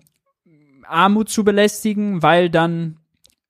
Armut 0.88 1.28
zu 1.28 1.44
belästigen, 1.44 2.22
weil 2.22 2.50
dann 2.50 2.96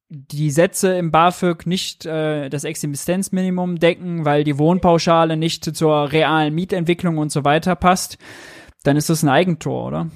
die 0.08 0.50
Sätze 0.50 0.94
im 0.94 1.10
BAföG 1.10 1.66
nicht 1.66 2.04
äh, 2.04 2.50
das 2.50 2.64
Existenzminimum 2.64 3.78
decken, 3.78 4.24
weil 4.26 4.44
die 4.44 4.58
Wohnpauschale 4.58 5.36
nicht 5.36 5.64
zur 5.64 6.12
realen 6.12 6.54
Mietentwicklung 6.54 7.16
und 7.16 7.32
so 7.32 7.44
weiter 7.44 7.76
passt, 7.76 8.18
dann 8.82 8.96
ist 8.96 9.08
das 9.08 9.22
ein 9.22 9.30
Eigentor, 9.30 9.86
oder? 9.86 10.10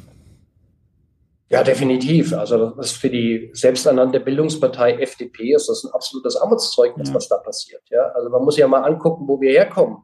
Ja, 1.49 1.63
definitiv. 1.63 2.33
Also 2.33 2.71
das 2.71 2.87
ist 2.87 2.97
für 2.97 3.11
die 3.11 3.51
selbsternannte 3.53 4.19
Bildungspartei 4.19 4.95
FDP 4.95 5.55
ist 5.55 5.69
das 5.69 5.85
ein 5.85 5.93
absolutes 5.93 6.37
Armutszeugnis, 6.37 7.09
ja. 7.09 7.15
was 7.15 7.29
da 7.29 7.39
passiert. 7.39 7.83
Ja, 7.89 8.03
also 8.15 8.31
man 8.31 8.43
muss 8.43 8.57
ja 8.57 8.67
mal 8.67 8.83
angucken, 8.83 9.29
wo 9.29 9.41
wir 9.41 9.53
herkommen. 9.53 9.99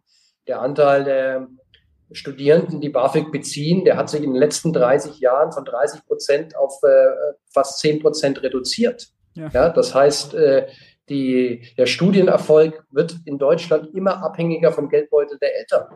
Der 0.47 0.61
Anteil 0.61 1.05
der 1.05 1.49
Studierenden, 2.12 2.80
die 2.80 2.90
BAföG 2.90 3.32
beziehen, 3.32 3.84
der 3.84 3.97
hat 3.97 4.09
sich 4.09 4.22
in 4.22 4.32
den 4.32 4.40
letzten 4.40 4.72
30 4.72 5.18
Jahren 5.18 5.51
von 5.51 5.64
30 5.64 6.07
Prozent 6.07 6.57
auf 6.57 6.78
äh, 6.82 7.34
fast 7.53 7.80
10 7.80 8.01
Prozent 8.03 8.43
reduziert. 8.43 9.09
Ja. 9.34 9.49
ja. 9.53 9.68
das 9.70 9.95
heißt, 9.95 10.34
äh, 10.34 10.68
die, 11.09 11.62
der 11.76 11.86
Studienerfolg 11.86 12.84
wird 12.90 13.16
in 13.24 13.38
Deutschland 13.38 13.95
immer 13.95 14.22
abhängiger 14.22 14.72
vom 14.72 14.88
Geldbeutel 14.88 15.38
der 15.38 15.59
Eltern. 15.59 15.86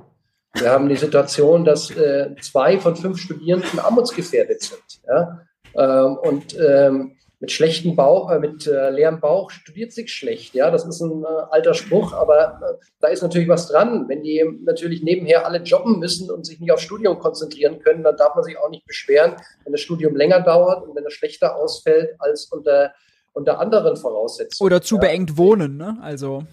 Wir 0.60 0.70
haben 0.70 0.88
die 0.88 0.96
Situation, 0.96 1.64
dass 1.64 1.90
äh, 1.90 2.34
zwei 2.40 2.78
von 2.80 2.96
fünf 2.96 3.18
Studierenden 3.18 3.78
armutsgefährdet 3.78 4.62
sind. 4.62 5.00
Ja? 5.06 5.42
Ähm, 5.74 6.16
und 6.16 6.56
ähm, 6.58 7.16
mit 7.38 7.52
schlechtem 7.52 7.94
Bauch, 7.96 8.30
äh, 8.30 8.38
mit 8.38 8.66
äh, 8.66 8.90
leerem 8.90 9.20
Bauch 9.20 9.50
studiert 9.50 9.92
sich 9.92 10.12
schlecht. 10.12 10.54
Ja, 10.54 10.70
das 10.70 10.86
ist 10.86 11.00
ein 11.02 11.22
äh, 11.22 11.26
alter 11.50 11.74
Spruch, 11.74 12.14
aber 12.14 12.58
äh, 12.62 12.84
da 13.00 13.08
ist 13.08 13.22
natürlich 13.22 13.48
was 13.48 13.68
dran. 13.68 14.08
Wenn 14.08 14.22
die 14.22 14.42
natürlich 14.64 15.02
nebenher 15.02 15.44
alle 15.46 15.58
jobben 15.58 15.98
müssen 15.98 16.30
und 16.30 16.46
sich 16.46 16.58
nicht 16.58 16.72
aufs 16.72 16.82
Studium 16.82 17.18
konzentrieren 17.18 17.78
können, 17.80 18.02
dann 18.02 18.16
darf 18.16 18.34
man 18.34 18.44
sich 18.44 18.56
auch 18.58 18.70
nicht 18.70 18.86
beschweren, 18.86 19.36
wenn 19.64 19.72
das 19.72 19.82
Studium 19.82 20.16
länger 20.16 20.40
dauert 20.40 20.88
und 20.88 20.96
wenn 20.96 21.04
es 21.04 21.12
schlechter 21.12 21.56
ausfällt 21.56 22.14
als 22.18 22.46
unter, 22.46 22.94
unter 23.34 23.60
anderen 23.60 23.96
Voraussetzungen. 23.96 24.66
Oder 24.66 24.80
zu 24.80 24.94
ja. 24.94 25.02
beengt 25.02 25.36
wohnen, 25.36 25.76
ne? 25.76 25.98
Also. 26.00 26.44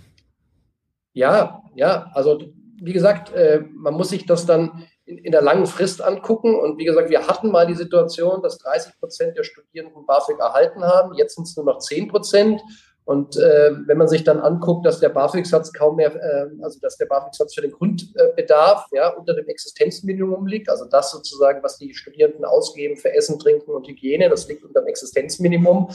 Ja, 1.13 1.63
ja, 1.75 2.11
also 2.13 2.39
wie 2.83 2.93
gesagt, 2.93 3.33
äh, 3.33 3.63
man 3.73 3.93
muss 3.93 4.09
sich 4.09 4.25
das 4.25 4.45
dann 4.45 4.85
in, 5.05 5.17
in, 5.17 5.31
der 5.31 5.41
langen 5.41 5.65
Frist 5.65 6.01
angucken. 6.01 6.55
Und 6.55 6.77
wie 6.77 6.85
gesagt, 6.85 7.09
wir 7.09 7.27
hatten 7.27 7.49
mal 7.49 7.65
die 7.65 7.75
Situation, 7.75 8.41
dass 8.41 8.57
30 8.57 8.99
Prozent 8.99 9.37
der 9.37 9.43
Studierenden 9.43 10.05
BAföG 10.05 10.39
erhalten 10.39 10.83
haben. 10.83 11.13
Jetzt 11.15 11.35
sind 11.35 11.47
es 11.47 11.55
nur 11.55 11.65
noch 11.65 11.79
10 11.79 12.09
Prozent. 12.09 12.61
Und 13.05 13.35
äh, 13.35 13.71
wenn 13.85 13.97
man 13.97 14.07
sich 14.07 14.23
dann 14.23 14.39
anguckt, 14.39 14.85
dass 14.85 15.01
der 15.01 15.09
BAföG-Satz 15.09 15.73
kaum 15.73 15.97
mehr, 15.97 16.15
äh, 16.15 16.63
also 16.63 16.79
dass 16.79 16.97
der 16.97 17.05
BAföG-Satz 17.07 17.53
für 17.53 17.61
den 17.61 17.71
Grundbedarf 17.71 18.87
ja, 18.93 19.09
unter 19.09 19.33
dem 19.33 19.45
Existenzminimum 19.47 20.47
liegt, 20.47 20.69
also 20.69 20.85
das 20.85 21.11
sozusagen, 21.11 21.61
was 21.63 21.77
die 21.77 21.93
Studierenden 21.93 22.45
ausgeben 22.45 22.95
für 22.95 23.13
Essen, 23.13 23.39
Trinken 23.39 23.71
und 23.71 23.87
Hygiene, 23.89 24.29
das 24.29 24.47
liegt 24.47 24.63
unter 24.63 24.81
dem 24.81 24.87
Existenzminimum, 24.87 25.89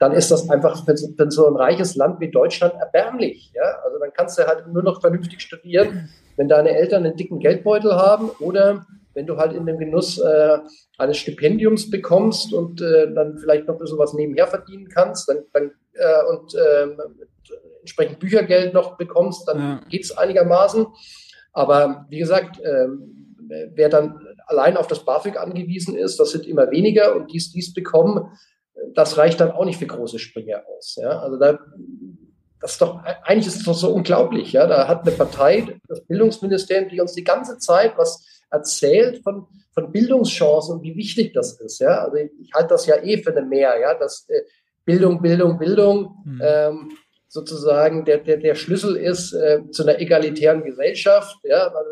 dann 0.00 0.12
ist 0.12 0.32
das 0.32 0.50
einfach 0.50 0.84
für, 0.84 0.96
für 0.96 1.30
so 1.30 1.46
ein 1.46 1.54
reiches 1.54 1.94
Land 1.94 2.18
wie 2.18 2.30
Deutschland 2.30 2.74
erbärmlich. 2.74 3.52
Ja? 3.54 3.78
Also 3.84 4.00
dann 4.00 4.12
kannst 4.12 4.36
du 4.36 4.44
halt 4.44 4.66
nur 4.66 4.82
noch 4.82 5.00
vernünftig 5.00 5.40
studieren, 5.40 6.10
wenn 6.38 6.48
deine 6.48 6.70
Eltern 6.70 7.04
einen 7.04 7.16
dicken 7.16 7.40
Geldbeutel 7.40 7.94
haben 7.94 8.30
oder 8.40 8.86
wenn 9.12 9.26
du 9.26 9.36
halt 9.36 9.52
in 9.52 9.66
dem 9.66 9.78
Genuss 9.78 10.18
äh, 10.18 10.58
eines 10.96 11.18
Stipendiums 11.18 11.90
bekommst 11.90 12.52
und 12.54 12.80
äh, 12.80 13.12
dann 13.12 13.36
vielleicht 13.36 13.66
noch 13.66 13.74
ein 13.74 13.80
bisschen 13.80 13.98
was 13.98 14.14
nebenher 14.14 14.46
verdienen 14.46 14.88
kannst, 14.88 15.28
dann, 15.28 15.38
dann 15.52 15.72
äh, 15.94 16.22
und 16.30 16.54
ähm, 16.54 17.00
entsprechend 17.80 18.20
Büchergeld 18.20 18.72
noch 18.72 18.96
bekommst, 18.96 19.48
dann 19.48 19.58
ja. 19.58 19.80
geht 19.88 20.04
es 20.04 20.16
einigermaßen. 20.16 20.86
Aber 21.52 22.06
wie 22.10 22.18
gesagt, 22.18 22.60
ähm, 22.64 23.36
wer 23.74 23.88
dann 23.88 24.20
allein 24.46 24.76
auf 24.76 24.86
das 24.86 25.04
BAföG 25.04 25.36
angewiesen 25.36 25.96
ist, 25.96 26.20
das 26.20 26.30
sind 26.30 26.46
immer 26.46 26.70
weniger 26.70 27.16
und 27.16 27.32
dies, 27.32 27.50
dies 27.50 27.74
bekommen, 27.74 28.30
das 28.94 29.18
reicht 29.18 29.40
dann 29.40 29.50
auch 29.50 29.64
nicht 29.64 29.78
für 29.78 29.86
große 29.86 30.20
Sprünge 30.20 30.62
aus. 30.66 30.96
Ja? 31.00 31.18
Also 31.20 31.38
da, 31.38 31.58
das 32.60 32.72
ist 32.72 32.82
doch, 32.82 33.02
eigentlich 33.24 33.46
ist 33.46 33.56
es 33.56 33.64
doch 33.64 33.74
so 33.74 33.90
unglaublich. 33.90 34.52
Ja? 34.52 34.66
Da 34.66 34.88
hat 34.88 35.06
eine 35.06 35.16
Partei, 35.16 35.78
das 35.86 36.04
Bildungsministerium, 36.04 36.88
die 36.88 37.00
uns 37.00 37.14
die 37.14 37.24
ganze 37.24 37.58
Zeit 37.58 37.96
was 37.96 38.24
erzählt 38.50 39.22
von, 39.22 39.46
von 39.72 39.92
Bildungschancen 39.92 40.76
und 40.76 40.82
wie 40.82 40.96
wichtig 40.96 41.32
das 41.34 41.60
ist. 41.60 41.80
Ja? 41.80 42.02
Also 42.02 42.16
ich, 42.16 42.30
ich 42.40 42.52
halte 42.54 42.68
das 42.68 42.86
ja 42.86 42.96
eh 43.02 43.22
für 43.22 43.30
eine 43.30 43.42
Mehr, 43.42 43.78
ja, 43.80 43.94
dass 43.94 44.28
äh, 44.28 44.42
Bildung, 44.84 45.20
Bildung, 45.22 45.58
Bildung 45.58 46.16
mhm. 46.24 46.40
ähm, 46.42 46.90
sozusagen 47.28 48.04
der, 48.04 48.18
der, 48.18 48.38
der 48.38 48.54
Schlüssel 48.54 48.96
ist 48.96 49.32
äh, 49.34 49.60
zu 49.70 49.82
einer 49.82 50.00
egalitären 50.00 50.64
Gesellschaft. 50.64 51.36
Ja? 51.44 51.68
Also 51.68 51.90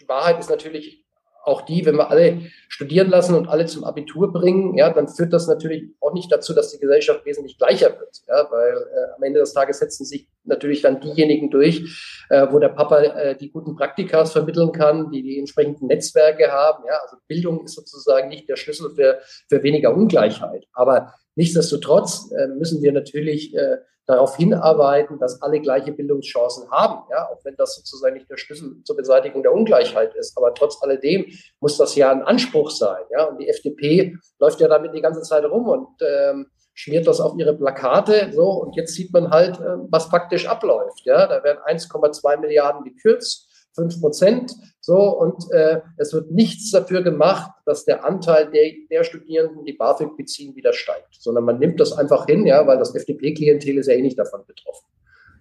die 0.00 0.08
Wahrheit 0.08 0.40
ist 0.40 0.50
natürlich 0.50 1.01
auch 1.44 1.62
die, 1.62 1.84
wenn 1.84 1.96
wir 1.96 2.10
alle 2.10 2.42
studieren 2.68 3.10
lassen 3.10 3.34
und 3.34 3.48
alle 3.48 3.66
zum 3.66 3.84
Abitur 3.84 4.32
bringen, 4.32 4.76
ja, 4.76 4.90
dann 4.92 5.08
führt 5.08 5.32
das 5.32 5.46
natürlich 5.46 5.90
auch 6.00 6.12
nicht 6.12 6.30
dazu, 6.30 6.54
dass 6.54 6.70
die 6.70 6.78
Gesellschaft 6.78 7.24
wesentlich 7.24 7.58
gleicher 7.58 7.90
wird, 7.98 8.22
ja, 8.28 8.46
weil 8.50 8.76
äh, 8.76 9.14
am 9.16 9.22
Ende 9.22 9.40
des 9.40 9.52
Tages 9.52 9.78
setzen 9.78 10.04
sich 10.04 10.28
natürlich 10.44 10.82
dann 10.82 11.00
diejenigen 11.00 11.50
durch, 11.50 12.24
äh, 12.30 12.46
wo 12.50 12.58
der 12.58 12.70
Papa 12.70 13.00
äh, 13.02 13.36
die 13.36 13.50
guten 13.50 13.76
Praktikas 13.76 14.32
vermitteln 14.32 14.72
kann, 14.72 15.10
die 15.10 15.22
die 15.22 15.38
entsprechenden 15.38 15.86
Netzwerke 15.86 16.50
haben, 16.50 16.84
ja, 16.86 16.98
also 17.02 17.16
Bildung 17.26 17.64
ist 17.64 17.74
sozusagen 17.74 18.28
nicht 18.28 18.48
der 18.48 18.56
Schlüssel 18.56 18.90
für, 18.94 19.18
für 19.48 19.62
weniger 19.62 19.94
Ungleichheit, 19.94 20.66
aber 20.72 21.12
nichtsdestotrotz 21.34 22.30
äh, 22.32 22.48
müssen 22.48 22.82
wir 22.82 22.92
natürlich 22.92 23.54
äh, 23.54 23.78
darauf 24.06 24.36
hinarbeiten, 24.36 25.18
dass 25.18 25.40
alle 25.42 25.60
gleiche 25.60 25.92
Bildungschancen 25.92 26.70
haben, 26.70 27.04
ja, 27.10 27.28
auch 27.28 27.44
wenn 27.44 27.54
das 27.56 27.76
sozusagen 27.76 28.14
nicht 28.14 28.28
der 28.28 28.36
Schlüssel 28.36 28.82
zur 28.84 28.96
Beseitigung 28.96 29.42
der 29.42 29.52
Ungleichheit 29.52 30.14
ist. 30.16 30.36
Aber 30.36 30.54
trotz 30.54 30.82
alledem 30.82 31.26
muss 31.60 31.78
das 31.78 31.94
ja 31.94 32.10
ein 32.10 32.22
Anspruch 32.22 32.70
sein, 32.70 33.02
ja. 33.10 33.24
Und 33.24 33.38
die 33.38 33.48
FDP 33.48 34.16
läuft 34.40 34.60
ja 34.60 34.68
damit 34.68 34.94
die 34.94 35.00
ganze 35.00 35.22
Zeit 35.22 35.44
rum 35.44 35.68
und 35.68 35.88
ähm, 36.00 36.46
schmiert 36.74 37.06
das 37.06 37.20
auf 37.20 37.38
ihre 37.38 37.54
Plakate, 37.54 38.32
so. 38.32 38.48
Und 38.50 38.74
jetzt 38.74 38.94
sieht 38.94 39.12
man 39.12 39.30
halt, 39.30 39.60
äh, 39.60 39.76
was 39.90 40.06
faktisch 40.06 40.46
abläuft, 40.48 41.02
ja. 41.04 41.26
Da 41.28 41.44
werden 41.44 41.60
1,2 41.64 42.40
Milliarden 42.40 42.82
gekürzt 42.82 43.51
fünf 43.74 44.00
Prozent. 44.00 44.52
So, 44.80 44.96
und 44.96 45.50
äh, 45.52 45.80
es 45.96 46.12
wird 46.12 46.30
nichts 46.30 46.70
dafür 46.70 47.02
gemacht, 47.02 47.52
dass 47.66 47.84
der 47.84 48.04
Anteil 48.04 48.50
der, 48.50 48.72
der 48.90 49.04
Studierenden, 49.04 49.64
die 49.64 49.74
BAföG 49.74 50.16
beziehen, 50.16 50.56
wieder 50.56 50.72
steigt, 50.72 51.14
sondern 51.20 51.44
man 51.44 51.58
nimmt 51.58 51.80
das 51.80 51.92
einfach 51.92 52.26
hin, 52.26 52.46
ja, 52.46 52.66
weil 52.66 52.78
das 52.78 52.94
FDP-Klientel 52.94 53.78
ist 53.78 53.86
ja 53.86 53.94
eh 53.94 54.02
nicht 54.02 54.18
davon 54.18 54.40
betroffen. 54.46 54.86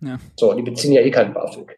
Ja. 0.02 0.20
So, 0.40 0.54
die 0.54 0.62
beziehen 0.62 0.94
ja 0.94 1.02
eh 1.02 1.12
keinen 1.12 1.34
BAföG. 1.34 1.78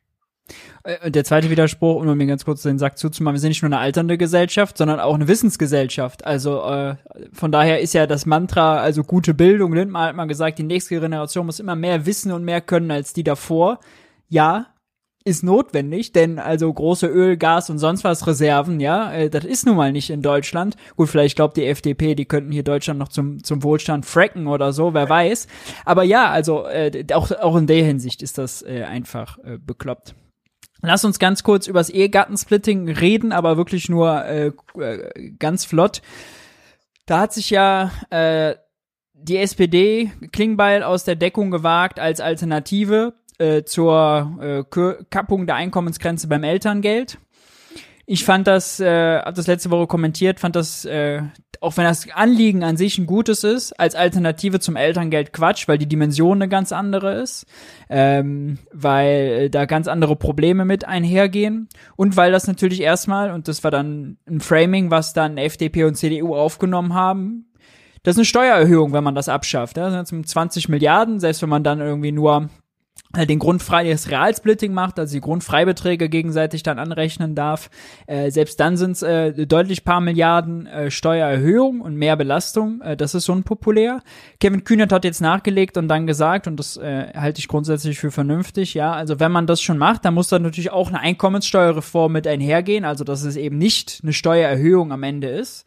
Äh, 0.84 1.12
der 1.12 1.24
zweite 1.24 1.49
Widerspruch, 1.49 2.01
um 2.01 2.18
mir 2.18 2.28
ganz 2.28 2.45
kurz 2.45 2.62
den 2.64 2.78
Sack 2.78 2.97
zuzumachen, 2.97 3.36
wir 3.36 3.39
sind 3.39 3.49
nicht 3.49 3.62
nur 3.62 3.70
eine 3.70 3.80
alternde 3.80 4.18
Gesellschaft, 4.18 4.78
sondern 4.78 4.99
auch 4.99 5.16
eine 5.16 5.28
Wissensgesellschaft. 5.28 6.26
Also 6.26 6.62
äh, 6.64 6.95
von 7.32 7.51
daher 7.51 7.80
ist 7.80 7.93
ja 7.93 8.08
das 8.08 8.26
Mantra, 8.26 8.80
also 8.80 9.04
gute 9.04 9.34
Bildung, 9.34 9.74
Lindmann 9.74 10.10
hat 10.10 10.16
mal 10.16 10.26
gesagt, 10.26 10.60
die 10.60 10.64
nächste 10.64 10.99
Generation 10.99 11.45
muss 11.45 11.60
immer 11.60 11.76
mehr 11.76 12.06
wissen 12.06 12.32
und 12.32 12.43
mehr 12.43 12.62
können 12.62 12.91
als 12.91 13.14
die 13.14 13.24
davor. 13.24 13.80
Ja, 14.28 14.72
ist 15.26 15.43
notwendig, 15.43 16.11
denn 16.11 16.39
also 16.39 16.71
große 16.71 17.07
Öl, 17.07 17.38
Gas 17.38 17.69
und 17.69 17.80
sonst 17.80 18.03
was 18.03 18.28
Reserven, 18.28 18.80
ja, 18.80 19.11
äh, 19.13 19.30
das 19.30 19.45
ist 19.45 19.65
nun 19.65 19.78
mal 19.78 19.91
nicht 19.91 20.09
in 20.09 20.21
Deutschland. 20.21 20.76
Gut, 20.95 21.09
vielleicht 21.09 21.36
glaubt 21.36 21.57
die 21.57 21.65
FDP, 21.65 22.15
die 22.15 22.26
könnten 22.26 22.51
hier 22.51 22.63
Deutschland 22.63 22.99
noch 22.99 23.07
zum, 23.07 23.43
zum 23.43 23.63
Wohlstand 23.63 24.05
fracken 24.05 24.47
oder 24.47 24.74
so, 24.74 24.93
wer 24.93 25.09
weiß. 25.09 25.47
Aber 25.86 26.03
ja, 26.03 26.30
also 26.30 26.65
äh, 26.65 27.05
auch, 27.13 27.32
auch 27.32 27.55
in 27.55 27.67
der 27.67 27.84
Hinsicht 27.84 28.21
ist 28.21 28.38
das 28.38 28.61
äh, 28.61 28.84
einfach 28.84 29.38
äh, 29.39 29.57
bekloppt. 29.57 30.15
Lass 30.82 31.05
uns 31.05 31.17
ganz 31.17 31.43
kurz 31.43 31.67
übers 31.67 31.89
Ehegattensplitting 31.89 32.89
reden, 32.89 33.32
aber 33.32 33.55
wirklich 33.55 33.88
nur 33.88 34.26
äh, 34.26 34.51
äh, 34.78 35.32
ganz 35.39 35.63
flott. 35.63 36.01
Da 37.05 37.19
hat 37.19 37.34
sich 37.34 37.49
ja 37.49 37.91
äh, 38.09 38.55
die 39.13 39.38
SPD 39.38 40.11
Klingbeil 40.34 40.84
aus 40.84 41.05
der 41.05 41.15
Deckung 41.15 41.51
gewagt 41.51 41.99
als 41.99 42.19
Alternative 42.19 43.13
äh, 43.38 43.63
zur 43.63 44.38
äh, 44.41 44.93
Kappung 45.09 45.47
der 45.47 45.55
Einkommensgrenze 45.55 46.27
beim 46.27 46.43
Elterngeld. 46.43 47.17
Ich 48.05 48.25
fand 48.25 48.47
das, 48.47 48.81
äh, 48.81 49.19
habe 49.19 49.34
das 49.34 49.47
letzte 49.47 49.71
Woche 49.71 49.88
kommentiert, 49.88 50.41
fand 50.41 50.57
das, 50.57 50.84
äh, 50.84 51.21
auch 51.61 51.77
wenn 51.77 51.86
das 51.86 52.09
Anliegen 52.13 52.61
an 52.61 52.75
sich 52.75 52.97
ein 52.97 53.05
gutes 53.05 53.45
ist, 53.45 53.79
als 53.79 53.95
Alternative 53.95 54.59
zum 54.59 54.75
Elterngeld 54.75 55.31
Quatsch, 55.31 55.69
weil 55.69 55.77
die 55.77 55.88
Dimension 55.88 56.39
eine 56.39 56.49
ganz 56.49 56.73
andere 56.73 57.13
ist, 57.13 57.45
ähm, 57.89 58.59
weil 58.73 59.49
da 59.49 59.63
ganz 59.63 59.88
andere 59.88 60.17
Probleme 60.17 60.65
mit 60.65 60.86
einhergehen 60.86 61.69
und 61.95 62.17
weil 62.17 62.34
das 62.34 62.45
natürlich 62.45 62.81
erstmal, 62.81 63.31
und 63.31 63.47
das 63.47 63.63
war 63.63 63.71
dann 63.71 64.17
ein 64.27 64.41
Framing, 64.41 64.91
was 64.91 65.13
dann 65.13 65.38
FDP 65.38 65.86
und 65.86 65.95
CDU 65.95 66.36
aufgenommen 66.36 66.93
haben, 66.93 67.45
das 68.03 68.15
ist 68.15 68.19
eine 68.19 68.25
Steuererhöhung, 68.25 68.91
wenn 68.91 69.03
man 69.05 69.15
das 69.15 69.29
abschafft. 69.29 69.77
Ja? 69.77 69.89
Das 69.89 70.09
sind 70.09 70.27
20 70.27 70.67
Milliarden, 70.67 71.21
selbst 71.21 71.41
wenn 71.41 71.49
man 71.49 71.63
dann 71.63 71.79
irgendwie 71.79 72.11
nur 72.11 72.49
den 73.16 73.38
grundfreies 73.38 74.09
Realsplitting 74.09 74.74
macht, 74.74 74.97
also 74.97 75.14
die 75.14 75.22
Grundfreibeträge 75.22 76.09
gegenseitig 76.09 76.64
dann 76.64 76.80
anrechnen 76.80 77.36
darf. 77.36 77.70
Äh, 78.07 78.32
selbst 78.32 78.59
dann 78.59 78.76
sind 78.76 78.93
es 78.93 79.03
äh, 79.03 79.45
deutlich 79.45 79.84
paar 79.84 80.01
Milliarden 80.01 80.66
äh, 80.66 80.89
Steuererhöhung 80.89 81.82
und 81.82 81.95
mehr 81.95 82.16
Belastung. 82.16 82.82
Äh, 82.82 82.97
das 82.97 83.14
ist 83.14 83.30
unpopulär. 83.30 84.01
Kevin 84.39 84.64
Kühnert 84.64 84.91
hat 84.91 85.05
jetzt 85.05 85.22
nachgelegt 85.22 85.78
und 85.78 85.88
dann 85.88 86.07
gesagt, 86.07 86.47
und 86.47 86.57
das 86.57 86.78
äh, 86.78 87.14
halte 87.14 87.39
ich 87.39 87.47
grundsätzlich 87.47 87.99
für 87.99 88.09
vernünftig, 88.09 88.74
ja, 88.74 88.93
also 88.93 89.20
wenn 89.20 89.32
man 89.32 89.45
das 89.45 89.61
schon 89.61 89.78
macht, 89.78 90.05
dann 90.05 90.16
muss 90.16 90.30
da 90.30 90.39
natürlich 90.39 90.72
auch 90.72 90.89
eine 90.89 90.99
Einkommenssteuerreform 90.99 92.11
mit 92.11 92.26
einhergehen, 92.26 92.84
also 92.84 93.03
dass 93.03 93.24
es 93.24 93.36
eben 93.36 93.59
nicht 93.59 93.99
eine 94.01 94.14
Steuererhöhung 94.14 94.91
am 94.91 95.03
Ende 95.03 95.28
ist. 95.28 95.66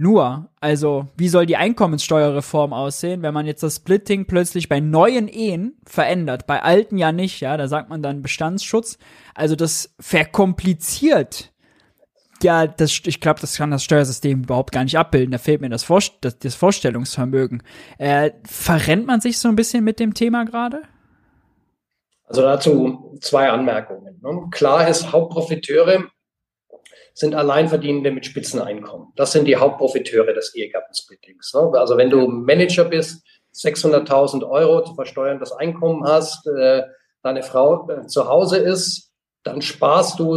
Nur, 0.00 0.48
also, 0.60 1.08
wie 1.16 1.28
soll 1.28 1.44
die 1.44 1.56
Einkommenssteuerreform 1.56 2.72
aussehen, 2.72 3.22
wenn 3.22 3.34
man 3.34 3.46
jetzt 3.46 3.64
das 3.64 3.76
Splitting 3.76 4.26
plötzlich 4.26 4.68
bei 4.68 4.78
neuen 4.78 5.26
Ehen 5.26 5.76
verändert, 5.84 6.46
bei 6.46 6.62
alten 6.62 6.98
ja 6.98 7.10
nicht, 7.10 7.40
ja, 7.40 7.56
da 7.56 7.66
sagt 7.66 7.90
man 7.90 8.00
dann 8.00 8.22
Bestandsschutz. 8.22 8.98
Also 9.34 9.56
das 9.56 9.94
verkompliziert 9.98 11.52
ja, 12.42 12.66
das, 12.66 13.00
ich 13.04 13.20
glaube, 13.20 13.40
das 13.40 13.56
kann 13.56 13.70
das 13.70 13.84
Steuersystem 13.84 14.44
überhaupt 14.44 14.72
gar 14.72 14.84
nicht 14.84 14.96
abbilden. 14.96 15.32
Da 15.32 15.38
fehlt 15.38 15.60
mir 15.60 15.68
das, 15.68 15.84
Vor 15.84 16.00
das, 16.20 16.38
das 16.38 16.54
Vorstellungsvermögen. 16.54 17.62
Äh, 17.98 18.30
verrennt 18.44 19.06
man 19.06 19.20
sich 19.20 19.38
so 19.38 19.48
ein 19.48 19.56
bisschen 19.56 19.84
mit 19.84 19.98
dem 19.98 20.14
Thema 20.14 20.44
gerade? 20.44 20.82
Also 22.24 22.42
dazu 22.42 23.18
zwei 23.20 23.50
Anmerkungen. 23.50 24.20
Ne? 24.22 24.48
Klar 24.50 24.88
ist, 24.88 25.12
Hauptprofiteure 25.12 26.04
sind 27.18 27.34
Alleinverdienende 27.34 28.12
mit 28.12 28.26
Spitzeneinkommen. 28.26 29.08
Das 29.16 29.32
sind 29.32 29.46
die 29.46 29.56
Hauptprofiteure 29.56 30.32
des 30.34 30.54
Ehegattensplittings. 30.54 31.52
Ne? 31.52 31.72
Also 31.74 31.96
wenn 31.96 32.10
du 32.10 32.28
Manager 32.28 32.84
bist, 32.84 33.26
600.000 33.54 34.48
Euro 34.48 34.84
zu 34.84 34.94
versteuerndes 34.94 35.50
Einkommen 35.52 36.04
hast, 36.04 36.46
äh, 36.46 36.84
deine 37.22 37.42
Frau 37.42 37.88
äh, 37.90 38.06
zu 38.06 38.28
Hause 38.28 38.58
ist, 38.58 39.10
dann 39.42 39.62
sparst 39.62 40.20
du 40.20 40.36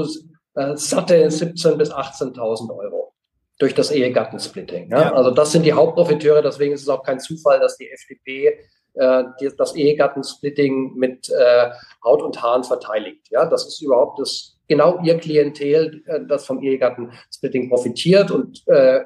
äh, 0.56 0.76
satte 0.76 1.28
17.000 1.28 1.76
bis 1.76 1.92
18.000 1.92 2.76
Euro 2.76 3.14
durch 3.60 3.76
das 3.76 3.92
Ehegattensplitting. 3.92 4.90
Ja? 4.90 5.02
Ja. 5.02 5.14
Also 5.14 5.30
das 5.30 5.52
sind 5.52 5.64
die 5.64 5.74
Hauptprofiteure. 5.74 6.42
Deswegen 6.42 6.74
ist 6.74 6.82
es 6.82 6.90
auch 6.90 7.04
kein 7.04 7.20
Zufall, 7.20 7.60
dass 7.60 7.78
die 7.78 7.92
FDP 7.92 8.58
äh, 8.96 9.24
die, 9.40 9.52
das 9.56 9.76
Ehegattensplitting 9.76 10.96
mit 10.96 11.30
äh, 11.30 11.70
Haut 12.04 12.24
und 12.24 12.42
Haaren 12.42 12.64
verteidigt. 12.64 13.28
Ja, 13.30 13.46
das 13.46 13.68
ist 13.68 13.82
überhaupt 13.82 14.20
das 14.20 14.51
genau 14.72 15.02
ihr 15.04 15.18
Klientel, 15.18 16.02
äh, 16.06 16.22
das 16.26 16.46
vom 16.46 16.62
Ehegattensplitting 16.64 17.70
profitiert. 17.70 18.32
Und 18.32 18.66
äh, 18.68 19.02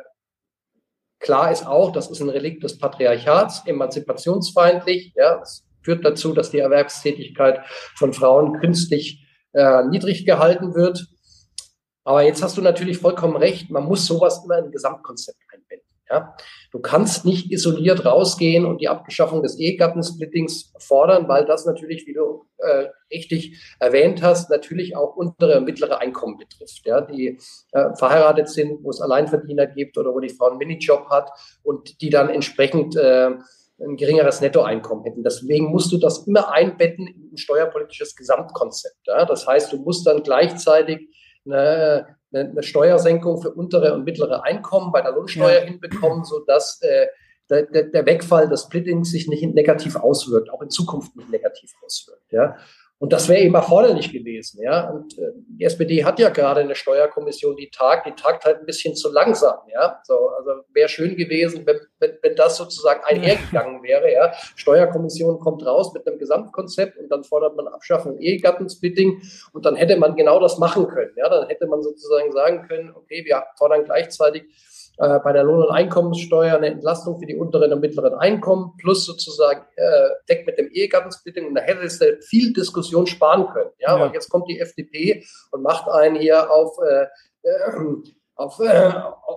klar 1.20 1.52
ist 1.52 1.66
auch, 1.66 1.92
das 1.92 2.12
ist 2.12 2.22
ein 2.22 2.30
Relikt 2.30 2.64
des 2.64 2.78
Patriarchats, 2.78 3.64
emanzipationsfeindlich. 3.66 5.14
Ja, 5.16 5.42
es 5.42 5.66
führt 5.82 6.06
dazu, 6.06 6.34
dass 6.34 6.52
die 6.52 6.60
Erwerbstätigkeit 6.60 7.66
von 7.96 8.14
Frauen 8.14 8.60
künstlich 8.60 9.26
äh, 9.54 9.84
niedrig 9.86 10.26
gehalten 10.26 10.76
wird. 10.76 11.08
Aber 12.04 12.22
jetzt 12.22 12.44
hast 12.44 12.58
du 12.58 12.62
natürlich 12.62 13.00
vollkommen 13.00 13.36
recht, 13.36 13.72
man 13.72 13.86
muss 13.86 14.06
sowas 14.06 14.44
immer 14.46 14.58
ein 14.58 14.72
Gesamtkonzept. 14.72 15.40
Ja? 16.10 16.36
Du 16.72 16.80
kannst 16.80 17.26
nicht 17.26 17.52
isoliert 17.52 18.06
rausgehen 18.06 18.66
und 18.66 18.82
die 18.82 18.90
Abschaffung 18.90 19.42
des 19.42 19.58
Ehegattensplittings 19.58 20.74
fordern, 20.80 21.28
weil 21.28 21.46
das 21.46 21.66
natürlich, 21.66 22.06
wie 22.06 22.14
du 22.14 22.46
äh, 22.58 22.88
richtig 23.12 23.60
erwähnt 23.80 24.22
hast, 24.22 24.50
natürlich 24.50 24.96
auch 24.96 25.16
untere 25.16 25.58
und 25.58 25.66
mittlere 25.66 26.00
Einkommen 26.00 26.38
betrifft, 26.38 26.86
ja? 26.86 27.02
die 27.02 27.40
äh, 27.72 27.96
verheiratet 27.96 28.50
sind, 28.50 28.84
wo 28.84 28.90
es 28.90 29.02
Alleinverdiener 29.02 29.68
gibt 29.68 29.98
oder 29.98 30.14
wo 30.14 30.20
die 30.20 30.30
Frau 30.30 30.50
einen 30.50 30.58
Minijob 30.58 31.10
hat 31.10 31.30
und 31.64 32.02
die 32.02 32.10
dann 32.10 32.30
entsprechend 32.30 32.96
äh, 32.96 33.32
ein 33.80 33.98
geringeres 33.98 34.42
Nettoeinkommen 34.42 35.04
hätten. 35.04 35.24
Deswegen 35.24 35.66
musst 35.66 35.92
du 35.92 35.98
das 35.98 36.26
immer 36.28 36.52
einbetten 36.52 37.08
in 37.08 37.32
ein 37.34 37.38
steuerpolitisches 37.38 38.16
Gesamtkonzept. 38.16 39.08
Ja? 39.08 39.26
Das 39.26 39.48
heißt, 39.48 39.74
du 39.74 39.78
musst 39.78 40.08
dann 40.08 40.24
gleichzeitig 40.24 41.10
eine 41.46 42.16
eine, 42.36 42.64
Steuersenkung 42.64 43.42
für 43.42 43.52
untere 43.52 43.94
und 43.94 44.04
mittlere 44.04 44.44
Einkommen 44.44 44.92
bei 44.92 45.02
der 45.02 45.12
Lohnsteuer 45.12 45.62
ja. 45.62 45.66
hinbekommen, 45.66 46.24
sodass 46.24 46.82
äh, 46.82 47.08
der, 47.50 47.84
der 47.84 48.06
Wegfall 48.06 48.50
des 48.50 48.64
Splittings 48.64 49.12
sich 49.12 49.28
nicht 49.28 49.44
negativ 49.54 49.96
auswirkt, 49.96 50.50
auch 50.50 50.62
in 50.62 50.70
Zukunft 50.70 51.16
nicht 51.16 51.30
negativ 51.30 51.72
auswirkt. 51.84 52.32
Ja. 52.32 52.58
Und 52.98 53.12
das 53.12 53.28
wäre 53.28 53.42
eben 53.42 53.56
erforderlich 53.56 54.14
gewesen, 54.14 54.64
ja. 54.64 54.90
Und 54.90 55.18
äh, 55.18 55.32
die 55.36 55.66
SPD 55.66 56.06
hat 56.06 56.18
ja 56.18 56.30
gerade 56.30 56.62
eine 56.62 56.76
Steuerkommission, 56.76 57.58
die 57.58 57.70
tagt, 57.70 58.08
die 58.08 58.14
tagt 58.14 58.46
halt 58.46 58.60
ein 58.60 58.66
bisschen 58.66 58.96
zu 58.96 59.12
langsam, 59.12 59.58
ja. 59.74 60.00
So, 60.04 60.30
also 60.30 60.62
wäre 60.74 60.88
schön 60.88 61.18
gewesen, 61.18 61.66
wenn, 61.66 61.80
wenn, 62.00 62.18
wenn 62.22 62.36
das 62.38 62.56
sozusagen 62.56 63.04
einhergegangen 63.04 63.84
wäre, 63.84 64.14
ja. 64.14 64.32
Steuerkommission 64.56 65.42
kommt 65.42 65.66
raus 65.66 65.94
mit 65.94 66.08
einem 66.08 66.20
Gesamtkonzept 66.20 66.98
und 66.98 67.10
dann 67.10 67.26
fordert 67.26 67.58
man 67.58 67.68
Abschaffung 67.68 68.18
Ehegattensplitting 68.18 69.22
und 69.52 69.66
dann 69.66 69.76
hätte 69.76 69.98
man 69.98 70.16
genau 70.16 70.40
das 70.40 70.58
machen 70.58 70.88
können, 70.88 71.12
ja. 71.18 71.28
Dann 71.28 71.50
hätte 71.50 71.68
man 71.68 71.84
sozusagen 71.84 72.32
sagen 72.32 72.66
können, 72.66 72.94
okay, 72.96 73.26
wir 73.26 73.44
fordern 73.58 73.84
gleichzeitig 73.84 74.46
äh, 74.98 75.20
bei 75.20 75.34
der 75.34 75.44
Lohn- 75.44 75.64
und 75.64 75.72
Einkommenssteuer 75.72 76.56
eine 76.56 76.68
Entlastung 76.68 77.20
für 77.20 77.26
die 77.26 77.36
unteren 77.36 77.74
und 77.74 77.82
mittleren 77.82 78.14
Einkommen 78.16 78.74
plus 78.78 79.06
sozusagen 79.06 79.66
äh, 79.76 80.10
deckt 80.30 80.46
mit 80.48 80.58
dem 80.58 80.70
Ehegattensplitting 80.72 81.48
und 81.48 81.56
da 81.56 81.62
hätte 81.62 81.84
es 81.84 82.00
viel 82.26 82.54
Diskussion 82.54 83.08
sparen 83.08 83.48
können. 83.54 83.72
Ja, 83.80 83.90
ja. 83.90 83.96
aber 83.96 84.14
jetzt 84.14 84.30
kommt 84.30 84.50
die 84.50 84.60
FDP 84.60 85.26
und 85.52 85.64
macht 85.64 85.88
einen 85.90 86.16
hier 86.16 86.50
auf 86.50 86.78
äh, 86.82 87.06
äh, 87.44 87.72
auf, 88.36 88.60
äh, 88.60 88.92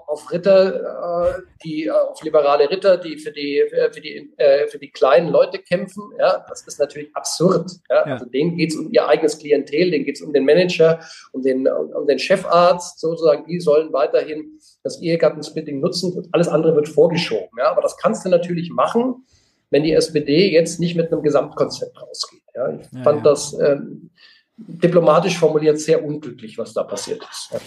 auf 0.07 0.31
Ritter, 0.33 1.37
äh, 1.37 1.43
die 1.65 1.87
äh, 1.87 1.91
auf 1.91 2.23
liberale 2.23 2.69
Ritter, 2.69 2.97
die 2.97 3.17
für 3.19 3.31
die 3.31 3.59
äh, 3.59 3.93
für 3.93 4.01
die 4.01 4.33
äh, 4.37 4.67
für 4.67 4.79
die 4.79 4.91
kleinen 4.91 5.29
Leute 5.29 5.59
kämpfen. 5.59 6.03
Ja, 6.19 6.45
das 6.49 6.63
ist 6.67 6.81
natürlich 6.81 7.15
absurd. 7.15 7.71
Ja? 7.89 8.07
ja. 8.07 8.13
Also 8.15 8.27
denen 8.27 8.57
geht 8.57 8.71
es 8.71 8.77
um 8.77 8.91
ihr 8.91 9.07
eigenes 9.07 9.39
Klientel, 9.39 9.91
denen 9.91 10.05
geht 10.05 10.17
es 10.17 10.23
um 10.23 10.33
den 10.33 10.45
Manager, 10.45 11.01
um 11.33 11.43
den 11.43 11.69
um 11.69 12.07
den 12.07 12.19
Chefarzt 12.19 12.99
sozusagen. 12.99 13.47
Die 13.47 13.61
sollen 13.61 13.93
weiterhin 13.93 14.59
das 14.83 15.01
Ehegattensplitting 15.01 15.81
nutzen. 15.81 16.13
Und 16.13 16.29
alles 16.33 16.49
andere 16.49 16.75
wird 16.75 16.89
vorgeschoben. 16.89 17.51
Ja, 17.59 17.71
aber 17.71 17.83
das 17.83 17.97
kannst 17.97 18.25
du 18.25 18.29
natürlich 18.29 18.71
machen, 18.71 19.27
wenn 19.71 19.83
die 19.83 19.93
SPD 19.93 20.51
jetzt 20.51 20.81
nicht 20.81 20.97
mit 20.97 21.13
einem 21.13 21.23
Gesamtkonzept 21.23 22.01
rausgeht. 22.01 22.43
Ja, 22.55 22.71
ich 22.73 22.87
ja, 22.93 23.03
fand 23.03 23.25
das 23.25 23.57
ähm, 23.61 24.11
diplomatisch 24.57 25.39
formuliert 25.39 25.79
sehr 25.79 26.05
unglücklich, 26.05 26.59
was 26.59 26.73
da 26.73 26.83
passiert 26.83 27.23
ist. 27.31 27.61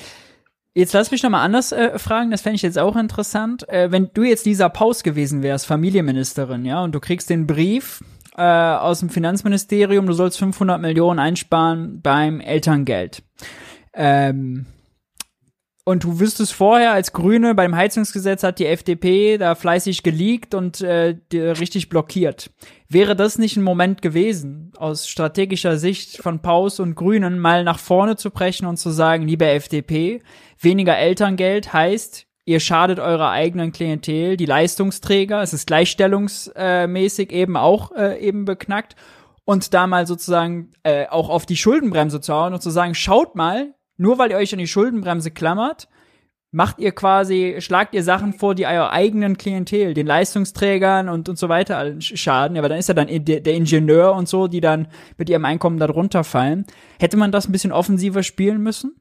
Jetzt 0.73 0.93
lass 0.93 1.11
mich 1.11 1.21
nochmal 1.21 1.43
anders 1.43 1.73
äh, 1.73 1.99
fragen, 1.99 2.31
das 2.31 2.41
fände 2.41 2.55
ich 2.55 2.61
jetzt 2.61 2.79
auch 2.79 2.95
interessant. 2.95 3.67
Äh, 3.67 3.91
wenn 3.91 4.09
du 4.13 4.23
jetzt 4.23 4.45
Lisa 4.45 4.69
Paus 4.69 5.03
gewesen 5.03 5.43
wärst, 5.43 5.65
Familienministerin, 5.65 6.63
ja, 6.63 6.81
und 6.81 6.95
du 6.95 7.01
kriegst 7.01 7.29
den 7.29 7.45
Brief 7.45 8.01
äh, 8.37 8.41
aus 8.41 9.01
dem 9.01 9.09
Finanzministerium, 9.09 10.05
du 10.07 10.13
sollst 10.13 10.39
500 10.39 10.79
Millionen 10.79 11.19
einsparen 11.19 12.01
beim 12.01 12.39
Elterngeld. 12.39 13.21
Ähm, 13.93 14.65
und 15.91 16.05
du 16.05 16.21
wüsstest 16.21 16.53
vorher, 16.53 16.93
als 16.93 17.11
Grüne 17.11 17.53
beim 17.53 17.75
Heizungsgesetz 17.75 18.43
hat 18.43 18.59
die 18.59 18.65
FDP 18.65 19.37
da 19.37 19.55
fleißig 19.55 20.03
geleakt 20.03 20.55
und 20.55 20.79
äh, 20.79 21.17
richtig 21.33 21.89
blockiert. 21.89 22.49
Wäre 22.87 23.13
das 23.13 23.37
nicht 23.37 23.57
ein 23.57 23.63
Moment 23.63 24.01
gewesen, 24.01 24.71
aus 24.77 25.09
strategischer 25.09 25.77
Sicht 25.77 26.17
von 26.17 26.41
Paus 26.41 26.79
und 26.79 26.95
Grünen 26.95 27.39
mal 27.39 27.65
nach 27.65 27.77
vorne 27.77 28.15
zu 28.15 28.31
brechen 28.31 28.67
und 28.67 28.77
zu 28.77 28.89
sagen, 28.89 29.27
liebe 29.27 29.45
FDP, 29.47 30.21
weniger 30.59 30.97
Elterngeld 30.97 31.73
heißt, 31.73 32.25
ihr 32.45 32.61
schadet 32.61 32.99
eurer 32.99 33.31
eigenen 33.31 33.73
Klientel, 33.73 34.37
die 34.37 34.45
Leistungsträger, 34.45 35.41
es 35.41 35.51
ist 35.51 35.67
gleichstellungsmäßig 35.67 37.33
eben 37.33 37.57
auch 37.57 37.91
äh, 37.91 38.17
eben 38.25 38.45
beknackt 38.45 38.95
und 39.43 39.73
da 39.73 39.87
mal 39.87 40.07
sozusagen 40.07 40.71
äh, 40.83 41.07
auch 41.07 41.27
auf 41.27 41.45
die 41.45 41.57
Schuldenbremse 41.57 42.21
zu 42.21 42.33
hauen 42.33 42.53
und 42.53 42.61
zu 42.61 42.69
sagen, 42.69 42.95
schaut 42.95 43.35
mal, 43.35 43.73
nur 43.97 44.17
weil 44.17 44.31
ihr 44.31 44.37
euch 44.37 44.53
an 44.53 44.59
die 44.59 44.67
Schuldenbremse 44.67 45.31
klammert, 45.31 45.87
macht 46.51 46.79
ihr 46.79 46.91
quasi, 46.91 47.57
schlagt 47.59 47.93
ihr 47.93 48.03
Sachen 48.03 48.33
vor, 48.33 48.55
die 48.55 48.65
eurer 48.65 48.91
eigenen 48.91 49.37
Klientel, 49.37 49.93
den 49.93 50.05
Leistungsträgern 50.05 51.07
und, 51.07 51.29
und 51.29 51.37
so 51.37 51.47
weiter 51.47 51.95
schaden. 51.99 52.57
Aber 52.57 52.67
dann 52.67 52.77
ist 52.77 52.89
ja 52.89 52.93
dann 52.93 53.07
der 53.07 53.53
Ingenieur 53.53 54.13
und 54.13 54.27
so, 54.27 54.47
die 54.47 54.59
dann 54.59 54.87
mit 55.17 55.29
ihrem 55.29 55.45
Einkommen 55.45 55.77
darunter 55.77 56.23
fallen. 56.23 56.65
Hätte 56.99 57.15
man 57.15 57.31
das 57.31 57.47
ein 57.47 57.53
bisschen 57.53 57.71
offensiver 57.71 58.21
spielen 58.21 58.61
müssen? 58.61 58.95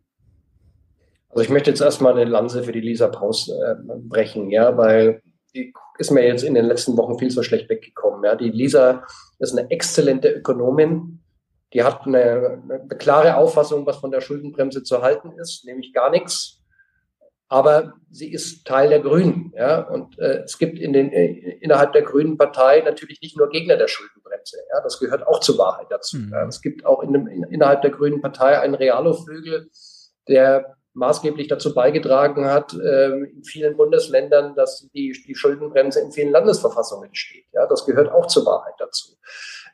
Also 1.30 1.43
ich 1.43 1.51
möchte 1.51 1.70
jetzt 1.70 1.80
erstmal 1.80 2.12
eine 2.12 2.28
Lanze 2.28 2.62
für 2.62 2.72
die 2.72 2.80
Lisa 2.80 3.09
Paus 3.09 3.49
äh, 3.49 3.74
brechen, 3.86 4.51
ja, 4.51 4.76
weil 4.76 5.22
die 5.55 5.72
ist 5.99 6.11
mir 6.11 6.26
jetzt 6.26 6.43
in 6.43 6.55
den 6.55 6.64
letzten 6.64 6.97
Wochen 6.97 7.18
viel 7.18 7.30
zu 7.30 7.43
schlecht 7.43 7.68
weggekommen. 7.68 8.24
Ja. 8.24 8.34
Die 8.34 8.51
Lisa 8.51 9.05
ist 9.38 9.57
eine 9.57 9.70
exzellente 9.70 10.28
Ökonomin, 10.28 11.20
die 11.72 11.84
hat 11.84 12.06
eine, 12.06 12.62
eine 12.68 12.98
klare 12.98 13.36
Auffassung, 13.36 13.86
was 13.86 13.98
von 13.98 14.10
der 14.10 14.20
Schuldenbremse 14.20 14.82
zu 14.82 15.02
halten 15.02 15.32
ist, 15.38 15.64
nämlich 15.64 15.92
gar 15.92 16.10
nichts. 16.10 16.60
Aber 17.48 17.94
sie 18.10 18.32
ist 18.32 18.64
Teil 18.64 18.88
der 18.90 19.00
Grünen. 19.00 19.52
Ja? 19.56 19.80
Und 19.80 20.16
äh, 20.20 20.42
es 20.44 20.56
gibt 20.56 20.78
in 20.78 20.92
den, 20.92 21.12
äh, 21.12 21.58
innerhalb 21.60 21.92
der 21.92 22.02
Grünen 22.02 22.38
Partei 22.38 22.80
natürlich 22.80 23.20
nicht 23.20 23.36
nur 23.36 23.48
Gegner 23.48 23.76
der 23.76 23.88
Schuldenbremse. 23.88 24.56
Ja? 24.72 24.80
Das 24.82 25.00
gehört 25.00 25.26
auch 25.26 25.40
zur 25.40 25.58
Wahrheit 25.58 25.88
dazu. 25.90 26.18
Mhm. 26.18 26.30
Ja? 26.32 26.46
Es 26.46 26.62
gibt 26.62 26.86
auch 26.86 27.02
in 27.02 27.12
dem, 27.12 27.26
in, 27.26 27.42
innerhalb 27.44 27.82
der 27.82 27.90
Grünen 27.90 28.20
Partei 28.20 28.60
einen 28.60 28.76
Realo-Flügel, 28.76 29.68
der 30.28 30.76
maßgeblich 30.92 31.48
dazu 31.48 31.74
beigetragen 31.74 32.46
hat, 32.46 32.72
äh, 32.74 33.08
in 33.08 33.42
vielen 33.42 33.76
Bundesländern, 33.76 34.54
dass 34.54 34.88
die, 34.94 35.12
die 35.26 35.34
Schuldenbremse 35.34 36.00
in 36.00 36.12
vielen 36.12 36.30
Landesverfassungen 36.30 37.12
steht. 37.14 37.46
Ja? 37.52 37.66
Das 37.66 37.84
gehört 37.84 38.12
auch 38.12 38.26
zur 38.26 38.46
Wahrheit 38.46 38.74
dazu. 38.78 39.16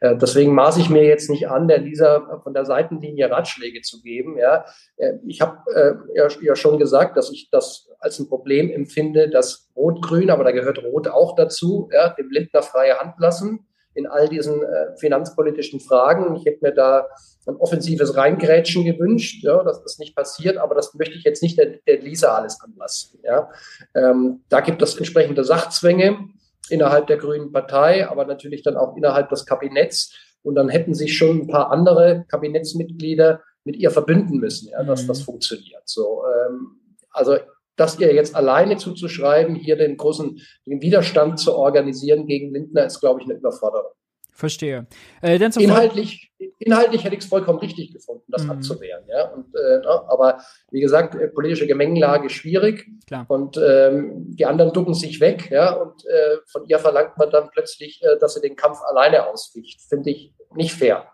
Äh, 0.00 0.16
deswegen 0.16 0.54
maße 0.54 0.80
ich 0.80 0.90
mir 0.90 1.04
jetzt 1.04 1.30
nicht 1.30 1.48
an, 1.48 1.68
der 1.68 1.78
Lisa 1.78 2.40
von 2.42 2.54
der 2.54 2.64
Seitenlinie 2.64 3.30
Ratschläge 3.30 3.82
zu 3.82 4.00
geben. 4.02 4.38
Ja, 4.38 4.64
äh, 4.96 5.14
ich 5.26 5.40
habe 5.40 5.58
äh, 5.74 6.18
ja, 6.44 6.56
schon 6.56 6.78
gesagt, 6.78 7.16
dass 7.16 7.30
ich 7.30 7.48
das 7.50 7.88
als 7.98 8.18
ein 8.18 8.28
Problem 8.28 8.70
empfinde, 8.70 9.28
dass 9.30 9.70
Rot-Grün, 9.76 10.30
aber 10.30 10.44
da 10.44 10.52
gehört 10.52 10.82
Rot 10.82 11.08
auch 11.08 11.34
dazu, 11.34 11.88
ja, 11.92 12.10
dem 12.10 12.30
Lindner 12.30 12.62
freie 12.62 12.98
Hand 12.98 13.14
lassen 13.18 13.66
in 13.94 14.06
all 14.06 14.28
diesen 14.28 14.60
finanzpolitischen 14.98 15.80
Fragen. 15.80 16.36
Ich 16.36 16.44
hätte 16.44 16.58
mir 16.60 16.72
da 16.72 17.08
ein 17.46 17.56
offensives 17.56 18.14
Reingrätschen 18.14 18.84
gewünscht, 18.84 19.42
ja, 19.42 19.62
dass 19.62 19.82
das 19.82 19.98
nicht 19.98 20.14
passiert, 20.14 20.58
aber 20.58 20.74
das 20.74 20.92
möchte 20.92 21.16
ich 21.16 21.24
jetzt 21.24 21.42
nicht 21.42 21.58
der, 21.58 21.78
der 21.86 22.00
Lisa 22.00 22.34
alles 22.34 22.60
anlassen. 22.60 23.20
Ja. 23.24 23.48
Ähm, 23.94 24.42
da 24.50 24.60
gibt 24.60 24.82
es 24.82 24.96
entsprechende 24.96 25.44
Sachzwänge 25.44 26.28
innerhalb 26.70 27.06
der 27.06 27.16
Grünen 27.16 27.52
Partei, 27.52 28.08
aber 28.08 28.24
natürlich 28.24 28.62
dann 28.62 28.76
auch 28.76 28.96
innerhalb 28.96 29.28
des 29.28 29.46
Kabinetts. 29.46 30.14
Und 30.42 30.54
dann 30.54 30.68
hätten 30.68 30.94
sich 30.94 31.16
schon 31.16 31.40
ein 31.40 31.46
paar 31.48 31.70
andere 31.70 32.24
Kabinettsmitglieder 32.28 33.42
mit 33.64 33.76
ihr 33.76 33.90
verbünden 33.90 34.38
müssen, 34.38 34.70
ja, 34.70 34.82
dass 34.84 35.02
mhm. 35.02 35.08
das 35.08 35.22
funktioniert. 35.22 35.82
So, 35.86 36.22
ähm, 36.24 36.80
also 37.10 37.36
das 37.76 37.98
ihr 37.98 38.14
jetzt 38.14 38.34
alleine 38.34 38.76
zuzuschreiben, 38.76 39.54
hier 39.54 39.76
den 39.76 39.96
großen 39.96 40.40
den 40.66 40.80
Widerstand 40.80 41.38
zu 41.38 41.54
organisieren 41.54 42.26
gegen 42.26 42.52
Lindner, 42.52 42.86
ist, 42.86 43.00
glaube 43.00 43.20
ich, 43.20 43.26
eine 43.28 43.38
Überforderung. 43.38 43.92
Verstehe. 44.36 44.86
Äh, 45.22 45.36
inhaltlich, 45.36 46.30
inhaltlich 46.58 47.04
hätte 47.04 47.14
ich 47.14 47.22
es 47.22 47.26
vollkommen 47.26 47.58
richtig 47.58 47.94
gefunden, 47.94 48.24
das 48.28 48.44
mhm. 48.44 48.50
abzuwehren. 48.50 49.02
Ja? 49.08 49.30
Und, 49.30 49.46
äh, 49.54 49.78
ne, 49.78 50.02
aber 50.08 50.40
wie 50.70 50.80
gesagt, 50.80 51.14
äh, 51.14 51.28
politische 51.28 51.66
Gemengelage 51.66 52.28
schwierig. 52.28 52.86
Klar. 53.06 53.24
Und 53.28 53.56
ähm, 53.56 54.36
die 54.36 54.44
anderen 54.44 54.74
ducken 54.74 54.92
sich 54.92 55.20
weg. 55.20 55.50
Ja? 55.50 55.72
Und 55.72 56.04
äh, 56.04 56.36
von 56.48 56.66
ihr 56.66 56.78
verlangt 56.78 57.16
man 57.16 57.30
dann 57.30 57.48
plötzlich, 57.50 58.02
äh, 58.02 58.18
dass 58.18 58.34
sie 58.34 58.42
den 58.42 58.56
Kampf 58.56 58.82
alleine 58.82 59.26
ausficht. 59.26 59.80
Finde 59.88 60.10
ich 60.10 60.34
nicht 60.54 60.74
fair. 60.74 61.10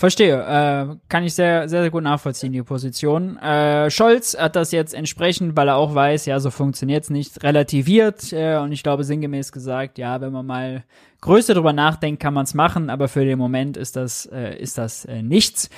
Verstehe, 0.00 0.34
äh, 0.34 0.96
kann 1.10 1.24
ich 1.24 1.34
sehr, 1.34 1.68
sehr, 1.68 1.82
sehr 1.82 1.90
gut 1.90 2.02
nachvollziehen, 2.02 2.54
die 2.54 2.62
Position. 2.62 3.36
Äh, 3.36 3.90
Scholz 3.90 4.34
hat 4.34 4.56
das 4.56 4.72
jetzt 4.72 4.94
entsprechend, 4.94 5.58
weil 5.58 5.68
er 5.68 5.76
auch 5.76 5.94
weiß, 5.94 6.24
ja, 6.24 6.40
so 6.40 6.50
funktioniert's 6.50 7.10
nicht, 7.10 7.44
relativiert 7.44 8.32
äh, 8.32 8.56
und 8.56 8.72
ich 8.72 8.82
glaube 8.82 9.04
sinngemäß 9.04 9.52
gesagt, 9.52 9.98
ja, 9.98 10.22
wenn 10.22 10.32
man 10.32 10.46
mal 10.46 10.84
größer 11.20 11.52
drüber 11.52 11.74
nachdenkt, 11.74 12.22
kann 12.22 12.32
man's 12.32 12.54
machen, 12.54 12.88
aber 12.88 13.08
für 13.08 13.26
den 13.26 13.38
Moment 13.38 13.76
ist 13.76 13.94
das, 13.94 14.24
äh, 14.24 14.56
ist 14.58 14.78
das 14.78 15.04
äh, 15.04 15.20
nichts. 15.20 15.68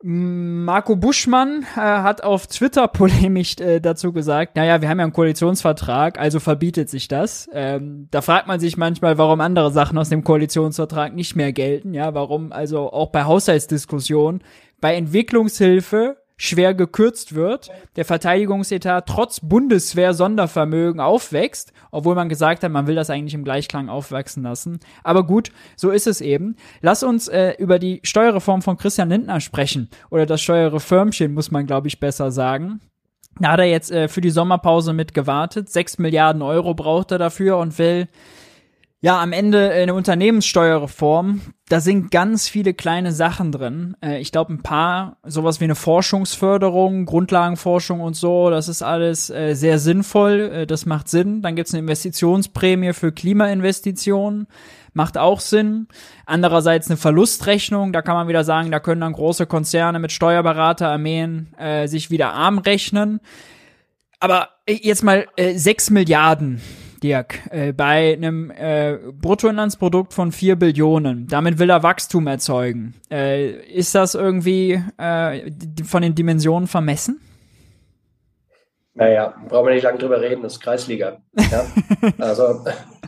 Marco 0.00 0.94
Buschmann 0.94 1.66
äh, 1.76 1.80
hat 1.80 2.22
auf 2.22 2.46
Twitter 2.46 2.86
polemisch 2.88 3.56
äh, 3.58 3.80
dazu 3.80 4.12
gesagt, 4.12 4.54
naja, 4.54 4.80
wir 4.80 4.88
haben 4.88 4.98
ja 4.98 5.04
einen 5.04 5.12
Koalitionsvertrag, 5.12 6.20
also 6.20 6.38
verbietet 6.38 6.88
sich 6.88 7.08
das. 7.08 7.48
Ähm, 7.52 8.06
da 8.10 8.22
fragt 8.22 8.46
man 8.46 8.60
sich 8.60 8.76
manchmal, 8.76 9.18
warum 9.18 9.40
andere 9.40 9.72
Sachen 9.72 9.98
aus 9.98 10.08
dem 10.08 10.22
Koalitionsvertrag 10.22 11.14
nicht 11.14 11.34
mehr 11.34 11.52
gelten, 11.52 11.94
ja, 11.94 12.14
warum 12.14 12.52
also 12.52 12.92
auch 12.92 13.10
bei 13.10 13.24
Haushaltsdiskussionen, 13.24 14.42
bei 14.80 14.94
Entwicklungshilfe 14.94 16.16
schwer 16.38 16.72
gekürzt 16.72 17.34
wird, 17.34 17.68
der 17.96 18.06
Verteidigungsetat 18.06 19.06
trotz 19.06 19.40
Bundeswehr-Sondervermögen 19.40 21.00
aufwächst, 21.00 21.72
obwohl 21.90 22.14
man 22.14 22.30
gesagt 22.30 22.62
hat, 22.62 22.72
man 22.72 22.86
will 22.86 22.94
das 22.94 23.10
eigentlich 23.10 23.34
im 23.34 23.44
Gleichklang 23.44 23.90
aufwachsen 23.90 24.44
lassen. 24.44 24.78
Aber 25.02 25.26
gut, 25.26 25.50
so 25.76 25.90
ist 25.90 26.06
es 26.06 26.20
eben. 26.22 26.56
Lass 26.80 27.02
uns 27.02 27.28
äh, 27.28 27.54
über 27.58 27.78
die 27.78 28.00
Steuerreform 28.04 28.62
von 28.62 28.78
Christian 28.78 29.10
Lindner 29.10 29.40
sprechen. 29.40 29.90
Oder 30.10 30.24
das 30.24 30.40
Steuerreformchen, 30.40 31.34
muss 31.34 31.50
man, 31.50 31.66
glaube 31.66 31.88
ich, 31.88 32.00
besser 32.00 32.30
sagen. 32.30 32.80
Da 33.40 33.52
hat 33.52 33.60
er 33.60 33.66
jetzt 33.66 33.90
äh, 33.90 34.08
für 34.08 34.20
die 34.20 34.30
Sommerpause 34.30 34.92
mit 34.92 35.14
gewartet. 35.14 35.68
Sechs 35.68 35.98
Milliarden 35.98 36.42
Euro 36.42 36.74
braucht 36.74 37.10
er 37.10 37.18
dafür 37.18 37.58
und 37.58 37.78
will 37.78 38.08
ja, 39.00 39.20
am 39.20 39.32
Ende 39.32 39.70
eine 39.70 39.94
Unternehmenssteuerreform, 39.94 41.40
da 41.68 41.80
sind 41.80 42.10
ganz 42.10 42.48
viele 42.48 42.74
kleine 42.74 43.12
Sachen 43.12 43.52
drin. 43.52 43.96
Äh, 44.02 44.20
ich 44.20 44.32
glaube, 44.32 44.52
ein 44.52 44.62
paar, 44.62 45.18
sowas 45.24 45.60
wie 45.60 45.64
eine 45.64 45.76
Forschungsförderung, 45.76 47.06
Grundlagenforschung 47.06 48.00
und 48.00 48.16
so, 48.16 48.50
das 48.50 48.66
ist 48.66 48.82
alles 48.82 49.30
äh, 49.30 49.54
sehr 49.54 49.78
sinnvoll, 49.78 50.40
äh, 50.52 50.66
das 50.66 50.84
macht 50.84 51.08
Sinn. 51.08 51.42
Dann 51.42 51.54
gibt's 51.54 51.72
eine 51.72 51.80
Investitionsprämie 51.80 52.92
für 52.92 53.12
Klimainvestitionen, 53.12 54.48
macht 54.94 55.16
auch 55.16 55.38
Sinn. 55.38 55.86
Andererseits 56.26 56.90
eine 56.90 56.96
Verlustrechnung, 56.96 57.92
da 57.92 58.02
kann 58.02 58.16
man 58.16 58.26
wieder 58.26 58.42
sagen, 58.42 58.72
da 58.72 58.80
können 58.80 59.02
dann 59.02 59.12
große 59.12 59.46
Konzerne 59.46 60.00
mit 60.00 60.10
Steuerberaterarmeen 60.10 61.54
äh, 61.56 61.86
sich 61.86 62.10
wieder 62.10 62.32
arm 62.32 62.58
rechnen. 62.58 63.20
Aber 64.18 64.48
jetzt 64.68 65.04
mal 65.04 65.28
äh, 65.36 65.56
6 65.56 65.90
Milliarden 65.90 66.60
Dirk, 67.02 67.40
äh, 67.50 67.72
bei 67.72 68.12
einem 68.12 68.50
äh, 68.50 68.98
Bruttoinlandsprodukt 69.12 70.12
von 70.12 70.32
4 70.32 70.56
Billionen, 70.56 71.26
damit 71.26 71.58
will 71.58 71.70
er 71.70 71.82
Wachstum 71.82 72.26
erzeugen. 72.26 72.94
Äh, 73.10 73.50
ist 73.72 73.94
das 73.94 74.14
irgendwie 74.14 74.82
äh, 74.98 75.50
von 75.84 76.02
den 76.02 76.14
Dimensionen 76.14 76.66
vermessen? 76.66 77.20
Naja, 78.94 79.34
brauchen 79.48 79.68
wir 79.68 79.74
nicht 79.74 79.84
lange 79.84 79.98
drüber 79.98 80.20
reden, 80.20 80.42
das 80.42 80.54
ist 80.54 80.60
Kreisliga. 80.60 81.18
Ja? 81.36 81.64
also 82.18 82.64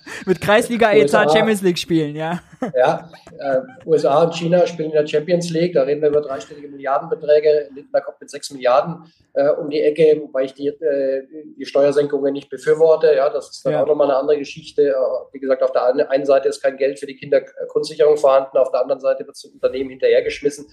Mit 0.27 0.40
Kreisliga-Etat 0.40 1.32
Champions 1.32 1.62
League 1.62 1.78
spielen, 1.78 2.14
ja. 2.16 2.40
Ja, 2.77 3.10
äh, 3.39 3.60
USA 3.86 4.22
und 4.24 4.35
China 4.35 4.66
spielen 4.66 4.90
in 4.90 4.97
der 4.97 5.06
Champions 5.06 5.51
League, 5.51 5.72
da 5.72 5.82
reden 5.82 6.02
wir 6.02 6.09
über 6.10 6.20
dreistellige 6.20 6.68
Milliardenbeträge. 6.68 7.68
Lindner 7.74 8.01
kommt 8.01 8.20
mit 8.20 8.31
sechs 8.31 8.51
Milliarden 8.51 9.12
äh, 9.35 9.48
um 9.48 9.70
die 9.70 9.81
Ecke, 9.81 10.20
wobei 10.22 10.44
ich 10.44 10.55
die, 10.55 10.68
äh, 10.68 11.27
die 11.56 11.64
Steuersenkungen 11.64 12.32
nicht 12.32 12.51
befürworte. 12.51 13.14
Ja, 13.14 13.31
das 13.31 13.51
ist 13.51 13.64
dann 13.64 13.72
ja. 13.72 13.82
auch 13.82 13.86
nochmal 13.86 14.09
eine 14.09 14.18
andere 14.18 14.39
Geschichte. 14.39 14.89
Äh, 14.89 14.94
wie 15.32 15.40
gesagt, 15.40 15.62
auf 15.62 15.72
der 15.72 16.10
einen 16.10 16.27
Seite 16.27 16.48
ist 16.48 16.62
kein 16.62 16.77
Geld 16.77 16.98
für 16.98 17.06
die 17.06 17.16
Kindergrundsicherung 17.16 18.16
vorhanden, 18.16 18.59
auf 18.59 18.70
der 18.70 18.82
anderen 18.82 19.01
Seite 19.01 19.20
wird 19.20 19.36
das 19.36 19.44
Unternehmen 19.44 19.90
hinterhergeschmissen. 19.90 20.66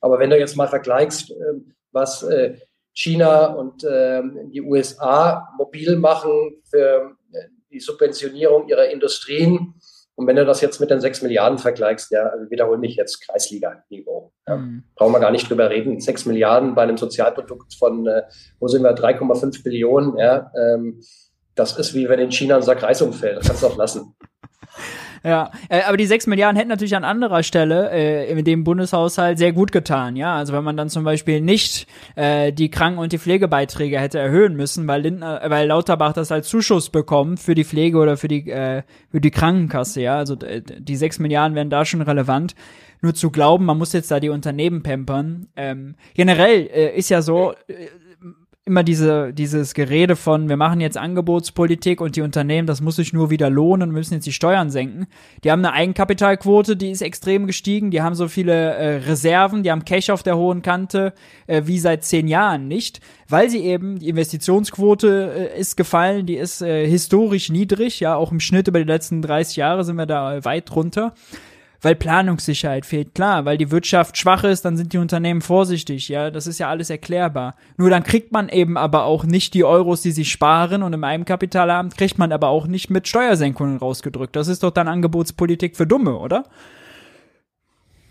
Aber 0.00 0.18
wenn 0.18 0.30
du 0.30 0.38
jetzt 0.38 0.56
mal 0.56 0.68
vergleichst, 0.68 1.30
ähm, 1.30 1.74
was 1.92 2.22
äh, 2.22 2.56
China 2.94 3.46
und 3.46 3.84
ähm, 3.84 4.50
die 4.52 4.62
USA 4.62 5.48
mobil 5.58 5.96
machen 5.96 6.62
für 6.70 7.16
die 7.74 7.80
Subventionierung 7.80 8.68
ihrer 8.68 8.88
Industrien. 8.88 9.74
Und 10.14 10.26
wenn 10.28 10.36
du 10.36 10.46
das 10.46 10.60
jetzt 10.60 10.80
mit 10.80 10.90
den 10.90 11.00
6 11.00 11.22
Milliarden 11.22 11.58
vergleichst, 11.58 12.12
ja, 12.12 12.22
also 12.28 12.48
wiederhole 12.50 12.78
mich 12.78 12.94
jetzt 12.94 13.20
Kreisliga-Niveau. 13.26 14.32
Ja, 14.46 14.56
mhm. 14.56 14.84
Brauchen 14.94 15.12
wir 15.12 15.20
gar 15.20 15.32
nicht 15.32 15.50
drüber 15.50 15.68
reden. 15.68 16.00
6 16.00 16.26
Milliarden 16.26 16.74
bei 16.74 16.82
einem 16.84 16.96
Sozialprodukt 16.96 17.74
von, 17.74 18.06
äh, 18.06 18.22
wo 18.60 18.68
sind 18.68 18.82
wir, 18.82 18.94
3,5 18.94 19.64
Billionen, 19.64 20.16
ja, 20.16 20.52
ähm, 20.56 21.02
das 21.54 21.78
ist 21.78 21.94
wie 21.94 22.08
wenn 22.08 22.18
in 22.18 22.32
China 22.32 22.56
ein 22.56 22.62
Sack 22.62 22.82
Reis 22.82 23.00
umfällt. 23.02 23.36
Das 23.36 23.46
kannst 23.46 23.62
du 23.62 23.66
auch 23.68 23.76
lassen. 23.76 24.14
Ja, 25.24 25.50
äh, 25.70 25.80
aber 25.82 25.96
die 25.96 26.04
6 26.04 26.26
Milliarden 26.26 26.56
hätten 26.56 26.68
natürlich 26.68 26.94
an 26.96 27.04
anderer 27.04 27.42
Stelle 27.42 27.90
äh, 27.90 28.30
in 28.30 28.44
dem 28.44 28.62
Bundeshaushalt 28.62 29.38
sehr 29.38 29.52
gut 29.52 29.72
getan, 29.72 30.16
ja. 30.16 30.36
Also 30.36 30.52
wenn 30.52 30.64
man 30.64 30.76
dann 30.76 30.90
zum 30.90 31.02
Beispiel 31.02 31.40
nicht 31.40 31.86
äh, 32.14 32.52
die 32.52 32.70
Kranken- 32.70 32.98
und 32.98 33.10
die 33.10 33.18
Pflegebeiträge 33.18 33.98
hätte 33.98 34.18
erhöhen 34.18 34.54
müssen, 34.54 34.86
weil 34.86 35.00
Lindner, 35.00 35.42
äh, 35.42 35.48
weil 35.48 35.66
Lauterbach 35.66 36.12
das 36.12 36.30
als 36.30 36.48
Zuschuss 36.48 36.90
bekommt 36.90 37.40
für 37.40 37.54
die 37.54 37.64
Pflege 37.64 37.96
oder 37.96 38.18
für 38.18 38.28
die, 38.28 38.50
äh, 38.50 38.82
für 39.10 39.22
die 39.22 39.30
Krankenkasse, 39.30 40.02
ja. 40.02 40.18
Also 40.18 40.34
äh, 40.40 40.60
die 40.60 40.96
6 40.96 41.20
Milliarden 41.20 41.54
wären 41.56 41.70
da 41.70 41.86
schon 41.86 42.02
relevant 42.02 42.54
nur 43.00 43.14
zu 43.14 43.30
glauben, 43.30 43.66
man 43.66 43.78
muss 43.78 43.92
jetzt 43.92 44.10
da 44.10 44.18
die 44.18 44.30
Unternehmen 44.30 44.82
pampern. 44.82 45.46
Ähm, 45.56 45.94
generell 46.14 46.68
äh, 46.72 46.96
ist 46.96 47.10
ja 47.10 47.22
so, 47.22 47.52
äh, 47.68 47.88
immer 48.66 48.82
diese, 48.82 49.34
dieses 49.34 49.74
Gerede 49.74 50.16
von, 50.16 50.48
wir 50.48 50.56
machen 50.56 50.80
jetzt 50.80 50.96
Angebotspolitik 50.96 52.00
und 52.00 52.16
die 52.16 52.22
Unternehmen, 52.22 52.66
das 52.66 52.80
muss 52.80 52.96
sich 52.96 53.12
nur 53.12 53.28
wieder 53.28 53.50
lohnen, 53.50 53.90
müssen 53.90 54.14
jetzt 54.14 54.26
die 54.26 54.32
Steuern 54.32 54.70
senken. 54.70 55.06
Die 55.42 55.50
haben 55.50 55.62
eine 55.62 55.74
Eigenkapitalquote, 55.74 56.74
die 56.74 56.90
ist 56.90 57.02
extrem 57.02 57.46
gestiegen, 57.46 57.90
die 57.90 58.00
haben 58.00 58.14
so 58.14 58.26
viele 58.26 58.54
äh, 58.54 58.96
Reserven, 59.06 59.64
die 59.64 59.70
haben 59.70 59.84
Cash 59.84 60.08
auf 60.08 60.22
der 60.22 60.38
hohen 60.38 60.62
Kante, 60.62 61.12
äh, 61.46 61.62
wie 61.66 61.78
seit 61.78 62.04
zehn 62.04 62.26
Jahren 62.26 62.66
nicht, 62.66 63.00
weil 63.28 63.50
sie 63.50 63.60
eben, 63.60 63.98
die 63.98 64.08
Investitionsquote 64.08 65.50
äh, 65.52 65.60
ist 65.60 65.76
gefallen, 65.76 66.24
die 66.24 66.36
ist 66.36 66.62
äh, 66.62 66.88
historisch 66.88 67.50
niedrig, 67.50 68.00
ja, 68.00 68.16
auch 68.16 68.32
im 68.32 68.40
Schnitt 68.40 68.68
über 68.68 68.78
die 68.78 68.90
letzten 68.90 69.20
30 69.20 69.56
Jahre 69.56 69.84
sind 69.84 69.96
wir 69.96 70.06
da 70.06 70.42
weit 70.42 70.74
runter 70.74 71.12
weil 71.84 71.94
Planungssicherheit 71.94 72.86
fehlt. 72.86 73.14
Klar, 73.14 73.44
weil 73.44 73.58
die 73.58 73.70
Wirtschaft 73.70 74.16
schwach 74.16 74.44
ist, 74.44 74.64
dann 74.64 74.76
sind 74.76 74.92
die 74.92 74.98
Unternehmen 74.98 75.42
vorsichtig, 75.42 76.08
ja, 76.08 76.30
das 76.30 76.46
ist 76.46 76.58
ja 76.58 76.68
alles 76.68 76.90
erklärbar. 76.90 77.54
Nur 77.76 77.90
dann 77.90 78.02
kriegt 78.02 78.32
man 78.32 78.48
eben 78.48 78.76
aber 78.76 79.04
auch 79.04 79.24
nicht 79.24 79.54
die 79.54 79.64
Euros, 79.64 80.02
die 80.02 80.12
sie 80.12 80.24
sparen 80.24 80.82
und 80.82 80.92
im 80.92 81.04
Eigenkapitalamt 81.04 81.96
kriegt 81.96 82.18
man 82.18 82.32
aber 82.32 82.48
auch 82.48 82.66
nicht 82.66 82.90
mit 82.90 83.06
Steuersenkungen 83.06 83.78
rausgedrückt. 83.78 84.34
Das 84.34 84.48
ist 84.48 84.62
doch 84.62 84.70
dann 84.70 84.88
Angebotspolitik 84.88 85.76
für 85.76 85.86
Dumme, 85.86 86.16
oder? 86.16 86.44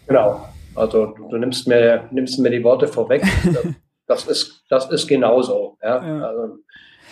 Genau. 0.08 0.48
Also 0.76 1.08
du, 1.08 1.30
du 1.30 1.38
nimmst 1.38 1.68
mir 1.68 2.08
nimmst 2.12 2.40
mir 2.40 2.50
die 2.50 2.64
Worte 2.64 2.88
vorweg. 2.88 3.24
das 4.08 4.26
ist 4.26 4.64
das 4.70 4.90
ist 4.92 5.08
genauso. 5.08 5.78
Ja? 5.82 6.06
ja. 6.06 6.26
Also, 6.26 6.58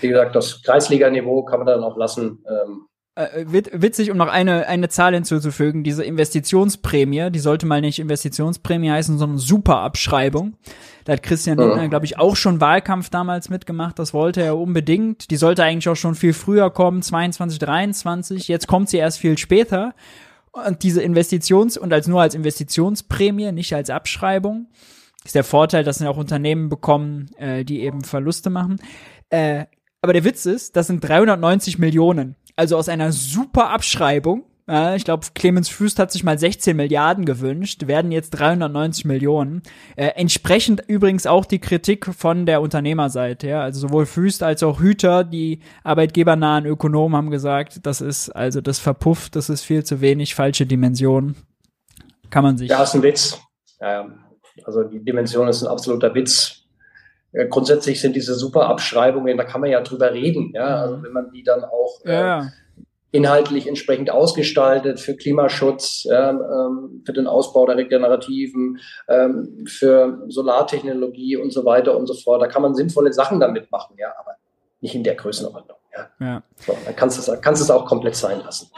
wie 0.02 0.08
gesagt, 0.08 0.36
das 0.36 0.62
Kreisliganiveau 0.64 1.44
kann 1.44 1.60
man 1.60 1.68
dann 1.68 1.84
auch 1.84 1.96
lassen. 1.96 2.44
Ähm, 2.48 2.88
äh, 3.16 3.46
witzig, 3.46 4.10
um 4.10 4.18
noch 4.18 4.30
eine, 4.30 4.68
eine 4.68 4.88
Zahl 4.88 5.14
hinzuzufügen, 5.14 5.84
diese 5.84 6.04
Investitionsprämie, 6.04 7.30
die 7.30 7.40
sollte 7.40 7.66
mal 7.66 7.82
nicht 7.82 8.00
Investitionsprämie 8.00 8.90
heißen, 8.90 9.18
sondern 9.18 9.38
Superabschreibung. 9.38 10.56
Da 11.04 11.14
hat 11.14 11.24
Christian 11.24 11.58
Lindner, 11.58 11.90
glaube 11.90 12.06
ich, 12.06 12.18
auch 12.20 12.36
schon 12.36 12.62
Wahlkampf 12.62 13.10
damals 13.10 13.50
mitgemacht. 13.50 14.00
Das 14.00 14.14
wollte 14.14 14.42
er 14.42 14.58
unbedingt. 14.58 15.30
Die 15.30 15.36
sollte 15.36 15.64
eigentlich 15.64 15.90
auch 15.90 15.96
schon 15.96 16.16
viel 16.16 16.34
früher 16.34 16.70
kommen, 16.70 17.02
22, 17.02 17.60
23. 17.60 18.48
Jetzt 18.48 18.68
kommt 18.68 18.90
sie 18.90 18.98
erst 18.98 19.20
viel 19.20 19.38
später. 19.38 19.94
Und 20.52 20.84
diese 20.84 21.02
Investitions- 21.02 21.78
und 21.78 21.92
als 21.92 22.08
nur 22.08 22.22
als 22.22 22.36
Investitionsprämie, 22.36 23.52
nicht 23.52 23.74
als 23.74 23.90
Abschreibung. 23.90 24.68
Ist 25.24 25.36
der 25.36 25.44
Vorteil, 25.44 25.84
dass 25.84 26.00
sie 26.00 26.08
auch 26.08 26.18
Unternehmen 26.18 26.70
bekommen, 26.70 27.30
äh, 27.38 27.64
die 27.64 27.82
eben 27.82 28.04
Verluste 28.04 28.50
machen. 28.50 28.80
Äh, 29.30 29.66
aber 30.02 30.14
der 30.14 30.24
Witz 30.24 30.46
ist, 30.46 30.76
das 30.76 30.88
sind 30.88 31.02
390 31.02 31.78
Millionen 31.78 32.36
also 32.56 32.78
aus 32.78 32.90
einer 32.90 33.11
super 33.11 33.69
Abschreibung, 33.69 34.45
ja, 34.72 34.95
ich 34.95 35.03
glaube, 35.03 35.28
Clemens 35.34 35.68
Füst 35.68 35.99
hat 35.99 36.11
sich 36.14 36.23
mal 36.23 36.40
16 36.40 36.78
Milliarden 36.78 37.26
gewünscht, 37.26 37.88
werden 37.88 38.11
jetzt 38.11 38.30
390 38.32 39.03
Millionen. 39.03 39.64
Äh, 39.98 40.11
entsprechend 40.15 40.82
übrigens 40.88 41.28
auch 41.28 41.45
die 41.45 41.60
Kritik 41.60 42.06
von 42.06 42.45
der 42.45 42.61
Unternehmerseite. 42.61 43.48
Ja? 43.48 43.64
Also 43.64 43.82
sowohl 43.82 44.06
Füst 44.06 44.44
als 44.44 44.64
auch 44.64 44.80
Hüter, 44.80 45.26
die 45.26 45.60
arbeitgebernahen 45.84 46.65
Ökonomen, 46.65 47.18
haben 47.18 47.32
gesagt, 47.32 47.86
das 47.86 47.99
ist 47.99 48.30
also 48.30 48.61
das 48.61 48.80
verpufft, 48.80 49.36
das 49.36 49.49
ist 49.49 49.64
viel 49.64 49.84
zu 49.84 49.99
wenig, 49.99 50.36
falsche 50.36 50.65
Dimension. 50.65 51.36
Kann 52.30 52.44
man 52.44 52.57
sich. 52.57 52.69
Ja, 52.69 52.82
ist 52.84 52.95
ein 52.95 53.03
Witz. 53.03 53.41
Ja, 53.82 54.07
also 54.64 54.84
die 54.84 55.03
Dimension 55.03 55.49
ist 55.49 55.64
ein 55.64 55.68
absoluter 55.68 56.15
Witz. 56.15 56.61
Ja, 57.34 57.45
grundsätzlich 57.45 58.02
sind 58.02 58.16
diese 58.16 58.36
super 58.36 58.68
Abschreibungen, 58.68 59.38
da 59.38 59.44
kann 59.44 59.62
man 59.62 59.70
ja 59.70 59.82
drüber 59.82 60.14
reden, 60.14 60.52
ja, 60.53 60.82
also 60.82 61.02
wenn 61.02 61.14
man 61.14 61.32
die 61.32 61.44
dann 61.44 61.64
auch 61.64 61.99
ja. 62.03 62.41
äh, 62.41 62.45
inhaltlich 63.12 63.68
entsprechend 63.68 64.10
ausgestaltet 64.10 64.99
für 64.99 65.16
Klimaschutz, 65.16 66.03
ja, 66.03 66.32
ähm, 66.32 67.03
für 67.06 67.14
den 67.14 67.28
Ausbau 67.28 67.66
der 67.66 67.78
Regenerativen, 67.78 68.80
ähm, 69.08 69.66
für 69.68 70.24
Solartechnologie 70.28 71.38
und 71.38 71.52
so 71.52 71.66
weiter 71.66 71.98
und 71.98 72.08
so 72.08 72.14
fort. 72.14 72.41
Da 72.41 72.48
kann 72.48 72.62
man 72.62 72.76
sinnvolle 72.76 73.14
Sachen 73.14 73.40
damit 73.40 73.72
machen, 73.72 73.95
ja, 73.98 74.14
aber 74.20 74.36
nicht 74.82 74.95
in 74.95 75.03
der 75.03 75.16
Größenordnung. 75.16 75.78
Ja. 75.95 76.10
ja. 76.20 76.44
So, 76.56 76.76
dann 76.86 76.95
kannst 76.95 77.18
du 77.18 77.32
es, 77.32 77.41
kannst 77.41 77.62
es 77.62 77.70
auch 77.70 77.86
komplett 77.86 78.16
sein 78.16 78.41
lassen. 78.41 78.70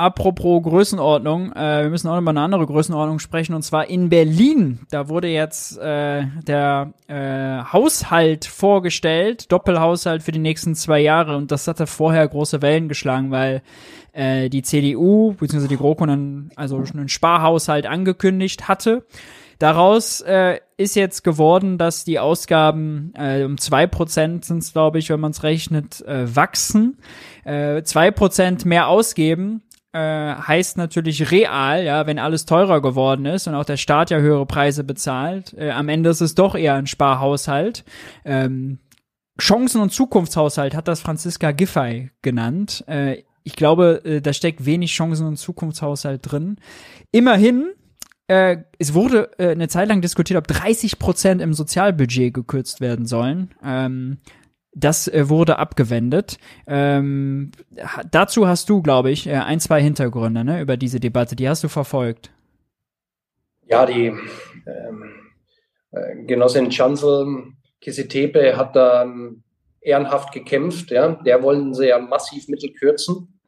Apropos 0.00 0.62
Größenordnung, 0.62 1.52
äh, 1.54 1.82
wir 1.82 1.90
müssen 1.90 2.06
auch 2.06 2.16
über 2.16 2.30
eine 2.30 2.42
andere 2.42 2.64
Größenordnung 2.64 3.18
sprechen 3.18 3.52
und 3.52 3.62
zwar 3.62 3.90
in 3.90 4.10
Berlin. 4.10 4.78
Da 4.92 5.08
wurde 5.08 5.26
jetzt 5.26 5.76
äh, 5.76 6.24
der 6.46 6.92
äh, 7.08 7.64
Haushalt 7.72 8.44
vorgestellt, 8.44 9.50
Doppelhaushalt 9.50 10.22
für 10.22 10.30
die 10.30 10.38
nächsten 10.38 10.76
zwei 10.76 11.00
Jahre 11.00 11.36
und 11.36 11.50
das 11.50 11.66
hatte 11.66 11.88
vorher 11.88 12.28
große 12.28 12.62
Wellen 12.62 12.88
geschlagen, 12.88 13.32
weil 13.32 13.60
äh, 14.12 14.48
die 14.48 14.62
CDU 14.62 15.32
bzw. 15.32 15.66
die 15.66 15.76
GroKo 15.76 16.06
dann 16.06 16.52
also 16.54 16.76
einen 16.76 17.08
Sparhaushalt 17.08 17.84
angekündigt 17.84 18.68
hatte. 18.68 19.04
Daraus 19.58 20.20
äh, 20.20 20.60
ist 20.76 20.94
jetzt 20.94 21.24
geworden, 21.24 21.76
dass 21.76 22.04
die 22.04 22.20
Ausgaben 22.20 23.12
äh, 23.16 23.42
um 23.42 23.58
zwei 23.58 23.88
Prozent 23.88 24.44
sind 24.44 24.72
glaube 24.72 25.00
ich, 25.00 25.10
wenn 25.10 25.18
man 25.18 25.32
es 25.32 25.42
rechnet, 25.42 26.06
äh, 26.06 26.36
wachsen. 26.36 26.98
Äh, 27.42 27.82
Prozent 28.12 28.64
mehr 28.64 28.86
ausgeben 28.86 29.62
äh, 29.98 30.34
heißt 30.34 30.76
natürlich 30.76 31.30
real, 31.30 31.84
ja, 31.84 32.06
wenn 32.06 32.18
alles 32.18 32.44
teurer 32.44 32.80
geworden 32.80 33.26
ist 33.26 33.48
und 33.48 33.54
auch 33.54 33.64
der 33.64 33.76
Staat 33.76 34.10
ja 34.10 34.18
höhere 34.18 34.46
Preise 34.46 34.84
bezahlt, 34.84 35.54
äh, 35.58 35.70
am 35.70 35.88
Ende 35.88 36.10
ist 36.10 36.20
es 36.20 36.34
doch 36.34 36.54
eher 36.54 36.74
ein 36.74 36.86
Sparhaushalt. 36.86 37.84
Ähm, 38.24 38.78
Chancen- 39.40 39.80
und 39.80 39.92
Zukunftshaushalt 39.92 40.74
hat 40.74 40.88
das 40.88 41.00
Franziska 41.00 41.50
Giffey 41.50 42.10
genannt. 42.22 42.84
Äh, 42.86 43.22
ich 43.42 43.56
glaube, 43.56 44.04
äh, 44.04 44.20
da 44.20 44.32
steckt 44.32 44.64
wenig 44.64 44.92
Chancen- 44.92 45.26
und 45.26 45.36
Zukunftshaushalt 45.36 46.20
drin. 46.30 46.56
Immerhin, 47.10 47.72
äh, 48.28 48.58
es 48.78 48.94
wurde 48.94 49.30
äh, 49.38 49.50
eine 49.50 49.68
Zeit 49.68 49.88
lang 49.88 50.00
diskutiert, 50.00 50.38
ob 50.38 50.46
30 50.46 50.98
Prozent 50.98 51.42
im 51.42 51.54
Sozialbudget 51.54 52.34
gekürzt 52.34 52.80
werden 52.80 53.06
sollen. 53.06 53.54
Ähm, 53.64 54.18
das 54.74 55.08
äh, 55.08 55.28
wurde 55.28 55.58
abgewendet. 55.58 56.38
Ähm, 56.66 57.50
dazu 58.10 58.46
hast 58.46 58.68
du, 58.68 58.82
glaube 58.82 59.10
ich, 59.10 59.26
äh, 59.26 59.34
ein, 59.34 59.60
zwei 59.60 59.82
Hintergründe 59.82 60.44
ne, 60.44 60.60
über 60.60 60.76
diese 60.76 61.00
Debatte. 61.00 61.36
Die 61.36 61.48
hast 61.48 61.64
du 61.64 61.68
verfolgt. 61.68 62.30
Ja, 63.66 63.86
die 63.86 64.06
ähm, 64.06 65.14
äh, 65.92 66.24
Genossin 66.24 66.70
Chancel 66.70 67.52
Kisitepe 67.80 68.56
hat 68.56 68.74
da 68.74 69.02
ähm, 69.02 69.42
ehrenhaft 69.80 70.32
gekämpft. 70.32 70.90
Ja. 70.90 71.12
Der 71.24 71.42
wollen 71.42 71.74
sie 71.74 71.88
ja 71.88 71.98
massiv 71.98 72.48
Mittel 72.48 72.72
kürzen 72.72 73.40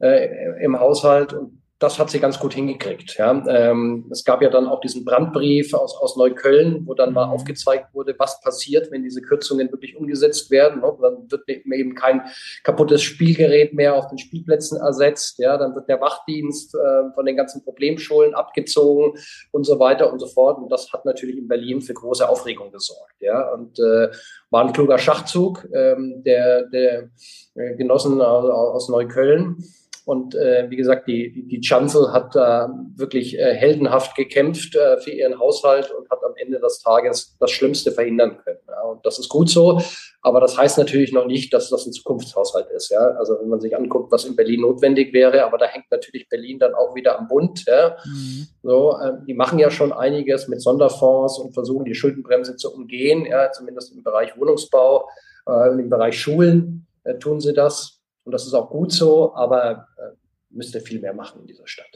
äh, 0.00 0.62
im 0.64 0.78
Haushalt. 0.78 1.32
Und 1.32 1.62
das 1.78 2.00
hat 2.00 2.10
sie 2.10 2.18
ganz 2.18 2.40
gut 2.40 2.54
hingekriegt. 2.54 3.16
Ja. 3.18 3.30
Ähm, 3.48 4.06
es 4.10 4.24
gab 4.24 4.42
ja 4.42 4.50
dann 4.50 4.66
auch 4.66 4.80
diesen 4.80 5.04
Brandbrief 5.04 5.74
aus, 5.74 5.96
aus 5.96 6.16
Neukölln, 6.16 6.84
wo 6.86 6.94
dann 6.94 7.12
mal 7.12 7.26
mhm. 7.26 7.32
aufgezeigt 7.32 7.94
wurde, 7.94 8.16
was 8.18 8.40
passiert, 8.40 8.90
wenn 8.90 9.04
diese 9.04 9.22
Kürzungen 9.22 9.70
wirklich 9.70 9.96
umgesetzt 9.96 10.50
werden. 10.50 10.80
Ne? 10.80 10.92
Dann 11.00 11.30
wird 11.30 11.48
eben 11.48 11.94
kein 11.94 12.22
kaputtes 12.64 13.02
Spielgerät 13.02 13.74
mehr 13.74 13.94
auf 13.94 14.08
den 14.08 14.18
Spielplätzen 14.18 14.80
ersetzt. 14.80 15.38
Ja. 15.38 15.56
Dann 15.56 15.76
wird 15.76 15.88
der 15.88 16.00
Wachdienst 16.00 16.74
äh, 16.74 17.12
von 17.14 17.24
den 17.24 17.36
ganzen 17.36 17.62
Problemschulen 17.62 18.34
abgezogen 18.34 19.16
und 19.52 19.64
so 19.64 19.78
weiter 19.78 20.12
und 20.12 20.18
so 20.18 20.26
fort. 20.26 20.58
Und 20.58 20.70
das 20.70 20.92
hat 20.92 21.04
natürlich 21.04 21.38
in 21.38 21.46
Berlin 21.46 21.80
für 21.80 21.94
große 21.94 22.28
Aufregung 22.28 22.72
gesorgt. 22.72 23.20
Ja. 23.20 23.52
Und 23.52 23.78
äh, 23.78 24.08
war 24.50 24.64
ein 24.64 24.72
kluger 24.72 24.98
Schachzug 24.98 25.68
ähm, 25.72 26.24
der, 26.24 26.64
der 26.64 27.10
Genossen 27.54 28.20
aus, 28.20 28.50
aus 28.50 28.88
Neukölln. 28.88 29.62
Und 30.08 30.34
äh, 30.34 30.70
wie 30.70 30.76
gesagt, 30.76 31.06
die, 31.06 31.46
die, 31.48 31.60
Chancel 31.60 32.14
hat 32.14 32.34
da 32.34 32.74
wirklich 32.96 33.38
äh, 33.38 33.52
heldenhaft 33.52 34.16
gekämpft 34.16 34.74
äh, 34.74 34.96
für 34.96 35.10
ihren 35.10 35.38
Haushalt 35.38 35.90
und 35.90 36.08
hat 36.08 36.24
am 36.24 36.32
Ende 36.36 36.58
des 36.60 36.80
Tages 36.80 37.36
das 37.38 37.50
Schlimmste 37.50 37.92
verhindern 37.92 38.38
können. 38.42 38.60
Ja. 38.68 38.84
Und 38.84 39.04
das 39.04 39.18
ist 39.18 39.28
gut 39.28 39.50
so. 39.50 39.82
Aber 40.22 40.40
das 40.40 40.56
heißt 40.56 40.78
natürlich 40.78 41.12
noch 41.12 41.26
nicht, 41.26 41.52
dass 41.52 41.68
das 41.68 41.84
ein 41.84 41.92
Zukunftshaushalt 41.92 42.70
ist. 42.70 42.88
Ja. 42.88 43.00
Also 43.18 43.36
wenn 43.38 43.50
man 43.50 43.60
sich 43.60 43.76
anguckt, 43.76 44.10
was 44.10 44.24
in 44.24 44.34
Berlin 44.34 44.62
notwendig 44.62 45.12
wäre, 45.12 45.44
aber 45.44 45.58
da 45.58 45.66
hängt 45.66 45.90
natürlich 45.90 46.26
Berlin 46.30 46.58
dann 46.58 46.72
auch 46.72 46.94
wieder 46.94 47.18
am 47.18 47.28
Bund. 47.28 47.66
Ja. 47.66 47.98
Mhm. 48.06 48.46
So, 48.62 48.98
äh, 48.98 49.12
die 49.26 49.34
machen 49.34 49.58
ja 49.58 49.70
schon 49.70 49.92
einiges 49.92 50.48
mit 50.48 50.62
Sonderfonds 50.62 51.38
und 51.38 51.52
versuchen 51.52 51.84
die 51.84 51.94
Schuldenbremse 51.94 52.56
zu 52.56 52.72
umgehen, 52.72 53.26
ja, 53.26 53.52
zumindest 53.52 53.92
im 53.92 54.02
Bereich 54.02 54.38
Wohnungsbau, 54.38 55.06
äh, 55.46 55.68
im 55.68 55.90
Bereich 55.90 56.18
Schulen 56.18 56.86
äh, 57.04 57.18
tun 57.18 57.40
sie 57.40 57.52
das. 57.52 57.97
Und 58.28 58.32
das 58.32 58.46
ist 58.46 58.52
auch 58.52 58.68
gut 58.68 58.92
so, 58.92 59.34
aber 59.34 59.88
äh, 59.96 60.10
müsste 60.50 60.82
viel 60.82 61.00
mehr 61.00 61.14
machen 61.14 61.40
in 61.40 61.46
dieser 61.46 61.66
Stadt. 61.66 61.86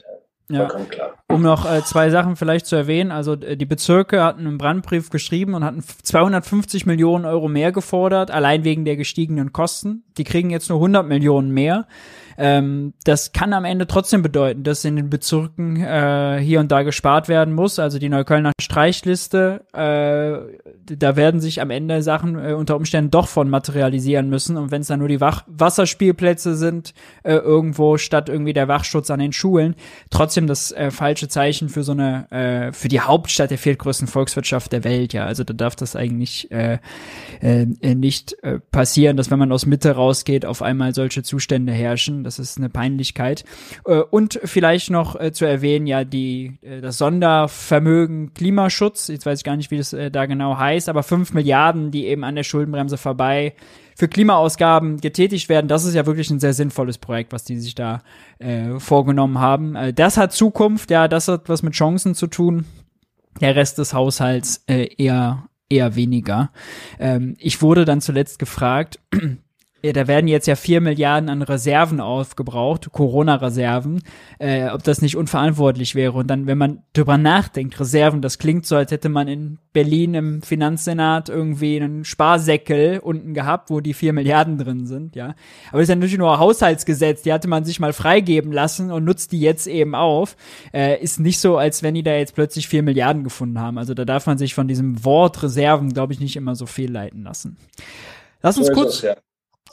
Ja. 0.49 0.65
Klar. 0.65 1.13
Um 1.27 1.43
noch 1.43 1.71
äh, 1.71 1.83
zwei 1.83 2.09
Sachen 2.09 2.35
vielleicht 2.37 2.65
zu 2.65 2.75
erwähnen. 2.75 3.11
Also 3.11 3.33
äh, 3.33 3.55
die 3.55 3.67
Bezirke 3.67 4.23
hatten 4.23 4.47
einen 4.47 4.57
Brandbrief 4.57 5.11
geschrieben 5.11 5.53
und 5.53 5.63
hatten 5.63 5.83
250 5.83 6.87
Millionen 6.87 7.25
Euro 7.25 7.49
mehr 7.49 7.71
gefordert, 7.71 8.31
allein 8.31 8.63
wegen 8.63 8.83
der 8.83 8.95
gestiegenen 8.95 9.53
Kosten. 9.53 10.05
Die 10.17 10.23
kriegen 10.23 10.49
jetzt 10.49 10.69
nur 10.69 10.79
100 10.79 11.07
Millionen 11.07 11.51
mehr. 11.51 11.85
Ähm, 12.37 12.93
das 13.03 13.31
kann 13.31 13.53
am 13.53 13.65
Ende 13.65 13.87
trotzdem 13.87 14.21
bedeuten, 14.21 14.63
dass 14.63 14.85
in 14.85 14.95
den 14.95 15.09
Bezirken 15.09 15.77
äh, 15.77 16.39
hier 16.41 16.59
und 16.59 16.71
da 16.71 16.83
gespart 16.83 17.27
werden 17.27 17.53
muss. 17.53 17.79
Also 17.79 17.99
die 17.99 18.09
Neuköllner 18.09 18.51
Streichliste, 18.59 19.65
äh, 19.73 20.95
da 20.95 21.15
werden 21.15 21.41
sich 21.41 21.61
am 21.61 21.69
Ende 21.69 22.01
Sachen 22.01 22.37
äh, 22.37 22.53
unter 22.53 22.75
Umständen 22.75 23.11
doch 23.11 23.27
von 23.27 23.49
materialisieren 23.49 24.29
müssen. 24.29 24.57
Und 24.57 24.71
wenn 24.71 24.81
es 24.81 24.87
dann 24.87 24.99
nur 24.99 25.07
die 25.07 25.21
Wach 25.21 25.43
Wasserspielplätze 25.47 26.55
sind, 26.55 26.93
äh, 27.23 27.35
irgendwo 27.35 27.97
statt 27.97 28.29
irgendwie 28.29 28.53
der 28.53 28.67
Wachschutz 28.67 29.09
an 29.09 29.19
den 29.19 29.33
Schulen, 29.33 29.75
trotzdem 30.09 30.47
das 30.47 30.71
äh, 30.71 30.91
falsche 30.91 31.27
Zeichen 31.27 31.69
für 31.69 31.83
so 31.83 31.91
eine, 31.91 32.31
äh, 32.31 32.71
für 32.73 32.87
die 32.87 33.01
Hauptstadt 33.01 33.51
der 33.51 33.57
viertgrößten 33.57 34.07
Volkswirtschaft 34.07 34.71
der 34.71 34.83
Welt. 34.83 35.13
Ja, 35.13 35.25
also 35.25 35.43
da 35.43 35.53
darf 35.53 35.75
das 35.75 35.95
eigentlich 35.95 36.51
äh, 36.51 36.79
äh, 37.41 37.65
nicht 37.95 38.35
äh, 38.43 38.59
passieren, 38.59 39.17
dass 39.17 39.31
wenn 39.31 39.39
man 39.39 39.51
aus 39.51 39.65
Mitte 39.65 39.91
rausgeht, 39.91 40.45
auf 40.45 40.61
einmal 40.61 40.93
solche 40.93 41.23
Zustände 41.23 41.71
herrschen. 41.71 42.22
Das 42.23 42.39
ist 42.39 42.57
eine 42.57 42.69
Peinlichkeit. 42.69 43.43
Äh, 43.85 43.99
und 43.99 44.39
vielleicht 44.43 44.89
noch 44.89 45.19
äh, 45.19 45.31
zu 45.31 45.45
erwähnen, 45.45 45.87
ja, 45.87 46.03
die, 46.03 46.57
äh, 46.61 46.81
das 46.81 46.97
Sondervermögen 46.97 48.33
Klimaschutz, 48.33 49.07
jetzt 49.07 49.25
weiß 49.25 49.39
ich 49.39 49.43
gar 49.43 49.55
nicht, 49.55 49.71
wie 49.71 49.77
das 49.77 49.95
da 50.11 50.25
genau 50.25 50.57
heißt, 50.57 50.89
aber 50.89 51.03
fünf 51.03 51.33
Milliarden, 51.33 51.91
die 51.91 52.05
eben 52.07 52.23
an 52.23 52.35
der 52.35 52.43
Schuldenbremse 52.43 52.97
vorbei 52.97 53.53
für 53.95 54.07
Klimaausgaben 54.07 54.99
getätigt 54.99 55.49
werden, 55.49 55.67
das 55.67 55.85
ist 55.85 55.93
ja 55.93 56.05
wirklich 56.05 56.29
ein 56.31 56.39
sehr 56.39 56.53
sinnvolles 56.53 56.97
Projekt, 56.97 57.31
was 57.31 57.43
die 57.43 57.59
sich 57.59 57.75
da 57.75 58.01
äh, 58.39 58.79
vorgenommen 58.79 59.39
haben. 59.39 59.77
Das 59.95 60.17
hat 60.17 60.33
Zukunft, 60.33 60.89
ja, 60.89 61.07
das 61.07 61.27
hat 61.27 61.47
was 61.47 61.61
mit 61.61 61.73
Chancen 61.73 62.15
zu 62.15 62.27
tun. 62.27 62.65
Der 63.39 63.55
Rest 63.55 63.77
des 63.77 63.93
Haushalts 63.93 64.63
äh, 64.67 64.87
eher 64.97 65.47
eher 65.73 65.95
weniger. 65.95 66.51
Ähm, 66.99 67.35
ich 67.39 67.61
wurde 67.61 67.85
dann 67.85 68.01
zuletzt 68.01 68.39
gefragt, 68.39 68.99
da 69.91 70.07
werden 70.07 70.29
jetzt 70.29 70.47
ja 70.47 70.55
vier 70.55 70.79
Milliarden 70.79 71.29
an 71.29 71.41
Reserven 71.41 71.99
aufgebraucht, 71.99 72.89
Corona-Reserven, 72.93 74.01
äh, 74.39 74.69
ob 74.69 74.81
das 74.83 75.01
nicht 75.01 75.17
unverantwortlich 75.17 75.93
wäre. 75.93 76.13
Und 76.13 76.27
dann, 76.27 76.47
wenn 76.47 76.57
man 76.57 76.83
drüber 76.93 77.17
nachdenkt, 77.17 77.77
Reserven, 77.77 78.21
das 78.21 78.37
klingt 78.37 78.65
so, 78.65 78.77
als 78.77 78.91
hätte 78.91 79.09
man 79.09 79.27
in 79.27 79.59
Berlin 79.73 80.13
im 80.13 80.41
Finanzsenat 80.41 81.27
irgendwie 81.27 81.81
einen 81.81 82.05
Sparsäckel 82.05 82.99
unten 82.99 83.33
gehabt, 83.33 83.69
wo 83.69 83.81
die 83.81 83.93
vier 83.93 84.13
Milliarden 84.13 84.57
drin 84.57 84.85
sind, 84.85 85.17
ja. 85.17 85.35
Aber 85.69 85.79
das 85.79 85.83
ist 85.83 85.89
ja 85.89 85.95
natürlich 85.95 86.17
nur 86.17 86.31
ein 86.31 86.39
Haushaltsgesetz, 86.39 87.23
die 87.23 87.33
hatte 87.33 87.49
man 87.49 87.65
sich 87.65 87.81
mal 87.81 87.91
freigeben 87.91 88.53
lassen 88.53 88.89
und 88.89 89.03
nutzt 89.03 89.33
die 89.33 89.41
jetzt 89.41 89.67
eben 89.67 89.95
auf. 89.95 90.37
Äh, 90.73 91.03
ist 91.03 91.19
nicht 91.19 91.39
so, 91.39 91.57
als 91.57 91.83
wenn 91.83 91.95
die 91.95 92.03
da 92.03 92.15
jetzt 92.15 92.35
plötzlich 92.35 92.69
vier 92.69 92.83
Milliarden 92.83 93.25
gefunden 93.25 93.59
haben. 93.59 93.77
Also 93.77 93.93
da 93.93 94.05
darf 94.05 94.27
man 94.27 94.37
sich 94.37 94.53
von 94.53 94.69
diesem 94.69 95.03
Wort 95.03 95.43
Reserven, 95.43 95.91
glaube 95.91 96.13
ich, 96.13 96.21
nicht 96.21 96.37
immer 96.37 96.55
so 96.55 96.67
viel 96.67 96.89
leiten 96.89 97.23
lassen. 97.23 97.57
Lass 98.41 98.57
uns 98.57 98.71
kurz. 98.71 99.01
Ja 99.01 99.15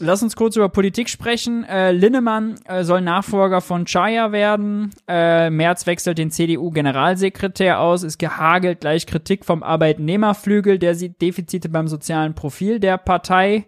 lass 0.01 0.22
uns 0.22 0.35
kurz 0.35 0.56
über 0.56 0.68
Politik 0.68 1.09
sprechen. 1.09 1.64
Äh, 1.64 1.93
Linnemann 1.93 2.56
äh, 2.64 2.82
soll 2.82 3.01
Nachfolger 3.01 3.60
von 3.60 3.85
Chaya 3.85 4.32
werden. 4.32 4.90
Äh, 5.06 5.51
Merz 5.51 5.86
wechselt 5.86 6.18
den 6.18 6.31
CDU-Generalsekretär 6.31 7.78
aus. 7.81 8.02
Es 8.02 8.18
gehagelt 8.18 8.81
gleich 8.81 9.06
Kritik 9.06 9.44
vom 9.44 9.62
Arbeitnehmerflügel. 9.62 10.78
Der 10.78 10.94
sieht 10.94 11.20
Defizite 11.20 11.68
beim 11.68 11.86
sozialen 11.86 12.35
Profil 12.35 12.81
der 12.81 12.98
Partei. 12.98 13.66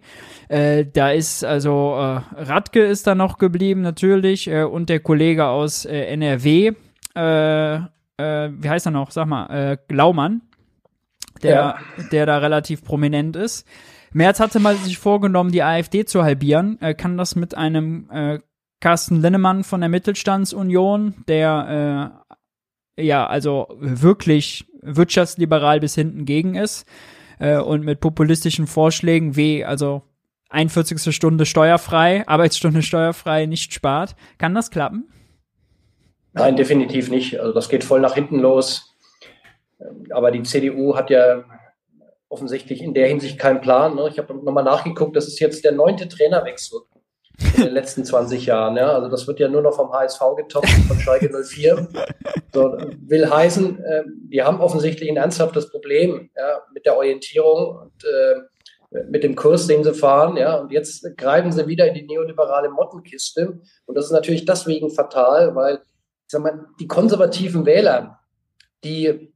Äh, 0.49 0.85
da 0.91 1.11
ist 1.11 1.45
also 1.45 1.95
äh, 1.95 2.21
Radke 2.41 2.83
ist 2.83 3.07
da 3.07 3.15
noch 3.15 3.37
geblieben 3.37 3.81
natürlich 3.81 4.47
äh, 4.47 4.63
und 4.63 4.89
der 4.89 4.99
Kollege 4.99 5.45
aus 5.45 5.85
NRW. 5.85 6.73
Wie 7.15 8.69
heißt 8.69 8.87
er 8.87 8.91
noch? 8.91 9.11
Sag 9.11 9.27
mal, 9.27 9.77
Glaumann, 9.87 10.41
der, 11.43 11.51
ja. 11.51 11.77
der 12.11 12.25
da 12.25 12.39
relativ 12.39 12.83
prominent 12.83 13.35
ist. 13.35 13.67
Merz 14.13 14.39
hatte 14.39 14.59
mal 14.59 14.75
sich 14.75 14.97
vorgenommen, 14.97 15.51
die 15.51 15.63
AfD 15.63 16.05
zu 16.05 16.23
halbieren. 16.23 16.77
Er 16.79 16.93
kann 16.93 17.17
das 17.17 17.35
mit 17.35 17.55
einem 17.55 18.09
äh, 18.11 18.39
Carsten 18.79 19.21
Linnemann 19.21 19.63
von 19.63 19.79
der 19.79 19.89
Mittelstandsunion, 19.89 21.15
der 21.27 22.23
äh, 22.97 23.05
ja 23.05 23.25
also 23.25 23.67
wirklich 23.79 24.65
wirtschaftsliberal 24.81 25.79
bis 25.79 25.95
hinten 25.95 26.25
gegen 26.25 26.55
ist 26.55 26.85
äh, 27.39 27.57
und 27.57 27.83
mit 27.83 27.99
populistischen 27.99 28.67
Vorschlägen 28.67 29.35
wie 29.35 29.65
also 29.65 30.03
41. 30.49 31.15
Stunde 31.15 31.45
steuerfrei, 31.45 32.27
Arbeitsstunde 32.27 32.83
steuerfrei 32.83 33.47
nicht 33.47 33.73
spart. 33.73 34.15
Kann 34.37 34.53
das 34.53 34.69
klappen? 34.69 35.09
Nein, 36.33 36.55
definitiv 36.55 37.09
nicht. 37.09 37.39
Also 37.39 37.53
das 37.53 37.69
geht 37.69 37.83
voll 37.83 38.01
nach 38.01 38.13
hinten 38.13 38.39
los. 38.39 38.95
Aber 40.11 40.31
die 40.31 40.43
CDU 40.43 40.95
hat 40.95 41.09
ja 41.09 41.43
offensichtlich 42.33 42.81
in 42.81 42.95
der 42.95 43.07
Hinsicht 43.07 43.37
keinen 43.37 43.61
Plan. 43.61 43.95
Ne? 43.95 44.09
Ich 44.09 44.17
habe 44.17 44.33
nochmal 44.33 44.63
nachgeguckt, 44.63 45.15
das 45.15 45.27
ist 45.27 45.39
jetzt 45.39 45.63
der 45.63 45.71
neunte 45.71 46.07
Trainerwechsel 46.07 46.81
in 47.55 47.63
den 47.63 47.73
letzten 47.73 48.03
20 48.03 48.47
Jahren. 48.47 48.75
Ja? 48.75 48.93
Also 48.93 49.07
das 49.07 49.27
wird 49.27 49.39
ja 49.39 49.47
nur 49.47 49.61
noch 49.61 49.75
vom 49.75 49.93
HSV 49.93 50.19
getoppt, 50.35 50.69
von 50.87 50.99
Schalke 50.99 51.29
04. 51.29 51.87
So, 52.51 52.77
will 53.01 53.29
heißen, 53.29 53.83
äh, 53.83 54.03
wir 54.29 54.45
haben 54.45 54.61
offensichtlich 54.61 55.09
ein 55.09 55.17
ernsthaftes 55.17 55.69
Problem 55.69 56.31
ja, 56.35 56.61
mit 56.73 56.87
der 56.87 56.97
Orientierung 56.97 57.77
und 57.77 58.03
äh, 58.03 59.03
mit 59.09 59.23
dem 59.23 59.35
Kurs, 59.35 59.67
den 59.67 59.83
sie 59.83 59.93
fahren. 59.93 60.35
Ja? 60.35 60.55
Und 60.55 60.71
jetzt 60.71 61.05
greifen 61.17 61.51
sie 61.51 61.67
wieder 61.67 61.87
in 61.87 61.93
die 61.93 62.05
neoliberale 62.05 62.69
Mottenkiste. 62.69 63.61
Und 63.85 63.95
das 63.95 64.05
ist 64.05 64.11
natürlich 64.11 64.45
deswegen 64.45 64.89
fatal, 64.89 65.55
weil 65.55 65.75
ich 65.75 66.31
sag 66.31 66.41
mal, 66.41 66.65
die 66.79 66.87
konservativen 66.87 67.65
Wähler, 67.67 68.19
die 68.83 69.32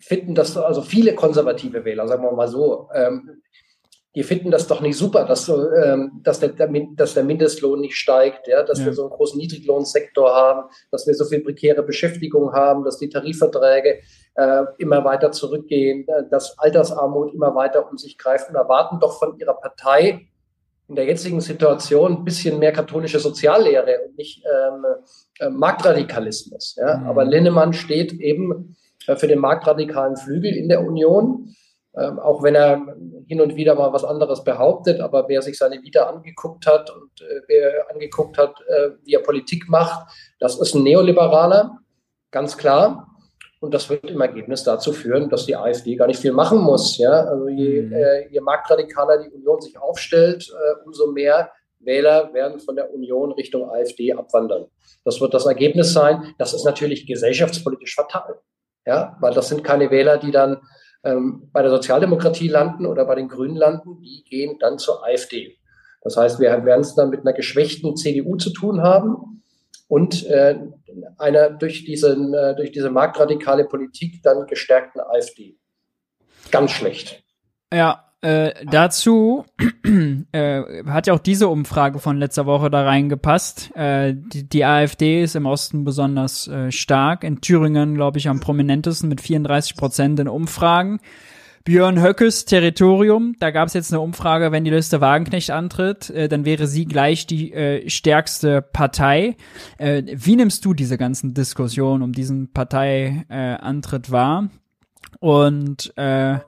finden 0.00 0.34
das, 0.34 0.56
also 0.56 0.82
viele 0.82 1.14
konservative 1.14 1.84
Wähler, 1.84 2.08
sagen 2.08 2.24
wir 2.24 2.32
mal 2.32 2.48
so, 2.48 2.88
ähm, 2.94 3.42
die 4.16 4.24
finden 4.24 4.50
das 4.50 4.66
doch 4.66 4.80
nicht 4.80 4.96
super, 4.96 5.24
dass, 5.24 5.46
so, 5.46 5.70
ähm, 5.72 6.20
dass, 6.24 6.40
der, 6.40 6.52
dass 6.96 7.14
der 7.14 7.22
Mindestlohn 7.22 7.80
nicht 7.80 7.94
steigt, 7.94 8.48
ja, 8.48 8.64
dass 8.64 8.80
ja. 8.80 8.86
wir 8.86 8.92
so 8.92 9.02
einen 9.02 9.12
großen 9.12 9.38
Niedriglohnsektor 9.38 10.34
haben, 10.34 10.68
dass 10.90 11.06
wir 11.06 11.14
so 11.14 11.24
viel 11.26 11.40
prekäre 11.40 11.84
Beschäftigung 11.84 12.52
haben, 12.52 12.84
dass 12.84 12.98
die 12.98 13.08
Tarifverträge 13.08 14.00
äh, 14.34 14.62
immer 14.78 15.04
weiter 15.04 15.30
zurückgehen, 15.30 16.08
äh, 16.08 16.24
dass 16.28 16.58
Altersarmut 16.58 17.32
immer 17.34 17.54
weiter 17.54 17.88
um 17.88 17.98
sich 17.98 18.18
greift 18.18 18.48
und 18.48 18.56
erwarten 18.56 18.98
doch 18.98 19.18
von 19.18 19.38
ihrer 19.38 19.54
Partei 19.54 20.26
in 20.88 20.96
der 20.96 21.04
jetzigen 21.04 21.40
Situation 21.40 22.16
ein 22.16 22.24
bisschen 22.24 22.58
mehr 22.58 22.72
katholische 22.72 23.20
Soziallehre 23.20 24.00
und 24.06 24.18
nicht 24.18 24.42
ähm, 24.44 24.84
äh, 25.38 25.48
Marktradikalismus. 25.48 26.74
Ja. 26.76 26.96
Mhm. 26.96 27.06
Aber 27.06 27.24
Linnemann 27.24 27.72
steht 27.72 28.12
eben 28.14 28.76
für 29.16 29.28
den 29.28 29.38
marktradikalen 29.38 30.16
Flügel 30.16 30.56
in 30.56 30.68
der 30.68 30.84
Union. 30.84 31.54
Ähm, 31.96 32.20
auch 32.20 32.42
wenn 32.44 32.54
er 32.54 32.86
hin 33.26 33.40
und 33.40 33.56
wieder 33.56 33.74
mal 33.74 33.92
was 33.92 34.04
anderes 34.04 34.44
behauptet, 34.44 35.00
aber 35.00 35.28
wer 35.28 35.42
sich 35.42 35.58
seine 35.58 35.82
Vita 35.82 36.04
angeguckt 36.04 36.64
hat 36.66 36.88
und 36.90 37.20
äh, 37.20 37.40
wer 37.48 37.90
angeguckt 37.90 38.38
hat, 38.38 38.54
äh, 38.68 38.90
wie 39.02 39.14
er 39.14 39.22
Politik 39.22 39.68
macht, 39.68 40.08
das 40.38 40.60
ist 40.60 40.74
ein 40.74 40.84
Neoliberaler, 40.84 41.78
ganz 42.30 42.56
klar. 42.56 43.08
Und 43.58 43.74
das 43.74 43.90
wird 43.90 44.08
im 44.08 44.20
Ergebnis 44.20 44.62
dazu 44.62 44.92
führen, 44.92 45.28
dass 45.30 45.46
die 45.46 45.56
AfD 45.56 45.96
gar 45.96 46.06
nicht 46.06 46.20
viel 46.20 46.32
machen 46.32 46.60
muss. 46.60 46.96
Ja? 46.96 47.10
Also 47.10 47.48
je, 47.48 47.82
mhm. 47.82 47.92
äh, 47.92 48.28
je 48.28 48.40
marktradikaler 48.40 49.24
die 49.24 49.30
Union 49.30 49.60
sich 49.60 49.76
aufstellt, 49.76 50.48
äh, 50.48 50.86
umso 50.86 51.10
mehr 51.10 51.50
Wähler 51.80 52.32
werden 52.32 52.60
von 52.60 52.76
der 52.76 52.92
Union 52.92 53.32
Richtung 53.32 53.68
AfD 53.68 54.12
abwandern. 54.12 54.66
Das 55.04 55.20
wird 55.20 55.34
das 55.34 55.46
Ergebnis 55.46 55.92
sein. 55.92 56.34
Das 56.38 56.54
ist 56.54 56.64
natürlich 56.64 57.06
gesellschaftspolitisch 57.06 57.94
fatal. 57.94 58.38
Ja, 58.90 59.16
weil 59.20 59.32
das 59.32 59.48
sind 59.48 59.62
keine 59.62 59.92
Wähler, 59.92 60.18
die 60.18 60.32
dann 60.32 60.62
ähm, 61.04 61.48
bei 61.52 61.62
der 61.62 61.70
Sozialdemokratie 61.70 62.48
landen 62.48 62.86
oder 62.86 63.04
bei 63.04 63.14
den 63.14 63.28
Grünen 63.28 63.54
landen, 63.54 64.02
die 64.02 64.24
gehen 64.28 64.58
dann 64.58 64.80
zur 64.80 65.06
AfD. 65.06 65.56
Das 66.02 66.16
heißt, 66.16 66.40
wir 66.40 66.64
werden 66.64 66.80
es 66.80 66.96
dann 66.96 67.08
mit 67.08 67.20
einer 67.20 67.32
geschwächten 67.32 67.94
CDU 67.94 68.34
zu 68.34 68.50
tun 68.50 68.82
haben 68.82 69.44
und 69.86 70.26
äh, 70.26 70.58
einer 71.18 71.50
durch, 71.50 71.84
diesen, 71.84 72.34
äh, 72.34 72.56
durch 72.56 72.72
diese 72.72 72.90
marktradikale 72.90 73.64
Politik 73.64 74.24
dann 74.24 74.48
gestärkten 74.48 75.00
AfD. 75.00 75.56
Ganz 76.50 76.72
schlecht. 76.72 77.22
Ja, 77.72 78.09
äh, 78.22 78.66
dazu 78.66 79.46
äh, 80.32 80.62
hat 80.86 81.06
ja 81.06 81.14
auch 81.14 81.20
diese 81.20 81.48
Umfrage 81.48 81.98
von 81.98 82.18
letzter 82.18 82.44
Woche 82.44 82.70
da 82.70 82.84
reingepasst. 82.84 83.74
Äh, 83.74 84.14
die, 84.14 84.48
die 84.48 84.64
AfD 84.64 85.22
ist 85.22 85.36
im 85.36 85.46
Osten 85.46 85.84
besonders 85.84 86.46
äh, 86.46 86.70
stark. 86.70 87.24
In 87.24 87.40
Thüringen, 87.40 87.94
glaube 87.94 88.18
ich, 88.18 88.28
am 88.28 88.40
prominentesten 88.40 89.08
mit 89.08 89.20
34 89.20 89.76
Prozent 89.76 90.20
in 90.20 90.28
Umfragen. 90.28 91.00
Björn 91.64 92.02
Höckes 92.02 92.46
Territorium, 92.46 93.36
da 93.38 93.50
gab 93.50 93.68
es 93.68 93.74
jetzt 93.74 93.92
eine 93.92 94.00
Umfrage, 94.00 94.50
wenn 94.50 94.64
die 94.64 94.70
Liste 94.70 95.02
Wagenknecht 95.02 95.50
antritt, 95.50 96.08
äh, 96.08 96.26
dann 96.26 96.46
wäre 96.46 96.66
sie 96.66 96.86
gleich 96.86 97.26
die 97.26 97.52
äh, 97.52 97.88
stärkste 97.88 98.62
Partei. 98.62 99.36
Äh, 99.76 100.02
wie 100.06 100.36
nimmst 100.36 100.64
du 100.64 100.72
diese 100.72 100.96
ganzen 100.96 101.34
Diskussionen 101.34 102.02
um 102.02 102.12
diesen 102.12 102.52
Parteiantritt 102.52 104.08
äh, 104.08 104.12
wahr? 104.12 104.48
Und 105.20 105.92
äh, 105.96 106.38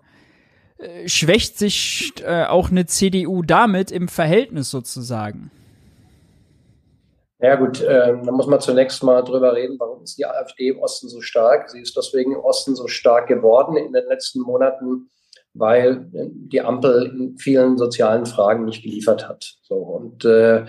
schwächt 1.06 1.59
sich 1.59 2.12
äh, 2.24 2.44
auch 2.44 2.70
eine 2.70 2.86
CDU 2.86 3.42
damit 3.42 3.90
im 3.90 4.09
Verhältnis 4.09 4.70
sozusagen? 4.70 5.50
Ja 7.42 7.56
gut, 7.56 7.80
äh, 7.80 8.14
da 8.24 8.30
muss 8.30 8.46
man 8.46 8.60
zunächst 8.60 9.02
mal 9.02 9.22
drüber 9.22 9.54
reden, 9.54 9.76
warum 9.78 10.04
ist 10.04 10.16
die 10.16 10.26
AfD 10.26 10.68
im 10.68 10.78
Osten 10.78 11.09
so 11.09 11.20
stark? 11.20 11.70
Sie 11.70 11.80
ist 11.80 11.96
deswegen 11.96 12.32
im 12.32 12.40
Osten 12.40 12.76
so 12.76 12.86
stark 12.86 13.26
geworden 13.26 13.76
in 13.76 13.92
den 13.92 14.06
letzten 14.06 14.42
Monaten, 14.42 15.10
weil 15.52 16.06
die 16.12 16.60
Ampel 16.60 17.06
in 17.06 17.38
vielen 17.38 17.78
sozialen 17.78 18.26
Fragen 18.26 18.64
nicht 18.64 18.84
geliefert 18.84 19.28
hat. 19.28 19.56
So 19.62 19.74
und 19.74 20.24
äh, 20.24 20.66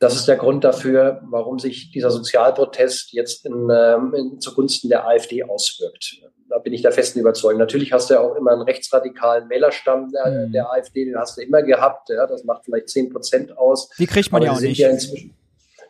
das 0.00 0.16
ist 0.16 0.26
der 0.26 0.36
Grund 0.36 0.64
dafür, 0.64 1.20
warum 1.28 1.58
sich 1.58 1.92
dieser 1.92 2.10
Sozialprotest 2.10 3.12
jetzt 3.12 3.44
in, 3.46 3.68
ähm, 3.70 4.40
zugunsten 4.40 4.88
der 4.88 5.06
AfD 5.06 5.44
auswirkt. 5.44 6.22
Da 6.50 6.58
bin 6.58 6.72
ich 6.72 6.82
der 6.82 6.92
festen 6.92 7.20
Überzeugung. 7.20 7.58
Natürlich 7.58 7.92
hast 7.92 8.10
du 8.10 8.14
ja 8.14 8.20
auch 8.20 8.34
immer 8.34 8.50
einen 8.50 8.62
rechtsradikalen 8.62 9.48
Wählerstamm 9.48 10.10
der, 10.10 10.46
mhm. 10.46 10.52
der 10.52 10.70
AfD, 10.70 11.04
den 11.04 11.16
hast 11.16 11.38
du 11.38 11.42
immer 11.42 11.62
gehabt. 11.62 12.10
Ja, 12.10 12.26
das 12.26 12.44
macht 12.44 12.64
vielleicht 12.64 12.88
zehn 12.88 13.10
Prozent 13.10 13.56
aus. 13.56 13.88
Die 13.98 14.06
kriegt 14.06 14.32
man 14.32 14.42
ja 14.42 14.52
auch 14.52 14.60
nicht. 14.60 14.78
Ja 14.78 14.90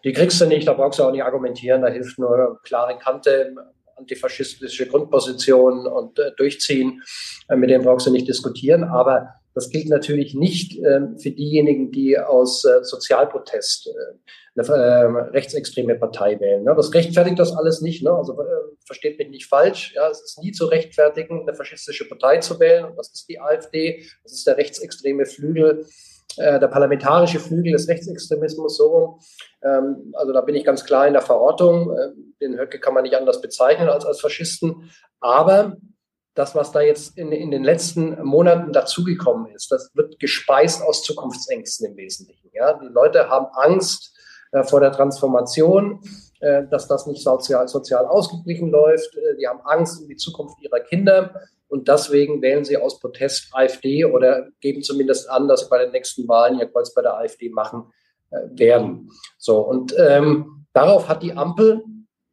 die 0.05 0.13
kriegst 0.13 0.41
du 0.41 0.47
nicht, 0.47 0.67
da 0.67 0.73
brauchst 0.73 0.99
du 0.99 1.05
auch 1.05 1.13
nicht 1.13 1.25
argumentieren, 1.25 1.83
da 1.83 1.89
hilft 1.89 2.19
nur 2.19 2.61
klare 2.63 2.99
Kante, 2.99 3.55
antifaschistische 3.97 4.87
Grundposition 4.87 5.87
und 5.87 6.19
äh, 6.19 6.33
durchziehen. 6.37 7.03
Äh, 7.49 7.57
mit 7.57 7.71
denen 7.71 7.85
brauchst 7.85 8.07
du 8.07 8.11
nicht 8.11 8.27
diskutieren. 8.27 8.85
Aber 8.85 9.35
das 9.61 9.69
gilt 9.69 9.91
natürlich 9.91 10.35
nicht 10.35 10.83
äh, 10.83 11.01
für 11.19 11.31
diejenigen, 11.31 11.91
die 11.91 12.19
aus 12.19 12.65
äh, 12.65 12.83
Sozialprotest 12.83 13.89
äh, 13.89 14.61
eine 14.61 15.05
ähm, 15.05 15.17
rechtsextreme 15.17 15.97
Partei 15.97 16.41
wählen. 16.41 16.65
Ne? 16.65 16.75
Das 16.75 16.95
rechtfertigt 16.95 17.39
das 17.39 17.55
alles 17.55 17.83
nicht. 17.83 18.03
Ne? 18.03 18.11
Also 18.11 18.33
äh, 18.41 18.47
versteht 18.87 19.19
mich 19.19 19.29
nicht 19.29 19.47
falsch. 19.47 19.93
Ja, 19.95 20.09
es 20.09 20.23
ist 20.23 20.43
nie 20.43 20.53
zu 20.53 20.65
rechtfertigen, 20.65 21.43
eine 21.43 21.55
faschistische 21.55 22.09
Partei 22.09 22.39
zu 22.39 22.59
wählen. 22.59 22.87
Und 22.87 22.97
das 22.97 23.13
ist 23.13 23.29
die 23.29 23.39
AfD. 23.39 24.03
Das 24.23 24.33
ist 24.33 24.47
der 24.47 24.57
rechtsextreme 24.57 25.27
Flügel 25.27 25.85
äh, 26.39 26.59
der 26.59 26.69
parlamentarische 26.69 27.39
Flügel 27.39 27.73
des 27.73 27.87
Rechtsextremismus 27.87 28.77
so 28.77 29.19
ähm, 29.63 30.13
also 30.15 30.33
da 30.33 30.41
bin 30.41 30.55
ich 30.55 30.65
ganz 30.65 30.87
klar 30.87 31.07
in 31.07 31.13
der 31.13 31.23
Verortung. 31.23 31.91
Äh, 31.91 32.13
den 32.41 32.59
Höcke 32.59 32.81
kann 32.81 32.95
man 32.95 33.03
nicht 33.03 33.17
anders 33.17 33.43
bezeichnen 33.43 33.91
als 33.91 34.07
als 34.07 34.21
Faschisten. 34.21 34.91
Aber 35.21 35.77
das, 36.35 36.55
was 36.55 36.73
da 36.73 36.81
jetzt 36.81 37.19
in, 37.19 37.33
in 37.33 37.51
den 37.51 37.65
letzten 37.65 38.23
Monaten 38.23 38.73
dazugekommen 38.73 39.53
ist, 39.53 39.71
das 39.71 39.91
wird 39.95 40.19
gespeist 40.19 40.83
aus 40.83 41.03
Zukunftsängsten 41.03 41.91
im 41.91 41.97
Wesentlichen. 41.97 42.51
Ja? 42.53 42.75
Die 42.75 42.87
Leute 42.87 43.29
haben 43.29 43.47
Angst 43.53 44.17
äh, 44.53 44.63
vor 44.63 44.81
der 44.81 44.93
Transformation, 44.93 46.01
äh, 46.41 46.65
dass 46.71 46.87
das 46.89 47.07
nicht 47.07 47.23
sozial, 47.23 47.69
sozial 47.69 48.07
ausgeglichen 48.07 48.71
läuft. 48.71 49.17
Äh, 49.17 49.37
die 49.39 49.47
haben 49.47 49.61
Angst 49.65 50.01
um 50.01 50.09
die 50.09 50.17
Zukunft 50.17 50.61
ihrer 50.63 50.81
Kinder. 50.81 51.35
Und 51.69 51.87
deswegen 51.87 52.43
wählen 52.43 52.65
sie 52.65 52.77
aus 52.77 52.99
Protest 52.99 53.49
AfD 53.53 54.05
oder 54.05 54.49
geben 54.61 54.83
zumindest 54.83 55.31
an, 55.31 55.47
dass 55.47 55.61
sie 55.61 55.69
bei 55.69 55.79
den 55.79 55.93
nächsten 55.93 56.27
Wahlen 56.27 56.59
ihr 56.59 56.67
Kreuz 56.67 56.93
bei 56.93 57.03
der 57.03 57.17
AfD 57.17 57.49
machen 57.49 57.93
äh, 58.31 58.41
werden. 58.51 59.11
So, 59.39 59.61
und 59.61 59.95
ähm, 59.99 60.67
darauf 60.73 61.09
hat 61.09 61.23
die 61.23 61.33
Ampel 61.33 61.85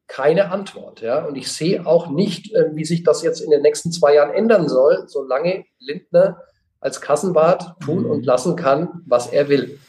keine 0.07 0.51
Antwort. 0.51 1.01
Ja? 1.01 1.25
Und 1.25 1.35
ich 1.35 1.51
sehe 1.51 1.85
auch 1.85 2.09
nicht, 2.09 2.53
äh, 2.53 2.71
wie 2.73 2.85
sich 2.85 3.03
das 3.03 3.21
jetzt 3.21 3.41
in 3.41 3.51
den 3.51 3.61
nächsten 3.61 3.91
zwei 3.91 4.15
Jahren 4.15 4.33
ändern 4.33 4.67
soll, 4.69 5.05
solange 5.07 5.65
Lindner 5.79 6.41
als 6.79 7.01
Kassenwart 7.01 7.75
tun 7.81 8.05
und 8.05 8.25
lassen 8.25 8.55
kann, 8.55 9.01
was 9.05 9.27
er 9.27 9.49
will. 9.49 9.79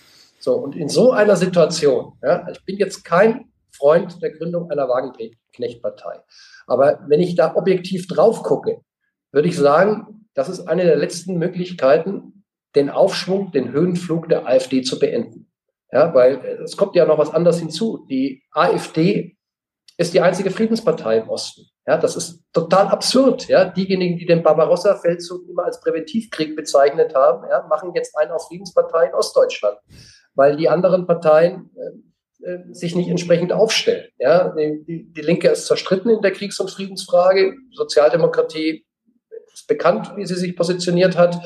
So, 0.41 0.55
und 0.55 0.77
in 0.77 0.89
so 0.89 1.13
einer 1.13 1.37
Situation, 1.37 2.15
ja, 2.23 2.49
ich 2.51 2.65
bin 2.65 2.77
jetzt 2.77 3.05
kein 3.05 3.51
Freund 3.71 4.23
der 4.23 4.31
Gründung 4.31 4.71
einer 4.71 4.89
Wagenknechtpartei. 4.89 6.21
Aber 6.67 7.01
wenn 7.07 7.21
ich 7.21 7.35
da 7.35 7.55
objektiv 7.55 8.07
drauf 8.07 8.43
gucke, 8.43 8.81
würde 9.33 9.49
ich 9.49 9.57
sagen, 9.57 10.27
das 10.35 10.49
ist 10.49 10.67
eine 10.69 10.85
der 10.85 10.97
letzten 10.97 11.39
Möglichkeiten, 11.39 12.45
den 12.75 12.91
Aufschwung, 12.91 13.51
den 13.53 13.73
Höhenflug 13.73 14.29
der 14.29 14.47
AfD 14.47 14.83
zu 14.83 14.99
beenden. 14.99 15.51
Ja, 15.91 16.15
weil 16.15 16.37
es 16.65 16.77
kommt 16.77 16.95
ja 16.97 17.07
noch 17.07 17.19
was 17.19 17.33
anderes 17.33 17.59
hinzu. 17.59 18.07
Die 18.11 18.43
AfD 18.53 19.38
ist 19.99 20.15
die 20.15 20.21
einzige 20.21 20.51
Friedenspartei 20.51 21.19
im 21.19 21.29
Osten. 21.29 21.67
Ja, 21.85 21.99
das 21.99 22.15
ist 22.15 22.45
total 22.53 22.87
absurd. 22.87 23.49
Ja, 23.49 23.65
diejenigen, 23.65 24.17
die 24.17 24.27
den 24.27 24.45
Barbarossa-Feldzug 24.45 25.49
immer 25.49 25.65
als 25.65 25.81
Präventivkrieg 25.81 26.55
bezeichnet 26.55 27.15
haben, 27.15 27.47
ja, 27.51 27.67
machen 27.69 27.93
jetzt 27.95 28.17
einen 28.17 28.31
auf 28.31 28.47
Friedenspartei 28.47 29.07
in 29.07 29.15
Ostdeutschland, 29.15 29.77
weil 30.35 30.57
die 30.57 30.69
anderen 30.69 31.07
Parteien 31.07 31.71
äh, 31.77 32.49
äh 32.49 32.73
sich 32.73 32.95
nicht 32.95 33.09
entsprechend 33.09 33.53
aufstellen. 33.53 34.09
Ja, 34.19 34.55
die, 34.55 35.13
die, 35.13 35.21
Linke 35.21 35.49
ist 35.49 35.67
zerstritten 35.67 36.13
in 36.13 36.23
der 36.23 36.33
Kriegs- 36.33 36.61
und 36.61 36.71
Friedensfrage. 36.71 37.57
Sozialdemokratie 37.73 38.87
ist 39.53 39.67
bekannt, 39.67 40.13
wie 40.15 40.27
sie 40.27 40.37
sich 40.37 40.57
positioniert 40.57 41.17
hat. 41.17 41.41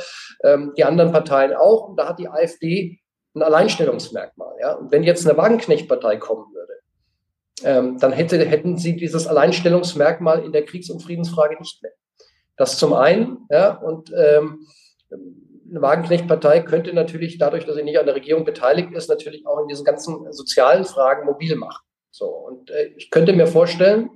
Ähm, 0.45 0.75
die 0.77 0.85
anderen 0.85 1.11
Parteien 1.11 1.55
auch. 1.55 1.89
Und 1.89 1.97
da 1.97 2.07
hat 2.07 2.19
die 2.19 2.29
AfD 2.29 3.01
ein 3.35 3.43
Alleinstellungsmerkmal. 3.43 4.57
Ja? 4.61 4.75
Und 4.75 4.93
wenn 4.93 5.05
jetzt 5.05 5.27
eine 5.27 5.39
Wagenknechtpartei 5.39 6.19
kommen 6.19 6.53
würde, 6.53 6.62
ähm, 7.65 7.99
dann 7.99 8.13
hätte, 8.13 8.39
hätten 8.45 8.77
sie 8.77 8.97
dieses 8.97 9.27
Alleinstellungsmerkmal 9.27 10.45
in 10.45 10.53
der 10.53 10.65
Kriegs- 10.65 10.91
und 10.91 11.03
Friedensfrage 11.03 11.57
nicht 11.59 11.83
mehr. 11.83 11.93
Das 12.57 12.79
zum 12.79 12.93
einen, 12.93 13.47
ja, 13.51 13.77
und 13.79 14.13
ähm, 14.17 14.67
eine 15.11 15.81
Wagenknechtpartei 15.81 16.61
könnte 16.61 16.93
natürlich 16.93 17.39
dadurch, 17.39 17.65
dass 17.65 17.77
sie 17.77 17.83
nicht 17.83 17.99
an 17.99 18.07
der 18.07 18.15
Regierung 18.15 18.45
beteiligt 18.45 18.93
ist, 18.93 19.09
natürlich 19.09 19.47
auch 19.47 19.61
in 19.61 19.69
diesen 19.69 19.85
ganzen 19.85 20.31
sozialen 20.33 20.85
Fragen 20.85 21.27
mobil 21.27 21.57
machen. 21.57 21.83
So, 22.11 22.27
und 22.27 22.71
äh, 22.71 22.91
ich 22.97 23.11
könnte 23.11 23.33
mir 23.33 23.47
vorstellen, 23.47 24.11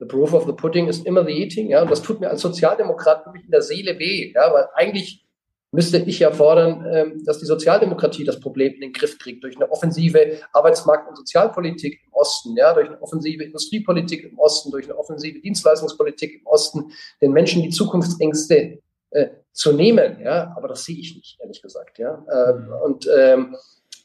the 0.00 0.06
proof 0.06 0.34
of 0.34 0.46
the 0.46 0.52
pudding 0.52 0.88
ist 0.88 1.06
immer 1.06 1.24
the 1.24 1.32
eating, 1.32 1.70
ja, 1.70 1.82
und 1.82 1.90
das 1.90 2.02
tut 2.02 2.20
mir 2.20 2.30
als 2.30 2.40
Sozialdemokrat 2.40 3.26
wirklich 3.26 3.44
in 3.44 3.50
der 3.50 3.62
Seele 3.62 3.98
weh, 3.98 4.32
ja, 4.34 4.52
weil 4.52 4.66
eigentlich 4.74 5.24
müsste 5.70 5.98
ich 5.98 6.18
ja 6.18 6.30
fordern, 6.30 6.86
ähm, 6.90 7.24
dass 7.24 7.38
die 7.38 7.44
Sozialdemokratie 7.44 8.24
das 8.24 8.40
Problem 8.40 8.74
in 8.74 8.80
den 8.80 8.92
Griff 8.92 9.18
kriegt 9.18 9.44
durch 9.44 9.56
eine 9.56 9.70
offensive 9.70 10.38
Arbeitsmarkt- 10.52 11.08
und 11.08 11.16
Sozialpolitik 11.16 12.00
im 12.06 12.12
Osten, 12.12 12.56
ja, 12.56 12.72
durch 12.72 12.88
eine 12.88 13.00
offensive 13.02 13.44
Industriepolitik 13.44 14.24
im 14.24 14.38
Osten, 14.38 14.70
durch 14.70 14.86
eine 14.86 14.96
offensive 14.96 15.40
Dienstleistungspolitik 15.40 16.40
im 16.40 16.46
Osten, 16.46 16.92
den 17.20 17.32
Menschen 17.32 17.62
die 17.62 17.70
Zukunftsängste 17.70 18.78
äh, 19.10 19.28
zu 19.52 19.72
nehmen, 19.72 20.20
ja, 20.22 20.54
aber 20.56 20.68
das 20.68 20.84
sehe 20.84 20.96
ich 20.96 21.14
nicht, 21.16 21.38
ehrlich 21.40 21.60
gesagt, 21.60 21.98
ja. 21.98 22.24
Äh, 22.28 22.84
und 22.84 23.08
ähm, 23.14 23.56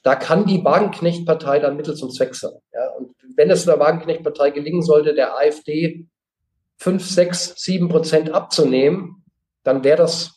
da 0.04 0.16
kann 0.16 0.46
die 0.46 0.64
Wagenknecht-Partei 0.64 1.60
dann 1.60 1.78
Mittel 1.78 1.96
zum 1.96 2.12
Zweck 2.12 2.36
sein. 2.36 2.52
Ja. 2.74 2.90
Und 2.98 3.16
wenn 3.38 3.50
es 3.50 3.66
der 3.66 3.80
Wagenknecht-Partei 3.80 4.50
gelingen 4.52 4.82
sollte, 4.82 5.14
der 5.14 5.38
AfD 5.38 6.08
fünf, 6.78 7.10
sechs, 7.10 7.54
sieben 7.56 7.88
Prozent 7.88 8.32
abzunehmen, 8.34 9.24
dann 9.64 9.86
wäre 9.86 9.98
das 9.98 10.33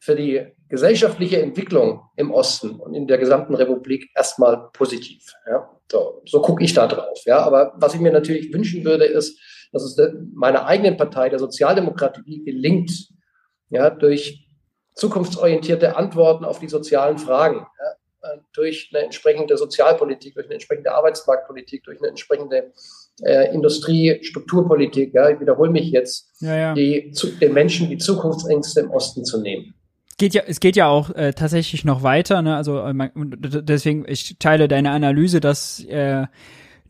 für 0.00 0.16
die 0.16 0.46
gesellschaftliche 0.68 1.42
Entwicklung 1.42 2.02
im 2.16 2.30
Osten 2.30 2.80
und 2.80 2.94
in 2.94 3.06
der 3.06 3.18
gesamten 3.18 3.54
Republik 3.54 4.10
erstmal 4.16 4.70
positiv. 4.72 5.22
Ja? 5.46 5.68
So, 5.92 6.22
so 6.24 6.40
gucke 6.40 6.64
ich 6.64 6.72
da 6.72 6.86
drauf. 6.86 7.20
Ja? 7.26 7.40
Aber 7.40 7.74
was 7.76 7.94
ich 7.94 8.00
mir 8.00 8.10
natürlich 8.10 8.52
wünschen 8.52 8.84
würde, 8.84 9.04
ist, 9.04 9.38
dass 9.72 9.82
es 9.84 10.12
meiner 10.32 10.66
eigenen 10.66 10.96
Partei, 10.96 11.28
der 11.28 11.38
Sozialdemokratie, 11.38 12.42
gelingt, 12.44 12.90
ja, 13.68 13.88
durch 13.88 14.48
zukunftsorientierte 14.94 15.96
Antworten 15.96 16.44
auf 16.44 16.58
die 16.58 16.68
sozialen 16.68 17.18
Fragen, 17.18 17.66
ja, 17.78 18.34
durch 18.52 18.90
eine 18.92 19.04
entsprechende 19.04 19.56
Sozialpolitik, 19.56 20.34
durch 20.34 20.46
eine 20.46 20.54
entsprechende 20.54 20.92
Arbeitsmarktpolitik, 20.92 21.84
durch 21.84 22.00
eine 22.00 22.08
entsprechende 22.08 22.72
äh, 23.22 23.54
Industrie, 23.54 24.18
Strukturpolitik, 24.24 25.14
ja, 25.14 25.30
ich 25.30 25.38
wiederhole 25.38 25.70
mich 25.70 25.90
jetzt, 25.90 26.32
ja, 26.40 26.56
ja. 26.56 26.74
Die, 26.74 27.12
zu, 27.12 27.28
den 27.28 27.52
Menschen 27.52 27.88
die 27.88 27.98
Zukunftsängste 27.98 28.80
im 28.80 28.90
Osten 28.90 29.24
zu 29.24 29.40
nehmen 29.40 29.74
geht 30.20 30.34
ja, 30.34 30.42
es 30.46 30.60
geht 30.60 30.76
ja 30.76 30.86
auch 30.86 31.10
äh, 31.10 31.32
tatsächlich 31.32 31.84
noch 31.84 32.04
weiter, 32.04 32.42
ne? 32.42 32.54
Also 32.54 32.78
äh, 32.78 32.92
man, 32.92 33.10
deswegen, 33.16 34.04
ich 34.06 34.36
teile 34.38 34.68
deine 34.68 34.92
Analyse, 34.92 35.40
dass 35.40 35.82
äh, 35.84 36.26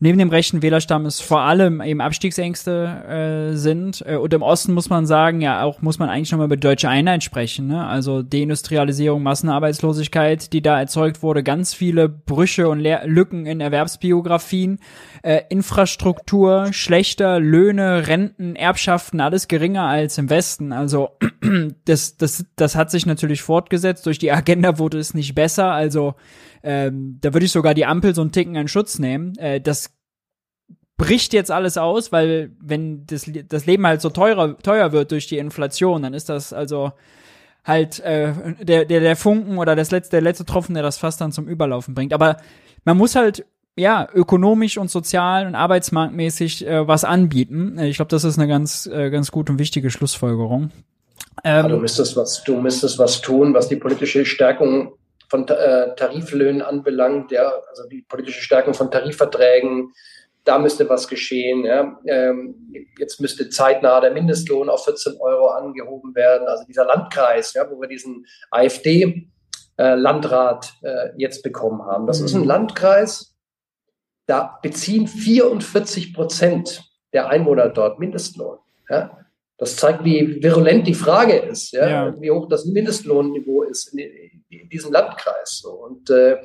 neben 0.01 0.17
dem 0.17 0.29
rechten 0.29 0.63
Wählerstamm 0.63 1.05
es 1.05 1.21
vor 1.21 1.41
allem 1.41 1.79
eben 1.79 2.01
Abstiegsängste 2.01 3.51
äh, 3.53 3.55
sind. 3.55 4.03
Äh, 4.05 4.17
und 4.17 4.33
im 4.33 4.41
Osten 4.41 4.73
muss 4.73 4.89
man 4.89 5.05
sagen, 5.05 5.41
ja, 5.41 5.63
auch 5.63 5.81
muss 5.83 5.99
man 5.99 6.09
eigentlich 6.09 6.31
nochmal 6.31 6.47
über 6.47 6.57
deutsche 6.57 6.89
Einheit 6.89 7.23
sprechen. 7.23 7.67
Ne? 7.67 7.85
Also 7.85 8.23
Deindustrialisierung, 8.23 9.21
Massenarbeitslosigkeit, 9.21 10.51
die 10.53 10.63
da 10.63 10.79
erzeugt 10.79 11.21
wurde, 11.21 11.43
ganz 11.43 11.75
viele 11.75 12.09
Brüche 12.09 12.67
und 12.67 12.79
Lehr 12.79 13.03
Lücken 13.05 13.45
in 13.45 13.61
Erwerbsbiografien, 13.61 14.79
äh, 15.21 15.41
Infrastruktur, 15.49 16.73
schlechter, 16.73 17.39
Löhne, 17.39 18.07
Renten, 18.07 18.55
Erbschaften, 18.55 19.21
alles 19.21 19.47
geringer 19.47 19.83
als 19.83 20.17
im 20.17 20.31
Westen. 20.31 20.73
Also 20.73 21.09
das, 21.85 22.17
das, 22.17 22.45
das 22.55 22.75
hat 22.75 22.89
sich 22.89 23.05
natürlich 23.05 23.43
fortgesetzt. 23.43 24.07
Durch 24.07 24.17
die 24.17 24.31
Agenda 24.31 24.79
wurde 24.79 24.97
es 24.97 25.13
nicht 25.13 25.35
besser. 25.35 25.71
Also 25.71 26.15
ähm, 26.63 27.17
da 27.21 27.33
würde 27.33 27.45
ich 27.45 27.51
sogar 27.51 27.73
die 27.73 27.85
Ampel 27.85 28.13
so 28.15 28.21
einen 28.21 28.31
Ticken 28.31 28.55
in 28.55 28.67
Schutz 28.67 28.99
nehmen. 28.99 29.35
Äh, 29.37 29.61
das 29.61 29.91
bricht 30.97 31.33
jetzt 31.33 31.51
alles 31.51 31.77
aus, 31.77 32.11
weil 32.11 32.51
wenn 32.59 33.05
das, 33.07 33.29
das 33.47 33.65
Leben 33.65 33.87
halt 33.87 34.01
so 34.01 34.09
teurer, 34.09 34.57
teuer 34.59 34.91
wird 34.91 35.11
durch 35.11 35.27
die 35.27 35.39
Inflation, 35.39 36.03
dann 36.03 36.13
ist 36.13 36.29
das 36.29 36.53
also 36.53 36.91
halt 37.63 37.99
äh, 38.01 38.33
der, 38.61 38.85
der, 38.85 38.99
der 38.99 39.15
Funken 39.15 39.57
oder 39.57 39.75
das 39.75 39.91
letzte, 39.91 40.11
der 40.11 40.21
letzte 40.21 40.45
Tropfen, 40.45 40.73
der 40.75 40.83
das 40.83 40.97
fast 40.97 41.19
dann 41.21 41.31
zum 41.31 41.47
Überlaufen 41.47 41.95
bringt. 41.95 42.13
Aber 42.13 42.37
man 42.85 42.97
muss 42.97 43.15
halt 43.15 43.45
ja, 43.75 44.07
ökonomisch 44.13 44.77
und 44.77 44.91
sozial 44.91 45.47
und 45.47 45.55
arbeitsmarktmäßig 45.55 46.67
äh, 46.67 46.87
was 46.87 47.03
anbieten. 47.03 47.77
Äh, 47.77 47.87
ich 47.87 47.95
glaube, 47.95 48.09
das 48.09 48.23
ist 48.23 48.37
eine 48.37 48.47
ganz, 48.47 48.85
äh, 48.85 49.09
ganz 49.09 49.31
gute 49.31 49.53
und 49.53 49.59
wichtige 49.59 49.89
Schlussfolgerung. 49.89 50.71
Ähm, 51.43 51.65
ja, 51.65 51.67
du 51.67 51.77
müsstest 51.77 52.15
was, 52.17 52.43
du 52.43 52.59
müsstest 52.59 52.99
was 52.99 53.21
tun, 53.21 53.53
was 53.53 53.69
die 53.69 53.77
politische 53.77 54.25
Stärkung 54.25 54.93
von 55.31 55.47
äh, 55.47 55.95
Tariflöhnen 55.95 56.61
anbelangt, 56.61 57.31
ja, 57.31 57.53
also 57.69 57.87
die 57.87 58.01
politische 58.01 58.41
Stärkung 58.41 58.73
von 58.73 58.91
Tarifverträgen, 58.91 59.93
da 60.43 60.59
müsste 60.59 60.89
was 60.89 61.07
geschehen. 61.07 61.63
Ja. 61.63 61.97
Ähm, 62.05 62.69
jetzt 62.99 63.21
müsste 63.21 63.47
zeitnah 63.47 64.01
der 64.01 64.11
Mindestlohn 64.11 64.69
auf 64.69 64.83
14 64.83 65.21
Euro 65.21 65.47
angehoben 65.47 66.13
werden. 66.15 66.49
Also 66.49 66.65
dieser 66.65 66.83
Landkreis, 66.83 67.53
ja, 67.53 67.71
wo 67.71 67.79
wir 67.79 67.87
diesen 67.87 68.25
AfD-Landrat 68.49 70.73
äh, 70.83 70.89
äh, 70.89 71.13
jetzt 71.15 71.43
bekommen 71.43 71.85
haben. 71.85 72.07
Das 72.07 72.19
mhm. 72.19 72.25
ist 72.25 72.33
ein 72.33 72.41
mhm. 72.41 72.47
Landkreis, 72.47 73.33
da 74.25 74.59
beziehen 74.61 75.07
44 75.07 76.13
Prozent 76.13 76.91
der 77.13 77.29
Einwohner 77.29 77.69
dort 77.69 77.99
Mindestlohn. 77.99 78.57
Ja. 78.89 79.17
Das 79.61 79.75
zeigt, 79.75 80.03
wie 80.03 80.41
virulent 80.41 80.87
die 80.87 80.95
Frage 80.95 81.35
ist, 81.35 81.71
ja, 81.71 81.87
ja. 81.87 82.15
wie 82.19 82.31
hoch 82.31 82.49
das 82.49 82.65
Mindestlohnniveau 82.65 83.61
ist 83.61 83.93
in, 83.93 83.99
in 84.49 84.69
diesem 84.69 84.91
Landkreis. 84.91 85.59
So. 85.61 85.69
Und 85.69 86.09
äh, 86.09 86.37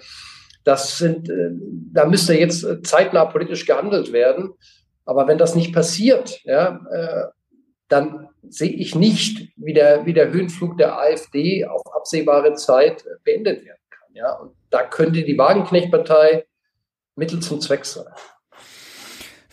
das 0.64 0.98
sind, 0.98 1.30
äh, 1.30 1.48
da 1.94 2.04
müsste 2.04 2.34
jetzt 2.34 2.66
zeitnah 2.86 3.24
politisch 3.24 3.64
gehandelt 3.64 4.12
werden. 4.12 4.52
Aber 5.06 5.26
wenn 5.28 5.38
das 5.38 5.54
nicht 5.54 5.72
passiert, 5.72 6.44
ja, 6.44 6.78
äh, 6.92 7.24
dann 7.88 8.28
sehe 8.50 8.72
ich 8.72 8.94
nicht, 8.94 9.50
wie 9.56 9.72
der, 9.72 10.04
wie 10.04 10.12
der 10.12 10.30
Höhenflug 10.30 10.76
der 10.76 10.98
AfD 10.98 11.64
auf 11.64 11.80
absehbare 11.94 12.52
Zeit 12.52 13.02
beendet 13.24 13.64
werden 13.64 13.80
kann. 13.88 14.14
Ja. 14.14 14.34
Und 14.34 14.52
da 14.68 14.82
könnte 14.82 15.22
die 15.22 15.38
Wagenknecht-Partei 15.38 16.44
Mittel 17.14 17.40
zum 17.40 17.62
Zweck 17.62 17.86
sein. 17.86 18.12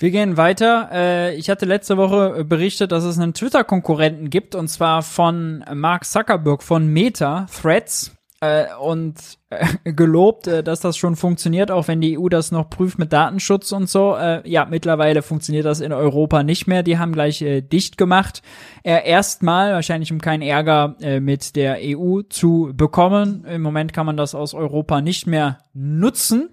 Wir 0.03 0.11
gehen 0.11 0.35
weiter. 0.35 0.89
Äh, 0.91 1.35
ich 1.37 1.49
hatte 1.49 1.65
letzte 1.65 1.95
Woche 1.95 2.43
berichtet, 2.43 2.91
dass 2.91 3.05
es 3.05 3.17
einen 3.17 3.33
Twitter-Konkurrenten 3.33 4.29
gibt, 4.29 4.53
und 4.53 4.67
zwar 4.67 5.01
von 5.01 5.63
Mark 5.73 6.03
Zuckerberg 6.03 6.61
von 6.61 6.87
Meta, 6.87 7.45
Threads 7.61 8.11
äh, 8.43 8.65
und 8.75 9.15
äh, 9.49 9.65
gelobt, 9.93 10.47
äh, 10.47 10.63
dass 10.63 10.81
das 10.81 10.97
schon 10.97 11.15
funktioniert, 11.15 11.71
auch 11.71 11.87
wenn 11.87 12.01
die 12.01 12.19
EU 12.19 12.27
das 12.27 12.51
noch 12.51 12.69
prüft 12.69 12.99
mit 12.99 13.13
Datenschutz 13.13 13.71
und 13.71 13.89
so. 13.89 14.15
Äh, 14.15 14.47
ja, 14.49 14.65
mittlerweile 14.65 15.21
funktioniert 15.21 15.65
das 15.65 15.79
in 15.79 15.93
Europa 15.93 16.43
nicht 16.43 16.67
mehr. 16.67 16.83
Die 16.83 16.97
haben 16.97 17.13
gleich 17.13 17.41
äh, 17.41 17.61
dicht 17.61 17.97
gemacht. 17.97 18.41
Erstmal, 18.85 19.71
wahrscheinlich 19.73 20.11
um 20.11 20.19
keinen 20.19 20.41
Ärger 20.41 20.97
äh, 20.99 21.21
mit 21.21 21.55
der 21.55 21.77
EU 21.81 22.21
zu 22.23 22.73
bekommen. 22.75 23.45
Im 23.45 23.61
Moment 23.61 23.93
kann 23.93 24.05
man 24.05 24.17
das 24.17 24.35
aus 24.35 24.53
Europa 24.53 24.99
nicht 24.99 25.25
mehr 25.25 25.59
nutzen. 25.73 26.49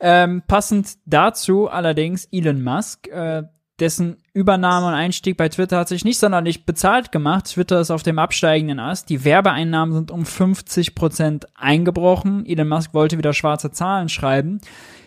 Ähm, 0.00 0.42
passend 0.48 0.96
dazu 1.06 1.68
allerdings 1.68 2.28
Elon 2.32 2.62
Musk, 2.62 3.06
äh, 3.08 3.44
dessen 3.80 4.16
Übernahme 4.32 4.88
und 4.88 4.94
Einstieg 4.94 5.36
bei 5.36 5.48
Twitter 5.48 5.78
hat 5.78 5.88
sich 5.88 6.04
nicht 6.04 6.18
sonderlich 6.18 6.66
bezahlt 6.66 7.12
gemacht. 7.12 7.46
Twitter 7.46 7.80
ist 7.80 7.90
auf 7.90 8.02
dem 8.02 8.18
absteigenden 8.18 8.80
Ast. 8.80 9.08
Die 9.08 9.24
Werbeeinnahmen 9.24 9.94
sind 9.94 10.10
um 10.10 10.24
50 10.24 10.94
Prozent 10.94 11.46
eingebrochen. 11.54 12.44
Elon 12.46 12.68
Musk 12.68 12.94
wollte 12.94 13.18
wieder 13.18 13.32
schwarze 13.32 13.70
Zahlen 13.70 14.08
schreiben. 14.08 14.60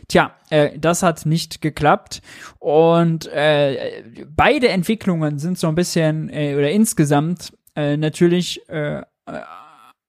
Tja, 0.07 0.31
äh, 0.49 0.77
das 0.77 1.03
hat 1.03 1.25
nicht 1.25 1.61
geklappt. 1.61 2.21
Und 2.59 3.27
äh, 3.27 4.03
beide 4.27 4.69
Entwicklungen 4.69 5.39
sind 5.39 5.57
so 5.57 5.67
ein 5.67 5.75
bisschen, 5.75 6.29
äh, 6.29 6.55
oder 6.55 6.71
insgesamt 6.71 7.53
äh, 7.75 7.97
natürlich, 7.97 8.67
äh, 8.69 8.99
äh 8.99 9.03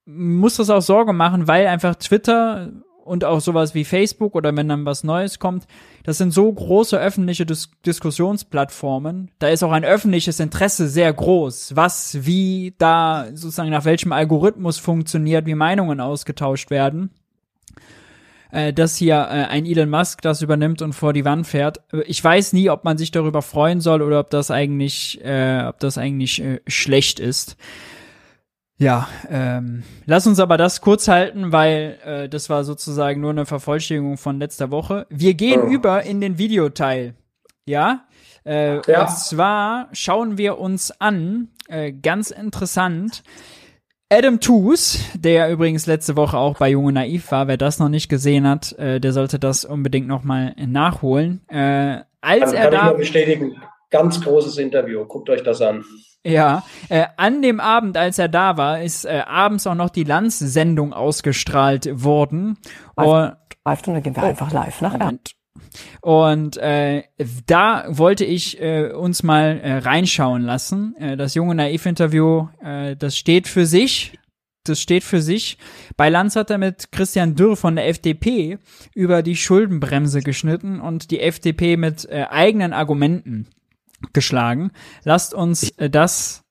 muss 0.05 0.57
das 0.57 0.69
auch 0.69 0.81
Sorge 0.81 1.13
machen, 1.13 1.47
weil 1.47 1.69
einfach 1.69 1.95
Twitter 1.95 2.73
und 3.05 3.25
auch 3.25 3.41
sowas 3.41 3.75
wie 3.75 3.85
Facebook 3.85 4.35
oder 4.35 4.55
wenn 4.57 4.69
dann 4.69 4.85
was 4.85 5.05
Neues 5.05 5.39
kommt, 5.39 5.67
das 6.05 6.19
sind 6.19 6.33
so 6.33 6.53
große 6.53 6.99
öffentliche 6.99 7.47
Dis 7.47 7.71
Diskussionsplattformen. 7.85 9.31
Da 9.39 9.49
ist 9.49 9.63
auch 9.63 9.73
ein 9.73 9.85
öffentliches 9.85 10.41
Interesse 10.41 10.89
sehr 10.89 11.13
groß, 11.13 11.77
was, 11.77 12.25
wie 12.27 12.75
da 12.79 13.27
sozusagen 13.35 13.71
nach 13.71 13.85
welchem 13.85 14.13
Algorithmus 14.13 14.79
funktioniert, 14.79 15.47
wie 15.47 15.55
Meinungen 15.55 16.01
ausgetauscht 16.01 16.71
werden. 16.71 17.11
Äh, 18.53 18.75
dass 18.75 18.97
hier 18.97 19.15
äh, 19.15 19.47
ein 19.47 19.65
Elon 19.65 19.89
Musk 19.89 20.21
das 20.21 20.43
übernimmt 20.43 20.83
und 20.83 20.93
vor 20.93 21.15
die 21.15 21.25
Wand 21.25 21.47
fährt. 21.47 21.81
Ich 22.07 22.23
weiß 22.23 22.53
nie, 22.53 22.69
ob 22.69 22.85
man 22.85 22.99
sich 22.99 23.11
darüber 23.11 23.41
freuen 23.41 23.81
soll 23.81 24.03
oder 24.03 24.21
ob 24.21 24.29
das 24.29 24.51
eigentlich, 24.51 25.25
äh, 25.25 25.65
ob 25.67 25.79
das 25.79 25.97
eigentlich 25.97 26.43
äh, 26.43 26.61
schlecht 26.67 27.19
ist. 27.19 27.57
Ja, 28.83 29.09
ähm, 29.31 29.85
lass 30.07 30.27
uns 30.27 30.41
aber 30.41 30.57
das 30.57 30.81
kurz 30.81 31.07
halten, 31.07 31.53
weil 31.53 31.99
äh, 32.05 32.29
das 32.29 32.51
war 32.51 32.65
sozusagen 32.65 33.21
nur 33.21 33.31
eine 33.31 33.47
Vervollständigung 33.47 34.17
von 34.17 34.41
letzter 34.41 34.73
Woche. 34.73 35.07
Wir 35.09 35.35
gehen 35.35 35.63
oh. 35.63 35.71
über 35.71 36.03
in 36.03 36.21
den 36.21 36.37
Videoteil. 36.37 37.15
Ja? 37.65 38.09
Äh, 38.45 38.81
ja. 38.91 39.03
Und 39.03 39.11
zwar 39.11 39.89
schauen 39.93 40.37
wir 40.37 40.59
uns 40.59 40.91
an, 41.01 41.51
äh, 41.69 41.93
ganz 41.93 42.33
interessant, 42.33 43.23
Adam 44.11 44.41
Toos, 44.41 44.99
der 45.15 45.53
übrigens 45.53 45.87
letzte 45.87 46.17
Woche 46.17 46.37
auch 46.37 46.59
bei 46.59 46.71
Junge 46.71 46.93
Naiv 46.93 47.31
war, 47.31 47.47
wer 47.47 47.57
das 47.57 47.79
noch 47.79 47.89
nicht 47.89 48.09
gesehen 48.09 48.49
hat, 48.49 48.73
äh, 48.81 48.99
der 48.99 49.13
sollte 49.13 49.39
das 49.39 49.65
unbedingt 49.65 50.09
nochmal 50.09 50.57
nachholen. 50.59 51.43
Äh, 51.47 52.01
als 52.21 52.51
kann, 52.51 52.55
er 52.55 52.63
kann 52.63 52.73
da 52.73 52.79
ich 52.79 52.89
nur 52.89 52.97
bestätigen, 52.97 53.63
ganz 53.91 54.21
großes 54.21 54.59
Interview, 54.59 55.05
guckt 55.05 55.31
euch 55.31 55.45
das 55.45 55.63
an. 55.63 55.85
Ja, 56.25 56.63
äh, 56.89 57.07
an 57.17 57.43
dem 57.43 57.59
Abend, 57.59 57.97
als 57.97 58.19
er 58.19 58.29
da 58.29 58.57
war, 58.57 58.81
ist 58.81 59.05
äh, 59.05 59.23
abends 59.27 59.67
auch 59.67 59.75
noch 59.75 59.91
die 59.91 60.05
Lanz-Sendung 60.05 60.93
ausgestrahlt 60.93 62.05
worden. 62.05 62.59
Live, 63.65 63.81
Stunde 63.81 64.03
gehen 64.03 64.15
wir 64.15 64.23
oh, 64.23 64.27
einfach 64.27 64.53
live 64.53 64.81
nach 64.81 64.97
Moment. 64.99 65.33
Und 66.01 66.57
äh, 66.59 67.05
da 67.47 67.85
wollte 67.89 68.25
ich 68.25 68.61
äh, 68.61 68.93
uns 68.93 69.23
mal 69.23 69.59
äh, 69.59 69.79
reinschauen 69.79 70.43
lassen. 70.43 70.95
Äh, 70.97 71.17
das 71.17 71.35
junge 71.35 71.55
Naiv-Interview, 71.55 72.49
äh, 72.63 72.97
das 72.97 73.17
steht 73.17 73.49
für 73.49 73.67
sich. 73.67 74.19
Das 74.65 74.81
steht 74.81 75.03
für 75.03 75.21
sich. 75.21 75.59
Bei 75.97 76.09
Lanz 76.09 76.37
hat 76.37 76.51
er 76.51 76.59
mit 76.59 76.93
Christian 76.93 77.35
Dürr 77.35 77.57
von 77.57 77.75
der 77.75 77.89
FDP 77.89 78.59
über 78.95 79.23
die 79.23 79.35
Schuldenbremse 79.35 80.21
geschnitten 80.21 80.81
und 80.81 81.11
die 81.11 81.21
FDP 81.21 81.77
mit 81.77 82.09
äh, 82.09 82.27
eigenen 82.31 82.73
Argumenten 82.73 83.49
geschlagen. 84.13 84.73
Lasst 85.05 85.35
uns 85.35 85.71
äh, 85.79 85.91
das 85.91 86.43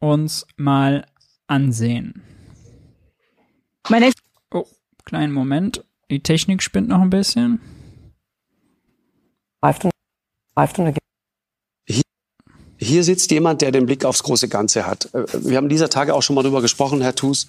uns 0.00 0.46
mal 0.56 1.06
ansehen. 1.46 2.22
Meine 3.88 4.12
oh, 4.52 4.66
kleinen 5.04 5.32
Moment. 5.32 5.84
Die 6.10 6.22
Technik 6.22 6.62
spinnt 6.62 6.88
noch 6.88 7.00
ein 7.00 7.10
bisschen. 7.10 7.60
Hier 12.76 13.02
sitzt 13.02 13.30
jemand, 13.30 13.62
der 13.62 13.72
den 13.72 13.86
Blick 13.86 14.04
aufs 14.04 14.22
große 14.22 14.48
Ganze 14.48 14.86
hat. 14.86 15.08
Äh, 15.14 15.24
wir 15.44 15.56
haben 15.56 15.68
dieser 15.68 15.88
Tage 15.88 16.14
auch 16.14 16.22
schon 16.22 16.36
mal 16.36 16.42
darüber 16.42 16.60
gesprochen, 16.60 17.00
Herr 17.00 17.14
Thus. 17.14 17.46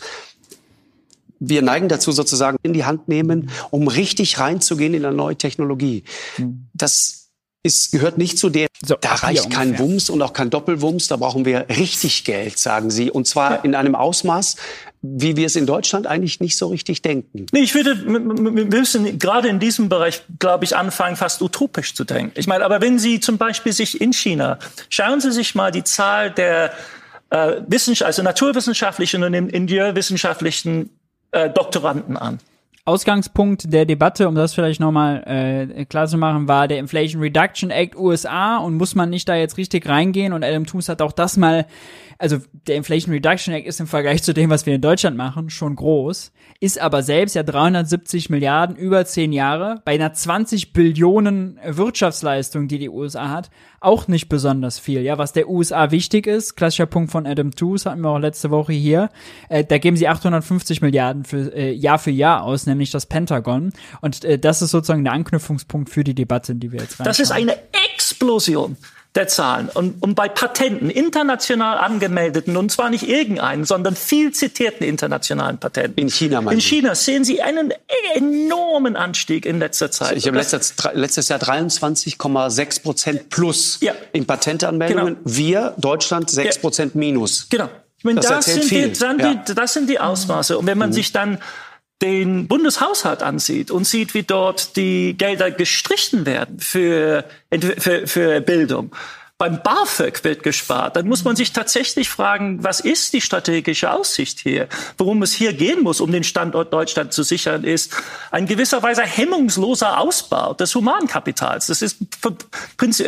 Wir 1.40 1.62
neigen 1.62 1.90
dazu 1.90 2.14
sozusagen 2.14 2.58
in 2.64 2.72
die 2.72 2.86
Hand 2.86 3.10
nehmen, 3.10 3.52
um 3.70 3.88
richtig 3.90 4.40
reinzugehen 4.40 4.94
in 4.94 5.06
eine 5.06 5.16
neue 5.16 5.36
Technologie. 5.36 6.04
Hm. 6.38 6.70
Das 6.74 7.25
ist, 7.66 7.92
gehört 7.92 8.18
nicht 8.20 8.38
zu 8.38 8.50
der, 8.50 8.68
so, 8.86 8.96
da 9.02 9.16
reicht 9.16 9.50
kein 9.50 9.70
ungefähr. 9.70 9.86
Wumms 9.88 10.10
und 10.12 10.22
auch 10.22 10.34
kein 10.34 10.52
Doppelwumms, 10.52 11.08
da 11.08 11.18
brauchen 11.18 11.46
wir 11.46 11.66
richtig 11.70 12.24
Geld, 12.24 12.60
sagen 12.60 12.92
Sie. 12.92 13.10
Und 13.10 13.28
zwar 13.28 13.52
ja. 13.52 13.56
in 13.64 13.74
einem 13.74 13.96
Ausmaß, 13.96 14.56
wie 15.02 15.36
wir 15.36 15.48
es 15.48 15.56
in 15.56 15.66
Deutschland 15.66 16.06
eigentlich 16.06 16.40
nicht 16.40 16.58
so 16.58 16.68
richtig 16.68 17.02
denken. 17.02 17.48
Nee, 17.52 17.62
ich 17.62 17.74
würde, 17.74 18.06
wir 18.06 18.66
müssen 18.66 19.18
gerade 19.18 19.48
in 19.48 19.60
diesem 19.60 19.90
Bereich, 19.90 20.22
glaube 20.40 20.64
ich, 20.64 20.76
anfangen, 20.76 21.16
fast 21.16 21.42
utopisch 21.42 21.96
zu 21.96 22.04
denken. 22.04 22.40
Ich 22.40 22.46
meine, 22.46 22.64
aber 22.64 22.82
wenn 22.82 23.00
Sie 23.00 23.20
zum 23.20 23.38
Beispiel 23.38 23.74
sich 23.74 24.00
in 24.00 24.14
China, 24.14 24.60
schauen 24.90 25.20
Sie 25.20 25.32
sich 25.32 25.56
mal 25.56 25.72
die 25.72 25.84
Zahl 25.84 26.32
der 26.32 26.72
äh, 27.32 27.62
Wissenschaft, 27.68 28.06
also 28.06 28.22
naturwissenschaftlichen 28.22 29.24
und 29.24 29.34
ingenieurwissenschaftlichen 29.34 30.92
äh, 31.32 31.50
Doktoranden 31.50 32.16
an. 32.16 32.40
Ausgangspunkt 32.88 33.74
der 33.74 33.86
Debatte, 33.86 34.28
um 34.28 34.36
das 34.36 34.54
vielleicht 34.54 34.80
nochmal 34.80 35.24
äh, 35.26 35.86
klar 35.86 36.06
zu 36.06 36.20
machen, 36.20 36.48
war 36.48 36.68
der 36.68 36.78
Inflation 36.78 37.20
Reduction 37.20 37.72
Act 37.72 37.96
USA 37.96 38.58
und 38.58 38.76
muss 38.76 38.94
man 38.94 39.10
nicht 39.10 39.28
da 39.28 39.36
jetzt 39.36 39.58
richtig 39.58 39.90
reingehen? 39.90 40.34
Und 40.34 40.44
Adam 40.44 40.68
Toomes 40.68 40.88
hat 40.88 41.02
auch 41.02 41.12
das 41.12 41.36
mal, 41.36 41.66
also 42.20 42.38
der 42.68 42.76
Inflation 42.76 43.12
Reduction 43.12 43.56
Act 43.56 43.66
ist 43.66 43.80
im 43.80 43.88
Vergleich 43.88 44.22
zu 44.22 44.36
dem, 44.36 44.52
was 44.52 44.68
wir 44.68 44.76
in 44.76 44.82
Deutschland 44.82 45.18
machen, 45.18 45.50
schon 45.50 45.76
groß, 45.76 46.32
ist 46.60 46.80
aber 46.80 47.04
selbst 47.04 47.36
ja 47.36 47.44
370 47.44 48.30
Milliarden 48.30 48.76
über 48.76 49.06
zehn 49.06 49.34
Jahre 49.34 49.82
bei 49.84 49.94
einer 49.94 50.14
20 50.14 50.72
Billionen 50.72 51.60
Wirtschaftsleistung, 51.66 52.68
die 52.68 52.80
die 52.80 52.90
USA 52.90 53.30
hat, 53.30 53.50
auch 53.82 54.08
nicht 54.08 54.30
besonders 54.30 54.80
viel. 54.80 55.02
Ja, 55.02 55.18
was 55.18 55.34
der 55.34 55.50
USA 55.50 55.92
wichtig 55.92 56.28
ist, 56.28 56.56
klassischer 56.56 56.86
Punkt 56.86 57.12
von 57.12 57.28
Adam 57.28 57.52
Tooze 57.52 57.92
hatten 57.92 58.02
wir 58.02 58.10
auch 58.10 58.20
letzte 58.20 58.52
Woche 58.52 58.74
hier, 58.74 59.10
äh, 59.50 59.64
da 59.66 59.78
geben 59.78 59.98
sie 59.98 60.08
850 60.08 60.82
Milliarden 60.82 61.26
für 61.26 61.54
äh, 61.54 61.72
Jahr 61.72 62.00
für 62.00 62.12
Jahr 62.12 62.44
aus, 62.44 62.66
nämlich 62.66 62.90
das 62.90 63.06
Pentagon. 63.06 63.74
Und 64.02 64.24
äh, 64.24 64.40
das 64.40 64.62
ist 64.62 64.72
sozusagen 64.72 65.04
der 65.04 65.14
Anknüpfungspunkt 65.14 65.90
für 65.90 66.04
die 66.04 66.16
Debatte, 66.16 66.56
die 66.56 66.72
wir 66.72 66.80
jetzt 66.80 67.00
Das 67.00 67.20
ist 67.20 67.32
eine 67.32 67.58
Explosion 67.94 68.78
der 69.16 69.28
Zahlen. 69.28 69.70
Und, 69.70 70.02
und 70.02 70.16
bei 70.16 70.28
Patenten, 70.28 70.90
international 70.90 71.78
angemeldeten, 71.78 72.58
und 72.58 72.72
zwar 72.72 72.90
nicht 72.90 73.08
irgendeinen, 73.08 73.64
sondern 73.64 73.96
viel 73.96 74.32
zitierten 74.32 74.86
internationalen 74.86 75.58
Patenten. 75.58 76.00
In 76.00 76.10
China, 76.10 76.40
In 76.52 76.60
China 76.60 76.96
sehen 76.96 77.24
Sie 77.24 77.42
einen 77.42 77.74
enormen 78.16 78.96
Anstieg 78.96 79.46
in 79.46 79.60
letzter 79.60 79.90
Zeit. 79.90 80.18
Ich 80.18 80.28
habe 80.28 80.38
letztes, 80.38 80.76
letztes 80.94 81.30
Jahr 81.30 81.40
23,6 81.40 82.82
Prozent 82.84 83.30
plus 83.30 83.80
ja. 83.82 83.94
in 84.12 84.26
Patentanmeldungen. 84.26 85.16
Genau. 85.16 85.20
Wir, 85.24 85.74
Deutschland, 85.78 86.30
6 86.30 86.58
Prozent 86.60 86.94
ja. 86.94 87.00
minus. 87.00 87.48
Genau. 87.50 87.70
Ich 87.98 88.04
meine, 88.04 88.20
das, 88.20 88.28
das, 88.28 88.46
sind 88.46 88.66
viel. 88.66 88.90
Die, 88.90 89.00
ja. 89.00 89.34
die, 89.34 89.56
das 89.56 89.74
sind 89.74 89.90
die 89.90 90.00
Ausmaße. 90.00 90.58
Und 90.58 90.68
wenn 90.68 90.78
man 90.78 90.90
mhm. 90.90 90.94
sich 90.94 91.12
dann 91.12 91.40
den 92.02 92.48
Bundeshaushalt 92.48 93.24
ansieht 93.24 93.72
und 93.72 93.86
sieht, 93.86 94.14
wie 94.14 94.24
dort 94.24 94.76
die 94.76 95.16
Gelder 95.18 95.52
gestrichen 95.52 96.26
werden 96.26 96.60
für, 96.60 97.26
für, 97.78 98.08
für 98.08 98.42
Bildung, 98.42 98.92
beim 99.38 99.62
BAföG 99.62 100.24
wird 100.24 100.44
gespart. 100.44 100.96
Dann 100.96 101.10
muss 101.10 101.26
man 101.26 101.36
sich 101.36 101.52
tatsächlich 101.52 102.08
fragen, 102.08 102.64
was 102.64 102.80
ist 102.80 103.12
die 103.12 103.20
strategische 103.20 103.92
Aussicht 103.92 104.40
hier? 104.40 104.70
Worum 104.98 105.24
es 105.24 105.34
hier 105.34 105.52
gehen 105.52 105.84
muss, 105.84 106.00
um 106.00 106.10
den 106.10 106.24
Standort 106.24 106.72
Deutschland 106.72 107.12
zu 107.12 107.22
sichern, 107.22 107.66
ist 107.66 107.94
ein 108.32 108.46
gewisserweise 108.46 109.02
hemmungsloser 109.02 110.00
Ausbau 110.00 110.54
des 110.54 110.74
Humankapitals. 110.74 111.68
Das 111.68 111.82
ist 111.82 111.98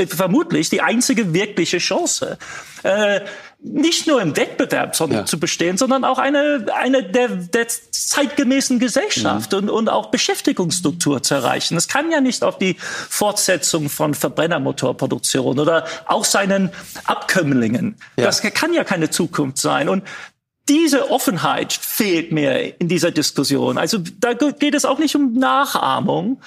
vermutlich 0.09 0.69
die 0.69 0.81
einzige 0.81 1.33
wirkliche 1.33 1.77
Chance. 1.77 2.37
Äh, 2.83 3.21
nicht 3.59 4.07
nur 4.07 4.21
im 4.21 4.37
Wettbewerb 4.37 4.97
ja. 4.99 5.25
zu 5.25 5.39
bestehen, 5.39 5.77
sondern 5.77 6.03
auch 6.03 6.19
eine, 6.19 6.67
eine 6.75 7.03
der, 7.03 7.29
der 7.29 7.67
zeitgemäßen 7.67 8.79
Gesellschaft 8.79 9.51
mhm. 9.51 9.57
und, 9.57 9.69
und 9.69 9.89
auch 9.89 10.11
Beschäftigungsstruktur 10.11 11.23
zu 11.23 11.33
erreichen. 11.33 11.75
Es 11.75 11.87
kann 11.87 12.11
ja 12.11 12.21
nicht 12.21 12.43
auf 12.43 12.59
die 12.59 12.75
Fortsetzung 12.79 13.89
von 13.89 14.13
Verbrennermotorproduktion 14.13 15.59
oder 15.59 15.85
auch 16.05 16.23
seinen 16.23 16.69
Abkömmlingen. 17.05 17.95
Ja. 18.15 18.25
Das 18.25 18.41
kann 18.41 18.73
ja 18.73 18.83
keine 18.83 19.09
Zukunft 19.09 19.57
sein. 19.57 19.89
Und 19.89 20.03
diese 20.69 21.09
Offenheit 21.09 21.73
fehlt 21.73 22.31
mir 22.31 22.79
in 22.79 22.87
dieser 22.87 23.11
Diskussion. 23.11 23.77
Also 23.77 23.99
da 24.19 24.33
geht 24.33 24.75
es 24.75 24.85
auch 24.85 24.99
nicht 24.99 25.15
um 25.15 25.33
Nachahmung, 25.33 26.41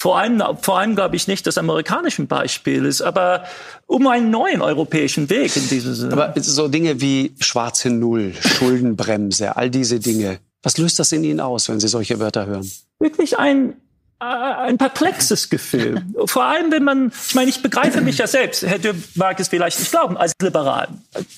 vor 0.00 0.18
allem, 0.18 0.42
vor 0.62 0.78
allem 0.78 0.94
glaube 0.94 1.14
ich 1.14 1.28
nicht 1.28 1.44
des 1.44 1.58
amerikanischen 1.58 2.26
Beispiels, 2.26 3.02
aber 3.02 3.44
um 3.86 4.06
einen 4.06 4.30
neuen 4.30 4.62
europäischen 4.62 5.28
Weg 5.28 5.54
in 5.54 5.68
diesem 5.68 5.92
Sinne. 5.92 6.12
Aber 6.14 6.32
so 6.40 6.68
Dinge 6.68 7.02
wie 7.02 7.34
schwarze 7.38 7.90
Null, 7.90 8.32
Schuldenbremse, 8.40 9.56
all 9.56 9.68
diese 9.68 10.00
Dinge, 10.00 10.38
was 10.62 10.78
löst 10.78 10.98
das 10.98 11.12
in 11.12 11.22
Ihnen 11.22 11.40
aus, 11.40 11.68
wenn 11.68 11.80
Sie 11.80 11.88
solche 11.88 12.18
Wörter 12.18 12.46
hören? 12.46 12.70
Wirklich 12.98 13.38
ein 13.38 13.74
ein 14.20 14.76
perplexes 14.76 15.48
Gefühl. 15.48 16.02
Vor 16.26 16.44
allem, 16.44 16.70
wenn 16.70 16.84
man, 16.84 17.12
ich 17.26 17.34
meine, 17.34 17.48
ich 17.48 17.62
begreife 17.62 18.02
mich 18.02 18.18
ja 18.18 18.26
selbst, 18.26 18.62
Herr 18.62 18.78
Dürr 18.78 18.94
mag 19.14 19.40
es 19.40 19.48
vielleicht 19.48 19.78
nicht 19.78 19.90
glauben, 19.90 20.16
als 20.18 20.34
liberal, 20.42 20.88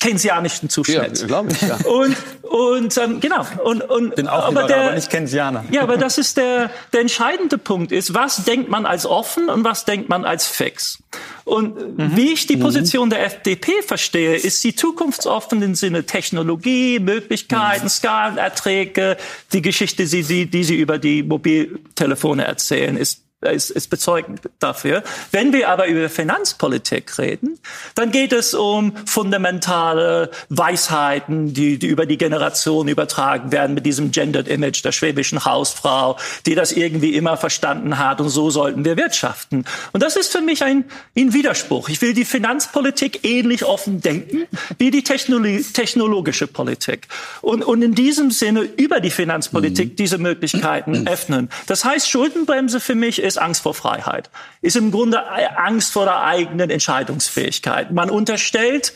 keynesianischen 0.01 0.69
Zuschnitt. 0.69 1.21
Ja, 1.21 1.27
glaube 1.27 1.53
ich, 1.53 1.63
ja. 1.63 1.77
Und, 1.85 2.17
und 2.43 2.97
ähm, 2.99 3.21
genau. 3.21 3.47
Und, 3.63 3.83
und, 3.83 4.17
Bin 4.17 4.27
auch 4.27 4.47
aber, 4.47 4.63
liberal, 4.63 4.69
der, 4.69 4.81
aber 4.87 4.95
nicht 4.97 5.11
Keynesianer. 5.11 5.65
Ja, 5.71 5.83
aber 5.83 5.97
das 5.97 6.19
ist 6.19 6.37
der, 6.37 6.71
der 6.93 7.01
entscheidende 7.01 7.57
Punkt 7.57 7.93
ist, 7.93 8.15
was 8.15 8.45
denkt 8.45 8.69
man 8.69 8.85
als 8.85 9.07
offen 9.07 9.49
und 9.49 9.63
was 9.63 9.85
denkt 9.85 10.09
man 10.09 10.25
als 10.25 10.47
fix? 10.47 11.02
Und 11.45 11.99
mhm. 11.99 12.17
wie 12.17 12.33
ich 12.33 12.47
die 12.47 12.57
mhm. 12.57 12.61
Position 12.61 13.11
der 13.11 13.25
FDP 13.25 13.83
verstehe, 13.83 14.37
ist 14.37 14.63
sie 14.63 14.75
zukunftsoffen 14.75 15.63
im 15.63 15.75
Sinne 15.75 16.05
Technologie, 16.05 16.99
Möglichkeiten, 16.99 17.85
mhm. 17.85 17.91
Skalenerträge, 17.91 19.17
die 19.53 19.63
Geschichte, 19.63 20.07
die 20.07 20.23
sie, 20.23 20.47
die 20.47 20.65
sie 20.65 20.77
über 20.77 20.99
die 20.99 21.23
Mobiltelefone 21.23 22.45
erzählen, 22.45 22.97
ist 22.97 23.23
ist, 23.43 23.71
ist 23.71 23.89
bezeugend 23.89 24.41
dafür. 24.59 25.03
Wenn 25.31 25.53
wir 25.53 25.69
aber 25.69 25.87
über 25.87 26.09
Finanzpolitik 26.09 27.19
reden, 27.19 27.59
dann 27.95 28.11
geht 28.11 28.33
es 28.33 28.55
um 28.55 28.93
fundamentale 29.07 30.31
Weisheiten, 30.49 31.53
die, 31.53 31.79
die 31.79 31.87
über 31.87 32.07
die 32.07 32.19
Generation 32.19 32.89
übertragen 32.89 33.53
werden 33.53 33.75
mit 33.75 33.87
diesem 33.87 34.11
Gendered 34.13 34.49
Image 34.49 34.85
der 34.85 34.93
schwäbischen 34.93 35.45
Hausfrau, 35.45 36.17
die 36.47 36.55
das 36.55 36.73
irgendwie 36.73 37.15
immer 37.17 37.37
verstanden 37.37 37.99
hat 37.99 38.21
und 38.21 38.29
so 38.29 38.51
sollten 38.51 38.85
wir 38.85 38.97
wirtschaften. 38.97 39.65
Und 39.93 40.03
das 40.03 40.17
ist 40.17 40.33
für 40.33 40.41
mich 40.41 40.63
ein, 40.63 40.85
ein 41.17 41.33
Widerspruch. 41.33 41.89
Ich 41.89 42.01
will 42.03 42.15
die 42.15 42.25
Finanzpolitik 42.25 43.25
ähnlich 43.25 43.65
offen 43.65 44.01
denken 44.01 44.47
wie 44.79 44.91
die 44.91 45.03
Technologie, 45.03 45.63
technologische 45.63 46.47
Politik. 46.47 47.09
Und, 47.41 47.65
und 47.65 47.83
in 47.83 47.95
diesem 47.95 48.31
Sinne 48.31 48.63
über 48.63 49.01
die 49.01 49.11
Finanzpolitik 49.11 49.93
mhm. 49.93 49.97
diese 49.97 50.19
Möglichkeiten 50.19 51.07
öffnen. 51.07 51.49
Das 51.67 51.85
heißt, 51.85 52.09
Schuldenbremse 52.09 52.81
für 52.81 52.95
mich 52.95 53.21
ist 53.21 53.32
ist 53.33 53.39
Angst 53.39 53.63
vor 53.63 53.75
Freiheit, 53.75 54.31
ist 54.61 54.77
im 54.77 54.91
Grunde 54.91 55.21
Angst 55.57 55.93
vor 55.93 56.05
der 56.05 56.23
eigenen 56.23 56.71
Entscheidungsfähigkeit. 56.71 57.91
Man 57.91 58.11
unterstellt 58.11 58.93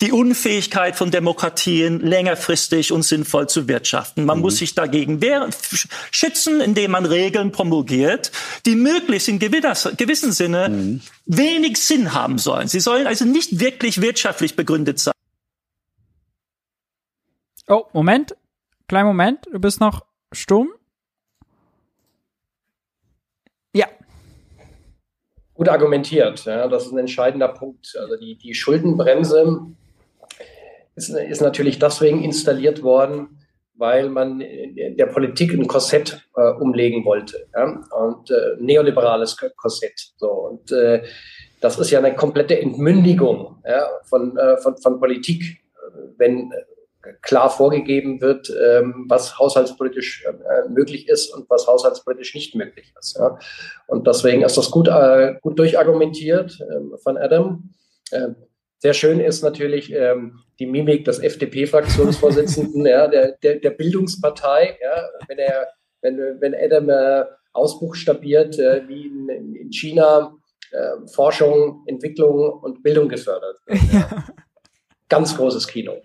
die 0.00 0.12
Unfähigkeit 0.12 0.96
von 0.96 1.10
Demokratien 1.10 2.00
längerfristig 2.00 2.90
und 2.90 3.02
sinnvoll 3.02 3.48
zu 3.48 3.68
wirtschaften. 3.68 4.24
Man 4.24 4.38
mhm. 4.38 4.42
muss 4.42 4.56
sich 4.56 4.74
dagegen 4.74 5.20
wehren, 5.20 5.50
schützen, 6.10 6.60
indem 6.60 6.92
man 6.92 7.04
Regeln 7.04 7.52
promulgiert, 7.52 8.32
die 8.64 8.76
möglichst 8.76 9.28
in 9.28 9.38
gewissem 9.38 10.32
Sinne 10.32 10.68
mhm. 10.70 11.00
wenig 11.26 11.76
Sinn 11.76 12.14
haben 12.14 12.38
sollen. 12.38 12.68
Sie 12.68 12.80
sollen 12.80 13.06
also 13.06 13.26
nicht 13.26 13.60
wirklich 13.60 14.00
wirtschaftlich 14.00 14.56
begründet 14.56 14.98
sein. 14.98 15.12
Oh, 17.68 17.84
Moment. 17.92 18.34
Kleinen 18.88 19.06
Moment. 19.06 19.46
Du 19.52 19.60
bist 19.60 19.80
noch 19.80 20.04
stumm. 20.32 20.70
Ja. 23.72 23.86
Gut 25.60 25.68
argumentiert. 25.68 26.46
Ja, 26.46 26.68
das 26.68 26.86
ist 26.86 26.92
ein 26.92 26.98
entscheidender 27.00 27.48
Punkt. 27.48 27.94
Also 28.00 28.16
die, 28.16 28.38
die 28.38 28.54
Schuldenbremse 28.54 29.66
ist, 30.96 31.10
ist 31.10 31.42
natürlich 31.42 31.78
deswegen 31.78 32.24
installiert 32.24 32.82
worden, 32.82 33.42
weil 33.74 34.08
man 34.08 34.38
der 34.38 35.04
Politik 35.04 35.52
ein 35.52 35.66
Korsett 35.66 36.26
äh, 36.34 36.52
umlegen 36.52 37.04
wollte. 37.04 37.46
Ja? 37.54 37.78
Und 37.94 38.30
äh, 38.30 38.56
neoliberales 38.58 39.36
Korsett. 39.54 40.00
So. 40.16 40.30
Und 40.30 40.72
äh, 40.72 41.02
das 41.60 41.78
ist 41.78 41.90
ja 41.90 41.98
eine 41.98 42.14
komplette 42.14 42.58
Entmündigung 42.58 43.62
ja, 43.68 43.86
von, 44.08 44.38
äh, 44.38 44.56
von, 44.62 44.78
von 44.78 44.98
Politik, 44.98 45.60
wenn 46.16 46.50
klar 47.22 47.50
vorgegeben 47.50 48.20
wird, 48.20 48.50
ähm, 48.50 49.06
was 49.08 49.38
haushaltspolitisch 49.38 50.24
äh, 50.24 50.68
möglich 50.68 51.08
ist 51.08 51.34
und 51.34 51.48
was 51.48 51.66
haushaltspolitisch 51.66 52.34
nicht 52.34 52.54
möglich 52.54 52.92
ist. 52.98 53.16
Ja. 53.16 53.38
Und 53.86 54.06
deswegen 54.06 54.42
ist 54.42 54.56
das 54.56 54.70
gut, 54.70 54.88
äh, 54.88 55.34
gut 55.40 55.58
durchargumentiert 55.58 56.60
äh, 56.60 56.98
von 56.98 57.16
Adam. 57.16 57.70
Äh, 58.10 58.28
sehr 58.78 58.94
schön 58.94 59.20
ist 59.20 59.42
natürlich 59.42 59.92
ähm, 59.92 60.40
die 60.58 60.66
Mimik 60.66 61.04
des 61.04 61.18
FDP-Fraktionsvorsitzenden, 61.18 62.86
ja, 62.86 63.08
der, 63.08 63.32
der, 63.42 63.56
der 63.56 63.70
Bildungspartei, 63.70 64.78
ja, 64.80 65.08
wenn 65.28 65.38
er, 65.38 65.68
wenn, 66.02 66.18
wenn 66.40 66.54
Adam 66.54 66.88
äh, 66.88 67.24
ausbuchstabiert, 67.52 68.56
wie 68.56 69.06
in, 69.06 69.56
in 69.56 69.72
China 69.72 70.36
Forschung, 71.12 71.82
Entwicklung 71.86 72.60
und 72.62 72.84
Bildung 72.84 73.08
gefördert 73.08 73.56
wird. 73.66 73.80
Ja. 73.92 74.24
Ganz 75.08 75.36
großes 75.36 75.66
Kino. 75.66 76.00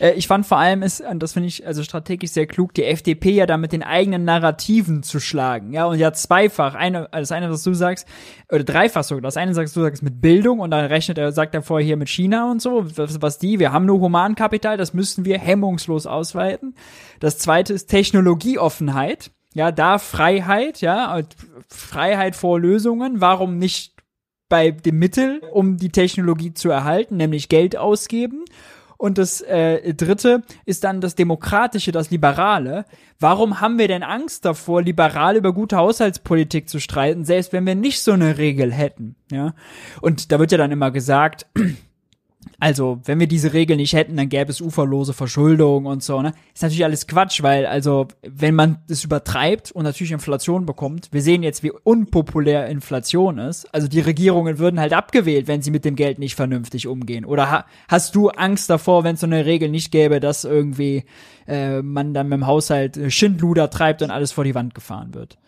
Äh, 0.00 0.12
ich 0.12 0.26
fand 0.26 0.46
vor 0.46 0.58
allem 0.58 0.82
ist, 0.82 1.00
und 1.00 1.22
das 1.22 1.32
finde 1.32 1.48
ich 1.48 1.66
also 1.66 1.82
strategisch 1.82 2.30
sehr 2.30 2.46
klug, 2.46 2.74
die 2.74 2.84
FDP 2.84 3.32
ja 3.32 3.46
da 3.46 3.56
mit 3.56 3.72
den 3.72 3.82
eigenen 3.82 4.24
Narrativen 4.24 5.02
zu 5.02 5.20
schlagen. 5.20 5.72
Ja, 5.72 5.86
und 5.86 5.98
ja 5.98 6.12
zweifach. 6.12 6.74
Eine, 6.74 7.08
das 7.12 7.32
eine, 7.32 7.50
was 7.50 7.62
du 7.62 7.74
sagst, 7.74 8.06
oder 8.50 8.64
dreifach 8.64 9.04
sogar. 9.04 9.22
Das 9.22 9.36
eine 9.36 9.54
sagst 9.54 9.76
du 9.76 9.82
sagst 9.82 10.02
mit 10.02 10.20
Bildung 10.20 10.60
und 10.60 10.70
dann 10.70 10.86
rechnet 10.86 11.18
er, 11.18 11.32
sagt 11.32 11.54
er 11.54 11.62
vorher 11.62 11.86
hier 11.86 11.96
mit 11.96 12.08
China 12.08 12.50
und 12.50 12.62
so, 12.62 12.84
was, 12.96 13.20
was 13.20 13.38
die, 13.38 13.58
wir 13.58 13.72
haben 13.72 13.86
nur 13.86 14.00
Humankapital, 14.00 14.76
das 14.76 14.94
müssen 14.94 15.24
wir 15.24 15.38
hemmungslos 15.38 16.06
ausweiten. 16.06 16.74
Das 17.20 17.38
zweite 17.38 17.72
ist 17.72 17.86
Technologieoffenheit. 17.86 19.30
Ja, 19.54 19.72
da 19.72 19.98
Freiheit, 19.98 20.82
ja, 20.82 21.22
Freiheit 21.68 22.36
vor 22.36 22.60
Lösungen. 22.60 23.22
Warum 23.22 23.58
nicht 23.58 23.94
bei 24.50 24.70
dem 24.70 24.98
Mittel, 24.98 25.40
um 25.50 25.78
die 25.78 25.90
Technologie 25.90 26.52
zu 26.52 26.68
erhalten, 26.68 27.16
nämlich 27.16 27.48
Geld 27.48 27.76
ausgeben? 27.76 28.44
Und 28.98 29.18
das 29.18 29.40
äh, 29.42 29.94
dritte 29.94 30.42
ist 30.64 30.84
dann 30.84 31.00
das 31.00 31.14
Demokratische, 31.14 31.92
das 31.92 32.10
Liberale. 32.10 32.84
Warum 33.18 33.60
haben 33.60 33.78
wir 33.78 33.88
denn 33.88 34.02
Angst 34.02 34.44
davor, 34.44 34.82
liberal 34.82 35.36
über 35.36 35.52
gute 35.52 35.76
Haushaltspolitik 35.76 36.68
zu 36.68 36.80
streiten, 36.80 37.24
selbst 37.24 37.52
wenn 37.52 37.66
wir 37.66 37.74
nicht 37.74 38.02
so 38.02 38.12
eine 38.12 38.38
Regel 38.38 38.72
hätten? 38.72 39.16
Ja. 39.30 39.54
Und 40.00 40.32
da 40.32 40.38
wird 40.38 40.52
ja 40.52 40.58
dann 40.58 40.72
immer 40.72 40.90
gesagt, 40.90 41.46
also, 42.58 43.00
wenn 43.04 43.20
wir 43.20 43.26
diese 43.26 43.52
Regel 43.52 43.76
nicht 43.76 43.92
hätten, 43.92 44.16
dann 44.16 44.28
gäbe 44.28 44.50
es 44.50 44.60
uferlose 44.60 45.12
Verschuldung 45.12 45.86
und 45.86 46.02
so, 46.02 46.22
ne? 46.22 46.32
Ist 46.54 46.62
natürlich 46.62 46.84
alles 46.84 47.06
Quatsch, 47.06 47.42
weil, 47.42 47.66
also, 47.66 48.08
wenn 48.22 48.54
man 48.54 48.78
das 48.88 49.04
übertreibt 49.04 49.72
und 49.72 49.84
natürlich 49.84 50.12
Inflation 50.12 50.64
bekommt, 50.64 51.08
wir 51.12 51.22
sehen 51.22 51.42
jetzt, 51.42 51.62
wie 51.62 51.70
unpopulär 51.70 52.66
Inflation 52.68 53.38
ist. 53.38 53.72
Also, 53.74 53.88
die 53.88 54.00
Regierungen 54.00 54.58
würden 54.58 54.80
halt 54.80 54.92
abgewählt, 54.92 55.48
wenn 55.48 55.62
sie 55.62 55.70
mit 55.70 55.84
dem 55.84 55.96
Geld 55.96 56.18
nicht 56.18 56.34
vernünftig 56.34 56.86
umgehen. 56.86 57.24
Oder 57.24 57.50
ha 57.50 57.66
hast 57.88 58.14
du 58.14 58.30
Angst 58.30 58.70
davor, 58.70 59.04
wenn 59.04 59.14
es 59.14 59.20
so 59.20 59.26
eine 59.26 59.44
Regel 59.44 59.68
nicht 59.68 59.90
gäbe, 59.90 60.20
dass 60.20 60.44
irgendwie 60.44 61.04
äh, 61.46 61.82
man 61.82 62.14
dann 62.14 62.28
mit 62.28 62.38
dem 62.38 62.46
Haushalt 62.46 62.98
Schindluder 63.12 63.70
treibt 63.70 64.02
und 64.02 64.10
alles 64.10 64.32
vor 64.32 64.44
die 64.44 64.54
Wand 64.54 64.74
gefahren 64.74 65.14
wird? 65.14 65.38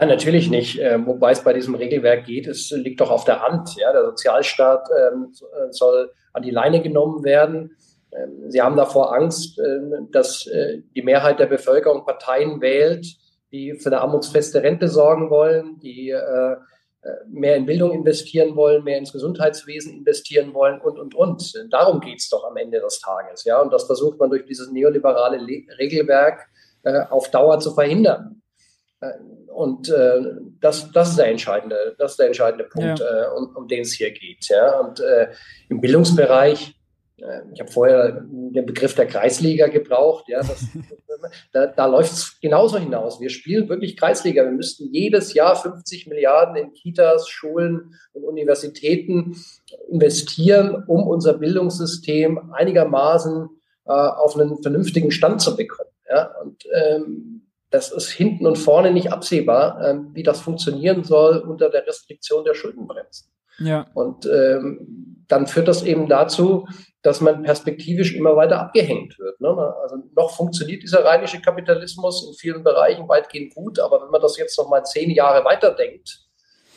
Ja, 0.00 0.06
natürlich 0.06 0.48
nicht, 0.48 0.78
äh, 0.78 1.04
wobei 1.04 1.32
es 1.32 1.44
bei 1.44 1.52
diesem 1.52 1.74
Regelwerk 1.74 2.24
geht. 2.24 2.46
Es 2.46 2.70
liegt 2.70 3.02
doch 3.02 3.10
auf 3.10 3.24
der 3.24 3.42
Hand. 3.42 3.76
Ja? 3.76 3.92
Der 3.92 4.06
Sozialstaat 4.06 4.88
ähm, 4.98 5.34
soll 5.70 6.10
an 6.32 6.42
die 6.42 6.50
Leine 6.50 6.80
genommen 6.80 7.22
werden. 7.22 7.76
Ähm, 8.10 8.50
Sie 8.50 8.62
haben 8.62 8.76
davor 8.76 9.14
Angst, 9.14 9.58
äh, 9.58 9.80
dass 10.10 10.46
äh, 10.46 10.80
die 10.96 11.02
Mehrheit 11.02 11.38
der 11.38 11.46
Bevölkerung 11.46 12.06
Parteien 12.06 12.62
wählt, 12.62 13.06
die 13.52 13.74
für 13.74 13.90
eine 13.90 14.00
armutsfeste 14.00 14.62
Rente 14.62 14.88
sorgen 14.88 15.28
wollen, 15.28 15.78
die 15.80 16.08
äh, 16.10 16.56
mehr 17.28 17.56
in 17.56 17.66
Bildung 17.66 17.92
investieren 17.92 18.56
wollen, 18.56 18.84
mehr 18.84 18.98
ins 18.98 19.12
Gesundheitswesen 19.12 19.92
investieren 19.92 20.54
wollen 20.54 20.80
und, 20.80 20.98
und, 20.98 21.14
und. 21.14 21.52
Darum 21.70 22.00
geht 22.00 22.20
es 22.20 22.28
doch 22.30 22.44
am 22.44 22.56
Ende 22.56 22.80
des 22.80 23.00
Tages. 23.00 23.44
Ja? 23.44 23.60
Und 23.60 23.70
das 23.70 23.84
versucht 23.84 24.18
man 24.18 24.30
durch 24.30 24.46
dieses 24.46 24.70
neoliberale 24.70 25.36
Le 25.36 25.64
Regelwerk 25.78 26.48
äh, 26.84 27.00
auf 27.10 27.30
Dauer 27.30 27.58
zu 27.58 27.72
verhindern. 27.72 28.39
Und 29.46 29.88
äh, 29.88 30.20
das, 30.60 30.92
das 30.92 31.10
ist 31.10 31.18
der 31.18 31.28
entscheidende, 31.28 31.94
das 31.98 32.12
ist 32.12 32.18
der 32.18 32.26
entscheidende 32.26 32.64
Punkt, 32.64 33.00
ja. 33.00 33.24
äh, 33.24 33.28
um, 33.36 33.56
um 33.56 33.68
den 33.68 33.82
es 33.82 33.92
hier 33.92 34.10
geht. 34.10 34.48
Ja? 34.48 34.78
Und 34.78 35.00
äh, 35.00 35.28
im 35.68 35.80
Bildungsbereich, 35.80 36.74
äh, 37.16 37.40
ich 37.52 37.60
habe 37.60 37.70
vorher 37.70 38.20
den 38.22 38.66
Begriff 38.66 38.94
der 38.94 39.06
Kreisliga 39.06 39.68
gebraucht, 39.68 40.26
ja, 40.28 40.38
das, 40.38 40.66
da, 41.52 41.66
da 41.66 41.86
läuft 41.86 42.12
es 42.12 42.40
genauso 42.40 42.78
hinaus. 42.78 43.20
Wir 43.20 43.30
spielen 43.30 43.68
wirklich 43.68 43.96
Kreisliga. 43.96 44.44
Wir 44.44 44.52
müssten 44.52 44.92
jedes 44.92 45.32
Jahr 45.32 45.56
50 45.56 46.06
Milliarden 46.06 46.56
in 46.56 46.72
Kitas, 46.74 47.28
Schulen 47.28 47.94
und 48.12 48.24
Universitäten 48.24 49.36
investieren, 49.88 50.84
um 50.86 51.06
unser 51.06 51.34
Bildungssystem 51.34 52.52
einigermaßen 52.52 53.48
äh, 53.86 53.92
auf 53.92 54.36
einen 54.36 54.62
vernünftigen 54.62 55.10
Stand 55.10 55.40
zu 55.40 55.56
bekommen. 55.56 55.90
Ja? 56.08 56.34
Und 56.42 56.64
ähm, 56.72 57.39
das 57.70 57.92
ist 57.92 58.10
hinten 58.10 58.46
und 58.46 58.56
vorne 58.56 58.92
nicht 58.92 59.12
absehbar, 59.12 59.80
ähm, 59.84 60.10
wie 60.12 60.22
das 60.22 60.40
funktionieren 60.40 61.04
soll 61.04 61.38
unter 61.38 61.70
der 61.70 61.86
Restriktion 61.86 62.44
der 62.44 62.54
Schuldenbremsen. 62.54 63.30
Ja. 63.58 63.86
Und 63.94 64.26
ähm, 64.26 65.24
dann 65.28 65.46
führt 65.46 65.68
das 65.68 65.84
eben 65.84 66.08
dazu, 66.08 66.66
dass 67.02 67.20
man 67.20 67.42
perspektivisch 67.42 68.14
immer 68.14 68.36
weiter 68.36 68.60
abgehängt 68.60 69.18
wird. 69.18 69.40
Ne? 69.40 69.48
Also 69.82 69.96
noch 70.16 70.30
funktioniert 70.34 70.82
dieser 70.82 71.04
rheinische 71.04 71.40
Kapitalismus 71.40 72.26
in 72.26 72.34
vielen 72.34 72.64
Bereichen 72.64 73.08
weitgehend 73.08 73.54
gut, 73.54 73.78
aber 73.78 74.02
wenn 74.02 74.10
man 74.10 74.20
das 74.20 74.36
jetzt 74.36 74.58
noch 74.58 74.68
mal 74.68 74.84
zehn 74.84 75.10
Jahre 75.10 75.44
weiterdenkt, 75.44 76.26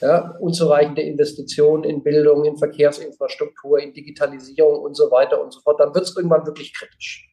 ja, 0.01 0.35
unzureichende 0.39 1.01
Investitionen 1.01 1.85
in 1.85 2.03
Bildung, 2.03 2.43
in 2.43 2.57
Verkehrsinfrastruktur, 2.57 3.79
in 3.79 3.93
Digitalisierung 3.93 4.81
und 4.81 4.95
so 4.95 5.09
weiter 5.11 5.41
und 5.41 5.53
so 5.53 5.61
fort, 5.61 5.79
dann 5.79 5.95
wird 5.95 6.03
es 6.05 6.15
irgendwann 6.15 6.45
wirklich 6.45 6.73
kritisch. 6.73 7.32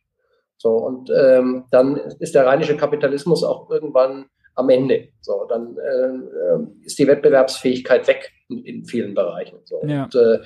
So, 0.63 0.77
und 0.77 1.11
ähm, 1.11 1.65
dann 1.71 1.97
ist 2.19 2.35
der 2.35 2.45
rheinische 2.45 2.77
Kapitalismus 2.77 3.43
auch 3.43 3.71
irgendwann 3.71 4.27
am 4.57 4.69
Ende. 4.69 5.09
So, 5.23 5.47
dann 5.49 5.75
äh, 5.79 6.85
ist 6.85 6.99
die 6.99 7.07
Wettbewerbsfähigkeit 7.07 8.07
weg 8.07 8.31
in, 8.51 8.63
in 8.67 8.85
vielen 8.85 9.15
Bereichen. 9.15 9.59
So. 9.65 9.81
Ja. 9.87 10.05
Und 10.05 10.15
äh, 10.15 10.41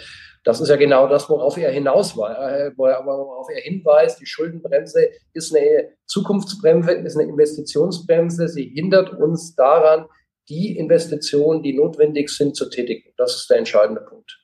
das 0.45 0.61
ist 0.61 0.69
ja 0.69 0.77
genau 0.77 1.09
das, 1.09 1.29
worauf 1.29 1.57
er 1.57 1.73
hinaus 1.73 2.17
war, 2.17 2.39
äh, 2.49 2.71
worauf 2.77 3.49
er 3.53 3.61
hinweist. 3.61 4.21
Die 4.21 4.27
Schuldenbremse 4.27 5.09
ist 5.33 5.53
eine 5.53 5.89
Zukunftsbremse, 6.07 6.93
ist 6.93 7.19
eine 7.19 7.29
Investitionsbremse. 7.29 8.47
Sie 8.47 8.67
hindert 8.73 9.13
uns 9.15 9.57
daran, 9.57 10.07
die 10.49 10.79
Investitionen, 10.79 11.65
die 11.65 11.73
notwendig 11.73 12.29
sind, 12.29 12.55
zu 12.55 12.71
tätigen. 12.71 13.11
Das 13.17 13.35
ist 13.35 13.51
der 13.51 13.59
entscheidende 13.59 14.03
Punkt. 14.03 14.44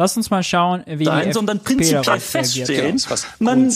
Lass 0.00 0.16
uns 0.16 0.30
mal 0.30 0.42
schauen, 0.42 0.82
wie 0.86 1.04
Nein, 1.04 1.26
die 1.26 1.32
sondern 1.34 1.60
prinzipiell 1.60 2.20
feststellen, 2.20 2.98
man, 3.38 3.70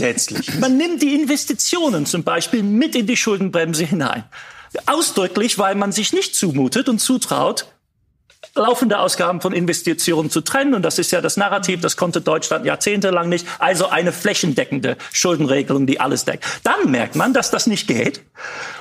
man 0.59 0.77
nimmt 0.79 1.03
die 1.03 1.15
Investitionen 1.15 2.07
zum 2.07 2.25
Beispiel 2.25 2.63
mit 2.63 2.95
in 2.97 3.07
die 3.07 3.19
Schuldenbremse 3.19 3.85
hinein. 3.85 4.25
Ausdrücklich, 4.87 5.59
weil 5.59 5.75
man 5.75 5.93
sich 5.93 6.15
nicht 6.15 6.35
zumutet 6.35 6.89
und 6.89 6.99
zutraut, 6.99 7.67
laufende 8.55 8.99
Ausgaben 8.99 9.41
von 9.41 9.53
Investitionen 9.53 10.31
zu 10.31 10.41
trennen. 10.41 10.75
Und 10.75 10.83
das 10.83 10.99
ist 10.99 11.11
ja 11.11 11.21
das 11.21 11.37
Narrativ, 11.37 11.81
das 11.81 11.97
konnte 11.97 12.21
Deutschland 12.21 12.65
jahrzehntelang 12.65 13.29
nicht. 13.29 13.47
Also 13.59 13.89
eine 13.89 14.13
flächendeckende 14.13 14.97
Schuldenregelung, 15.13 15.87
die 15.87 16.01
alles 16.01 16.25
deckt. 16.25 16.45
Dann 16.63 16.91
merkt 16.91 17.17
man, 17.17 17.33
dass 17.33 17.51
das 17.51 17.67
nicht 17.67 17.89
geht. 17.89 18.23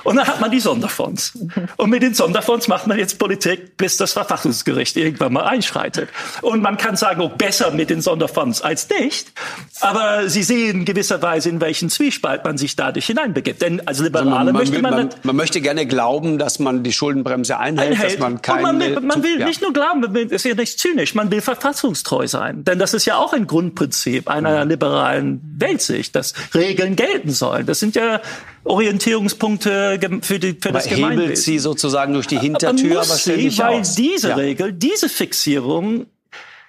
Und 0.04 0.16
dann 0.16 0.26
hat 0.26 0.40
man 0.40 0.50
die 0.50 0.60
Sonderfonds. 0.60 1.38
Und 1.76 1.90
mit 1.90 2.02
den 2.02 2.14
Sonderfonds 2.14 2.68
macht 2.68 2.86
man 2.86 2.98
jetzt 2.98 3.18
Politik, 3.18 3.76
bis 3.76 3.96
das 3.96 4.12
Verfassungsgericht 4.12 4.96
irgendwann 4.96 5.32
mal 5.32 5.44
einschreitet. 5.44 6.08
Und 6.42 6.62
man 6.62 6.76
kann 6.76 6.96
sagen, 6.96 7.20
oh, 7.20 7.28
besser 7.28 7.70
mit 7.70 7.90
den 7.90 8.00
Sonderfonds 8.00 8.62
als 8.62 8.88
nicht. 8.88 9.32
Aber 9.80 10.28
Sie 10.28 10.42
sehen 10.42 10.84
gewisserweise, 10.84 11.48
in 11.48 11.60
welchen 11.60 11.90
Zwiespalt 11.90 12.44
man 12.44 12.58
sich 12.58 12.76
dadurch 12.76 13.06
hineinbegibt. 13.06 13.62
Denn 13.62 13.86
als 13.86 14.00
Liberale 14.00 14.30
also 14.30 14.36
man, 14.36 14.46
man 14.46 14.54
möchte 14.54 14.82
man, 14.82 14.94
man, 14.94 15.10
man, 15.22 15.36
möchte 15.36 15.60
gerne 15.60 15.86
glauben, 15.86 16.38
dass 16.38 16.58
man 16.58 16.82
die 16.82 16.92
Schuldenbremse 16.92 17.58
einhält, 17.58 17.92
einhält. 17.92 18.12
dass 18.12 18.18
man 18.20 18.42
keine... 18.42 18.62
Man 18.62 18.80
will, 18.80 19.00
man 19.00 19.22
will 19.22 19.40
ja. 19.40 19.46
nicht 19.46 19.63
nur 19.64 19.72
glauben, 19.72 20.14
ist 20.30 20.44
ja 20.44 20.54
nicht 20.54 20.78
zynisch, 20.78 21.14
man 21.14 21.30
will 21.32 21.40
verfassungstreu 21.40 22.28
sein. 22.28 22.62
Denn 22.62 22.78
das 22.78 22.94
ist 22.94 23.04
ja 23.06 23.16
auch 23.16 23.32
ein 23.32 23.48
Grundprinzip 23.48 24.28
einer 24.28 24.64
liberalen 24.64 25.40
Weltsicht, 25.58 26.14
dass 26.14 26.34
Regeln 26.54 26.94
gelten 26.94 27.30
sollen. 27.30 27.66
Das 27.66 27.80
sind 27.80 27.96
ja 27.96 28.20
Orientierungspunkte 28.62 29.98
für, 30.22 30.38
die, 30.38 30.56
für 30.60 30.70
das 30.70 30.88
Gemeinwesen. 30.88 31.20
hebelt 31.20 31.38
sie 31.38 31.58
sozusagen 31.58 32.14
durch 32.14 32.28
die 32.28 32.38
Hintertür, 32.38 33.00
aber, 33.00 33.10
aber 33.10 33.16
sie, 33.16 33.58
weil 33.58 33.80
aus. 33.80 33.94
diese 33.96 34.28
ja. 34.28 34.36
Regel, 34.36 34.72
diese 34.72 35.08
Fixierung 35.08 36.06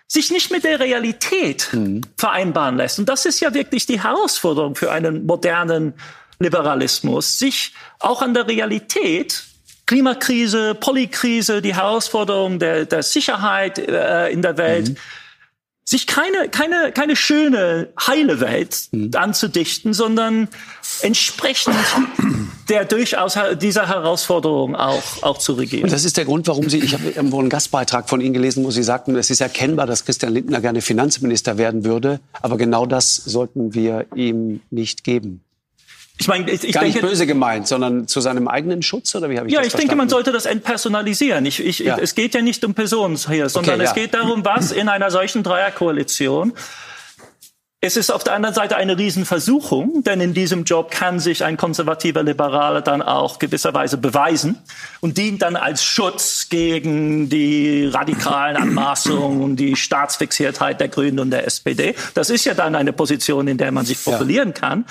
sich 0.07 0.31
nicht 0.31 0.51
mit 0.51 0.63
der 0.63 0.79
Realität 0.79 1.69
mhm. 1.71 2.01
vereinbaren 2.17 2.77
lässt. 2.77 2.99
Und 2.99 3.09
das 3.09 3.25
ist 3.25 3.39
ja 3.39 3.53
wirklich 3.53 3.85
die 3.85 4.01
Herausforderung 4.01 4.75
für 4.75 4.91
einen 4.91 5.25
modernen 5.25 5.93
Liberalismus, 6.39 7.37
sich 7.39 7.73
auch 7.99 8.21
an 8.21 8.33
der 8.33 8.47
Realität 8.47 9.43
Klimakrise, 9.85 10.73
Polykrise, 10.73 11.61
die 11.61 11.75
Herausforderung 11.75 12.59
der, 12.59 12.85
der 12.85 13.03
Sicherheit 13.03 13.77
äh, 13.77 14.29
in 14.29 14.41
der 14.41 14.57
Welt, 14.57 14.89
mhm. 14.89 14.97
sich 15.83 16.07
keine, 16.07 16.49
keine, 16.49 16.91
keine 16.91 17.15
schöne, 17.15 17.89
heile 17.99 18.39
Welt 18.39 18.87
mhm. 18.91 19.11
anzudichten, 19.13 19.93
sondern 19.93 20.47
entsprechend 21.01 21.75
der 22.69 22.85
durchaus 22.85 23.37
dieser 23.61 23.87
Herausforderung 23.87 24.75
auch, 24.75 25.21
auch 25.21 25.37
zu 25.37 25.53
regieren. 25.53 25.83
Und 25.83 25.91
das 25.91 26.03
ist 26.03 26.17
der 26.17 26.25
Grund, 26.25 26.47
warum 26.47 26.67
Sie, 26.67 26.79
ich 26.79 26.93
habe 26.93 27.09
irgendwo 27.09 27.39
einen 27.39 27.49
Gastbeitrag 27.49 28.09
von 28.09 28.21
Ihnen 28.21 28.33
gelesen, 28.33 28.63
wo 28.65 28.71
Sie 28.71 28.81
sagten, 28.81 29.15
es 29.15 29.29
ist 29.29 29.41
erkennbar, 29.41 29.85
dass 29.85 30.03
Christian 30.05 30.33
Lindner 30.33 30.61
gerne 30.61 30.81
Finanzminister 30.81 31.59
werden 31.59 31.85
würde, 31.85 32.19
aber 32.41 32.57
genau 32.57 32.87
das 32.87 33.15
sollten 33.15 33.75
wir 33.75 34.07
ihm 34.15 34.61
nicht 34.71 35.03
geben. 35.03 35.44
Ich 36.17 36.27
meine, 36.27 36.49
ich, 36.49 36.63
ich 36.63 36.73
Gar 36.73 36.83
denke, 36.83 36.99
nicht 36.99 37.09
böse 37.09 37.27
gemeint, 37.27 37.67
sondern 37.67 38.07
zu 38.07 38.21
seinem 38.21 38.47
eigenen 38.47 38.81
Schutz 38.81 39.13
oder 39.15 39.29
wie 39.29 39.37
habe 39.37 39.47
ich 39.47 39.53
ja, 39.53 39.59
das 39.59 39.67
ich 39.67 39.71
verstanden? 39.71 39.89
denke, 39.89 39.97
man 39.97 40.09
sollte 40.09 40.31
das 40.31 40.45
entpersonalisieren. 40.45 41.45
Ich, 41.45 41.63
ich, 41.63 41.79
ja. 41.79 41.97
Es 41.97 42.15
geht 42.15 42.33
ja 42.33 42.41
nicht 42.41 42.63
um 42.63 42.73
Personen 42.73 43.17
hier, 43.17 43.49
sondern 43.49 43.75
okay, 43.75 43.83
ja. 43.83 43.89
es 43.89 43.95
geht 43.95 44.13
darum, 44.13 44.45
was 44.45 44.71
in 44.71 44.87
einer 44.87 45.11
solchen 45.11 45.43
Dreierkoalition 45.43 46.53
es 47.85 47.97
ist 47.97 48.09
auf 48.09 48.23
der 48.23 48.33
anderen 48.33 48.55
Seite 48.55 48.77
eine 48.77 48.97
Riesenversuchung, 48.97 50.03
denn 50.03 50.19
in 50.19 50.33
diesem 50.33 50.63
Job 50.63 50.89
kann 50.89 51.19
sich 51.19 51.43
ein 51.43 51.55
konservativer 51.55 52.23
Liberaler 52.23 52.81
dann 52.81 53.03
auch 53.03 53.37
gewisserweise 53.37 53.97
beweisen 53.97 54.57
und 55.01 55.19
dient 55.19 55.43
dann 55.43 55.55
als 55.55 55.83
Schutz 55.83 56.47
gegen 56.49 57.29
die 57.29 57.85
radikalen 57.85 58.57
Anmaßungen 58.57 59.41
und 59.41 59.57
die 59.57 59.75
Staatsfixiertheit 59.75 60.79
der 60.79 60.87
Grünen 60.87 61.19
und 61.19 61.29
der 61.29 61.45
SPD. 61.45 61.95
Das 62.15 62.31
ist 62.31 62.45
ja 62.45 62.55
dann 62.55 62.73
eine 62.73 62.91
Position, 62.91 63.47
in 63.47 63.59
der 63.59 63.71
man 63.71 63.85
sich 63.85 64.03
profilieren 64.03 64.53
ja. 64.55 64.59
kann 64.59 64.85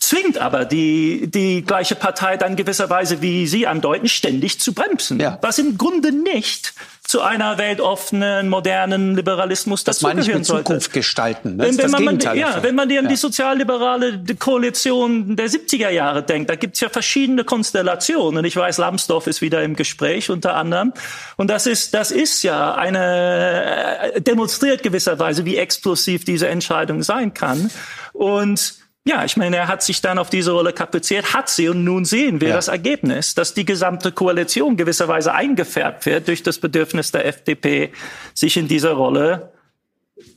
zwingt 0.00 0.38
aber 0.38 0.64
die, 0.64 1.30
die 1.30 1.62
gleiche 1.62 1.94
Partei 1.94 2.36
dann 2.36 2.56
gewisserweise, 2.56 3.20
wie 3.22 3.46
Sie 3.46 3.66
andeuten, 3.66 4.08
ständig 4.08 4.60
zu 4.60 4.72
bremsen. 4.72 5.20
Ja. 5.20 5.38
Was 5.42 5.58
im 5.58 5.78
Grunde 5.78 6.12
nicht 6.12 6.74
zu 7.08 7.22
einer 7.22 7.56
weltoffenen, 7.56 8.50
modernen 8.50 9.16
Liberalismus 9.16 9.82
das 9.82 10.00
dazugehören 10.00 10.44
sollte. 10.44 10.64
Zukunft 10.64 10.92
gestalten. 10.92 11.56
Ne? 11.56 11.64
Wenn, 11.64 11.78
wenn, 11.78 11.90
man, 11.90 12.04
man, 12.04 12.18
ja, 12.36 12.62
wenn 12.62 12.74
man 12.74 12.90
an 12.90 12.94
ja. 12.94 13.02
die 13.02 13.16
sozialliberale 13.16 14.22
Koalition 14.38 15.34
der 15.34 15.48
70er 15.48 15.88
Jahre 15.88 16.22
denkt, 16.22 16.50
da 16.50 16.54
gibt's 16.54 16.80
ja 16.80 16.90
verschiedene 16.90 17.44
Konstellationen. 17.44 18.44
Ich 18.44 18.56
weiß, 18.56 18.76
Lambsdorff 18.76 19.26
ist 19.26 19.40
wieder 19.40 19.62
im 19.62 19.74
Gespräch 19.74 20.28
unter 20.28 20.54
anderem. 20.54 20.92
Und 21.36 21.48
das 21.48 21.66
ist, 21.66 21.94
das 21.94 22.10
ist 22.10 22.42
ja 22.42 22.74
eine, 22.74 24.12
äh, 24.12 24.20
demonstriert 24.20 24.82
gewisserweise, 24.82 25.46
wie 25.46 25.56
explosiv 25.56 26.26
diese 26.26 26.48
Entscheidung 26.48 27.02
sein 27.02 27.32
kann. 27.32 27.70
Und 28.12 28.74
ja, 29.08 29.24
ich 29.24 29.38
meine, 29.38 29.56
er 29.56 29.68
hat 29.68 29.82
sich 29.82 30.02
dann 30.02 30.18
auf 30.18 30.28
diese 30.28 30.50
Rolle 30.52 30.74
kapriziert, 30.74 31.32
hat 31.32 31.48
sie 31.48 31.70
und 31.70 31.82
nun 31.82 32.04
sehen 32.04 32.42
wir 32.42 32.50
ja. 32.50 32.54
das 32.54 32.68
Ergebnis, 32.68 33.34
dass 33.34 33.54
die 33.54 33.64
gesamte 33.64 34.12
Koalition 34.12 34.76
gewisserweise 34.76 35.32
eingefärbt 35.32 36.04
wird 36.04 36.28
durch 36.28 36.42
das 36.42 36.58
Bedürfnis 36.58 37.10
der 37.10 37.24
FDP, 37.24 37.90
sich 38.34 38.58
in 38.58 38.68
dieser 38.68 38.92
Rolle 38.92 39.50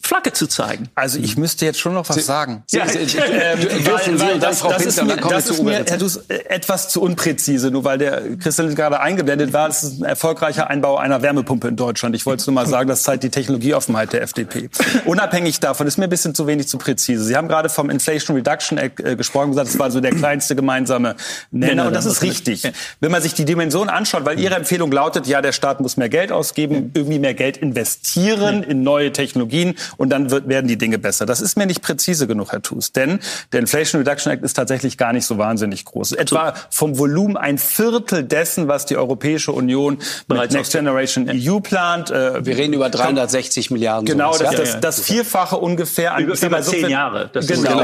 Flagge 0.02 0.34
zu 0.34 0.48
zeigen. 0.48 0.90
Also 0.94 1.20
ich 1.20 1.38
müsste 1.38 1.66
jetzt 1.66 1.80
schon 1.80 1.94
noch 1.94 2.10
was 2.10 2.18
Sie, 2.18 2.22
sagen. 2.22 2.64
Ja, 2.72 2.88
Sie, 2.88 3.06
Sie, 3.06 3.18
äh, 3.18 3.56
weil, 3.86 4.20
weil 4.20 4.40
das, 4.40 4.60
Frau 4.60 4.70
das 4.70 4.86
ist 4.86 5.04
mir, 5.04 5.16
das 5.16 5.50
ist 5.50 5.64
mir 5.64 5.86
Herr 5.88 5.98
Dus, 5.98 6.18
äh, 6.28 6.40
etwas 6.50 6.90
zu 6.90 7.02
unpräzise, 7.02 7.72
nur 7.72 7.84
weil 7.84 7.98
der 7.98 8.38
Christian 8.38 8.76
gerade 8.76 9.00
eingeblendet 9.00 9.54
war. 9.54 9.70
Es 9.70 9.84
ist 9.84 10.02
ein 10.02 10.06
erfolgreicher 10.06 10.70
Einbau 10.70 10.98
einer 10.98 11.22
Wärmepumpe 11.22 11.70
in 11.70 11.76
Deutschland. 11.76 12.16
Ich 12.16 12.26
wollte 12.26 12.42
es 12.42 12.48
nur 12.48 12.54
mal 12.54 12.68
sagen, 12.68 12.90
das 12.90 13.04
zeigt 13.04 13.24
die 13.24 13.30
Technologieoffenheit 13.30 14.12
der 14.14 14.24
FDP. 14.24 14.70
Unabhängig 15.06 15.60
davon 15.60 15.88
ist 15.88 15.98
mir 15.98 16.06
ein 16.06 16.10
bisschen 16.10 16.36
zu 16.36 16.46
wenig 16.46 16.68
zu 16.68 16.78
präzise. 16.78 17.24
Sie 17.24 17.36
haben 17.38 17.48
gerade 17.48 17.70
vom 17.70 17.90
Inflation 17.90 18.36
Reduction 18.36 18.78
Act 18.78 19.00
äh, 19.00 19.16
gesprochen 19.16 19.46
und 19.46 19.52
gesagt, 19.52 19.70
das 19.70 19.80
war 19.80 19.92
so 19.92 20.02
der 20.02 20.12
kleinste 20.12 20.56
gemeinsame 20.56 21.16
Nenner. 21.52 21.88
Und 21.88 21.94
das 21.94 22.06
ist 22.06 22.22
richtig. 22.22 22.70
Wenn 23.00 23.12
man 23.12 23.22
sich 23.22 23.34
die 23.34 23.46
Dimension 23.46 23.88
anschaut, 23.88 24.26
weil 24.26 24.40
Ihre 24.40 24.56
Empfehlung 24.56 24.92
lautet, 24.92 25.28
ja, 25.28 25.42
der 25.42 25.54
Staat 25.54 25.80
muss 25.80 25.96
mehr 25.96 26.10
Geld 26.10 26.32
ausgeben, 26.32 26.92
irgendwie 26.94 27.20
mehr 27.20 27.34
Geld 27.34 27.58
investieren 27.58 28.64
in 28.64 28.84
neue 28.84 29.14
Technologien 29.14 29.71
und 29.98 30.10
dann 30.10 30.32
wird, 30.32 30.48
werden 30.48 30.68
die 30.68 30.78
Dinge 30.78 30.98
besser. 30.98 31.26
Das 31.26 31.42
ist 31.42 31.58
mir 31.58 31.66
nicht 31.66 31.82
präzise 31.82 32.28
genug, 32.28 32.52
Herr 32.52 32.62
Thus. 32.62 32.92
Denn 32.92 33.20
der 33.52 33.60
Inflation 33.60 34.02
Reduction 34.02 34.32
Act 34.32 34.44
ist 34.44 34.54
tatsächlich 34.54 34.98
gar 34.98 35.14
nicht 35.14 35.26
so 35.26 35.38
wahnsinnig 35.38 35.86
groß. 35.86 36.14
Etwa 36.14 36.54
vom 36.70 36.98
Volumen 36.98 37.38
ein 37.38 37.58
Viertel 37.58 38.24
dessen, 38.24 38.68
was 38.68 38.86
die 38.86 38.98
Europäische 38.98 39.52
Union 39.52 40.00
mit 40.28 40.52
Next 40.52 40.72
Generation 40.72 41.30
EU 41.30 41.60
plant. 41.60 42.12
Äh, 42.12 42.46
Wir 42.46 42.58
reden 42.58 42.74
über 42.74 42.90
360 42.90 43.72
Milliarden. 43.72 44.06
Genau, 44.06 44.38
das, 44.38 44.56
das, 44.56 44.80
das 44.80 45.00
Vierfache 45.02 45.58
ungefähr 45.58 46.14
an 46.14 46.24
über, 46.24 46.42
über 46.42 46.62
zehn 46.62 46.90
Jahre. 46.90 47.30
Das, 47.34 47.48
genau, 47.48 47.84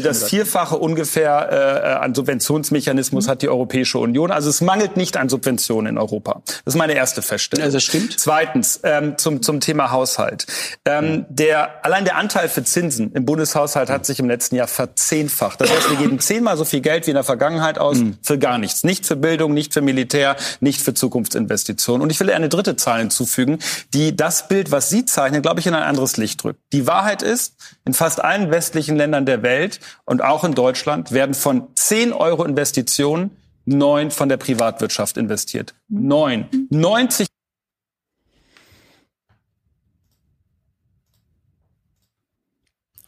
das 0.00 0.24
Vierfache 0.24 0.76
ungefähr 0.76 2.02
äh, 2.02 2.04
an 2.04 2.14
Subventionsmechanismus 2.14 3.26
mhm. 3.26 3.30
hat 3.30 3.42
die 3.42 3.48
Europäische 3.48 3.98
Union. 3.98 4.30
Also 4.30 4.50
es 4.50 4.60
mangelt 4.60 4.96
nicht 4.96 5.16
an 5.16 5.28
Subventionen 5.28 5.94
in 5.94 5.98
Europa. 5.98 6.42
Das 6.64 6.74
ist 6.74 6.78
meine 6.78 6.94
erste 6.94 7.22
Feststellung. 7.22 7.64
Also 7.64 7.76
das 7.76 7.84
stimmt. 7.84 8.18
Zweitens 8.18 8.80
ähm, 8.82 9.18
zum 9.18 9.42
zum 9.42 9.60
Thema 9.60 9.90
Haushalt. 9.90 10.46
Ähm, 10.84 11.25
der 11.25 11.25
der, 11.28 11.84
allein 11.84 12.04
der 12.04 12.16
Anteil 12.16 12.48
für 12.48 12.64
Zinsen 12.64 13.12
im 13.12 13.24
Bundeshaushalt 13.24 13.90
hat 13.90 14.06
sich 14.06 14.18
im 14.18 14.28
letzten 14.28 14.56
Jahr 14.56 14.68
verzehnfacht. 14.68 15.60
Das 15.60 15.70
heißt, 15.70 15.90
wir 15.90 15.96
geben 15.96 16.18
zehnmal 16.20 16.56
so 16.56 16.64
viel 16.64 16.80
Geld 16.80 17.06
wie 17.06 17.10
in 17.10 17.16
der 17.16 17.24
Vergangenheit 17.24 17.78
aus 17.78 17.98
mhm. 17.98 18.18
für 18.22 18.38
gar 18.38 18.58
nichts. 18.58 18.84
Nicht 18.84 19.06
für 19.06 19.16
Bildung, 19.16 19.54
nicht 19.54 19.74
für 19.74 19.80
Militär, 19.80 20.36
nicht 20.60 20.80
für 20.80 20.94
Zukunftsinvestitionen. 20.94 22.02
Und 22.02 22.10
ich 22.10 22.20
will 22.20 22.30
eine 22.30 22.48
dritte 22.48 22.76
Zahl 22.76 23.00
hinzufügen, 23.00 23.58
die 23.94 24.16
das 24.16 24.48
Bild, 24.48 24.70
was 24.70 24.90
Sie 24.90 25.04
zeichnen, 25.04 25.42
glaube 25.42 25.60
ich, 25.60 25.66
in 25.66 25.74
ein 25.74 25.82
anderes 25.82 26.16
Licht 26.16 26.42
drückt. 26.42 26.60
Die 26.72 26.86
Wahrheit 26.86 27.22
ist, 27.22 27.54
in 27.84 27.94
fast 27.94 28.22
allen 28.22 28.50
westlichen 28.50 28.96
Ländern 28.96 29.26
der 29.26 29.42
Welt 29.42 29.80
und 30.04 30.22
auch 30.22 30.44
in 30.44 30.54
Deutschland 30.54 31.12
werden 31.12 31.34
von 31.34 31.68
zehn 31.74 32.12
Euro 32.12 32.44
Investitionen 32.44 33.30
neun 33.66 34.10
von 34.10 34.28
der 34.28 34.36
Privatwirtschaft 34.36 35.16
investiert. 35.16 35.74
Neun. 35.88 36.46
90 36.70 37.26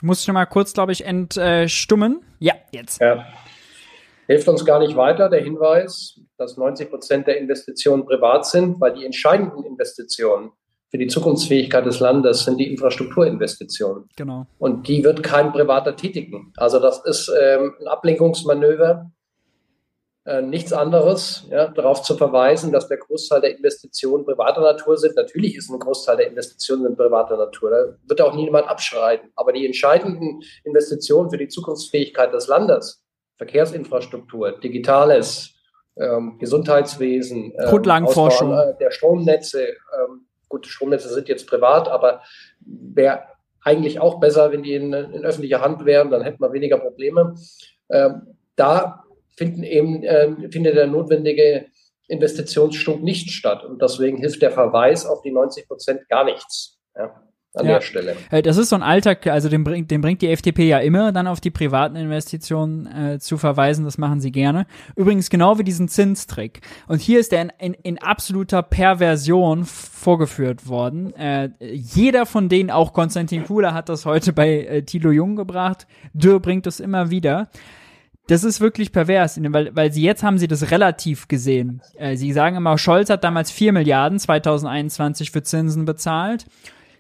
Muss 0.03 0.21
ich 0.21 0.29
noch 0.29 0.35
mal 0.35 0.47
kurz, 0.47 0.73
glaube 0.73 0.93
ich, 0.93 1.05
entstummen. 1.05 2.23
Ja, 2.39 2.55
jetzt. 2.71 3.01
Ja. 3.01 3.27
Hilft 4.27 4.47
uns 4.49 4.65
gar 4.65 4.79
nicht 4.79 4.95
weiter 4.95 5.29
der 5.29 5.43
Hinweis, 5.43 6.21
dass 6.37 6.57
90 6.57 6.91
Prozent 6.91 7.27
der 7.27 7.39
Investitionen 7.39 8.05
privat 8.05 8.47
sind, 8.47 8.81
weil 8.81 8.93
die 8.93 9.05
entscheidenden 9.05 9.65
Investitionen 9.65 10.51
für 10.91 10.99
die 10.99 11.07
Zukunftsfähigkeit 11.07 11.85
des 11.85 12.01
Landes 12.01 12.45
sind 12.45 12.59
die 12.59 12.71
Infrastrukturinvestitionen. 12.71 14.09
Genau. 14.17 14.47
Und 14.59 14.89
die 14.89 15.05
wird 15.05 15.23
kein 15.23 15.53
Privater 15.53 15.97
tätigen. 15.97 16.53
Also 16.57 16.79
das 16.79 17.05
ist 17.05 17.31
ähm, 17.41 17.75
ein 17.81 17.89
Ablenkungsmanöver 17.89 19.11
äh, 20.29 20.43
nichts 20.43 20.75
anderes, 20.75 21.47
ja, 21.51 21.69
darauf 21.69 22.03
zu 22.03 22.15
verweisen, 22.15 22.71
dass 22.71 22.87
der 22.87 22.99
Großteil 22.99 23.41
der 23.41 23.57
Investitionen 23.57 24.27
privater 24.27 24.61
Natur 24.61 24.99
sind. 24.99 25.17
Natürlich 25.17 25.57
ist 25.57 25.71
ein 25.71 25.79
Großteil 25.79 26.19
der 26.19 26.29
Investitionen 26.29 26.95
privater 26.99 27.39
Natur. 27.39 27.71
Da 27.71 27.97
wird 28.07 28.21
auch 28.21 28.35
niemand 28.35 28.69
abschreiten. 28.69 29.31
Aber 29.37 29.55
die 29.55 29.65
entscheidenden 29.65 30.43
Investitionen 30.65 31.31
für 31.31 31.39
die 31.39 31.49
Zukunftsfähigkeit 31.49 32.31
des 32.35 32.47
Landes, 32.47 33.03
Verkehrsinfrastruktur, 33.39 34.53
Digitales, 34.53 35.55
ähm, 35.97 36.37
Gesundheitswesen, 36.39 37.55
ähm, 37.59 37.71
Grundlagenforschung, 37.71 38.53
Ausbau, 38.53 38.77
der 38.79 38.91
Stromnetze, 38.91 39.69
ähm, 39.69 40.27
gut, 40.51 40.67
Stromnetze 40.67 41.09
sind 41.09 41.29
jetzt 41.29 41.47
privat, 41.49 41.89
aber 41.89 42.21
wäre 42.61 43.23
eigentlich 43.63 43.99
auch 43.99 44.21
besser, 44.21 44.53
wenn 44.53 44.63
die 44.63 44.75
in, 44.75 44.93
in, 44.93 45.25
öffentlicher 45.25 45.63
Hand 45.63 45.87
wären, 45.87 46.11
dann 46.11 46.21
hätten 46.21 46.43
wir 46.43 46.53
weniger 46.53 46.77
Probleme. 46.77 47.35
Ähm, 47.89 48.37
da 48.57 49.05
finden 49.39 49.63
eben, 49.63 50.03
äh, 50.03 50.51
findet 50.51 50.77
der 50.77 50.87
notwendige 50.87 51.67
Investitionsschub 52.09 53.03
nicht 53.03 53.31
statt. 53.31 53.65
Und 53.65 53.81
deswegen 53.81 54.19
hilft 54.19 54.43
der 54.43 54.51
Verweis 54.51 55.07
auf 55.07 55.23
die 55.23 55.31
90 55.31 55.69
Prozent 55.69 56.09
gar 56.09 56.25
nichts. 56.25 56.79
Ja 56.97 57.23
an 57.55 57.67
ja. 57.67 57.75
der 57.75 57.81
Stelle. 57.81 58.17
Äh, 58.31 58.43
das 58.43 58.57
ist 58.57 58.69
so 58.69 58.77
ein 58.77 58.83
Alltag, 58.83 59.27
also 59.27 59.49
den 59.49 59.65
bringt, 59.65 59.91
den 59.91 60.01
bringt 60.01 60.23
die 60.23 60.29
FDP 60.29 60.69
ja 60.69 60.79
immer, 60.79 61.13
dann 61.13 61.27
auf 61.27 61.41
die 61.41 61.51
privaten 61.51 61.97
Investitionen 61.97 62.87
äh, 62.87 63.19
zu 63.19 63.39
verweisen. 63.39 63.85
Das 63.85 63.99
machen 63.99 64.21
sie 64.21 64.33
gerne. 64.33 64.67
Übrigens 64.97 65.31
genau 65.31 65.59
wie 65.59 65.65
diesen 65.65 65.89
Zinstrick. 65.89 66.61
Und 66.87 67.01
hier 67.01 67.21
ist 67.21 67.33
der 67.33 67.43
in, 67.43 67.51
in, 67.59 67.75
in 67.75 67.99
absoluter 67.99 68.63
Perversion 68.63 69.65
vorgeführt 69.65 70.69
worden. 70.69 71.15
Äh, 71.15 71.51
jeder 71.61 72.27
von 72.27 72.49
denen, 72.49 72.71
auch 72.71 72.93
Konstantin 72.93 73.45
Kuhler 73.45 73.75
hat 73.75 73.89
das 73.89 74.05
heute 74.05 74.33
bei 74.33 74.65
äh, 74.65 74.83
Thilo 74.83 75.11
Jung 75.11 75.37
gebracht. 75.37 75.87
Dürr 76.13 76.41
bringt 76.41 76.67
das 76.67 76.81
immer 76.81 77.11
wieder 77.11 77.49
das 78.29 78.45
ist 78.45 78.61
wirklich 78.61 78.93
pervers, 78.93 79.41
weil, 79.43 79.75
weil 79.75 79.91
sie 79.91 80.03
jetzt 80.03 80.23
haben 80.23 80.39
sie 80.39 80.49
das 80.49 80.71
relativ 80.71 81.29
gesehen. 81.29 81.83
Äh, 81.97 82.17
sie 82.17 82.33
sagen 82.33 82.57
immer, 82.57 82.77
Scholz 82.79 83.11
hat 83.11 83.25
damals 83.25 83.51
4 83.51 83.73
Milliarden 83.73 84.19
2021 84.19 85.31
für 85.31 85.43
Zinsen 85.43 85.87
bezahlt. 85.87 86.47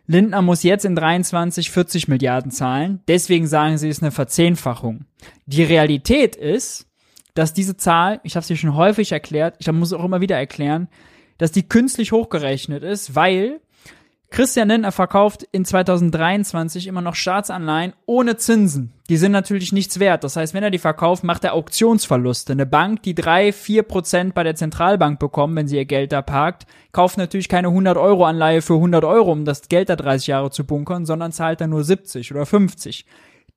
Lindner 0.07 0.41
muss 0.41 0.63
jetzt 0.63 0.87
in 0.87 0.97
23 0.97 1.71
40 1.71 2.09
Milliarden 2.09 2.51
zahlen. 2.51 3.01
Deswegen 3.09 3.47
sagen 3.47 3.77
sie, 3.77 3.91
es 3.91 3.99
ist 3.99 4.03
eine 4.03 4.11
Verzehnfachung. 4.11 5.05
Die 5.45 5.63
Realität 5.63 6.35
ist, 6.35 6.87
dass 7.35 7.53
diese 7.53 7.77
Zahl, 7.77 8.21
ich 8.23 8.35
habe 8.35 8.47
sie 8.47 8.57
schon 8.57 8.75
häufig 8.75 9.13
erklärt, 9.13 9.57
ich 9.59 9.71
muss 9.71 9.89
es 9.89 9.99
auch 9.99 10.05
immer 10.05 10.23
wieder 10.23 10.37
erklären, 10.37 10.89
dass 11.37 11.53
die 11.53 11.69
künstlich 11.69 12.11
hochgerechnet 12.11 12.83
ist, 12.83 13.15
weil 13.15 13.61
Christian 14.31 14.69
Lindner 14.69 14.93
verkauft 14.93 15.49
in 15.53 15.65
2023 15.65 16.87
immer 16.87 17.01
noch 17.01 17.15
Staatsanleihen 17.15 17.95
ohne 18.05 18.37
Zinsen. 18.37 18.93
Die 19.09 19.17
sind 19.17 19.33
natürlich 19.33 19.73
nichts 19.73 20.01
wert. 20.01 20.23
Das 20.23 20.37
heißt, 20.37 20.53
wenn 20.53 20.63
er 20.63 20.71
die 20.71 20.79
verkauft, 20.79 21.25
macht 21.25 21.45
er 21.45 21.55
Auktionsverluste. 21.55 22.53
Eine 22.53 22.67
Bank, 22.67 23.03
die 23.03 23.15
drei, 23.15 23.53
vier 23.53 23.85
Prozent 23.85 24.35
bei 24.35 24.43
der 24.43 24.55
Zentralbank 24.55 25.19
bekommt, 25.19 25.57
wenn 25.57 25.67
sie 25.67 25.77
ihr 25.77 25.87
Geld 25.87 26.13
da 26.13 26.21
parkt, 26.21 26.67
kauft 26.93 27.17
natürlich 27.17 27.49
keine 27.49 27.69
100 27.69 27.97
Euro 27.97 28.27
Anleihe 28.27 28.61
für 28.61 28.75
100 28.75 29.03
Euro, 29.05 29.33
um 29.33 29.47
das 29.47 29.69
Geld 29.69 29.89
da 29.89 29.97
30 29.97 30.27
Jahre 30.27 30.51
zu 30.51 30.65
bunkern, 30.65 31.07
sondern 31.07 31.33
zahlt 31.33 31.63
dann 31.63 31.71
nur 31.71 31.83
70 31.83 32.31
oder 32.31 32.45
50. 32.45 33.07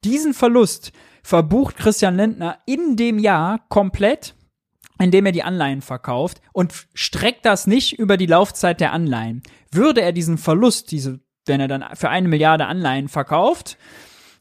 Diesen 0.05 0.33
Verlust 0.33 0.93
verbucht 1.21 1.75
Christian 1.75 2.15
Lindner 2.15 2.59
in 2.65 2.95
dem 2.95 3.19
Jahr 3.19 3.59
komplett 3.67 4.35
indem 5.01 5.25
er 5.25 5.31
die 5.31 5.43
Anleihen 5.43 5.81
verkauft 5.81 6.41
und 6.53 6.73
streckt 6.93 7.45
das 7.45 7.67
nicht 7.67 7.97
über 7.97 8.17
die 8.17 8.25
Laufzeit 8.25 8.79
der 8.79 8.93
Anleihen. 8.93 9.43
Würde 9.71 10.01
er 10.01 10.11
diesen 10.11 10.37
Verlust, 10.37 10.91
diese, 10.91 11.19
wenn 11.45 11.59
er 11.59 11.67
dann 11.67 11.85
für 11.95 12.09
eine 12.09 12.27
Milliarde 12.27 12.67
Anleihen 12.67 13.07
verkauft, 13.07 13.77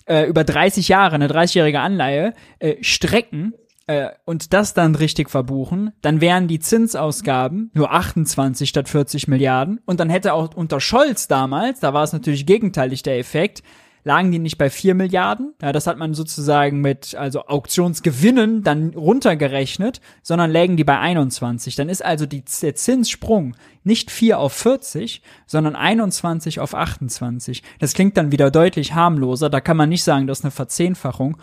äh, 0.07 0.25
über 0.25 0.45
30 0.45 0.89
Jahre, 0.89 1.15
eine 1.15 1.29
30-jährige 1.29 1.81
Anleihe, 1.81 2.35
äh, 2.59 2.77
strecken 2.83 3.55
äh, 3.87 4.11
und 4.25 4.53
das 4.53 4.75
dann 4.75 4.95
richtig 4.95 5.31
verbuchen, 5.31 5.93
dann 6.03 6.21
wären 6.21 6.49
die 6.49 6.61
Zinsausgaben 6.61 7.71
nur 7.75 7.93
28 7.93 8.69
statt 8.69 8.89
40 8.89 9.29
Milliarden 9.29 9.81
und 9.87 10.01
dann 10.01 10.11
hätte 10.11 10.35
auch 10.35 10.55
unter 10.55 10.81
Scholz 10.81 11.29
damals, 11.29 11.81
da 11.81 11.95
war 11.95 12.05
es 12.05 12.13
natürlich 12.13 12.47
gegenteilig 12.47 13.03
der 13.03 13.19
Effekt, 13.19 13.63
lagen 14.05 14.31
die 14.33 14.39
nicht 14.39 14.59
bei 14.59 14.71
4 14.71 14.95
Milliarden. 14.95 15.55
Ja, 15.61 15.73
das 15.73 15.87
hat 15.87 15.99
man 15.99 16.15
sozusagen 16.15 16.81
mit 16.81 17.15
also 17.15 17.47
Auktionsgewinnen 17.47 18.63
dann 18.63 18.95
runtergerechnet, 18.95 20.01
sondern 20.23 20.51
lägen 20.51 20.77
die 20.77 20.85
bei 20.85 20.99
21. 20.99 21.77
Dann 21.77 21.89
ist 21.89 22.05
also 22.05 22.27
die, 22.27 22.45
der 22.63 22.75
Zinssprung 22.75 23.57
nicht 23.85 24.11
4 24.11 24.39
auf 24.39 24.53
40, 24.53 25.23
sondern 25.47 25.77
21 25.77 26.61
auf 26.61 26.75
28. 26.75 27.63
Das 27.79 27.95
klingt 27.95 28.17
dann 28.17 28.33
wieder 28.33 28.51
deutlich 28.51 28.95
harmloser. 28.95 29.51
Da 29.51 29.61
kann 29.61 29.77
man 29.77 29.89
nicht 29.89 30.05
sagen, 30.05 30.27
das 30.27 30.41
ist 30.41 30.45
eine 30.45 30.51
Verzehnfachung. 30.51 31.37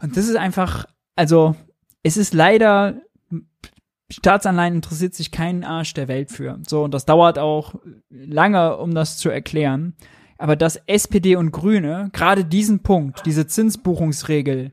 Und 0.00 0.16
das 0.16 0.28
ist 0.28 0.36
einfach 0.36 0.86
also 1.16 1.56
es 2.02 2.16
ist 2.16 2.34
leider 2.34 3.00
Staatsanleihen 4.08 4.76
interessiert 4.76 5.14
sich 5.14 5.32
keinen 5.32 5.64
Arsch 5.64 5.92
der 5.94 6.06
Welt 6.06 6.30
für. 6.30 6.60
So, 6.68 6.84
und 6.84 6.94
das 6.94 7.06
dauert 7.06 7.40
auch 7.40 7.74
lange, 8.08 8.76
um 8.76 8.94
das 8.94 9.16
zu 9.16 9.30
erklären. 9.30 9.96
Aber 10.38 10.56
dass 10.56 10.76
SPD 10.86 11.36
und 11.36 11.50
Grüne 11.50 12.10
gerade 12.12 12.44
diesen 12.44 12.80
Punkt, 12.80 13.24
diese 13.26 13.46
Zinsbuchungsregel 13.46 14.72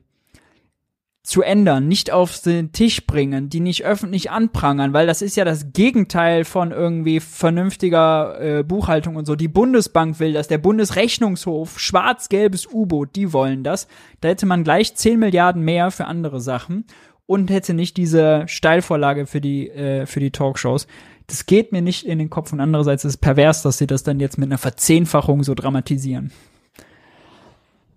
zu 1.24 1.40
ändern, 1.40 1.88
nicht 1.88 2.12
auf 2.12 2.38
den 2.42 2.72
Tisch 2.72 3.06
bringen, 3.06 3.48
die 3.48 3.60
nicht 3.60 3.86
öffentlich 3.86 4.30
anprangern, 4.30 4.92
weil 4.92 5.06
das 5.06 5.22
ist 5.22 5.36
ja 5.36 5.46
das 5.46 5.72
Gegenteil 5.72 6.44
von 6.44 6.70
irgendwie 6.70 7.18
vernünftiger 7.18 8.58
äh, 8.58 8.62
Buchhaltung 8.62 9.16
und 9.16 9.24
so. 9.24 9.34
Die 9.34 9.48
Bundesbank 9.48 10.20
will 10.20 10.34
das, 10.34 10.48
der 10.48 10.58
Bundesrechnungshof, 10.58 11.80
schwarz-gelbes 11.80 12.68
U-Boot, 12.70 13.16
die 13.16 13.32
wollen 13.32 13.64
das. 13.64 13.88
Da 14.20 14.28
hätte 14.28 14.44
man 14.44 14.64
gleich 14.64 14.94
10 14.94 15.18
Milliarden 15.18 15.62
mehr 15.62 15.90
für 15.90 16.04
andere 16.04 16.42
Sachen 16.42 16.84
und 17.24 17.50
hätte 17.50 17.72
nicht 17.72 17.96
diese 17.96 18.44
Steilvorlage 18.46 19.24
für 19.26 19.40
die, 19.40 19.70
äh, 19.70 20.04
für 20.04 20.20
die 20.20 20.30
Talkshows. 20.30 20.86
Das 21.26 21.46
geht 21.46 21.72
mir 21.72 21.82
nicht 21.82 22.06
in 22.06 22.18
den 22.18 22.30
Kopf 22.30 22.52
und 22.52 22.60
andererseits 22.60 23.04
ist 23.04 23.12
es 23.12 23.16
pervers, 23.16 23.62
dass 23.62 23.78
sie 23.78 23.86
das 23.86 24.02
dann 24.02 24.20
jetzt 24.20 24.38
mit 24.38 24.48
einer 24.48 24.58
Verzehnfachung 24.58 25.42
so 25.42 25.54
dramatisieren. 25.54 26.32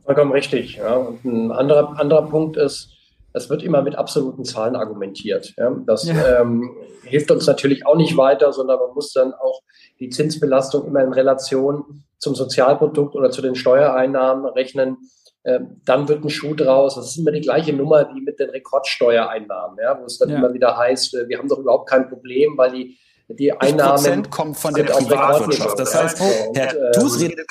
Vollkommen 0.06 0.32
richtig. 0.32 0.78
Ja. 0.78 0.96
Und 0.96 1.26
ein 1.26 1.52
anderer, 1.52 2.00
anderer 2.00 2.30
Punkt 2.30 2.56
ist, 2.56 2.94
es 3.34 3.50
wird 3.50 3.64
immer 3.64 3.82
mit 3.82 3.96
absoluten 3.96 4.46
Zahlen 4.46 4.76
argumentiert. 4.76 5.54
Ja. 5.58 5.76
Das 5.86 6.06
ja. 6.08 6.42
Ähm, 6.42 6.72
hilft 7.04 7.30
uns 7.32 7.46
natürlich 7.46 7.86
auch 7.86 7.98
nicht 7.98 8.16
weiter, 8.16 8.54
sondern 8.54 8.80
man 8.80 8.94
muss 8.94 9.12
dann 9.12 9.34
auch 9.34 9.62
die 10.00 10.10
Zinsbelastung 10.10 10.88
immer 10.88 11.04
in 11.04 11.12
Relation 11.14 12.04
zum 12.18 12.36
Sozialprodukt 12.36 13.16
oder 13.16 13.30
zu 13.32 13.42
den 13.42 13.56
Steuereinnahmen 13.56 14.46
rechnen. 14.46 14.98
Ähm, 15.44 15.82
dann 15.86 16.08
wird 16.08 16.24
ein 16.24 16.30
Schuh 16.30 16.56
draus. 16.56 16.96
Das 16.96 17.08
ist 17.08 17.18
immer 17.18 17.32
die 17.32 17.42
gleiche 17.42 17.74
Nummer 17.74 18.10
wie 18.14 18.22
mit 18.22 18.40
den 18.40 18.50
Rekordsteuereinnahmen, 18.50 19.78
ja, 19.82 20.00
wo 20.00 20.06
es 20.06 20.18
dann 20.18 20.30
ja. 20.30 20.38
immer 20.38 20.54
wieder 20.54 20.78
heißt, 20.78 21.16
äh, 21.16 21.30
wir 21.30 21.38
haben 21.38 21.48
doch 21.48 21.60
überhaupt 21.60 21.90
kein 21.90 22.10
Problem, 22.10 22.58
weil 22.58 22.72
die, 22.72 22.98
die 23.30 23.52
Einnahmen 23.52 24.30
kommt 24.30 24.58
von 24.58 24.74
der 24.74 24.84
Privatwirtschaft. 24.84 25.80
Das 25.80 25.96
heißt, 25.96 26.22
und, 26.22 26.58
Herr 26.58 26.74
ähm, 26.74 26.92
Tus 26.94 27.20
redet 27.20 27.48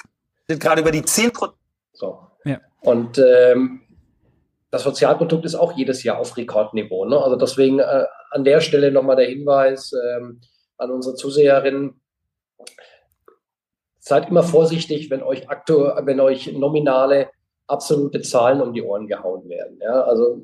gerade 0.48 0.81
über 0.81 0.90
die 0.90 1.03
10 1.03 1.32
Prozent. 1.32 1.59
So. 1.93 2.19
Ja. 2.44 2.61
Und 2.81 3.19
ähm, 3.19 3.82
das 4.70 4.82
Sozialprodukt 4.82 5.44
ist 5.44 5.55
auch 5.55 5.73
jedes 5.73 6.03
Jahr 6.03 6.19
auf 6.19 6.36
Rekordniveau. 6.36 7.05
Ne? 7.05 7.19
Also 7.20 7.36
deswegen 7.36 7.78
äh, 7.78 8.05
an 8.31 8.44
der 8.44 8.61
Stelle 8.61 8.90
nochmal 8.90 9.16
der 9.16 9.27
Hinweis 9.27 9.93
ähm, 9.93 10.40
an 10.78 10.90
unsere 10.90 11.15
Zuseherinnen. 11.15 12.01
Seid 13.98 14.28
immer 14.28 14.43
vorsichtig, 14.43 15.11
wenn 15.11 15.23
euch, 15.23 15.48
aktu 15.48 15.90
wenn 16.03 16.20
euch 16.20 16.53
nominale 16.53 17.31
absolute 17.66 18.20
Zahlen 18.23 18.61
um 18.61 18.73
die 18.73 18.82
Ohren 18.82 19.09
gehauen 19.09 19.48
werden. 19.48 19.78
Ja? 19.82 20.03
Also 20.03 20.40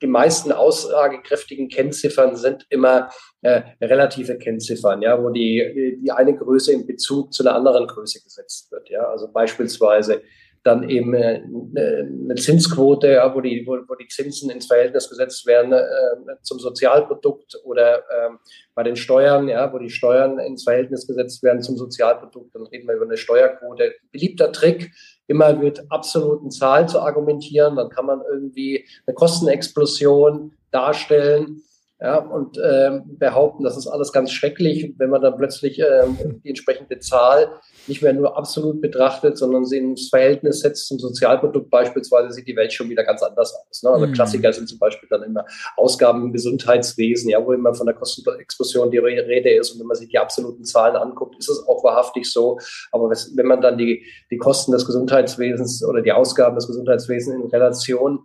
die 0.00 0.06
meisten 0.06 0.52
aussagekräftigen 0.52 1.68
Kennziffern 1.68 2.36
sind 2.36 2.66
immer 2.70 3.10
äh, 3.42 3.62
relative 3.80 4.38
Kennziffern, 4.38 5.02
ja, 5.02 5.22
wo 5.22 5.30
die, 5.30 5.98
die 6.02 6.12
eine 6.12 6.36
Größe 6.36 6.72
in 6.72 6.86
Bezug 6.86 7.32
zu 7.32 7.42
einer 7.42 7.56
anderen 7.56 7.86
Größe 7.86 8.22
gesetzt 8.22 8.70
wird. 8.70 8.90
Ja? 8.90 9.08
Also 9.08 9.28
beispielsweise 9.32 10.22
dann 10.62 10.90
eben 10.90 11.14
äh, 11.14 11.42
eine 11.74 12.34
Zinsquote, 12.34 13.12
ja, 13.12 13.34
wo, 13.34 13.40
die, 13.40 13.64
wo, 13.66 13.78
wo 13.88 13.94
die 13.94 14.08
Zinsen 14.08 14.50
ins 14.50 14.66
Verhältnis 14.66 15.08
gesetzt 15.08 15.46
werden 15.46 15.72
äh, 15.72 16.36
zum 16.42 16.58
Sozialprodukt 16.58 17.58
oder 17.64 18.04
ähm, 18.14 18.38
bei 18.74 18.82
den 18.82 18.96
Steuern, 18.96 19.48
ja, 19.48 19.72
wo 19.72 19.78
die 19.78 19.88
Steuern 19.88 20.38
ins 20.38 20.64
Verhältnis 20.64 21.06
gesetzt 21.06 21.42
werden 21.42 21.62
zum 21.62 21.78
Sozialprodukt, 21.78 22.54
dann 22.54 22.66
reden 22.66 22.86
wir 22.86 22.96
über 22.96 23.06
eine 23.06 23.16
Steuerquote. 23.16 23.94
Beliebter 24.12 24.52
Trick, 24.52 24.90
immer 25.28 25.54
mit 25.54 25.82
absoluten 25.90 26.50
Zahlen 26.50 26.88
zu 26.88 27.00
argumentieren, 27.00 27.76
dann 27.76 27.88
kann 27.88 28.04
man 28.04 28.20
irgendwie 28.30 28.84
eine 29.06 29.14
Kostenexplosion 29.14 30.52
darstellen 30.72 31.62
ja, 32.02 32.16
und 32.16 32.58
ähm, 32.64 33.18
behaupten, 33.18 33.62
das 33.62 33.76
ist 33.76 33.86
alles 33.86 34.10
ganz 34.10 34.32
schrecklich, 34.32 34.94
wenn 34.96 35.10
man 35.10 35.20
dann 35.20 35.36
plötzlich 35.36 35.78
ähm, 35.80 36.40
die 36.42 36.48
entsprechende 36.48 36.98
Zahl 36.98 37.50
nicht 37.88 38.00
mehr 38.00 38.14
nur 38.14 38.38
absolut 38.38 38.80
betrachtet, 38.80 39.36
sondern 39.36 39.66
sie 39.66 39.76
ins 39.76 40.08
Verhältnis 40.08 40.60
setzt 40.60 40.86
zum 40.86 40.98
Sozialprodukt 40.98 41.68
beispielsweise, 41.68 42.30
sieht 42.30 42.46
die 42.46 42.56
Welt 42.56 42.72
schon 42.72 42.88
wieder 42.88 43.04
ganz 43.04 43.22
anders 43.22 43.54
aus. 43.54 43.82
Ne? 43.82 43.90
Also 43.90 44.06
mhm. 44.06 44.12
Klassiker 44.12 44.50
sind 44.50 44.66
zum 44.66 44.78
Beispiel 44.78 45.10
dann 45.10 45.24
immer 45.24 45.44
Ausgaben 45.76 46.22
im 46.24 46.32
Gesundheitswesen, 46.32 47.28
ja, 47.28 47.44
wo 47.44 47.52
immer 47.52 47.74
von 47.74 47.84
der 47.84 47.94
Kostenexplosion 47.94 48.90
die 48.90 48.98
Rede 48.98 49.50
ist. 49.50 49.72
Und 49.72 49.80
wenn 49.80 49.86
man 49.86 49.96
sich 49.98 50.08
die 50.08 50.18
absoluten 50.18 50.64
Zahlen 50.64 50.96
anguckt, 50.96 51.36
ist 51.38 51.50
es 51.50 51.68
auch 51.68 51.84
wahrhaftig 51.84 52.24
so. 52.32 52.58
Aber 52.92 53.10
wenn 53.10 53.46
man 53.46 53.60
dann 53.60 53.76
die, 53.76 54.06
die 54.30 54.38
Kosten 54.38 54.72
des 54.72 54.86
Gesundheitswesens 54.86 55.84
oder 55.84 56.00
die 56.00 56.12
Ausgaben 56.12 56.54
des 56.54 56.66
Gesundheitswesens 56.66 57.34
in 57.34 57.50
Relation 57.50 58.20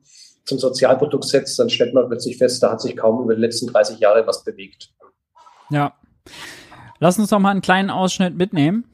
zum 0.46 0.60
Sozialprodukt 0.60 1.26
setzt, 1.26 1.58
dann 1.60 1.70
stellt 1.70 1.94
man 1.94 2.08
plötzlich 2.08 2.38
fest, 2.38 2.62
da 2.62 2.72
hat 2.72 2.82
sich 2.82 2.96
kaum 2.96 3.24
über 3.24 3.36
die 3.36 3.42
letzten 3.42 3.68
30 3.68 4.00
Jahre 4.00 4.26
was 4.28 4.44
bewegt. 4.44 4.92
Ja. 5.70 5.94
Lass 7.00 7.20
uns 7.20 7.30
doch 7.30 7.40
mal 7.40 7.52
einen 7.52 7.62
kleinen 7.62 7.90
Ausschnitt 7.90 8.36
mitnehmen. 8.38 8.86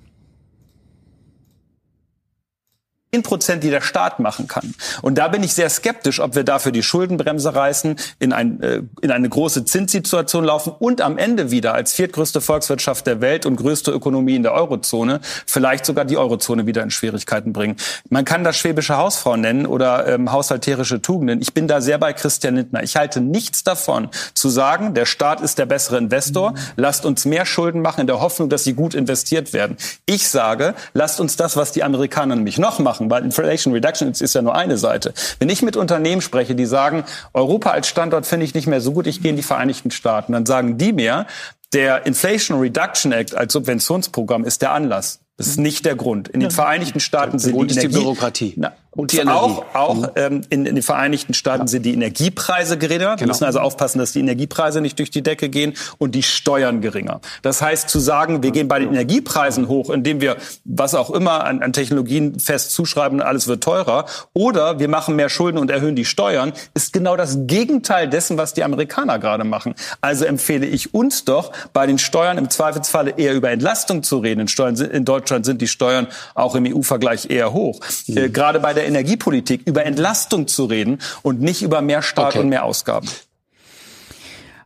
10 3.14 3.24
Prozent, 3.24 3.64
die 3.64 3.70
der 3.70 3.82
Staat 3.82 4.20
machen 4.20 4.48
kann. 4.48 4.74
Und 5.02 5.18
da 5.18 5.28
bin 5.28 5.44
ich 5.44 5.54
sehr 5.54 5.70
skeptisch, 5.70 6.22
ob 6.22 6.36
wir 6.36 6.46
dafür 6.46 6.72
die 6.72 6.82
Schuldenbremse 6.82 7.54
reißen, 7.54 7.98
in, 8.20 8.32
ein, 8.32 8.62
äh, 8.62 8.84
in 9.02 9.12
eine 9.12 9.28
große 9.28 9.66
Zinssituation 9.66 10.46
laufen 10.46 10.74
und 10.80 11.02
am 11.02 11.18
Ende 11.18 11.52
wieder 11.52 11.74
als 11.74 11.94
viertgrößte 11.94 12.40
Volkswirtschaft 12.40 13.06
der 13.08 13.20
Welt 13.20 13.46
und 13.46 13.58
größte 13.58 13.92
Ökonomie 13.92 14.36
in 14.36 14.44
der 14.44 14.54
Eurozone 14.54 15.20
vielleicht 15.46 15.86
sogar 15.86 16.06
die 16.06 16.18
Eurozone 16.18 16.68
wieder 16.68 16.84
in 16.84 16.90
Schwierigkeiten 16.90 17.52
bringen. 17.52 17.76
Man 18.10 18.24
kann 18.24 18.46
das 18.46 18.58
schwäbische 18.58 18.96
Hausfrau 18.96 19.36
nennen 19.36 19.66
oder 19.66 20.08
ähm, 20.08 20.32
haushalterische 20.32 21.02
Tugenden. 21.02 21.42
Ich 21.42 21.54
bin 21.54 21.68
da 21.68 21.82
sehr 21.82 21.98
bei 21.98 22.14
Christian 22.14 22.56
Lindner. 22.56 22.82
Ich 22.82 22.96
halte 22.96 23.20
nichts 23.20 23.66
davon, 23.66 24.08
zu 24.34 24.48
sagen, 24.48 24.94
der 24.94 25.06
Staat 25.06 25.42
ist 25.42 25.58
der 25.58 25.66
bessere 25.66 25.98
Investor, 25.98 26.54
lasst 26.78 27.06
uns 27.06 27.26
mehr 27.26 27.46
Schulden 27.46 27.82
machen 27.82 28.02
in 28.02 28.08
der 28.08 28.22
Hoffnung, 28.22 28.50
dass 28.50 28.64
sie 28.64 28.74
gut 28.74 28.94
investiert 28.94 29.52
werden. 29.52 29.76
Ich 30.06 30.30
sage, 30.30 30.76
lasst 30.94 31.20
uns 31.20 31.36
das, 31.36 31.58
was 31.58 31.74
die 31.74 31.84
Amerikaner 31.84 32.36
nämlich 32.36 32.58
noch 32.58 32.80
machen, 32.80 33.01
machen, 33.02 33.12
weil 33.12 33.24
Inflation 33.26 33.74
Reduction 33.74 34.10
ist 34.12 34.34
ja 34.34 34.42
nur 34.42 34.56
eine 34.56 34.78
Seite. 34.78 35.14
Wenn 35.40 35.50
ich 35.50 35.62
mit 35.62 35.76
Unternehmen 35.76 36.22
spreche, 36.22 36.56
die 36.56 36.66
sagen, 36.66 37.04
Europa 37.34 37.72
als 37.72 37.88
Standort 37.88 38.26
finde 38.26 38.46
ich 38.46 38.54
nicht 38.54 38.68
mehr 38.68 38.82
so 38.82 38.94
gut, 38.94 39.08
ich 39.08 39.22
gehe 39.22 39.32
in 39.32 39.38
die 39.38 39.44
Vereinigten 39.44 39.92
Staaten, 39.92 40.34
dann 40.34 40.46
sagen 40.46 40.78
die 40.78 40.94
mir, 40.94 41.26
der 41.74 42.06
Inflation 42.06 42.60
Reduction 42.60 43.12
Act 43.12 43.36
als 43.36 43.54
Subventionsprogramm 43.54 44.44
ist 44.44 44.62
der 44.62 44.72
Anlass. 44.72 45.20
Das 45.38 45.48
ist 45.48 45.60
nicht 45.60 45.86
der 45.86 45.96
Grund. 45.96 46.28
In 46.28 46.40
den 46.40 46.52
Vereinigten 46.52 47.00
Staaten 47.00 47.40
sind 47.40 47.56
die, 47.56 47.74
Energie, 47.74 47.88
die 47.88 47.88
Bürokratie. 47.88 48.54
Na, 48.58 48.74
und 48.94 49.14
die 49.14 49.20
Energie. 49.20 49.38
Auch, 49.38 49.64
auch 49.74 49.96
mhm. 49.96 50.08
ähm, 50.16 50.42
in, 50.50 50.66
in 50.66 50.76
den 50.76 50.84
Vereinigten 50.84 51.34
Staaten 51.34 51.64
ja. 51.64 51.68
sind 51.68 51.84
die 51.84 51.94
Energiepreise 51.94 52.78
geringer. 52.78 53.12
Wir 53.12 53.16
genau. 53.18 53.30
müssen 53.30 53.46
also 53.46 53.60
aufpassen, 53.60 54.00
dass 54.00 54.12
die 54.12 54.20
Energiepreise 54.20 54.82
nicht 54.82 55.00
durch 55.00 55.10
die 55.10 55.24
Decke 55.24 55.48
gehen 55.48 55.74
und 55.98 56.14
die 56.14 56.24
Steuern 56.24 56.82
geringer. 56.82 57.22
Das 57.42 57.62
heißt, 57.62 57.90
zu 57.90 58.00
sagen, 58.00 58.44
wir 58.44 58.52
gehen 58.52 58.68
bei 58.68 58.80
den 58.80 58.90
Energiepreisen 58.90 59.70
hoch, 59.70 59.90
indem 59.90 60.20
wir 60.20 60.36
was 60.66 60.94
auch 60.94 61.10
immer 61.10 61.46
an, 61.46 61.62
an 61.62 61.72
Technologien 61.72 62.40
fest 62.40 62.72
zuschreiben, 62.72 63.22
alles 63.22 63.48
wird 63.48 63.64
teurer, 63.64 64.06
oder 64.34 64.80
wir 64.80 64.90
machen 64.90 65.16
mehr 65.16 65.30
Schulden 65.30 65.58
und 65.58 65.72
erhöhen 65.72 65.96
die 65.96 66.06
Steuern, 66.06 66.52
ist 66.74 66.92
genau 66.92 67.16
das 67.16 67.38
Gegenteil 67.48 68.10
dessen, 68.10 68.38
was 68.38 68.54
die 68.54 68.64
Amerikaner 68.64 69.20
gerade 69.20 69.46
machen. 69.46 69.74
Also 70.02 70.26
empfehle 70.26 70.66
ich 70.66 70.94
uns 70.94 71.24
doch, 71.24 71.54
bei 71.72 71.88
den 71.88 71.98
Steuern 71.98 72.38
im 72.38 72.50
Zweifelsfalle 72.50 73.12
eher 73.12 73.34
über 73.36 73.52
Entlastung 73.52 74.04
zu 74.04 74.18
reden. 74.18 74.42
In, 74.42 74.48
Steuern, 74.50 74.76
in 74.76 75.06
Deutschland 75.06 75.46
sind 75.46 75.62
die 75.62 75.68
Steuern 75.68 76.08
auch 76.36 76.56
im 76.56 76.66
EU-Vergleich 76.66 77.30
eher 77.30 77.54
hoch. 77.54 77.80
Mhm. 78.08 78.18
Äh, 78.18 78.30
gerade 78.30 78.60
bei 78.60 78.74
der 78.74 78.81
der 78.82 78.88
Energiepolitik 78.88 79.62
über 79.66 79.86
Entlastung 79.86 80.48
zu 80.48 80.66
reden 80.66 81.00
und 81.22 81.40
nicht 81.40 81.62
über 81.62 81.82
mehr 81.82 82.02
Staat 82.02 82.30
okay. 82.30 82.40
und 82.40 82.50
mehr 82.50 82.66
Ausgaben. 82.66 83.08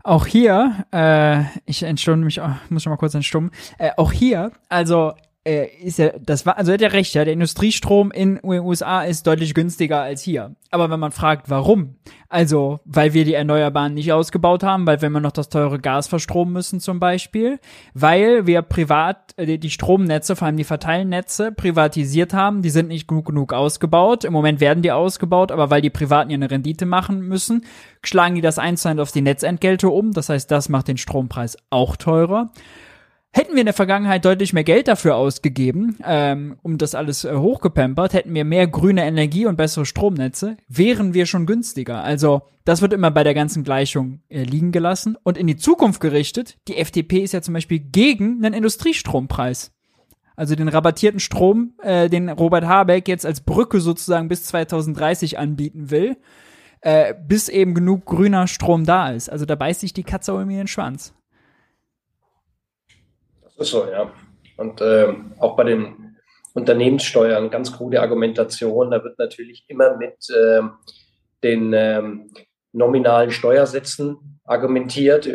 Auch 0.03 0.25
hier, 0.25 0.85
äh, 0.93 1.41
ich 1.65 1.83
entstumme 1.83 2.23
mich, 2.23 2.39
muss 2.69 2.83
schon 2.83 2.91
mal 2.91 2.97
kurz 2.97 3.15
entstummen. 3.15 3.51
Äh, 3.77 3.89
auch 3.97 4.11
hier, 4.11 4.51
also 4.69 5.13
äh, 5.45 5.67
ist 5.81 5.99
ja, 5.99 6.09
das 6.19 6.45
war, 6.45 6.57
also 6.57 6.73
hat 6.73 6.81
er 6.81 6.93
recht, 6.93 7.13
ja, 7.13 7.23
der 7.23 7.34
Industriestrom 7.34 8.11
in 8.11 8.35
den 8.35 8.61
USA 8.61 9.03
ist 9.03 9.27
deutlich 9.27 9.53
günstiger 9.53 10.01
als 10.01 10.22
hier. 10.22 10.55
Aber 10.72 10.89
wenn 10.89 10.99
man 10.99 11.11
fragt, 11.11 11.49
warum? 11.49 11.95
Also, 12.30 12.80
weil 12.84 13.13
wir 13.13 13.23
die 13.23 13.35
Erneuerbaren 13.35 13.93
nicht 13.93 14.11
ausgebaut 14.11 14.63
haben, 14.63 14.88
weil 14.88 15.01
wir 15.01 15.07
immer 15.07 15.19
noch 15.19 15.31
das 15.31 15.49
teure 15.49 15.80
Gas 15.80 16.07
verstromen 16.07 16.51
müssen 16.51 16.80
zum 16.80 16.99
Beispiel, 16.99 17.59
weil 17.93 18.47
wir 18.47 18.63
privat 18.63 19.34
äh, 19.38 19.59
die 19.59 19.69
Stromnetze, 19.69 20.35
vor 20.35 20.47
allem 20.47 20.57
die 20.57 20.63
Verteilnetze, 20.63 21.51
privatisiert 21.51 22.34
haben, 22.34 22.63
die 22.63 22.72
sind 22.72 22.88
nicht 22.88 23.07
genug 23.07 23.27
genug 23.27 23.53
ausgebaut. 23.53 24.23
Im 24.23 24.34
Moment 24.34 24.59
werden 24.59 24.81
die 24.81 24.91
ausgebaut, 24.91 25.51
aber 25.51 25.69
weil 25.69 25.81
die 25.81 25.91
Privaten 25.91 26.31
ja 26.31 26.35
eine 26.35 26.49
Rendite 26.49 26.88
machen 26.88 27.22
müssen, 27.22 27.65
schlagen 28.03 28.35
die 28.35 28.41
das 28.41 28.57
eins 28.57 28.85
auf 28.85 29.11
die 29.11 29.22
Netzentgelte 29.22 29.89
um. 29.89 30.11
Das 30.11 30.30
heißt, 30.30 30.49
das 30.49 30.69
macht 30.69 30.88
den 30.88 30.97
Strompreis 30.97 31.57
auch 31.69 31.95
teurer. 31.95 32.51
Hätten 33.38 33.52
wir 33.52 33.60
in 33.60 33.66
der 33.66 33.74
Vergangenheit 33.74 34.24
deutlich 34.24 34.53
mehr 34.53 34.64
Geld 34.64 34.88
dafür 34.88 35.18
ausgegeben, 35.18 35.98
ähm, 36.06 36.56
um 36.64 36.78
das 36.78 36.95
alles 36.95 37.26
äh, 37.26 37.36
hochgepampert, 37.36 38.14
hätten 38.14 38.34
wir 38.34 38.45
mehr 38.45 38.66
grüne 38.66 39.03
Energie 39.03 39.45
und 39.45 39.57
bessere 39.57 39.86
Stromnetze, 39.86 40.56
wären 40.70 41.14
wir 41.14 41.26
schon 41.26 41.45
günstiger. 41.45 42.02
Also 42.02 42.44
das 42.64 42.82
wird 42.82 42.94
immer 42.94 43.12
bei 43.12 43.26
der 43.26 43.34
ganzen 43.34 43.66
Gleichung 43.66 44.22
äh, 44.30 44.44
liegen 44.44 44.72
gelassen. 44.72 45.18
Und 45.22 45.38
in 45.38 45.48
die 45.48 45.57
Zukunft 45.57 45.99
gerichtet, 45.99 46.60
die 46.70 46.78
FDP 46.78 47.26
ist 47.26 47.34
ja 47.34 47.41
zum 47.41 47.53
Beispiel 47.53 47.80
gegen 47.80 48.38
einen 48.38 48.53
Industriestrompreis. 48.53 49.74
Also 50.38 50.56
den 50.56 50.70
rabattierten 50.70 51.20
Strom, 51.20 51.74
äh, 51.84 52.07
den 52.07 52.30
Robert 52.30 52.64
Habeck 52.64 53.10
jetzt 53.10 53.26
als 53.26 53.41
Brücke 53.41 53.82
sozusagen 53.82 54.30
bis 54.30 54.45
2030 54.45 55.38
anbieten 55.38 55.91
will 55.91 56.16
äh, 56.80 57.16
bis 57.28 57.49
eben 57.49 57.74
genug 57.74 58.06
grüner 58.06 58.48
Strom 58.48 58.86
da 58.86 59.10
ist. 59.10 59.30
Also 59.30 59.45
da 59.45 59.56
beißt 59.56 59.82
sich 59.82 59.91
die 59.91 60.03
Katze 60.03 60.32
irgendwie 60.32 60.53
in 60.53 60.62
den 60.62 60.68
Schwanz. 60.68 61.14
So, 63.57 63.86
ja. 63.90 64.11
Und 64.57 64.82
äh, 64.82 65.14
auch 65.40 65.56
bei 65.56 65.64
den 65.64 66.18
Unternehmenssteuern, 66.53 67.49
ganz 67.49 67.73
krude 67.73 68.02
Argumentation, 68.02 68.91
da 68.91 69.03
wird 69.03 69.19
natürlich 69.19 69.65
immer 69.68 69.98
mit 69.98 70.30
äh, 70.30 70.61
den 71.44 71.73
ähm, 71.73 72.32
nominalen 72.72 73.32
Steuersätzen 73.32 74.40
argumentiert, 74.45 75.27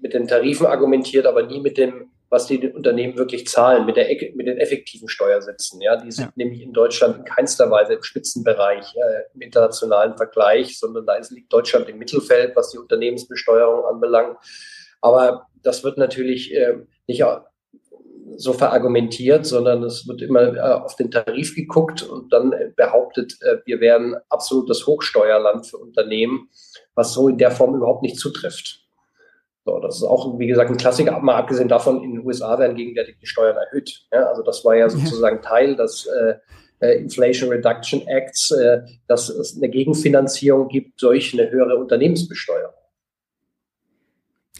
mit 0.00 0.14
den 0.14 0.28
Tarifen 0.28 0.66
argumentiert, 0.66 1.26
aber 1.26 1.42
nie 1.44 1.60
mit 1.60 1.76
dem, 1.76 2.10
was 2.28 2.46
die 2.46 2.70
Unternehmen 2.70 3.16
wirklich 3.16 3.46
zahlen, 3.46 3.84
mit, 3.84 3.96
der, 3.96 4.06
mit 4.34 4.46
den 4.46 4.58
effektiven 4.58 5.08
Steuersätzen. 5.08 5.80
Ja, 5.80 5.96
die 5.96 6.12
sind 6.12 6.26
ja. 6.26 6.32
nämlich 6.36 6.62
in 6.62 6.72
Deutschland 6.72 7.18
in 7.18 7.24
keinster 7.24 7.70
Weise 7.70 7.94
im 7.94 8.02
Spitzenbereich 8.02 8.94
äh, 8.96 9.34
im 9.34 9.40
internationalen 9.40 10.16
Vergleich, 10.16 10.78
sondern 10.78 11.04
da 11.04 11.14
ist, 11.14 11.30
liegt 11.30 11.52
Deutschland 11.52 11.88
im 11.88 11.98
Mittelfeld, 11.98 12.54
was 12.54 12.70
die 12.70 12.78
Unternehmensbesteuerung 12.78 13.84
anbelangt. 13.84 14.38
Aber 15.00 15.48
das 15.62 15.84
wird 15.84 15.98
natürlich 15.98 16.54
äh, 16.54 16.78
nicht 17.12 17.24
so 18.36 18.52
verargumentiert, 18.52 19.46
sondern 19.46 19.82
es 19.82 20.06
wird 20.08 20.22
immer 20.22 20.54
äh, 20.54 20.60
auf 20.60 20.96
den 20.96 21.10
Tarif 21.10 21.54
geguckt 21.54 22.02
und 22.02 22.32
dann 22.32 22.54
behauptet, 22.76 23.36
äh, 23.42 23.58
wir 23.64 23.80
wären 23.80 24.16
absolutes 24.28 24.86
Hochsteuerland 24.86 25.66
für 25.66 25.78
Unternehmen, 25.78 26.48
was 26.94 27.12
so 27.12 27.28
in 27.28 27.38
der 27.38 27.50
Form 27.50 27.74
überhaupt 27.74 28.02
nicht 28.02 28.18
zutrifft. 28.18 28.80
So, 29.64 29.78
das 29.78 29.96
ist 29.96 30.02
auch, 30.02 30.38
wie 30.38 30.48
gesagt, 30.48 30.70
ein 30.70 30.76
Klassiker, 30.76 31.20
mal 31.20 31.36
abgesehen 31.36 31.68
davon, 31.68 32.02
in 32.02 32.14
den 32.14 32.26
USA 32.26 32.58
werden 32.58 32.76
gegenwärtig 32.76 33.18
die 33.20 33.26
Steuern 33.26 33.56
erhöht. 33.56 34.06
Ja, 34.12 34.24
also 34.24 34.42
das 34.42 34.64
war 34.64 34.74
ja 34.74 34.88
sozusagen 34.88 35.40
Teil 35.40 35.76
des 35.76 36.06
äh, 36.06 36.34
äh, 36.80 36.98
Inflation 36.98 37.48
Reduction 37.48 38.06
Acts, 38.08 38.50
äh, 38.50 38.80
dass 39.06 39.28
es 39.28 39.56
eine 39.56 39.68
Gegenfinanzierung 39.68 40.68
gibt 40.68 41.00
durch 41.00 41.32
eine 41.32 41.48
höhere 41.48 41.76
Unternehmensbesteuerung. 41.76 42.74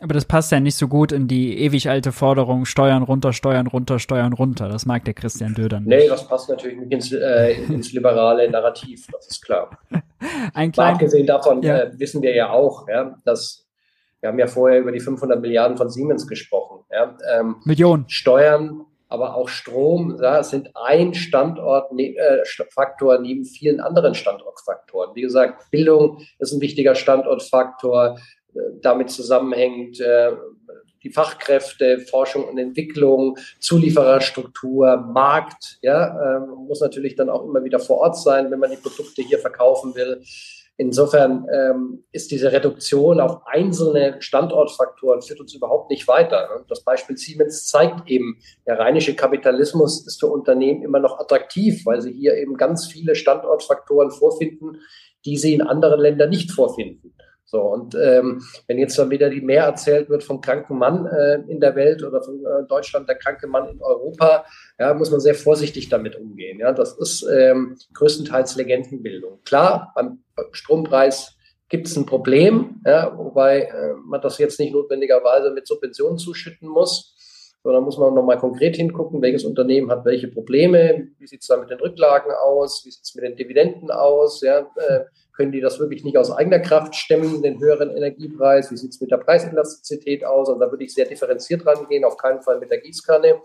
Aber 0.03 0.15
das 0.15 0.25
passt 0.25 0.51
ja 0.51 0.59
nicht 0.59 0.75
so 0.75 0.89
gut 0.89 1.13
in 1.13 1.29
die 1.29 1.61
ewig 1.61 1.89
alte 1.89 2.11
Forderung, 2.11 2.65
Steuern 2.65 3.05
runter, 3.05 3.33
Steuern 3.33 3.69
runter, 3.69 4.01
Steuern 4.01 4.33
runter. 4.33 4.69
Das 4.69 4.85
mag 4.85 5.05
der 5.05 5.15
Christian 5.15 5.55
Döder 5.55 5.79
nicht. 5.79 5.89
Nee, 5.89 6.09
das 6.09 6.27
passt 6.27 6.49
natürlich 6.49 6.77
nicht 6.77 6.93
ins, 6.93 7.13
äh, 7.13 7.53
ins 7.69 7.93
liberale 7.93 8.51
Narrativ, 8.51 9.07
das 9.13 9.29
ist 9.29 9.45
klar. 9.45 9.79
Ein 10.55 10.73
klein, 10.73 10.95
abgesehen 10.95 11.25
davon 11.25 11.63
ja. 11.63 11.83
äh, 11.83 11.99
wissen 12.01 12.21
wir 12.21 12.35
ja 12.35 12.51
auch, 12.51 12.89
ja, 12.89 13.15
dass 13.25 13.65
wir 14.21 14.29
haben 14.29 14.41
ja 14.41 14.49
vorher 14.49 14.81
über 14.81 14.91
die 14.91 14.99
500 14.99 15.41
Milliarden 15.41 15.77
von 15.77 15.89
Siemens 15.89 16.27
gesprochen. 16.27 16.81
Ja, 16.91 17.17
ähm, 17.33 17.59
Millionen. 17.65 18.05
Steuern, 18.09 18.85
aber 19.09 19.37
auch 19.37 19.49
Strom 19.49 20.19
ja, 20.21 20.43
sind 20.43 20.71
ein 20.75 21.15
Standortfaktor 21.15 23.15
äh, 23.15 23.21
neben 23.21 23.45
vielen 23.45 23.79
anderen 23.79 24.15
Standortfaktoren. 24.15 25.15
Wie 25.15 25.23
gesagt, 25.23 25.71
Bildung 25.71 26.23
ist 26.41 26.53
ein 26.53 26.61
wichtiger 26.61 26.97
Standortfaktor 26.97 28.19
damit 28.81 29.11
zusammenhängt, 29.11 30.01
äh, 30.01 30.33
die 31.03 31.11
Fachkräfte, 31.11 31.99
Forschung 31.99 32.45
und 32.49 32.59
Entwicklung, 32.59 33.37
Zuliefererstruktur, 33.59 34.97
Markt. 34.99 35.79
Ja, 35.83 36.37
ähm, 36.37 36.67
muss 36.69 36.81
natürlich 36.81 37.17
dann 37.17 37.29
auch 37.29 37.45
immer 37.45 37.65
wieder 37.65 37.81
vor 37.81 37.99
Ort 37.99 38.19
sein, 38.19 38.51
wenn 38.51 38.61
man 38.61 38.71
die 38.71 38.77
Produkte 38.77 39.23
hier 39.23 39.39
verkaufen 39.39 39.95
will. 39.95 40.23
Insofern 40.79 41.47
ähm, 41.53 42.05
ist 42.13 42.31
diese 42.31 42.51
Reduktion 42.51 43.21
auf 43.21 43.47
einzelne 43.47 44.17
Standortfaktoren 44.21 45.21
führt 45.21 45.41
uns 45.41 45.55
überhaupt 45.55 45.91
nicht 45.91 46.09
weiter. 46.09 46.65
Das 46.67 46.83
Beispiel 46.83 47.17
Siemens 47.17 47.67
zeigt 47.67 48.09
eben, 48.09 48.39
der 48.67 48.79
rheinische 48.79 49.15
Kapitalismus 49.15 50.07
ist 50.07 50.19
für 50.19 50.29
Unternehmen 50.29 50.83
immer 50.83 50.99
noch 50.99 51.21
attraktiv, 51.21 51.85
weil 51.85 52.01
sie 52.01 52.13
hier 52.13 52.37
eben 52.37 52.57
ganz 52.57 52.87
viele 52.87 53.15
Standortfaktoren 53.15 54.11
vorfinden, 54.11 54.81
die 55.27 55.37
sie 55.37 55.53
in 55.55 55.63
anderen 55.63 56.01
Ländern 56.01 56.31
nicht 56.31 56.51
vorfinden. 56.51 57.15
So, 57.45 57.61
und 57.61 57.95
ähm, 57.95 58.43
wenn 58.67 58.79
jetzt 58.79 58.99
dann 58.99 59.11
wieder 59.11 59.29
die 59.29 59.43
mehr 59.43 59.65
erzählt 59.65 60.09
wird 60.09 60.25
vom 60.25 60.41
kranken 60.41 60.79
Mann 60.79 61.07
äh, 61.07 61.35
in 61.49 61.61
der 61.61 61.77
Welt 61.77 62.03
oder 62.03 62.23
von 62.23 62.37
äh, 62.45 62.67
Deutschland 62.67 63.09
der 63.09 63.17
kranke 63.17 63.47
Mann 63.47 63.69
in 63.69 63.83
Europa, 63.83 64.47
ja, 64.79 64.95
muss 64.95 65.11
man 65.11 65.21
sehr 65.21 65.35
vorsichtig 65.35 65.91
damit 65.91 66.17
umgehen. 66.17 66.61
Ja, 66.61 66.73
das 66.73 66.97
ist 66.97 67.27
ähm, 67.31 67.77
größtenteils 67.93 68.57
Legendenbildung. 68.57 69.41
Klar, 69.45 69.93
beim 69.95 70.25
Strompreis 70.53 71.37
gibt 71.69 71.87
es 71.87 71.97
ein 71.97 72.07
Problem, 72.07 72.83
ja, 72.87 73.17
wobei 73.17 73.63
äh, 73.63 73.95
man 74.05 74.21
das 74.21 74.39
jetzt 74.39 74.61
nicht 74.61 74.73
notwendigerweise 74.73 75.51
mit 75.51 75.67
Subventionen 75.67 76.19
zuschütten 76.19 76.69
muss, 76.69 77.17
sondern 77.63 77.85
muss 77.85 77.99
man 77.99 78.15
nochmal 78.15 78.39
konkret 78.39 78.77
hingucken, 78.77 79.23
welches 79.23 79.45
Unternehmen 79.45 79.91
hat 79.91 80.05
welche 80.05 80.29
Probleme, 80.29 81.09
wie 81.19 81.27
sieht 81.27 81.43
es 81.43 81.47
da 81.47 81.57
mit 81.57 81.71
den 81.71 81.81
Rücklagen 81.81 82.33
aus, 82.33 82.83
wie 82.85 82.91
sieht 82.91 83.05
es 83.05 83.15
mit 83.15 83.25
den 83.25 83.37
Dividenden 83.37 83.91
aus, 83.91 84.43
ja, 84.43 84.59
äh, 84.77 85.01
können 85.33 85.53
die 85.53 85.61
das 85.61 85.79
wirklich 85.79 86.05
nicht 86.05 86.19
aus 86.19 86.31
eigener 86.31 86.61
Kraft 86.61 86.95
stemmen, 86.95 87.43
den 87.43 87.59
höheren 87.59 87.91
Energiepreis? 87.91 88.71
Wie 88.71 88.77
sieht 88.77 88.93
es 88.93 89.01
mit 89.01 89.11
der 89.11 89.17
Preiselastizität 89.19 90.25
aus? 90.25 90.49
Und 90.49 90.61
da 90.61 90.71
würde 90.71 90.85
ich 90.85 90.95
sehr 90.95 91.07
differenziert 91.07 91.67
rangehen, 91.67 92.05
auf 92.05 92.17
keinen 92.17 92.43
Fall 92.43 92.59
mit 92.59 92.71
der 92.71 92.81
Gießkanne. 92.81 93.41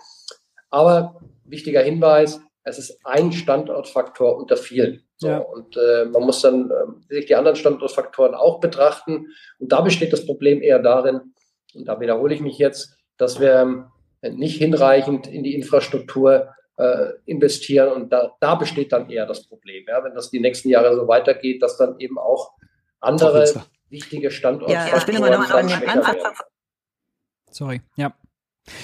Aber 0.70 1.22
wichtiger 1.46 1.82
Hinweis, 1.82 2.42
es 2.64 2.78
ist 2.78 3.00
ein 3.06 3.32
Standortfaktor 3.32 4.36
unter 4.38 4.58
vielen. 4.58 5.04
So, 5.16 5.28
ja. 5.30 5.38
Und 5.38 5.78
äh, 5.78 6.06
man 6.06 6.24
muss 6.24 6.42
dann 6.42 6.70
äh, 6.70 7.14
sich 7.16 7.26
die 7.26 7.36
anderen 7.36 7.56
Standortfaktoren 7.56 8.36
auch 8.36 8.60
betrachten. 8.60 9.28
Und 9.60 9.72
da 9.72 9.82
besteht 9.82 10.12
das 10.12 10.26
Problem 10.26 10.62
eher 10.62 10.80
darin, 10.80 11.34
und 11.74 11.88
da 11.88 12.00
wiederhole 12.00 12.34
ich 12.34 12.42
mich 12.42 12.58
jetzt, 12.58 12.98
dass 13.18 13.40
wir 13.40 13.92
nicht 14.22 14.58
hinreichend 14.58 15.28
in 15.28 15.44
die 15.44 15.56
Infrastruktur 15.56 16.54
äh, 16.78 17.14
investieren. 17.26 17.92
Und 17.92 18.10
da, 18.12 18.36
da 18.40 18.56
besteht 18.56 18.92
dann 18.92 19.10
eher 19.10 19.26
das 19.26 19.48
Problem. 19.48 19.86
Ja? 19.88 20.04
Wenn 20.04 20.16
das 20.16 20.30
die 20.30 20.40
nächsten 20.40 20.70
Jahre 20.70 20.96
so 20.96 21.08
weitergeht, 21.08 21.62
dass 21.62 21.78
dann 21.78 22.00
eben 22.00 22.18
auch 22.18 22.54
andere 23.00 23.66
wichtige 23.90 24.32
Standorte. 24.32 24.74
Ja, 24.74 24.98
ich 24.98 25.06
bin 25.06 25.18
immer 25.18 25.30
noch 25.30 25.50
an 25.50 25.72
Anfang. 25.72 26.16
Sorry, 27.50 27.82
ja. 27.96 28.14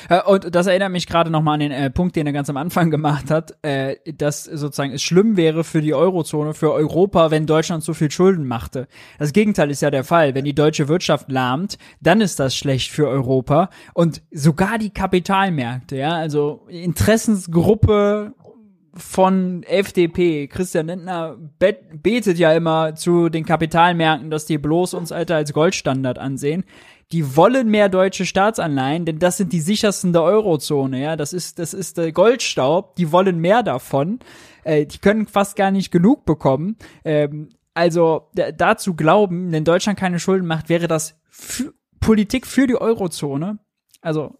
Äh, 0.10 0.22
und 0.23 0.53
das 0.53 0.68
erinnert 0.68 0.91
mich 0.91 1.07
gerade 1.07 1.30
nochmal 1.30 1.55
an 1.55 1.60
den 1.60 1.72
äh, 1.72 1.89
Punkt, 1.89 2.15
den 2.15 2.27
er 2.27 2.34
ganz 2.34 2.49
am 2.49 2.57
Anfang 2.57 2.91
gemacht 2.91 3.30
hat, 3.31 3.55
äh, 3.61 3.95
dass 4.14 4.43
sozusagen 4.43 4.93
es 4.93 5.01
schlimm 5.01 5.38
wäre 5.38 5.64
für 5.64 5.81
die 5.81 5.93
Eurozone, 5.93 6.53
für 6.53 6.73
Europa, 6.73 7.31
wenn 7.31 7.45
Deutschland 7.45 7.84
so 7.84 7.93
viel 7.93 8.11
Schulden 8.11 8.47
machte. 8.47 8.88
Das 9.19 9.34
Gegenteil 9.34 9.72
ist 9.72 9.81
ja 9.81 9.91
der 9.91 10.03
Fall. 10.03 10.35
Wenn 10.35 10.45
die 10.45 10.55
deutsche 10.55 10.88
Wirtschaft 10.88 11.31
lahmt, 11.31 11.77
dann 12.01 12.22
ist 12.22 12.39
das 12.39 12.55
schlecht 12.55 12.91
für 12.91 13.07
Europa 13.07 13.69
und 13.93 14.22
sogar 14.31 14.77
die 14.77 14.91
Kapitalmärkte, 14.91 15.97
ja, 15.97 16.14
also 16.14 16.65
Interessensgruppe 16.68 18.34
von 18.95 19.64
FDP, 19.64 20.47
Christian 20.47 20.88
Lindner 20.88 21.38
betet 21.57 22.38
ja 22.38 22.53
immer 22.53 22.93
zu 22.93 23.30
den 23.30 23.43
Kapitalmärkten, 23.43 24.30
dass 24.30 24.45
die 24.45 24.60
bloß 24.60 24.93
uns 24.93 25.11
Alter 25.11 25.35
als 25.35 25.51
Goldstandard 25.51 26.19
ansehen 26.19 26.64
die 27.11 27.35
wollen 27.35 27.69
mehr 27.69 27.89
deutsche 27.89 28.25
Staatsanleihen, 28.25 29.05
denn 29.05 29.19
das 29.19 29.38
sind 29.38 29.53
die 29.53 29.59
sichersten 29.59 30.13
der 30.13 30.23
Eurozone, 30.23 31.01
ja, 31.01 31.15
das 31.15 31.34
ist, 31.34 31.59
das 31.59 31.73
ist 31.73 31.97
der 31.97 32.11
Goldstaub, 32.11 32.95
die 32.95 33.11
wollen 33.11 33.39
mehr 33.39 33.63
davon, 33.63 34.19
äh, 34.63 34.85
die 34.85 34.97
können 34.97 35.27
fast 35.27 35.55
gar 35.55 35.71
nicht 35.71 35.91
genug 35.91 36.25
bekommen, 36.25 36.77
ähm, 37.03 37.49
also 37.73 38.30
dazu 38.55 38.95
glauben, 38.95 39.51
wenn 39.51 39.63
Deutschland 39.63 39.97
keine 39.97 40.19
Schulden 40.19 40.45
macht, 40.47 40.69
wäre 40.69 40.88
das 40.88 41.19
für 41.30 41.73
Politik 41.99 42.45
für 42.45 42.67
die 42.67 42.75
Eurozone, 42.75 43.59
also 44.01 44.38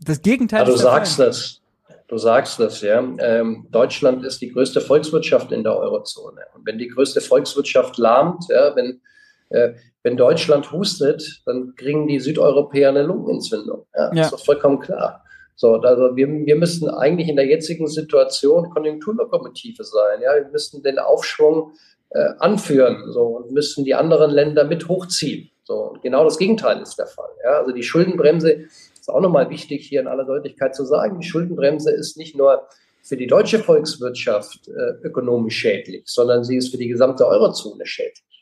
das 0.00 0.22
Gegenteil. 0.22 0.60
Ja, 0.60 0.66
du 0.66 0.76
sagst 0.76 1.18
das. 1.18 1.60
Du 2.08 2.18
sagst 2.18 2.60
das, 2.60 2.82
ja. 2.82 2.98
Ähm, 3.20 3.68
Deutschland 3.70 4.24
ist 4.24 4.42
die 4.42 4.50
größte 4.50 4.82
Volkswirtschaft 4.82 5.50
in 5.50 5.62
der 5.62 5.74
Eurozone. 5.76 6.42
Und 6.54 6.66
wenn 6.66 6.76
die 6.76 6.88
größte 6.88 7.22
Volkswirtschaft 7.22 7.96
lahmt, 7.96 8.44
ja, 8.50 8.76
wenn 8.76 9.00
äh, 9.48 9.74
wenn 10.02 10.16
Deutschland 10.16 10.72
hustet, 10.72 11.42
dann 11.46 11.74
kriegen 11.76 12.08
die 12.08 12.18
Südeuropäer 12.18 12.88
eine 12.88 13.02
Lungenentzündung. 13.02 13.86
Ja, 13.94 14.12
ja. 14.12 14.22
ist 14.22 14.32
doch 14.32 14.44
vollkommen 14.44 14.80
klar. 14.80 15.24
So, 15.54 15.74
also 15.74 16.16
wir, 16.16 16.26
wir 16.28 16.56
müssten 16.56 16.88
eigentlich 16.88 17.28
in 17.28 17.36
der 17.36 17.46
jetzigen 17.46 17.86
Situation 17.86 18.70
Konjunkturlokomotive 18.70 19.84
sein. 19.84 20.20
Ja, 20.22 20.34
wir 20.34 20.48
müssten 20.50 20.82
den 20.82 20.98
Aufschwung 20.98 21.72
äh, 22.10 22.30
anführen 22.38 23.12
so, 23.12 23.22
und 23.22 23.52
müssten 23.52 23.84
die 23.84 23.94
anderen 23.94 24.30
Länder 24.30 24.64
mit 24.64 24.88
hochziehen. 24.88 25.50
So, 25.64 25.90
und 25.90 26.02
genau 26.02 26.24
das 26.24 26.38
Gegenteil 26.38 26.80
ist 26.82 26.98
der 26.98 27.06
Fall. 27.06 27.30
Ja, 27.44 27.60
also 27.60 27.70
die 27.70 27.84
Schuldenbremse 27.84 28.66
ist 29.00 29.08
auch 29.08 29.20
nochmal 29.20 29.50
wichtig 29.50 29.86
hier 29.86 30.00
in 30.00 30.08
aller 30.08 30.24
Deutlichkeit 30.24 30.74
zu 30.74 30.84
sagen. 30.84 31.20
Die 31.20 31.28
Schuldenbremse 31.28 31.92
ist 31.92 32.16
nicht 32.16 32.36
nur 32.36 32.66
für 33.02 33.16
die 33.16 33.26
deutsche 33.26 33.60
Volkswirtschaft 33.60 34.68
äh, 34.68 35.06
ökonomisch 35.06 35.56
schädlich, 35.56 36.02
sondern 36.06 36.42
sie 36.42 36.56
ist 36.56 36.70
für 36.70 36.78
die 36.78 36.88
gesamte 36.88 37.26
Eurozone 37.26 37.86
schädlich 37.86 38.41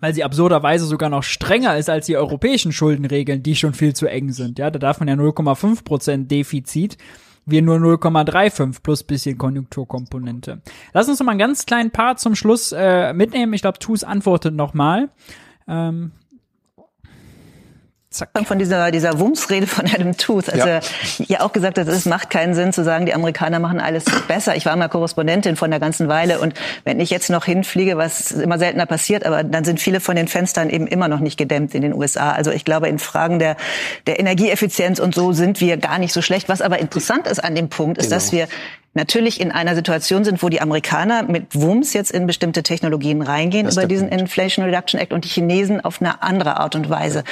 weil 0.00 0.14
sie 0.14 0.24
absurderweise 0.24 0.84
sogar 0.84 1.08
noch 1.08 1.22
strenger 1.22 1.76
ist 1.76 1.88
als 1.88 2.06
die 2.06 2.16
europäischen 2.16 2.72
Schuldenregeln, 2.72 3.42
die 3.42 3.54
schon 3.54 3.74
viel 3.74 3.94
zu 3.94 4.06
eng 4.06 4.32
sind. 4.32 4.58
Ja, 4.58 4.70
da 4.70 4.78
darf 4.78 4.98
man 4.98 5.08
ja 5.08 5.14
0,5 5.14 5.84
Prozent 5.84 6.30
Defizit. 6.30 6.96
Wir 7.44 7.62
nur 7.62 7.76
0,35 7.78 8.82
plus 8.82 9.02
bisschen 9.02 9.36
Konjunkturkomponente. 9.36 10.60
Lass 10.92 11.08
uns 11.08 11.18
noch 11.18 11.26
mal 11.26 11.32
einen 11.32 11.40
ganz 11.40 11.66
kleinen 11.66 11.90
Part 11.90 12.20
zum 12.20 12.36
Schluss 12.36 12.72
äh, 12.72 13.12
mitnehmen. 13.12 13.52
Ich 13.52 13.62
glaube, 13.62 13.80
Tus 13.80 14.04
antwortet 14.04 14.54
noch 14.54 14.74
mal. 14.74 15.08
Ähm, 15.66 16.12
Zack. 18.12 18.28
Von 18.44 18.58
dieser, 18.58 18.90
dieser 18.90 19.18
Wumsrede 19.18 19.66
von 19.66 19.86
Adam 19.86 20.16
Tooth, 20.16 20.50
als 20.50 20.64
ja. 21.18 21.26
ja 21.26 21.40
auch 21.40 21.52
gesagt 21.52 21.78
hat, 21.78 21.88
es 21.88 22.04
macht 22.04 22.30
keinen 22.30 22.54
Sinn 22.54 22.72
zu 22.72 22.84
sagen, 22.84 23.06
die 23.06 23.14
Amerikaner 23.14 23.58
machen 23.58 23.80
alles 23.80 24.04
besser. 24.28 24.54
Ich 24.54 24.66
war 24.66 24.76
mal 24.76 24.88
Korrespondentin 24.88 25.56
von 25.56 25.70
der 25.70 25.80
ganzen 25.80 26.08
Weile 26.08 26.38
und 26.38 26.54
wenn 26.84 27.00
ich 27.00 27.10
jetzt 27.10 27.30
noch 27.30 27.44
hinfliege, 27.44 27.96
was 27.96 28.30
immer 28.30 28.58
seltener 28.58 28.86
passiert, 28.86 29.24
aber 29.24 29.42
dann 29.44 29.64
sind 29.64 29.80
viele 29.80 30.00
von 30.00 30.14
den 30.14 30.28
Fenstern 30.28 30.68
eben 30.68 30.86
immer 30.86 31.08
noch 31.08 31.20
nicht 31.20 31.38
gedämmt 31.38 31.74
in 31.74 31.82
den 31.82 31.94
USA. 31.94 32.32
Also 32.32 32.50
ich 32.50 32.64
glaube, 32.64 32.88
in 32.88 32.98
Fragen 32.98 33.38
der, 33.38 33.56
der 34.06 34.20
Energieeffizienz 34.20 34.98
und 34.98 35.14
so 35.14 35.32
sind 35.32 35.60
wir 35.60 35.78
gar 35.78 35.98
nicht 35.98 36.12
so 36.12 36.20
schlecht. 36.20 36.48
Was 36.48 36.60
aber 36.60 36.78
interessant 36.78 37.26
ist 37.26 37.42
an 37.42 37.54
dem 37.54 37.70
Punkt, 37.70 37.98
ist, 37.98 38.10
genau. 38.10 38.16
dass 38.16 38.32
wir 38.32 38.48
natürlich 38.94 39.40
in 39.40 39.52
einer 39.52 39.74
Situation 39.74 40.24
sind, 40.24 40.42
wo 40.42 40.48
die 40.48 40.60
Amerikaner 40.60 41.22
mit 41.22 41.54
Wumms 41.54 41.92
jetzt 41.94 42.10
in 42.10 42.26
bestimmte 42.26 42.62
Technologien 42.62 43.22
reingehen 43.22 43.68
über 43.68 43.86
diesen 43.86 44.08
Punkt. 44.08 44.22
Inflation 44.22 44.64
Reduction 44.64 45.00
Act 45.00 45.12
und 45.12 45.24
die 45.24 45.28
Chinesen 45.28 45.80
auf 45.80 46.00
eine 46.00 46.22
andere 46.22 46.58
Art 46.58 46.74
und 46.74 46.90
Weise. 46.90 47.24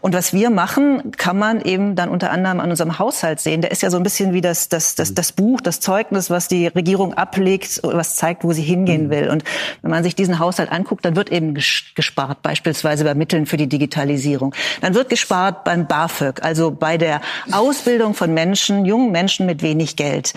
Und 0.00 0.14
was 0.14 0.32
wir 0.32 0.50
machen, 0.50 1.12
kann 1.16 1.38
man 1.38 1.60
eben 1.60 1.94
dann 1.94 2.08
unter 2.08 2.30
anderem 2.30 2.60
an 2.60 2.70
unserem 2.70 2.98
Haushalt 2.98 3.40
sehen. 3.40 3.60
Der 3.60 3.70
ist 3.70 3.82
ja 3.82 3.90
so 3.90 3.96
ein 3.96 4.02
bisschen 4.02 4.32
wie 4.32 4.40
das, 4.40 4.68
das, 4.68 4.94
das, 4.94 5.14
das 5.14 5.32
Buch, 5.32 5.60
das 5.60 5.80
Zeugnis, 5.80 6.30
was 6.30 6.48
die 6.48 6.66
Regierung 6.66 7.14
ablegt, 7.14 7.80
was 7.82 8.16
zeigt, 8.16 8.44
wo 8.44 8.52
sie 8.52 8.62
hingehen 8.62 9.06
mhm. 9.06 9.10
will. 9.10 9.30
Und 9.30 9.44
wenn 9.82 9.90
man 9.90 10.02
sich 10.02 10.16
diesen 10.16 10.38
Haushalt 10.38 10.72
anguckt, 10.72 11.04
dann 11.04 11.16
wird 11.16 11.30
eben 11.30 11.54
gespart, 11.54 12.42
beispielsweise 12.42 13.04
bei 13.04 13.14
Mitteln 13.14 13.46
für 13.46 13.56
die 13.56 13.68
Digitalisierung. 13.68 14.54
Dann 14.80 14.94
wird 14.94 15.08
gespart 15.08 15.64
beim 15.64 15.86
BAföG, 15.86 16.42
also 16.42 16.70
bei 16.72 16.98
der 16.98 17.20
Ausbildung 17.52 18.14
von 18.14 18.34
Menschen, 18.34 18.84
jungen 18.84 19.12
Menschen 19.12 19.46
mit 19.46 19.62
wenig 19.62 19.96
Geld. 19.96 20.34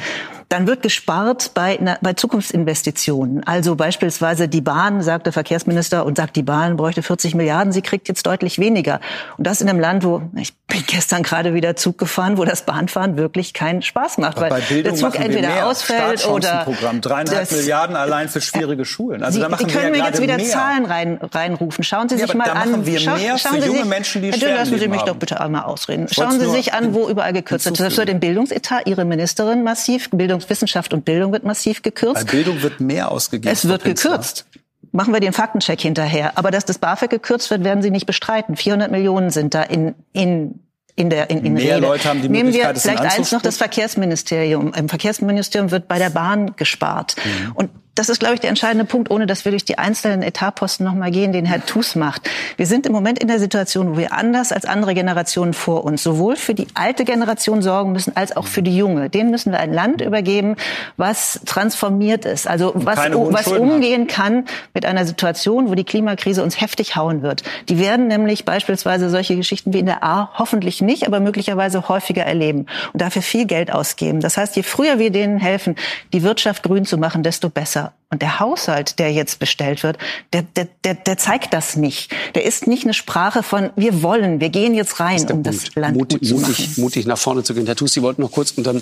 Dann 0.49 0.68
wird 0.68 0.82
gespart 0.82 1.52
bei, 1.53 1.78
bei 2.02 2.14
Zukunftsinvestitionen. 2.14 3.44
Also 3.45 3.76
beispielsweise 3.76 4.48
die 4.48 4.61
Bahn, 4.61 5.02
sagt 5.02 5.26
der 5.26 5.34
Verkehrsminister, 5.34 6.06
und 6.06 6.18
sagt, 6.18 6.36
die 6.36 6.44
Bahn 6.44 6.78
bräuchte 6.78 7.03
40 7.03 7.36
Milliarden, 7.36 7.74
sie 7.74 7.82
kriegt 7.82 8.07
jetzt 8.07 8.26
deutlich 8.26 8.57
weniger. 8.57 8.99
Und 9.38 9.45
das 9.45 9.61
in 9.61 9.69
einem 9.69 9.80
Land, 9.80 10.03
wo, 10.03 10.22
ich 10.36 10.56
bin 10.68 10.84
gestern 10.88 11.24
gerade 11.24 11.53
wieder 11.53 11.76
Zug 11.76 11.98
gefahren, 11.98 12.38
wo 12.38 12.45
das 12.45 12.64
Bahnfahren 12.64 13.18
wirklich 13.18 13.53
keinen 13.53 13.82
Spaß 13.82 14.18
macht, 14.19 14.40
weil 14.40 14.61
der 14.84 14.95
Zug 14.95 15.19
entweder 15.19 15.68
ausfällt 15.68 16.28
oder... 16.28 16.65
Dreieinhalb 17.02 17.52
Milliarden 17.52 17.95
allein 17.95 18.30
für 18.30 18.41
schwierige 18.41 18.86
Schulen. 18.86 19.24
Also 19.24 19.38
Sie, 19.38 19.41
da 19.41 19.49
machen 19.49 19.68
Sie 19.68 19.74
können 19.74 19.94
wir 19.94 20.02
mir 20.02 20.07
jetzt 20.07 20.22
wieder 20.22 20.38
mehr. 20.38 20.45
Zahlen 20.45 20.86
rein, 20.86 21.19
reinrufen. 21.22 21.84
Schauen 21.84 22.10
Sie 22.10 22.15
ja, 22.15 22.26
sich 22.26 22.36
mal 22.36 22.49
an. 22.49 22.86
Wir 22.86 22.99
Scha 22.99 23.15
mehr 23.15 23.38
schauen 23.38 23.61
für 23.61 23.68
junge 23.68 23.80
sich, 23.80 23.88
Menschen, 23.88 24.22
die 24.22 24.32
Herr 24.32 24.56
lassen 24.56 24.78
Sie 24.78 24.88
mich 24.88 25.02
haben. 25.02 25.07
doch 25.07 25.15
bitte 25.15 25.40
einmal 25.40 25.64
ausreden. 25.64 26.07
Schauen 26.11 26.40
Sie 26.40 26.49
sich 26.49 26.74
an, 26.74 26.94
wo 26.94 27.07
überall 27.10 27.34
gekürzt 27.34 27.65
wird. 27.65 27.80
Das 27.80 27.98
wird 27.98 28.10
im 28.10 28.19
Bildungsetat 28.19 28.88
Ihre 28.88 29.06
Ministerin 29.06 29.64
massiv, 29.64 30.10
Bildungswissenschaft 30.38 30.93
und 30.93 31.05
Bildung 31.05 31.31
wird 31.31 31.43
massiv 31.43 31.81
gekürzt. 31.81 32.26
Bei 32.26 32.31
Bildung 32.31 32.61
wird 32.61 32.80
mehr 32.80 33.11
ausgegeben. 33.11 33.51
Es 33.51 33.68
wird 33.68 33.84
gekürzt. 33.84 34.45
Machen 34.91 35.14
wir 35.14 35.19
den 35.19 35.34
Faktencheck 35.34 35.81
hinterher. 35.81 36.38
Aber 36.38 36.51
dass 36.51 36.65
das 36.65 36.77
BAföG 36.77 37.09
gekürzt 37.09 37.49
wird, 37.49 37.64
werden 37.64 37.84
Sie 37.84 37.91
nicht 37.91 38.05
bestreiten. 38.05 38.55
400 38.55 38.91
Millionen 38.91 39.30
sind 39.31 39.53
da 39.53 39.64
in, 39.64 39.95
in 40.14 40.59
in 40.95 41.11
der 41.11 41.30
in, 41.30 41.45
in 41.45 41.53
Mehr 41.53 41.76
Rede. 41.76 41.88
Leute 41.88 42.09
haben 42.09 42.23
die 42.23 42.30
Nehmen 42.30 42.53
wir 42.53 42.73
vielleicht 42.73 43.01
eins 43.01 43.31
noch 43.31 43.43
das 43.43 43.57
Verkehrsministerium. 43.57 44.73
Im 44.73 44.89
Verkehrsministerium 44.89 45.69
wird 45.69 45.88
bei 45.88 45.99
der 45.99 46.09
Bahn 46.09 46.55
gespart. 46.55 47.15
Mhm. 47.18 47.51
Und 47.53 47.69
das 47.98 48.10
ist, 48.10 48.19
glaube 48.19 48.36
ich, 48.36 48.40
der 48.40 48.49
entscheidende 48.49 48.86
Punkt, 48.86 49.10
ohne 49.10 49.26
dass 49.26 49.45
wir 49.45 49.52
durch 49.52 49.65
die 49.65 49.78
einzelnen 49.78 50.22
Etatposten 50.22 50.86
nochmal 50.86 51.11
gehen, 51.11 51.32
den 51.32 51.45
Herr 51.45 51.65
Tus 51.65 51.95
macht. 51.95 52.30
Wir 52.56 52.68
sind 52.68 52.86
im 52.86 52.91
Moment 52.91 53.19
in 53.19 53.28
der 53.28 53.40
Situation, 53.40 53.91
wo 53.91 53.98
wir 53.98 54.14
anders 54.14 54.52
als 54.52 54.65
andere 54.65 54.94
Generationen 54.94 55.53
vor 55.53 55.84
uns 55.84 56.03
sowohl 56.03 56.36
für 56.36 56.53
die 56.53 56.68
alte 56.76 57.06
Generation 57.06 57.61
sorgen 57.61 57.91
müssen, 57.91 58.15
als 58.15 58.36
auch 58.36 58.45
für 58.45 58.61
die 58.61 58.78
junge. 58.78 59.10
Denen 59.10 59.32
müssen 59.32 59.52
wir 59.52 59.60
ein 59.60 59.74
Land 59.74 60.02
übergeben, 60.02 60.56
was 60.95 61.41
transformiert 61.45 62.26
ist, 62.26 62.48
also 62.48 62.72
was, 62.76 62.98
was 62.98 63.48
umgehen 63.48 64.07
kann 64.07 64.45
mit 64.74 64.86
einer 64.86 65.06
Situation, 65.06 65.69
wo 65.69 65.76
die 65.76 65.84
Klimakrise 65.84 66.44
uns 66.44 66.61
heftig 66.61 66.95
hauen 66.95 67.24
wird. 67.24 67.44
Die 67.69 67.80
werden 67.80 68.07
nämlich 68.07 68.45
beispielsweise 68.45 69.10
solche 69.10 69.36
Geschichten 69.36 69.74
wie 69.74 69.80
in 69.80 69.88
der 69.88 70.03
A 70.03 70.32
hoffentlich 70.38 70.82
nicht, 70.82 71.07
aber 71.07 71.19
möglicherweise 71.19 71.88
häufiger 71.90 72.24
erleben 72.24 72.68
und 72.94 73.02
dafür 73.02 73.22
viel 73.22 73.45
Geld 73.45 73.72
ausgeben. 73.72 74.19
Das 74.19 74.38
heißt, 74.38 74.56
je 74.56 74.64
früher 74.64 74.99
wir 74.99 75.11
denen 75.11 75.40
helfen, 75.40 75.76
die 76.14 76.24
Wirtschaft 76.24 76.64
grün 76.64 76.86
zu 76.86 76.98
machen, 76.98 77.24
desto 77.24 77.49
besser. 77.49 77.86
Und 78.09 78.22
der 78.22 78.39
Haushalt, 78.39 78.99
der 78.99 79.11
jetzt 79.11 79.38
bestellt 79.38 79.84
wird, 79.84 79.97
der, 80.31 80.43
der, 80.43 80.69
der, 80.85 80.93
der 80.93 81.18
zeigt 81.18 81.53
das 81.53 81.76
nicht. 81.76 82.14
Der 82.35 82.45
ist 82.45 82.65
nicht 82.65 82.85
eine 82.85 82.93
Sprache 82.93 83.43
von, 83.43 83.72
wir 83.76 84.01
wollen, 84.01 84.39
wir 84.39 84.49
gehen 84.49 84.73
jetzt 84.73 85.01
rein, 85.01 85.19
um 85.23 85.27
Punkt. 85.27 85.47
das 85.47 85.76
Land 85.76 85.97
mutig, 85.97 86.19
gut 86.19 86.27
zu 86.27 86.35
mutig, 86.35 86.59
machen. 86.69 86.81
mutig 86.81 87.05
nach 87.05 87.18
vorne 87.18 87.43
zu 87.43 87.53
gehen. 87.53 87.65
Herr 87.65 87.76
Tus, 87.76 87.91
Sie 87.91 88.01
wollten 88.01 88.22
noch 88.22 88.31
kurz 88.31 88.51
und 88.51 88.65
dann 88.65 88.81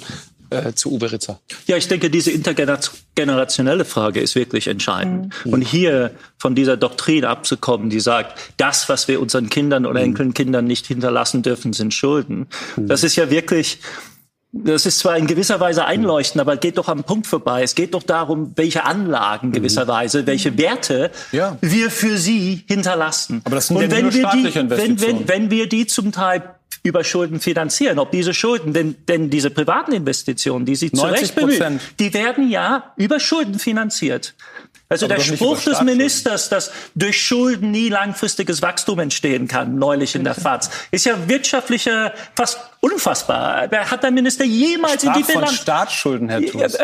äh, 0.51 0.73
zu 0.73 0.91
Uwe 0.91 1.11
Ritzer. 1.11 1.39
Ja, 1.65 1.75
ich 1.75 1.87
denke, 1.87 2.11
diese 2.11 2.29
intergenerationelle 2.29 3.83
Frage 3.83 4.19
ist 4.19 4.35
wirklich 4.35 4.67
entscheidend. 4.67 5.33
Mhm. 5.43 5.53
Und 5.53 5.61
hier 5.63 6.11
von 6.37 6.53
dieser 6.53 6.77
Doktrin 6.77 7.25
abzukommen, 7.25 7.89
die 7.89 7.99
sagt, 7.99 8.39
das, 8.57 8.89
was 8.89 9.07
wir 9.07 9.19
unseren 9.19 9.49
Kindern 9.49 9.87
oder 9.87 10.01
mhm. 10.01 10.09
Enkelkindern 10.09 10.65
nicht 10.65 10.85
hinterlassen 10.85 11.41
dürfen, 11.41 11.73
sind 11.73 11.95
Schulden. 11.95 12.45
Mhm. 12.75 12.87
Das 12.87 13.03
ist 13.03 13.15
ja 13.15 13.31
wirklich 13.31 13.79
das 14.63 14.85
ist 14.85 14.99
zwar 14.99 15.17
in 15.17 15.27
gewisser 15.27 15.59
Weise 15.59 15.85
einleuchtend, 15.85 16.39
aber 16.39 16.55
geht 16.55 16.77
doch 16.77 16.87
am 16.87 17.03
Punkt 17.03 17.27
vorbei. 17.27 17.63
Es 17.63 17.75
geht 17.75 17.93
doch 17.93 18.03
darum, 18.03 18.53
welche 18.55 18.85
Anlagen 18.85 19.51
gewisserweise, 19.51 20.21
mhm. 20.21 20.27
welche 20.27 20.57
Werte 20.57 21.11
ja. 21.33 21.57
wir 21.61 21.91
für 21.91 22.17
sie 22.17 22.63
hinterlassen. 22.67 23.41
Aber 23.43 23.55
das 23.55 23.67
sind 23.67 23.77
Und 23.77 23.83
ja 23.83 23.91
wenn, 23.91 24.13
wir 24.13 24.29
die, 24.29 24.55
wenn, 24.69 25.01
wenn, 25.01 25.27
wenn 25.27 25.51
wir 25.51 25.67
die 25.67 25.87
zum 25.87 26.13
Teil 26.13 26.55
über 26.83 27.03
Schulden 27.03 27.39
finanzieren, 27.39 27.99
ob 27.99 28.11
diese 28.11 28.33
Schulden, 28.33 28.71
denn, 28.71 28.95
denn 29.07 29.29
diese 29.29 29.49
privaten 29.49 29.91
Investitionen, 29.91 30.65
die 30.65 30.75
Sie 30.75 30.91
zu 30.91 31.03
Recht 31.03 31.35
bemühen, 31.35 31.79
die 31.99 32.13
werden 32.13 32.49
ja 32.49 32.93
über 32.95 33.19
Schulden 33.19 33.59
finanziert. 33.59 34.35
Also 34.87 35.05
Aber 35.07 35.15
der 35.15 35.23
Spruch 35.23 35.61
des 35.63 35.81
Ministers, 35.81 36.49
dass 36.49 36.71
durch 36.93 37.19
Schulden 37.19 37.71
nie 37.71 37.89
langfristiges 37.89 38.61
Wachstum 38.61 38.99
entstehen 38.99 39.47
kann, 39.47 39.79
neulich 39.79 40.13
in 40.13 40.23
der 40.23 40.35
FAZ, 40.35 40.69
ist 40.91 41.05
ja 41.05 41.27
wirtschaftlicher 41.27 42.13
fast 42.35 42.59
unfassbar. 42.81 43.67
Hat 43.71 44.03
der 44.03 44.11
Minister 44.11 44.45
jemals 44.45 45.01
Straf 45.01 45.15
in 45.15 45.21
die 45.21 45.27
Bilanz... 45.27 45.49
von 45.49 45.55
Staatsschulden, 45.57 46.29
Herr 46.29 46.41
Thus. 46.41 46.77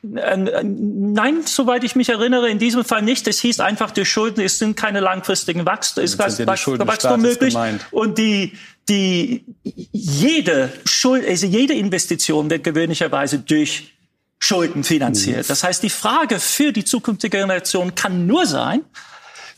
Nein, 0.00 1.42
soweit 1.44 1.82
ich 1.82 1.96
mich 1.96 2.08
erinnere, 2.08 2.48
in 2.48 2.60
diesem 2.60 2.84
Fall 2.84 3.02
nicht. 3.02 3.26
Es 3.26 3.40
hieß 3.40 3.58
einfach, 3.58 3.90
durch 3.90 4.08
Schulden 4.08 4.40
es 4.40 4.60
sind 4.60 4.76
keine 4.76 5.00
langfristigen 5.00 5.66
Wachstum, 5.66 6.04
ist 6.04 6.18
Wachstum 6.18 7.20
möglich. 7.20 7.54
Gemeint. 7.54 7.84
Und 7.90 8.16
die, 8.16 8.52
die, 8.88 9.44
jede 9.64 10.72
Schuld, 10.84 11.26
also 11.28 11.46
jede 11.46 11.74
Investition 11.74 12.48
wird 12.48 12.62
gewöhnlicherweise 12.62 13.40
durch 13.40 13.97
Schulden 14.38 14.84
finanziert. 14.84 15.44
Mhm. 15.44 15.48
Das 15.48 15.64
heißt, 15.64 15.82
die 15.82 15.90
Frage 15.90 16.38
für 16.40 16.72
die 16.72 16.84
zukünftige 16.84 17.38
Generation 17.38 17.94
kann 17.94 18.26
nur 18.26 18.46
sein, 18.46 18.84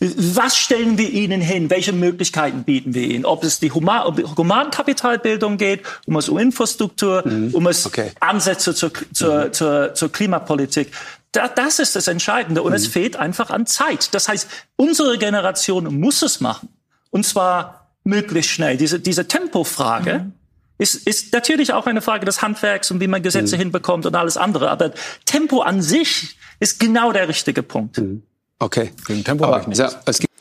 was 0.00 0.56
stellen 0.56 0.96
wir 0.96 1.10
ihnen 1.10 1.42
hin? 1.42 1.68
Welche 1.68 1.92
Möglichkeiten 1.92 2.64
bieten 2.64 2.94
wir 2.94 3.02
ihnen? 3.02 3.26
Ob 3.26 3.44
es 3.44 3.60
die 3.60 3.70
Human 3.70 4.06
um 4.06 4.36
Humankapitalbildung 4.36 5.58
geht, 5.58 5.82
um 6.06 6.16
es 6.16 6.30
um 6.30 6.38
Infrastruktur, 6.38 7.22
mhm. 7.26 7.54
um 7.54 7.66
es 7.66 7.84
okay. 7.84 8.12
Ansätze 8.18 8.74
zur, 8.74 8.92
zur, 9.12 9.46
mhm. 9.46 9.52
zur, 9.52 9.94
zur 9.94 10.10
Klimapolitik. 10.10 10.90
Da, 11.32 11.48
das 11.48 11.78
ist 11.78 11.96
das 11.96 12.08
Entscheidende. 12.08 12.62
Und 12.62 12.70
mhm. 12.70 12.76
es 12.76 12.86
fehlt 12.86 13.16
einfach 13.16 13.50
an 13.50 13.66
Zeit. 13.66 14.14
Das 14.14 14.26
heißt, 14.28 14.48
unsere 14.76 15.18
Generation 15.18 16.00
muss 16.00 16.22
es 16.22 16.40
machen. 16.40 16.70
Und 17.10 17.26
zwar 17.26 17.90
möglichst 18.02 18.52
schnell. 18.52 18.78
Diese, 18.78 19.00
diese 19.00 19.28
Tempofrage, 19.28 20.20
mhm 20.20 20.39
ist, 20.80 21.06
ist 21.06 21.32
natürlich 21.32 21.72
auch 21.74 21.86
eine 21.86 22.00
Frage 22.00 22.24
des 22.24 22.40
Handwerks 22.40 22.90
und 22.90 23.00
wie 23.00 23.06
man 23.06 23.22
Gesetze 23.22 23.56
mhm. 23.56 23.60
hinbekommt 23.60 24.06
und 24.06 24.16
alles 24.16 24.36
andere. 24.36 24.70
Aber 24.70 24.92
Tempo 25.26 25.60
an 25.60 25.82
sich 25.82 26.36
ist 26.58 26.80
genau 26.80 27.12
der 27.12 27.28
richtige 27.28 27.62
Punkt. 27.62 27.98
Mhm. 27.98 28.22
Okay. 28.58 28.90
Gegen 29.06 29.22
Tempo 29.22 29.46
habe 29.46 29.60
ich 29.60 29.66
nichts. 29.66 29.78
Ja, 29.78 30.00
es 30.06 30.18
gibt 30.18 30.32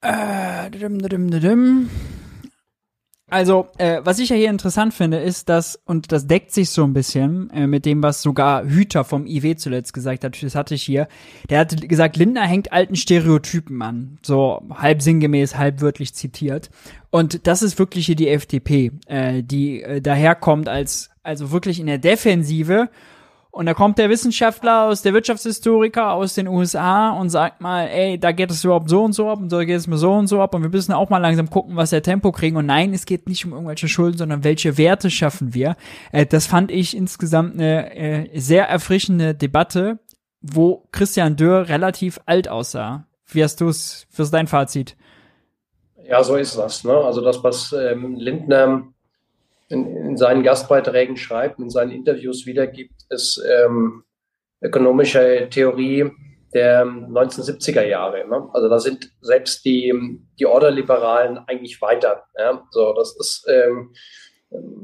äh, 0.00 0.70
dim, 0.70 0.98
dim, 1.00 1.30
dim, 1.30 1.90
also, 3.28 3.66
äh, 3.78 4.00
was 4.04 4.20
ich 4.20 4.28
ja 4.28 4.36
hier 4.36 4.50
interessant 4.50 4.94
finde, 4.94 5.18
ist, 5.18 5.48
dass, 5.48 5.80
und 5.84 6.12
das 6.12 6.28
deckt 6.28 6.52
sich 6.52 6.70
so 6.70 6.84
ein 6.84 6.92
bisschen 6.92 7.50
äh, 7.50 7.66
mit 7.66 7.84
dem, 7.84 8.00
was 8.00 8.22
sogar 8.22 8.64
Hüter 8.64 9.02
vom 9.02 9.26
IW 9.26 9.56
zuletzt 9.56 9.92
gesagt 9.92 10.22
hat, 10.22 10.40
das 10.40 10.54
hatte 10.54 10.76
ich 10.76 10.84
hier, 10.84 11.08
der 11.50 11.58
hat 11.58 11.88
gesagt, 11.88 12.16
Lindner 12.16 12.46
hängt 12.46 12.72
alten 12.72 12.94
Stereotypen 12.94 13.82
an, 13.82 14.18
so 14.22 14.62
halb 14.72 15.02
sinngemäß, 15.02 15.56
halb 15.56 15.80
wörtlich 15.80 16.14
zitiert. 16.14 16.70
Und 17.10 17.48
das 17.48 17.62
ist 17.62 17.80
wirklich 17.80 18.06
hier 18.06 18.14
die 18.14 18.28
FDP, 18.28 18.92
äh, 19.06 19.42
die 19.42 19.82
äh, 19.82 20.00
daherkommt 20.00 20.68
als, 20.68 21.10
also 21.24 21.50
wirklich 21.50 21.80
in 21.80 21.86
der 21.86 21.98
Defensive 21.98 22.90
und 23.56 23.64
da 23.64 23.72
kommt 23.72 23.96
der 23.96 24.10
Wissenschaftler 24.10 24.82
aus 24.82 25.00
der 25.00 25.14
Wirtschaftshistoriker 25.14 26.12
aus 26.12 26.34
den 26.34 26.46
USA 26.46 27.08
und 27.08 27.30
sagt 27.30 27.62
mal, 27.62 27.86
ey, 27.86 28.20
da 28.20 28.32
geht 28.32 28.50
es 28.50 28.62
überhaupt 28.62 28.90
so 28.90 29.02
und 29.02 29.14
so 29.14 29.30
ab 29.30 29.38
und 29.38 29.50
da 29.50 29.64
geht 29.64 29.78
es 29.78 29.86
mir 29.86 29.96
so 29.96 30.12
und 30.12 30.26
so 30.26 30.42
ab 30.42 30.54
und 30.54 30.60
wir 30.60 30.68
müssen 30.68 30.92
auch 30.92 31.08
mal 31.08 31.16
langsam 31.16 31.48
gucken, 31.48 31.74
was 31.74 31.88
der 31.88 32.02
Tempo 32.02 32.32
kriegen. 32.32 32.58
Und 32.58 32.66
nein, 32.66 32.92
es 32.92 33.06
geht 33.06 33.26
nicht 33.26 33.46
um 33.46 33.52
irgendwelche 33.52 33.88
Schulden, 33.88 34.18
sondern 34.18 34.44
welche 34.44 34.76
Werte 34.76 35.08
schaffen 35.08 35.54
wir. 35.54 35.76
Äh, 36.12 36.26
das 36.26 36.44
fand 36.44 36.70
ich 36.70 36.94
insgesamt 36.94 37.54
eine 37.54 37.96
äh, 37.96 38.38
sehr 38.38 38.68
erfrischende 38.68 39.34
Debatte, 39.34 40.00
wo 40.42 40.86
Christian 40.92 41.36
Dürr 41.36 41.70
relativ 41.70 42.20
alt 42.26 42.48
aussah. 42.48 43.06
Wie 43.24 43.42
hast 43.42 43.62
du 43.62 43.68
es, 43.68 44.06
was 44.10 44.26
ist 44.26 44.34
dein 44.34 44.48
Fazit? 44.48 44.98
Ja, 46.06 46.22
so 46.22 46.36
ist 46.36 46.58
das. 46.58 46.84
Ne? 46.84 46.92
Also 46.92 47.22
das, 47.22 47.42
was 47.42 47.72
ähm, 47.72 48.16
Lindner 48.16 48.82
in, 49.68 49.86
in, 49.86 50.16
seinen 50.16 50.42
Gastbeiträgen 50.42 51.16
schreibt, 51.16 51.58
in 51.58 51.70
seinen 51.70 51.90
Interviews 51.90 52.46
wiedergibt, 52.46 52.94
ist 53.10 53.42
ähm, 53.46 54.04
ökonomische 54.62 55.48
Theorie 55.50 56.10
der 56.54 56.84
1970er 56.86 57.84
Jahre. 57.84 58.26
Ne? 58.28 58.48
Also 58.52 58.68
da 58.68 58.78
sind 58.78 59.10
selbst 59.20 59.64
die, 59.64 59.92
die 60.38 60.46
Orderliberalen 60.46 61.38
eigentlich 61.46 61.80
weiter. 61.82 62.24
Ja? 62.38 62.62
So, 62.70 62.94
das 62.94 63.16
ist, 63.18 63.46
ähm, 63.48 63.92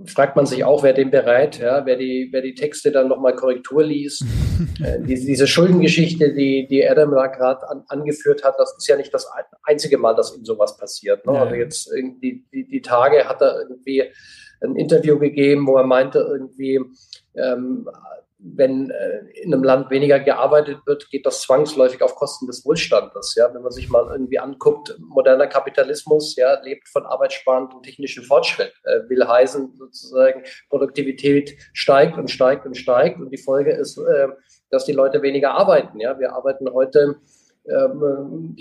fragt 0.06 0.34
man 0.34 0.44
sich 0.44 0.64
auch, 0.64 0.82
wer 0.82 0.92
dem 0.92 1.10
bereit, 1.10 1.60
ja? 1.60 1.86
wer, 1.86 1.96
die, 1.96 2.28
wer 2.32 2.42
die 2.42 2.54
Texte 2.54 2.90
dann 2.90 3.08
nochmal 3.08 3.34
Korrektur 3.36 3.84
liest. 3.84 4.22
äh, 4.84 5.00
diese, 5.00 5.24
diese 5.24 5.46
Schuldengeschichte, 5.46 6.34
die, 6.34 6.66
die 6.68 6.86
Adam 6.86 7.12
da 7.12 7.28
gerade 7.28 7.68
an, 7.68 7.84
angeführt 7.88 8.44
hat, 8.44 8.56
das 8.58 8.74
ist 8.76 8.88
ja 8.88 8.96
nicht 8.96 9.14
das 9.14 9.26
einzige 9.62 9.98
Mal, 9.98 10.14
dass 10.14 10.36
ihm 10.36 10.44
sowas 10.44 10.76
passiert. 10.76 11.24
Ne? 11.26 11.38
Also 11.38 11.54
jetzt 11.54 11.90
die, 11.90 12.44
die, 12.52 12.66
die 12.66 12.82
Tage 12.82 13.28
hat 13.28 13.40
er 13.40 13.60
irgendwie 13.60 14.04
ein 14.62 14.76
Interview 14.76 15.18
gegeben, 15.18 15.66
wo 15.66 15.76
er 15.76 15.84
meinte, 15.84 16.18
irgendwie, 16.18 16.80
ähm, 17.34 17.88
wenn 18.44 18.90
äh, 18.90 19.20
in 19.40 19.54
einem 19.54 19.62
Land 19.62 19.90
weniger 19.90 20.18
gearbeitet 20.18 20.78
wird, 20.84 21.08
geht 21.10 21.24
das 21.26 21.42
zwangsläufig 21.42 22.02
auf 22.02 22.16
Kosten 22.16 22.46
des 22.46 22.64
Wohlstandes. 22.64 23.34
Ja, 23.36 23.52
wenn 23.54 23.62
man 23.62 23.70
sich 23.70 23.88
mal 23.88 24.08
irgendwie 24.10 24.38
anguckt, 24.38 24.96
moderner 24.98 25.46
Kapitalismus 25.46 26.34
ja, 26.36 26.60
lebt 26.62 26.88
von 26.88 27.06
arbeitssparend 27.06 27.72
und 27.72 27.84
technischem 27.84 28.24
Fortschritt. 28.24 28.72
Äh, 28.84 29.08
will 29.08 29.26
heißen 29.26 29.74
sozusagen, 29.76 30.42
Produktivität 30.68 31.56
steigt 31.72 32.18
und 32.18 32.30
steigt 32.30 32.66
und 32.66 32.76
steigt 32.76 33.20
und 33.20 33.30
die 33.30 33.38
Folge 33.38 33.72
ist, 33.72 33.96
äh, 33.98 34.28
dass 34.70 34.86
die 34.86 34.92
Leute 34.92 35.22
weniger 35.22 35.52
arbeiten. 35.52 36.00
Ja, 36.00 36.18
wir 36.18 36.32
arbeiten 36.32 36.68
heute 36.72 37.16
ähm, 37.68 38.56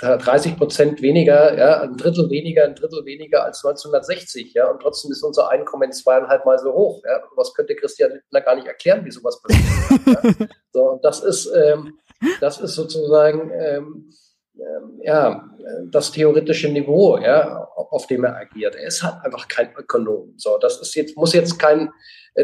30 0.00 0.56
Prozent 0.56 1.02
weniger, 1.02 1.56
ja, 1.56 1.80
ein 1.80 1.96
Drittel 1.96 2.30
weniger, 2.30 2.64
ein 2.64 2.74
Drittel 2.74 3.04
weniger 3.04 3.44
als 3.44 3.64
1960, 3.64 4.54
ja, 4.54 4.70
und 4.70 4.80
trotzdem 4.80 5.10
ist 5.10 5.22
unser 5.22 5.50
Einkommen 5.50 5.92
zweieinhalb 5.92 6.44
Mal 6.44 6.58
so 6.58 6.72
hoch. 6.72 7.02
Ja. 7.04 7.22
Was 7.34 7.52
könnte 7.54 7.74
Christian 7.74 8.12
Lindner 8.12 8.40
gar 8.40 8.54
nicht 8.54 8.66
erklären, 8.66 9.04
wie 9.04 9.10
sowas 9.10 9.40
passiert? 9.42 10.38
ja. 10.38 10.46
So, 10.72 11.00
das 11.02 11.20
ist, 11.20 11.46
ähm, 11.46 11.98
das 12.40 12.60
ist 12.60 12.74
sozusagen, 12.74 13.50
ähm, 13.50 14.10
ähm, 14.58 15.00
ja, 15.02 15.50
das 15.90 16.12
theoretische 16.12 16.68
Niveau, 16.68 17.18
ja, 17.18 17.64
auf 17.74 18.06
dem 18.06 18.24
er 18.24 18.36
agiert. 18.36 18.74
Er 18.74 18.86
ist 18.86 19.02
halt 19.02 19.24
einfach 19.24 19.48
kein 19.48 19.74
Ökonom. 19.76 20.34
So, 20.36 20.58
das 20.58 20.80
ist 20.80 20.94
jetzt, 20.94 21.16
muss 21.16 21.34
jetzt 21.34 21.58
kein, 21.58 21.90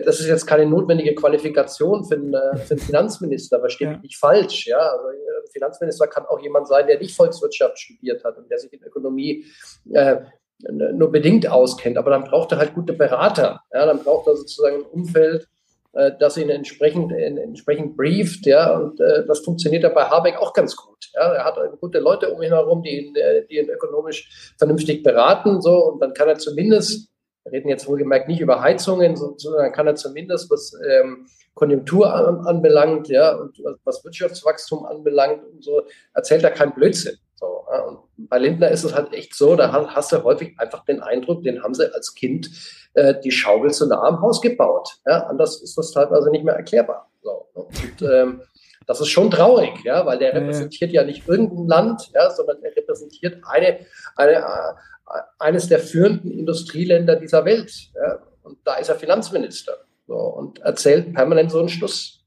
das 0.01 0.21
ist 0.21 0.27
jetzt 0.27 0.47
keine 0.47 0.67
notwendige 0.67 1.15
Qualifikation 1.15 2.05
für 2.05 2.15
einen, 2.15 2.35
äh, 2.35 2.57
für 2.57 2.75
einen 2.75 2.81
Finanzminister, 2.87 3.61
verstehe 3.61 3.89
ja. 3.89 3.93
mich 3.95 4.03
nicht 4.03 4.17
falsch, 4.17 4.67
ja. 4.67 4.79
Also, 4.79 5.09
Finanzminister 5.53 6.07
kann 6.07 6.25
auch 6.27 6.41
jemand 6.41 6.67
sein, 6.67 6.87
der 6.87 6.99
nicht 6.99 7.15
Volkswirtschaft 7.15 7.79
studiert 7.79 8.25
hat 8.25 8.39
und 8.39 8.51
der 8.51 8.59
sich 8.59 8.73
in 8.73 8.83
Ökonomie 8.83 9.45
äh, 9.93 10.17
nur 10.71 11.11
bedingt 11.11 11.49
auskennt. 11.49 11.99
Aber 11.99 12.11
dann 12.11 12.25
braucht 12.25 12.53
er 12.53 12.59
halt 12.59 12.75
gute 12.75 12.93
Berater. 12.93 13.61
Ja, 13.73 13.87
dann 13.87 14.03
braucht 14.03 14.27
er 14.29 14.37
sozusagen 14.37 14.77
ein 14.77 14.83
Umfeld, 14.83 15.49
äh, 15.93 16.13
das 16.19 16.37
ihn 16.37 16.51
entsprechend, 16.51 17.13
äh, 17.13 17.27
entsprechend 17.27 17.97
brieft. 17.97 18.47
Ja, 18.47 18.77
und 18.79 19.01
äh, 19.01 19.27
das 19.27 19.41
funktioniert 19.41 19.83
ja 19.83 19.91
bei 19.91 20.05
Habeck 20.05 20.37
auch 20.39 20.53
ganz 20.53 20.77
gut. 20.77 21.11
Ja, 21.15 21.33
er 21.35 21.45
hat 21.45 21.59
gute 21.81 21.99
Leute 21.99 22.33
um 22.33 22.41
ihn 22.43 22.53
herum, 22.53 22.83
die 22.83 23.07
ihn, 23.07 23.17
äh, 23.17 23.45
die 23.47 23.59
ihn 23.59 23.69
ökonomisch 23.69 24.55
vernünftig 24.59 25.03
beraten. 25.03 25.61
So, 25.61 25.85
und 25.87 26.01
dann 26.01 26.15
kann 26.15 26.29
er 26.29 26.39
zumindest 26.39 27.12
wir 27.45 27.53
reden 27.53 27.69
jetzt 27.69 27.89
wohlgemerkt 27.89 28.29
nicht 28.29 28.41
über 28.41 28.61
Heizungen, 28.61 29.17
sondern 29.17 29.73
kann 29.73 29.87
er 29.87 29.97
zumindest, 29.97 30.51
was 30.51 30.75
ähm, 30.89 31.27
Konjunktur 31.55 32.13
an, 32.15 32.47
anbelangt, 32.47 33.09
ja, 33.09 33.35
und 33.35 33.63
was 33.85 34.05
Wirtschaftswachstum 34.05 34.87
anbelangt 34.87 35.45
und 35.45 35.63
so, 35.63 35.83
erzählt 36.15 36.45
er 36.45 36.51
keinen 36.51 36.75
Blödsinn. 36.75 37.17
So, 37.35 37.65
ja. 37.71 37.83
Und 37.83 37.99
bei 38.17 38.39
Lindner 38.39 38.71
ist 38.71 38.85
es 38.85 38.95
halt 38.95 39.13
echt 39.13 39.35
so, 39.35 39.57
da 39.57 39.73
hast 39.73 40.13
du 40.13 40.23
häufig 40.23 40.55
einfach 40.59 40.85
den 40.85 41.01
Eindruck, 41.01 41.43
den 41.43 41.63
haben 41.63 41.75
sie 41.75 41.93
als 41.93 42.15
Kind 42.15 42.51
äh, 42.95 43.15
die 43.23 43.33
Schaukel 43.33 43.73
zu 43.73 43.87
nah 43.87 44.03
am 44.03 44.21
Haus 44.23 44.41
gebaut. 44.41 44.99
Ja. 45.07 45.27
Anders 45.27 45.61
ist 45.61 45.77
das 45.77 45.91
teilweise 45.91 46.31
nicht 46.31 46.45
mehr 46.45 46.55
erklärbar. 46.55 47.11
So, 47.23 47.49
ne. 47.55 47.63
und, 47.63 48.03
ähm, 48.03 48.43
das 48.87 49.01
ist 49.01 49.09
schon 49.09 49.31
traurig, 49.31 49.73
ja, 49.85 50.05
weil 50.07 50.19
der 50.19 50.35
repräsentiert 50.35 50.93
ja, 50.93 51.05
nicht 51.05 51.29
irgendein 51.29 51.67
Land, 51.67 52.11
ja, 52.15 52.31
sondern 52.31 52.63
er 52.63 52.77
repräsentiert 52.77 53.43
eine, 53.45 53.81
eine, 54.17 54.33
äh, 54.33 55.21
eines 55.39 55.69
der 55.69 55.79
führenden 55.79 56.31
Industrieländer 56.31 57.17
dieser 57.17 57.45
Welt. 57.45 57.73
Ja. 57.95 58.19
Und 58.43 58.59
da 58.65 58.75
ist 58.75 58.89
er 58.89 58.97
Finanzminister. 58.97 59.73
So, 60.07 60.15
und 60.15 60.59
erzählt 60.61 61.15
permanent 61.15 61.51
so 61.51 61.61
einen 61.61 61.69
Schluss. 61.69 62.23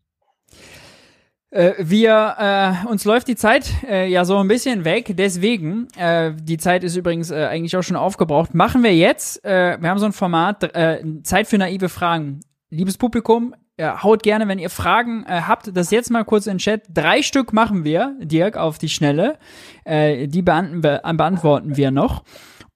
Äh, 1.51 1.73
wir, 1.77 2.35
äh, 2.37 2.87
uns 2.89 3.05
läuft 3.05 3.27
die 3.27 3.35
Zeit 3.35 3.69
äh, 3.87 4.07
ja 4.07 4.25
so 4.25 4.37
ein 4.37 4.47
bisschen 4.47 4.83
weg, 4.83 5.13
deswegen, 5.15 5.87
äh, 5.97 6.33
die 6.35 6.57
Zeit 6.57 6.83
ist 6.83 6.95
übrigens 6.95 7.31
äh, 7.31 7.45
eigentlich 7.45 7.77
auch 7.77 7.81
schon 7.83 7.95
aufgebraucht, 7.95 8.53
machen 8.53 8.83
wir 8.83 8.93
jetzt, 8.93 9.43
äh, 9.45 9.77
wir 9.79 9.89
haben 9.89 9.99
so 9.99 10.05
ein 10.05 10.11
Format, 10.11 10.63
äh, 10.75 11.01
Zeit 11.23 11.47
für 11.47 11.57
naive 11.57 11.87
Fragen. 11.87 12.41
Liebes 12.69 12.97
Publikum, 12.97 13.55
ja, 13.77 14.03
haut 14.03 14.23
gerne, 14.23 14.47
wenn 14.47 14.59
ihr 14.59 14.69
Fragen 14.69 15.25
äh, 15.27 15.41
habt, 15.41 15.75
das 15.75 15.91
jetzt 15.91 16.09
mal 16.09 16.23
kurz 16.23 16.47
in 16.47 16.53
den 16.53 16.59
Chat. 16.59 16.83
Drei 16.93 17.21
Stück 17.21 17.51
machen 17.51 17.83
wir, 17.83 18.15
Dirk, 18.21 18.57
auf 18.57 18.77
die 18.77 18.89
Schnelle. 18.89 19.37
Äh, 19.83 20.27
die 20.27 20.41
beantworten 20.41 21.75
wir 21.75 21.91
noch. 21.91 22.23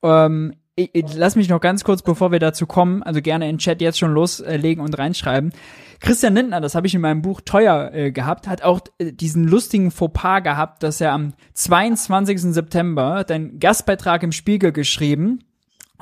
Ähm, 0.04 0.54
ich, 0.76 0.90
ich, 0.94 1.14
lass 1.16 1.36
mich 1.36 1.50
noch 1.50 1.62
ganz 1.62 1.84
kurz, 1.84 2.02
bevor 2.02 2.32
wir 2.32 2.40
dazu 2.40 2.66
kommen, 2.66 3.04
also 3.04 3.22
gerne 3.22 3.50
in 3.50 3.56
den 3.56 3.60
Chat 3.60 3.82
jetzt 3.82 4.00
schon 4.00 4.14
loslegen 4.14 4.84
und 4.84 4.98
reinschreiben. 4.98 5.54
Christian 6.00 6.36
Lindner, 6.36 6.62
das 6.62 6.76
habe 6.76 6.88
ich 6.88 6.96
in 6.96 7.02
meinem 7.02 7.22
Buch 7.22 7.42
teuer 7.42 7.92
äh, 7.94 8.12
gehabt, 8.12 8.48
hat 8.48 8.64
auch 8.64 8.80
äh, 8.98 9.12
diesen 9.12 9.46
lustigen 9.46 9.92
Fauxpas 9.92 10.42
gehabt, 10.42 10.84
dass 10.84 11.02
er 11.02 11.12
am 11.12 11.34
22. 11.54 12.42
September 12.54 13.24
den 13.26 13.60
Gastbeitrag 13.60 14.24
im 14.24 14.32
Spiegel 14.32 14.72
geschrieben, 14.72 15.44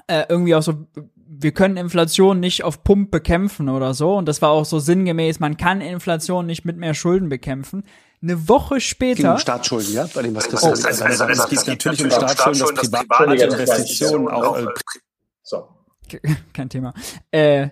äh, 0.07 0.25
irgendwie 0.29 0.53
auch 0.53 0.61
so, 0.61 0.87
wir 1.39 1.51
können 1.51 1.77
Inflation 1.77 2.39
nicht 2.39 2.63
auf 2.63 2.83
Pump 2.83 3.11
bekämpfen 3.11 3.69
oder 3.69 3.93
so. 3.93 4.15
Und 4.15 4.27
das 4.27 4.41
war 4.41 4.49
auch 4.49 4.65
so 4.65 4.79
sinngemäß, 4.79 5.39
man 5.39 5.57
kann 5.57 5.81
Inflation 5.81 6.45
nicht 6.45 6.65
mit 6.65 6.77
mehr 6.77 6.93
Schulden 6.93 7.29
bekämpfen. 7.29 7.83
Eine 8.21 8.49
Woche 8.49 8.81
später. 8.81 9.33
Um 9.33 9.39
Staatsschulden, 9.39 9.93
ja? 9.93 10.07
Bei 10.13 10.23
dem, 10.23 10.35
was 10.35 10.47
Christian 10.47 10.71
oh, 10.71 10.75
also, 10.75 11.03
also, 11.03 11.23
also, 11.23 11.43
es 11.43 11.49
geht 11.49 11.67
natürlich 11.67 12.03
um 12.03 12.11
Staatsschulden, 12.11 12.75
das 12.75 12.89
private 12.89 13.43
Investitionen 13.43 14.27
auch. 14.27 14.57
Äh, 14.57 14.65
so. 15.43 15.67
Kein 16.53 16.69
Thema. 16.69 16.93
Äh, 17.31 17.69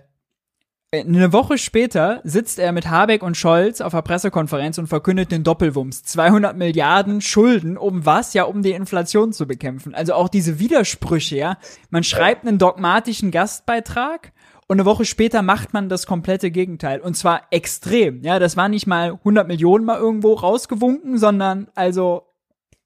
eine 0.92 1.32
Woche 1.32 1.58
später 1.58 2.20
sitzt 2.22 2.58
er 2.58 2.72
mit 2.72 2.88
Habeck 2.88 3.22
und 3.22 3.36
Scholz 3.36 3.80
auf 3.80 3.92
einer 3.92 4.02
Pressekonferenz 4.02 4.78
und 4.78 4.86
verkündet 4.86 5.32
den 5.32 5.42
Doppelwumms. 5.42 6.04
200 6.04 6.56
Milliarden 6.56 7.20
Schulden, 7.20 7.76
um 7.76 8.06
was? 8.06 8.34
Ja, 8.34 8.44
um 8.44 8.62
die 8.62 8.70
Inflation 8.70 9.32
zu 9.32 9.46
bekämpfen. 9.46 9.94
Also 9.94 10.14
auch 10.14 10.28
diese 10.28 10.58
Widersprüche, 10.58 11.36
ja. 11.36 11.58
Man 11.90 12.04
schreibt 12.04 12.46
einen 12.46 12.58
dogmatischen 12.58 13.30
Gastbeitrag 13.32 14.32
und 14.68 14.78
eine 14.78 14.86
Woche 14.86 15.04
später 15.04 15.42
macht 15.42 15.72
man 15.72 15.88
das 15.88 16.06
komplette 16.06 16.50
Gegenteil. 16.50 17.00
Und 17.00 17.16
zwar 17.16 17.42
extrem. 17.50 18.22
Ja, 18.22 18.38
das 18.38 18.56
war 18.56 18.68
nicht 18.68 18.86
mal 18.86 19.12
100 19.12 19.46
Millionen 19.46 19.84
mal 19.84 19.98
irgendwo 19.98 20.34
rausgewunken, 20.34 21.18
sondern 21.18 21.68
also 21.74 22.25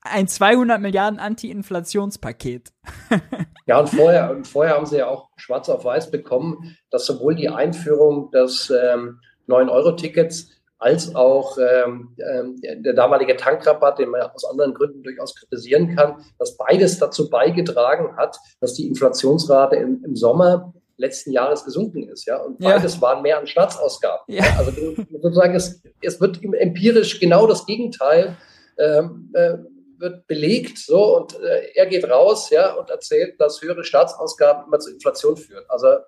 ein 0.02 0.28
200 0.28 0.80
Milliarden 0.80 1.18
Anti-Inflationspaket. 1.18 2.72
ja, 3.66 3.80
und 3.80 3.88
vorher, 3.88 4.30
und 4.30 4.46
vorher 4.46 4.74
haben 4.74 4.86
sie 4.86 4.98
ja 4.98 5.08
auch 5.08 5.28
schwarz 5.36 5.68
auf 5.68 5.84
weiß 5.84 6.10
bekommen, 6.10 6.76
dass 6.90 7.06
sowohl 7.06 7.34
die 7.34 7.48
Einführung 7.48 8.30
des 8.30 8.70
ähm, 8.70 9.20
9-Euro-Tickets 9.48 10.50
als 10.78 11.14
auch 11.14 11.58
ähm, 11.58 12.16
ähm, 12.18 12.56
der 12.62 12.94
damalige 12.94 13.36
Tankrabatt, 13.36 13.98
den 13.98 14.08
man 14.08 14.22
aus 14.22 14.46
anderen 14.46 14.72
Gründen 14.72 15.02
durchaus 15.02 15.34
kritisieren 15.34 15.94
kann, 15.94 16.24
dass 16.38 16.56
beides 16.56 16.98
dazu 16.98 17.28
beigetragen 17.28 18.16
hat, 18.16 18.38
dass 18.60 18.74
die 18.74 18.88
Inflationsrate 18.88 19.76
im, 19.76 20.02
im 20.04 20.16
Sommer 20.16 20.72
letzten 20.96 21.32
Jahres 21.32 21.64
gesunken 21.64 22.08
ist. 22.08 22.26
Ja? 22.26 22.38
Und 22.38 22.58
beides 22.60 22.96
ja. 22.96 23.02
waren 23.02 23.22
mehr 23.22 23.38
an 23.38 23.46
Staatsausgaben. 23.46 24.24
Ja. 24.28 24.44
Also 24.58 24.72
sozusagen, 25.20 25.54
es, 25.54 25.82
es 26.00 26.20
wird 26.20 26.42
empirisch 26.42 27.20
genau 27.20 27.46
das 27.46 27.66
Gegenteil 27.66 28.36
ähm, 28.78 29.30
äh, 29.34 29.58
wird 30.00 30.26
belegt. 30.26 30.78
So, 30.78 31.16
und 31.16 31.38
äh, 31.40 31.72
er 31.74 31.86
geht 31.86 32.08
raus 32.08 32.50
ja, 32.50 32.72
und 32.74 32.90
erzählt, 32.90 33.40
dass 33.40 33.62
höhere 33.62 33.84
Staatsausgaben 33.84 34.66
immer 34.66 34.78
zu 34.78 34.92
Inflation 34.92 35.36
führen. 35.36 35.64
Also 35.68 35.98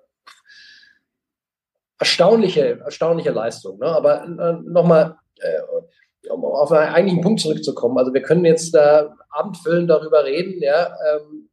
erstaunliche, 1.99 2.81
erstaunliche 2.85 3.31
Leistung. 3.31 3.79
Ne? 3.79 3.87
Aber 3.87 4.25
äh, 4.25 4.53
nochmal, 4.65 5.17
äh, 5.37 6.29
um 6.31 6.45
auf 6.45 6.73
einen 6.73 6.93
eigentlichen 6.95 7.23
Punkt 7.23 7.41
zurückzukommen. 7.41 7.99
Also 7.99 8.13
wir 8.13 8.23
können 8.23 8.45
jetzt 8.45 8.75
da 8.75 9.15
abendfüllend 9.31 9.91
darüber 9.91 10.25
reden, 10.25 10.61
ja, 10.63 10.97
ähm, 11.15 11.49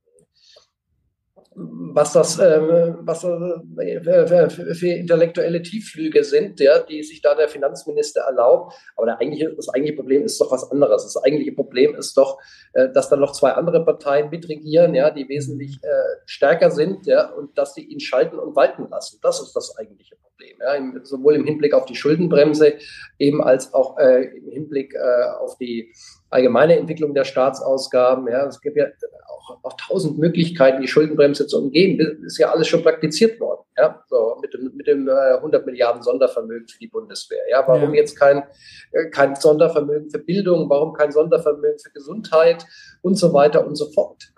was 1.94 2.14
das, 2.14 2.40
äh, 2.40 2.62
was 3.02 3.24
äh, 3.24 4.74
für, 4.74 4.88
intellektuelle 4.88 5.62
Tiefflüge 5.62 6.24
sind, 6.24 6.60
ja, 6.60 6.80
die 6.80 7.04
sich 7.04 7.22
da 7.22 7.36
der 7.36 7.50
Finanzminister 7.50 8.22
erlaubt. 8.22 8.74
Aber 8.96 9.08
der 9.08 9.20
eigentliche, 9.20 9.54
das 9.56 9.70
eigentliche 9.70 9.98
Problem 9.98 10.24
ist 10.24 10.40
doch 10.40 10.52
was 10.52 10.70
anderes. 10.72 11.04
Das 11.04 11.22
eigentliche 11.24 11.52
Problem 11.52 11.96
ist 11.96 12.16
doch, 12.16 12.40
äh, 12.74 12.90
dass 12.90 13.10
da 13.10 13.18
noch 13.18 13.34
zwei 13.34 13.52
andere 13.52 13.84
Parteien 13.84 14.30
mitregieren, 14.30 14.94
ja, 14.94 15.10
die 15.12 15.28
wesentlich 15.28 15.80
äh, 15.84 15.88
stärker 16.26 16.72
sind, 16.72 17.06
ja, 17.06 17.30
und 17.30 17.58
dass 17.58 17.74
sie 17.74 17.84
ihn 17.84 18.00
schalten 18.00 18.40
und 18.40 18.56
walten 18.56 18.88
lassen. 18.90 19.20
Das 19.22 19.42
ist 19.42 19.54
das 19.54 19.78
eigentliche 19.78 20.16
Problem. 20.16 20.58
Ja, 20.62 20.76
im, 20.76 21.02
sowohl 21.04 21.36
im 21.36 21.46
Hinblick 21.46 21.74
auf 21.74 21.86
die 21.86 21.96
Schuldenbremse, 21.96 22.76
eben 23.18 23.44
als 23.44 23.74
auch 23.74 23.98
äh, 23.98 24.26
im 24.38 24.50
Hinblick 24.50 24.94
äh, 24.94 25.30
auf 25.40 25.58
die 25.58 25.94
allgemeine 26.30 26.78
Entwicklung 26.78 27.14
der 27.14 27.24
Staatsausgaben. 27.24 28.28
Ja, 28.28 28.46
es 28.46 28.62
gibt 28.62 28.78
ja 28.78 28.88
auch, 29.28 29.60
auch 29.64 29.74
tausend 29.78 30.18
Möglichkeiten, 30.18 30.82
die 30.82 30.88
Schuldenbremse 30.88 31.48
zu 31.48 31.58
umgehen. 31.58 31.98
Das 31.98 32.34
ist 32.34 32.38
ja 32.38 32.52
alles 32.52 32.68
schon 32.68 32.84
praktiziert 32.84 33.40
worden. 33.40 33.62
Ja, 33.78 34.04
so 34.08 34.38
mit 34.42 34.54
dem, 34.54 34.72
mit 34.76 34.88
dem 34.88 35.08
äh, 35.08 35.36
100 35.38 35.66
Milliarden 35.66 36.02
Sondervermögen 36.04 36.68
für 36.68 36.80
die 36.80 36.88
Bundeswehr. 36.88 37.42
Ja, 37.50 37.64
warum 37.68 37.94
ja. 37.94 38.02
jetzt 38.02 38.20
kein, 38.20 38.44
äh, 38.92 39.10
kein 39.10 39.36
Sondervermögen 39.36 40.10
für 40.10 40.20
Bildung? 40.20 40.70
Warum 40.70 40.94
kein 40.94 41.12
Sondervermögen 41.12 41.80
für 41.80 41.92
Gesundheit 41.92 42.66
und 43.02 43.16
so 43.16 43.34
weiter 43.34 43.66
und 43.66 43.76
so 43.76 43.90
fort? 43.92 44.32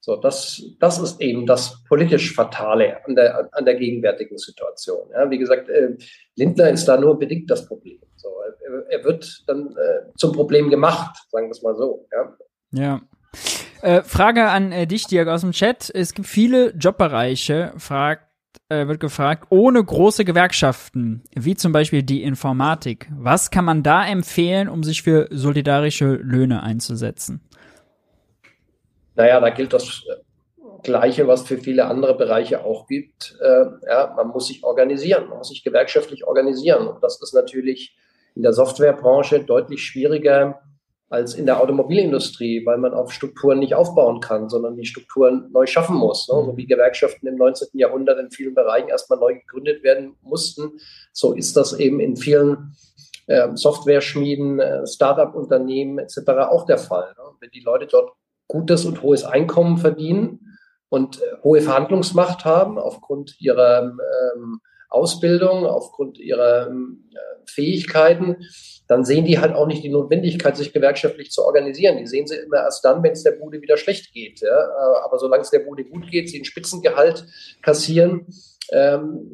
So, 0.00 0.16
das, 0.16 0.62
das 0.78 0.98
ist 1.00 1.20
eben 1.20 1.44
das 1.44 1.84
politisch 1.84 2.34
Fatale 2.34 3.04
an 3.04 3.14
der, 3.14 3.50
an 3.52 3.64
der 3.66 3.74
gegenwärtigen 3.74 4.38
Situation. 4.38 5.10
Ja, 5.12 5.28
wie 5.28 5.36
gesagt, 5.36 5.68
äh, 5.68 5.96
Lindner 6.34 6.70
ist 6.70 6.86
da 6.86 6.96
nur 6.96 7.18
bedingt 7.18 7.50
das 7.50 7.66
Problem. 7.66 7.98
Er, 8.90 9.04
wird 9.04 9.44
dann 9.46 9.76
äh, 9.76 10.12
zum 10.16 10.32
Problem 10.32 10.70
gemacht, 10.70 11.16
sagen 11.30 11.46
wir 11.46 11.52
es 11.52 11.62
mal 11.62 11.76
so. 11.76 12.06
Ja. 12.12 12.36
ja. 12.72 13.00
Äh, 13.82 14.02
Frage 14.02 14.48
an 14.48 14.72
äh, 14.72 14.86
dich, 14.86 15.06
Dirk, 15.06 15.28
aus 15.28 15.42
dem 15.42 15.52
Chat. 15.52 15.90
Es 15.94 16.14
gibt 16.14 16.26
viele 16.26 16.70
Jobbereiche, 16.70 17.72
fragt, 17.76 18.24
äh, 18.68 18.86
wird 18.88 19.00
gefragt, 19.00 19.46
ohne 19.50 19.82
große 19.82 20.24
Gewerkschaften, 20.24 21.22
wie 21.34 21.54
zum 21.54 21.72
Beispiel 21.72 22.02
die 22.02 22.22
Informatik. 22.22 23.08
Was 23.16 23.50
kann 23.50 23.64
man 23.64 23.82
da 23.82 24.06
empfehlen, 24.06 24.68
um 24.68 24.82
sich 24.82 25.02
für 25.02 25.28
solidarische 25.30 26.06
Löhne 26.14 26.62
einzusetzen? 26.62 27.40
Naja, 29.14 29.40
da 29.40 29.50
gilt 29.50 29.72
das 29.72 30.04
Gleiche, 30.82 31.26
was 31.26 31.46
für 31.46 31.58
viele 31.58 31.86
andere 31.86 32.16
Bereiche 32.16 32.64
auch 32.64 32.86
gibt. 32.86 33.36
Äh, 33.40 33.64
ja, 33.88 34.12
man 34.16 34.28
muss 34.28 34.46
sich 34.46 34.62
organisieren, 34.64 35.28
man 35.28 35.38
muss 35.38 35.48
sich 35.48 35.64
gewerkschaftlich 35.64 36.24
organisieren. 36.26 36.86
Und 36.86 37.02
das 37.02 37.20
ist 37.22 37.34
natürlich 37.34 37.96
in 38.38 38.44
der 38.44 38.52
Softwarebranche 38.52 39.40
deutlich 39.40 39.82
schwieriger 39.82 40.60
als 41.10 41.34
in 41.34 41.44
der 41.44 41.60
Automobilindustrie, 41.60 42.64
weil 42.64 42.78
man 42.78 42.94
auf 42.94 43.12
Strukturen 43.12 43.58
nicht 43.58 43.74
aufbauen 43.74 44.20
kann, 44.20 44.48
sondern 44.48 44.76
die 44.76 44.86
Strukturen 44.86 45.50
neu 45.50 45.66
schaffen 45.66 45.96
muss. 45.96 46.28
Ne? 46.28 46.44
So 46.44 46.56
wie 46.56 46.66
Gewerkschaften 46.66 47.26
im 47.26 47.36
19. 47.36 47.68
Jahrhundert 47.72 48.20
in 48.20 48.30
vielen 48.30 48.54
Bereichen 48.54 48.88
erstmal 48.88 49.18
neu 49.18 49.34
gegründet 49.34 49.82
werden 49.82 50.14
mussten, 50.22 50.78
so 51.12 51.32
ist 51.32 51.56
das 51.56 51.72
eben 51.72 51.98
in 51.98 52.16
vielen 52.16 52.76
äh, 53.26 53.48
Software-Schmieden, 53.56 54.60
äh, 54.60 54.86
Start-up-Unternehmen 54.86 55.98
etc. 55.98 56.18
auch 56.48 56.64
der 56.64 56.78
Fall. 56.78 57.14
Ne? 57.16 57.24
Wenn 57.40 57.50
die 57.50 57.62
Leute 57.62 57.88
dort 57.88 58.12
gutes 58.46 58.84
und 58.84 59.02
hohes 59.02 59.24
Einkommen 59.24 59.78
verdienen 59.78 60.58
und 60.90 61.20
äh, 61.20 61.42
hohe 61.42 61.60
Verhandlungsmacht 61.60 62.44
haben 62.44 62.78
aufgrund 62.78 63.40
ihrer 63.40 63.82
ähm, 64.36 64.60
Ausbildung, 64.88 65.66
aufgrund 65.66 66.18
ihrer 66.18 66.68
ähm, 66.68 67.04
Fähigkeiten, 67.46 68.36
dann 68.86 69.04
sehen 69.04 69.26
die 69.26 69.38
halt 69.38 69.54
auch 69.54 69.66
nicht 69.66 69.84
die 69.84 69.90
Notwendigkeit, 69.90 70.56
sich 70.56 70.72
gewerkschaftlich 70.72 71.30
zu 71.30 71.44
organisieren. 71.44 71.98
Die 71.98 72.06
sehen 72.06 72.26
sie 72.26 72.36
immer 72.36 72.58
erst 72.58 72.84
dann, 72.84 73.02
wenn 73.02 73.12
es 73.12 73.22
der 73.22 73.32
Bude 73.32 73.60
wieder 73.60 73.76
schlecht 73.76 74.12
geht. 74.12 74.40
Ja? 74.40 74.48
Äh, 74.48 75.04
aber 75.04 75.18
solange 75.18 75.42
es 75.42 75.50
der 75.50 75.60
Bude 75.60 75.84
gut 75.84 76.10
geht, 76.10 76.30
sie 76.30 76.40
ein 76.40 76.44
Spitzengehalt 76.44 77.26
kassieren, 77.62 78.26
ähm, 78.72 79.30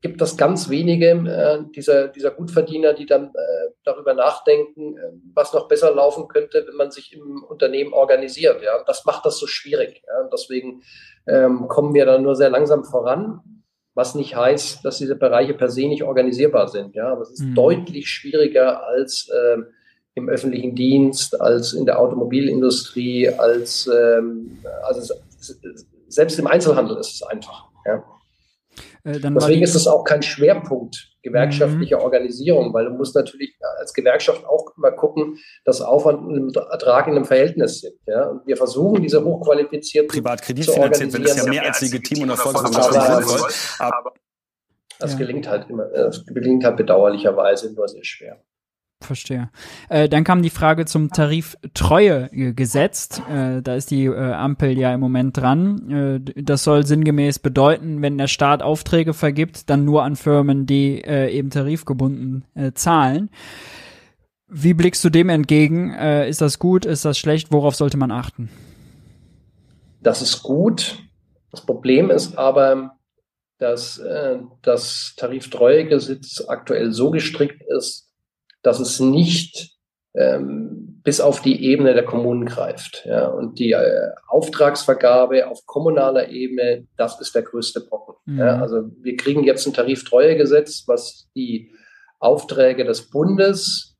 gibt 0.00 0.22
es 0.22 0.36
ganz 0.36 0.70
wenige 0.70 1.10
äh, 1.10 1.70
dieser, 1.74 2.08
dieser 2.08 2.30
Gutverdiener, 2.30 2.94
die 2.94 3.04
dann 3.04 3.26
äh, 3.26 3.70
darüber 3.84 4.14
nachdenken, 4.14 4.96
äh, 4.96 5.12
was 5.34 5.52
noch 5.52 5.68
besser 5.68 5.94
laufen 5.94 6.28
könnte, 6.28 6.64
wenn 6.66 6.76
man 6.76 6.90
sich 6.90 7.12
im 7.12 7.44
Unternehmen 7.44 7.92
organisiert. 7.92 8.62
Ja? 8.62 8.82
das 8.86 9.04
macht 9.04 9.26
das 9.26 9.38
so 9.38 9.46
schwierig. 9.46 10.02
Ja? 10.06 10.28
Deswegen 10.32 10.82
ähm, 11.26 11.68
kommen 11.68 11.94
wir 11.94 12.06
dann 12.06 12.22
nur 12.22 12.36
sehr 12.36 12.50
langsam 12.50 12.84
voran 12.84 13.57
was 13.98 14.14
nicht 14.14 14.36
heißt, 14.36 14.84
dass 14.84 14.98
diese 14.98 15.16
Bereiche 15.16 15.54
per 15.54 15.68
se 15.68 15.88
nicht 15.88 16.04
organisierbar 16.04 16.68
sind. 16.68 16.94
Ja, 16.94 17.08
aber 17.10 17.22
es 17.22 17.30
ist 17.30 17.42
mhm. 17.42 17.56
deutlich 17.56 18.08
schwieriger 18.08 18.86
als 18.86 19.28
ähm, 19.34 19.66
im 20.14 20.28
öffentlichen 20.28 20.76
Dienst, 20.76 21.40
als 21.40 21.72
in 21.72 21.84
der 21.84 21.98
Automobilindustrie, 21.98 23.28
als 23.28 23.88
ähm, 23.88 24.58
also 24.84 25.14
selbst 26.06 26.38
im 26.38 26.46
Einzelhandel 26.46 26.96
ist 26.98 27.14
es 27.14 27.22
einfach. 27.24 27.64
Ja. 27.84 28.04
Äh, 29.08 29.20
Deswegen 29.20 29.62
ist 29.62 29.74
es 29.74 29.86
auch 29.86 30.04
kein 30.04 30.22
Schwerpunkt 30.22 31.08
gewerkschaftliche 31.22 31.96
mhm. 31.96 32.02
Organisierung, 32.02 32.74
weil 32.74 32.86
du 32.86 32.90
musst 32.92 33.14
natürlich 33.14 33.56
als 33.78 33.92
Gewerkschaft 33.92 34.44
auch 34.44 34.72
immer 34.76 34.92
gucken, 34.92 35.38
dass 35.64 35.80
Aufwand 35.80 36.20
und 36.26 36.56
Ertrag 36.56 37.06
in 37.06 37.14
einem 37.14 37.24
Verhältnis 37.24 37.80
sind. 37.80 37.94
Ja? 38.06 38.28
Und 38.28 38.46
wir 38.46 38.56
versuchen, 38.56 39.02
diese 39.02 39.24
hochqualifizierten 39.24 40.08
Privatkredit 40.08 40.70
finanziert, 40.70 41.12
wenn 41.12 41.24
es 41.24 41.36
ja 41.36 41.48
mehr 41.48 41.66
als 41.66 41.80
legitim 41.80 42.22
und 42.22 42.30
erfolgsversprechend 42.30 43.48
ist. 43.48 43.80
Aber 43.80 44.12
das 44.98 45.12
ja. 45.12 45.18
gelingt 45.18 45.48
halt 45.48 45.70
immer, 45.70 45.86
das 45.86 46.24
gelingt 46.26 46.64
halt 46.64 46.76
bedauerlicherweise 46.76 47.72
nur 47.72 47.88
sehr 47.88 48.04
schwer. 48.04 48.42
Verstehe. 49.00 49.48
Äh, 49.88 50.08
dann 50.08 50.24
kam 50.24 50.42
die 50.42 50.50
Frage 50.50 50.84
zum 50.84 51.10
Tariftreuegesetz. 51.10 53.22
Äh, 53.30 53.62
da 53.62 53.76
ist 53.76 53.92
die 53.92 54.06
äh, 54.06 54.32
Ampel 54.32 54.76
ja 54.76 54.92
im 54.92 54.98
Moment 54.98 55.36
dran. 55.36 56.24
Äh, 56.26 56.42
das 56.42 56.64
soll 56.64 56.84
sinngemäß 56.84 57.38
bedeuten, 57.38 58.02
wenn 58.02 58.18
der 58.18 58.26
Staat 58.26 58.60
Aufträge 58.60 59.14
vergibt, 59.14 59.70
dann 59.70 59.84
nur 59.84 60.02
an 60.02 60.16
Firmen, 60.16 60.66
die 60.66 61.00
äh, 61.04 61.30
eben 61.30 61.50
tarifgebunden 61.50 62.44
äh, 62.56 62.72
zahlen. 62.72 63.30
Wie 64.48 64.74
blickst 64.74 65.04
du 65.04 65.10
dem 65.10 65.28
entgegen? 65.28 65.92
ist 65.92 66.40
das 66.40 66.58
gut? 66.58 66.86
Ist 66.86 67.04
das 67.04 67.18
schlecht? 67.18 67.52
Worauf 67.52 67.74
sollte 67.74 67.98
man 67.98 68.10
achten? 68.10 68.48
Das 70.00 70.22
ist 70.22 70.42
gut. 70.42 70.96
Das 71.50 71.66
Problem 71.66 72.10
ist 72.10 72.38
aber, 72.38 72.96
dass 73.58 74.00
das 74.62 75.12
Tariftreuegesetz 75.18 76.46
aktuell 76.48 76.92
so 76.92 77.10
gestrickt 77.10 77.62
ist, 77.76 78.07
dass 78.68 78.80
es 78.80 79.00
nicht 79.00 79.70
ähm, 80.14 81.00
bis 81.02 81.20
auf 81.22 81.40
die 81.40 81.64
Ebene 81.64 81.94
der 81.94 82.04
Kommunen 82.04 82.44
greift. 82.44 83.06
Ja. 83.06 83.28
Und 83.28 83.58
die 83.58 83.72
äh, 83.72 84.10
Auftragsvergabe 84.28 85.48
auf 85.48 85.64
kommunaler 85.64 86.28
Ebene, 86.28 86.86
das 86.98 87.18
ist 87.18 87.34
der 87.34 87.42
größte 87.42 87.80
Brocken. 87.80 88.14
Mhm. 88.26 88.38
Ja. 88.38 88.60
Also 88.60 88.90
wir 89.00 89.16
kriegen 89.16 89.42
jetzt 89.42 89.66
ein 89.66 89.72
Tariftreuegesetz, 89.72 90.84
was 90.86 91.30
die 91.34 91.72
Aufträge 92.18 92.84
des 92.84 93.08
Bundes 93.08 93.96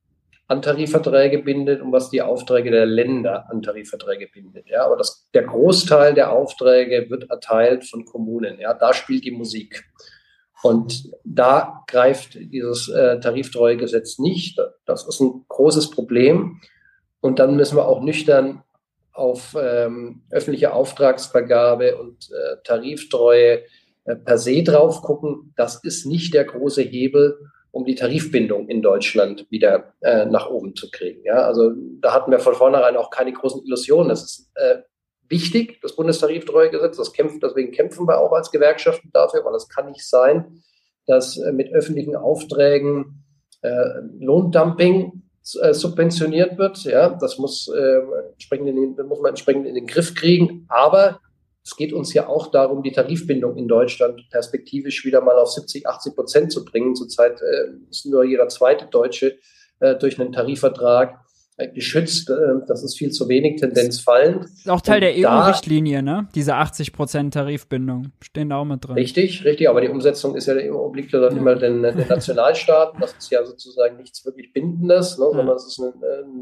an 0.48 0.60
Tarifverträge 0.60 1.38
bindet 1.38 1.80
und 1.80 1.92
was 1.92 2.10
die 2.10 2.20
Aufträge 2.20 2.70
der 2.70 2.84
Länder 2.84 3.50
an 3.50 3.62
Tarifverträge 3.62 4.28
bindet. 4.28 4.68
Ja, 4.68 4.84
aber 4.84 4.96
das, 4.96 5.30
der 5.32 5.44
Großteil 5.44 6.12
der 6.12 6.32
Aufträge 6.32 7.08
wird 7.08 7.30
erteilt 7.30 7.84
von 7.84 8.04
Kommunen. 8.04 8.60
Ja, 8.60 8.74
da 8.74 8.92
spielt 8.92 9.24
die 9.24 9.30
Musik. 9.30 9.84
Und 10.62 11.12
da 11.24 11.84
greift 11.86 12.34
dieses 12.34 12.88
äh, 12.88 13.20
Tariftreuegesetz 13.20 14.18
nicht. 14.18 14.60
Das 14.86 15.06
ist 15.06 15.20
ein 15.20 15.44
großes 15.48 15.90
Problem. 15.90 16.60
Und 17.20 17.38
dann 17.38 17.56
müssen 17.56 17.76
wir 17.76 17.86
auch 17.86 18.02
nüchtern 18.02 18.62
auf 19.12 19.56
ähm, 19.60 20.22
öffentliche 20.30 20.72
Auftragsvergabe 20.72 21.96
und 21.96 22.30
äh, 22.30 22.56
Tariftreue 22.64 23.62
äh, 24.04 24.16
per 24.16 24.38
se 24.38 24.62
drauf 24.62 25.02
gucken. 25.02 25.52
Das 25.56 25.82
ist 25.82 26.06
nicht 26.06 26.34
der 26.34 26.44
große 26.44 26.82
Hebel, 26.82 27.38
um 27.70 27.84
die 27.84 27.96
Tarifbindung 27.96 28.68
in 28.68 28.80
Deutschland 28.80 29.46
wieder 29.50 29.92
äh, 30.00 30.24
nach 30.26 30.48
oben 30.48 30.74
zu 30.74 30.90
kriegen. 30.90 31.24
Ja, 31.24 31.42
also 31.42 31.72
da 32.00 32.12
hatten 32.12 32.30
wir 32.30 32.38
von 32.38 32.54
vornherein 32.54 32.96
auch 32.96 33.10
keine 33.10 33.32
großen 33.32 33.64
Illusionen. 33.64 34.08
Das 34.08 34.22
ist 34.22 34.50
äh, 34.54 34.78
wichtig, 35.28 35.80
das 35.82 35.94
Bundestariftreuegesetz. 35.94 36.96
Das 36.96 37.12
kämpft, 37.12 37.42
deswegen 37.42 37.72
kämpfen 37.72 38.06
wir 38.06 38.18
auch 38.18 38.32
als 38.32 38.50
Gewerkschaften 38.50 39.10
dafür, 39.12 39.44
weil 39.44 39.54
es 39.54 39.68
kann 39.68 39.90
nicht 39.90 40.06
sein, 40.06 40.62
dass 41.06 41.38
äh, 41.38 41.52
mit 41.52 41.72
öffentlichen 41.72 42.16
Aufträgen 42.16 43.24
äh, 43.62 44.00
Lohndumping 44.20 45.22
äh, 45.60 45.72
subventioniert 45.72 46.58
wird. 46.58 46.84
Ja, 46.84 47.10
das 47.10 47.38
muss, 47.38 47.68
äh, 47.68 48.00
entsprechend 48.32 48.68
den, 48.68 49.06
muss 49.06 49.20
man 49.20 49.30
entsprechend 49.30 49.66
in 49.66 49.74
den 49.74 49.86
Griff 49.86 50.14
kriegen. 50.14 50.66
Aber 50.68 51.20
es 51.64 51.76
geht 51.76 51.92
uns 51.92 52.14
ja 52.14 52.28
auch 52.28 52.50
darum, 52.50 52.82
die 52.82 52.92
Tarifbindung 52.92 53.56
in 53.56 53.68
Deutschland 53.68 54.28
perspektivisch 54.30 55.04
wieder 55.04 55.20
mal 55.20 55.36
auf 55.36 55.50
70, 55.50 55.86
80 55.86 56.14
Prozent 56.14 56.52
zu 56.52 56.64
bringen. 56.64 56.94
Zurzeit 56.94 57.40
äh, 57.40 57.70
ist 57.90 58.06
nur 58.06 58.24
jeder 58.24 58.48
zweite 58.48 58.86
Deutsche 58.86 59.38
durch 60.00 60.18
einen 60.18 60.32
Tarifvertrag 60.32 61.20
geschützt. 61.66 62.30
Äh, 62.30 62.34
das 62.66 62.84
ist 62.84 62.96
viel 62.96 63.10
zu 63.10 63.28
wenig, 63.28 63.60
Tendenz 63.60 64.00
fallend. 64.00 64.46
Auch 64.66 64.80
Teil 64.80 65.00
der 65.00 65.12
EU-Richtlinie, 65.16 66.02
ne? 66.02 66.28
Diese 66.34 66.54
80 66.54 66.92
Prozent 66.92 67.34
Tarifbindung 67.34 68.12
stehen 68.22 68.50
da 68.50 68.56
auch 68.56 68.64
mit 68.64 68.86
drin. 68.86 68.94
Richtig, 68.94 69.44
richtig. 69.44 69.68
Aber 69.68 69.80
die 69.80 69.88
Umsetzung 69.88 70.36
ist 70.36 70.46
ja 70.46 70.54
obliegt 70.72 71.12
dann 71.12 71.34
ja. 71.34 71.40
immer 71.40 71.56
den, 71.56 71.82
den, 71.82 72.06
Nationalstaaten. 72.08 73.00
Das 73.00 73.14
ist 73.14 73.30
ja 73.30 73.44
sozusagen 73.44 73.96
nichts 73.96 74.24
wirklich 74.24 74.52
Bindendes, 74.52 75.18
ne? 75.18 75.24
Ja. 75.24 75.32
sondern 75.32 75.56
es 75.56 75.66
ist 75.66 75.80
eine, 75.80 75.92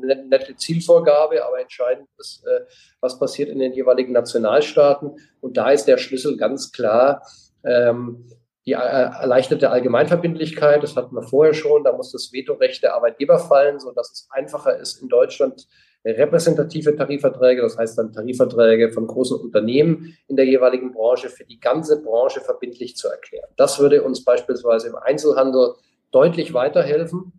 eine, 0.02 0.26
nette 0.28 0.54
Zielvorgabe. 0.56 1.44
Aber 1.44 1.60
entscheidend 1.60 2.08
ist, 2.18 2.44
äh, 2.46 2.64
was 3.00 3.18
passiert 3.18 3.48
in 3.48 3.58
den 3.58 3.72
jeweiligen 3.72 4.12
Nationalstaaten. 4.12 5.12
Und 5.40 5.56
da 5.56 5.70
ist 5.70 5.86
der 5.86 5.96
Schlüssel 5.96 6.36
ganz 6.36 6.72
klar. 6.72 7.22
Ähm, 7.64 8.26
die 8.66 8.72
äh, 8.72 8.76
erleichterte 8.76 9.70
Allgemeinverbindlichkeit, 9.70 10.82
das 10.82 10.96
hatten 10.96 11.14
wir 11.14 11.22
vorher 11.22 11.54
schon, 11.54 11.84
da 11.84 11.92
muss 11.92 12.12
das 12.12 12.32
Vetorecht 12.32 12.82
der 12.82 12.94
Arbeitgeber 12.94 13.38
fallen, 13.38 13.78
sodass 13.78 14.10
es 14.10 14.28
einfacher 14.30 14.76
ist, 14.76 15.00
in 15.00 15.08
Deutschland 15.08 15.68
repräsentative 16.04 16.94
Tarifverträge, 16.94 17.62
das 17.62 17.76
heißt 17.76 17.98
dann 17.98 18.12
Tarifverträge 18.12 18.90
von 18.90 19.06
großen 19.06 19.40
Unternehmen 19.40 20.16
in 20.28 20.36
der 20.36 20.46
jeweiligen 20.46 20.92
Branche 20.92 21.28
für 21.28 21.44
die 21.44 21.58
ganze 21.58 22.02
Branche 22.02 22.40
verbindlich 22.40 22.96
zu 22.96 23.08
erklären. 23.08 23.48
Das 23.56 23.80
würde 23.80 24.02
uns 24.02 24.24
beispielsweise 24.24 24.88
im 24.88 24.96
Einzelhandel 24.96 25.74
deutlich 26.12 26.54
weiterhelfen. 26.54 27.32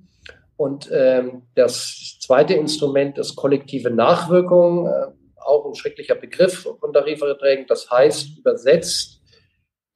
Und 0.58 0.90
ähm, 0.92 1.44
das 1.56 2.18
zweite 2.20 2.56
Instrument 2.56 3.18
ist 3.18 3.36
kollektive 3.36 3.92
Nachwirkung, 3.92 4.88
äh, 4.88 5.08
auch 5.38 5.66
ein 5.66 5.76
schrecklicher 5.76 6.16
Begriff 6.16 6.68
von 6.80 6.92
Tarifverträgen. 6.92 7.68
Das 7.68 7.90
heißt 7.90 8.40
übersetzt, 8.40 9.22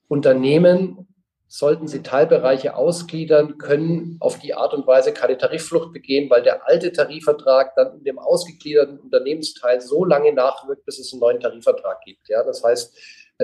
Unternehmen 0.07 1.07
sollten 1.53 1.86
sie 1.90 2.02
Teilbereiche 2.02 2.78
ausgliedern, 2.78 3.57
können 3.57 4.15
auf 4.22 4.40
die 4.40 4.53
Art 4.53 4.73
und 4.73 4.88
Weise 4.88 5.11
keine 5.11 5.38
Tarifflucht 5.38 5.91
begehen, 5.91 6.30
weil 6.30 6.44
der 6.44 6.65
alte 6.65 6.94
Tarifvertrag 6.94 7.76
dann 7.76 7.98
in 7.98 8.06
dem 8.06 8.19
ausgegliederten 8.19 8.98
Unternehmensteil 8.98 9.82
so 9.82 10.06
lange 10.06 10.32
nachwirkt, 10.32 10.86
bis 10.86 10.98
es 10.98 11.11
einen 11.11 11.19
neuen 11.19 11.41
Tarifvertrag 11.41 11.99
gibt. 12.06 12.30
Ja, 12.30 12.41
das 12.45 12.64
heißt, 12.64 12.98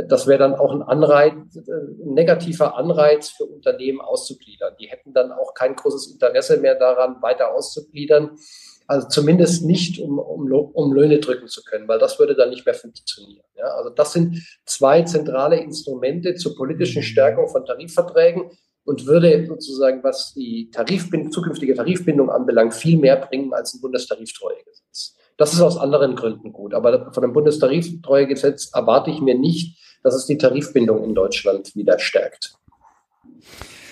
das 0.07 0.25
wäre 0.25 0.39
dann 0.39 0.55
auch 0.55 0.71
ein 0.71 0.83
Anreiz, 0.83 1.33
ein 1.33 2.13
negativer 2.13 2.77
Anreiz 2.77 3.27
für 3.27 3.43
Unternehmen 3.43 3.99
auszugliedern. 3.99 4.75
Die 4.79 4.87
hätten 4.87 5.11
dann 5.11 5.33
auch 5.33 5.53
kein 5.53 5.75
großes 5.75 6.13
Interesse 6.13 6.57
mehr 6.61 6.75
daran, 6.75 7.21
weiter 7.21 7.53
auszugliedern. 7.53 8.37
Also 8.87 9.09
zumindest 9.09 9.65
nicht, 9.65 9.99
um, 9.99 10.17
um, 10.17 10.49
um 10.51 10.93
Löhne 10.93 11.19
drücken 11.19 11.49
zu 11.49 11.61
können, 11.63 11.87
weil 11.89 11.99
das 11.99 12.19
würde 12.19 12.35
dann 12.35 12.49
nicht 12.49 12.65
mehr 12.65 12.73
funktionieren. 12.73 13.43
Ja, 13.57 13.65
also 13.65 13.89
das 13.89 14.13
sind 14.13 14.41
zwei 14.65 15.01
zentrale 15.01 15.57
Instrumente 15.57 16.35
zur 16.35 16.55
politischen 16.55 17.03
Stärkung 17.03 17.49
von 17.49 17.65
Tarifverträgen 17.65 18.49
und 18.85 19.05
würde 19.05 19.45
sozusagen, 19.45 20.01
was 20.03 20.33
die 20.33 20.71
Tarifbind 20.71 21.33
zukünftige 21.33 21.75
Tarifbindung 21.75 22.29
anbelangt, 22.29 22.73
viel 22.73 22.97
mehr 22.97 23.17
bringen 23.17 23.53
als 23.53 23.73
ein 23.73 23.81
Bundestariftreuegesetz. 23.81 25.17
Das 25.35 25.53
ist 25.53 25.59
aus 25.61 25.77
anderen 25.77 26.15
Gründen 26.15 26.53
gut. 26.53 26.73
Aber 26.73 27.11
von 27.11 27.21
dem 27.21 27.33
Bundestariftreuegesetz 27.33 28.71
erwarte 28.73 29.11
ich 29.11 29.19
mir 29.19 29.37
nicht, 29.37 29.77
dass 30.03 30.15
es 30.15 30.25
die 30.25 30.37
Tarifbindung 30.37 31.03
in 31.03 31.13
Deutschland 31.13 31.75
wieder 31.75 31.99
stärkt. 31.99 32.55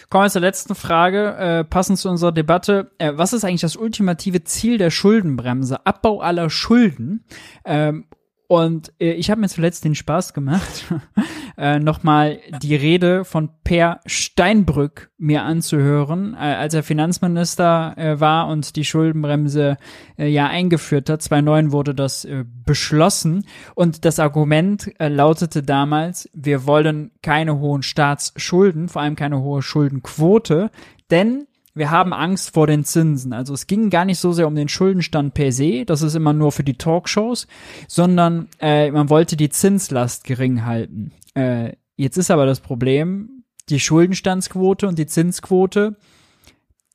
Kommen 0.10 0.26
wir 0.26 0.30
zur 0.30 0.42
letzten 0.42 0.76
Frage, 0.76 1.36
äh, 1.36 1.64
passend 1.64 2.00
zu 2.00 2.10
unserer 2.10 2.32
Debatte. 2.32 2.92
Äh, 2.98 3.14
was 3.16 3.34
ist 3.34 3.44
eigentlich 3.44 3.62
das 3.62 3.76
ultimative 3.76 4.44
Ziel 4.44 4.78
der 4.78 4.92
Schuldenbremse? 4.92 5.86
Abbau 5.86 6.22
aller 6.22 6.50
Schulden. 6.50 7.26
Ähm, 7.64 8.06
und 8.48 8.94
äh, 9.00 9.14
ich 9.14 9.32
habe 9.32 9.42
mir 9.42 9.50
zuletzt 9.50 9.86
den 9.86 9.96
Spaß 9.96 10.34
gemacht, 10.34 10.86
äh, 11.58 11.80
nochmal 11.80 12.40
die 12.62 12.76
Rede 12.76 13.26
von 13.26 13.50
Per 13.64 14.00
Steinbrück 14.06 15.10
mir 15.18 15.44
anzuhören, 15.44 16.36
äh, 16.36 16.38
als 16.38 16.74
er 16.74 16.84
Finanzminister 16.84 17.94
äh, 17.98 18.20
war 18.20 18.48
und 18.48 18.76
die 18.76 18.86
Schuldenbremse 18.86 19.78
äh, 20.18 20.28
ja 20.28 20.48
eingeführt 20.48 21.10
hat. 21.10 21.22
2009 21.22 21.72
wurde 21.72 21.96
das 21.96 22.26
äh, 22.26 22.46
beschlossen 22.66 23.46
und 23.74 24.06
das 24.06 24.20
Argument 24.20 24.92
äh, 25.00 25.08
lautete 25.08 25.64
damals, 25.64 26.30
wir 26.34 26.68
wollen 26.68 27.12
keine 27.24 27.60
hohen 27.60 27.82
Staatsschulden, 27.82 28.90
vor 28.90 29.02
allem 29.02 29.16
keine 29.16 29.42
hohe 29.42 29.62
Schuldenquote, 29.62 30.70
denn 31.10 31.48
wir 31.76 31.92
haben 31.92 32.14
Angst 32.14 32.54
vor 32.54 32.68
den 32.68 32.86
Zinsen. 32.86 33.34
Also 33.34 33.54
es 33.54 33.68
ging 33.68 33.90
gar 33.90 34.06
nicht 34.06 34.20
so 34.20 34.32
sehr 34.32 34.48
um 34.48 34.56
den 34.56 34.70
Schuldenstand 34.70 35.34
per 35.34 35.52
se, 35.52 35.86
das 35.86 36.02
ist 36.02 36.16
immer 36.16 36.34
nur 36.34 36.52
für 36.54 36.64
die 36.64 36.78
Talkshows, 36.78 37.48
sondern 37.88 38.48
äh, 38.62 38.90
man 38.92 39.10
wollte 39.10 39.36
die 39.36 39.50
Zinslast 39.50 40.24
gering 40.24 40.66
halten. 40.66 41.12
Äh, 41.36 41.74
jetzt 41.98 42.18
ist 42.18 42.32
aber 42.32 42.46
das 42.46 42.62
Problem, 42.62 43.44
die 43.70 43.82
Schuldenstandsquote 43.82 44.88
und 44.88 44.98
die 44.98 45.06
Zinsquote, 45.06 45.98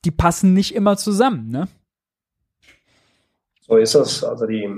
die 0.07 0.11
passen 0.11 0.55
nicht 0.55 0.75
immer 0.75 0.97
zusammen, 0.97 1.51
ne? 1.51 1.69
So 3.61 3.77
ist 3.77 3.95
es. 3.95 4.25
Also 4.25 4.47
die 4.47 4.69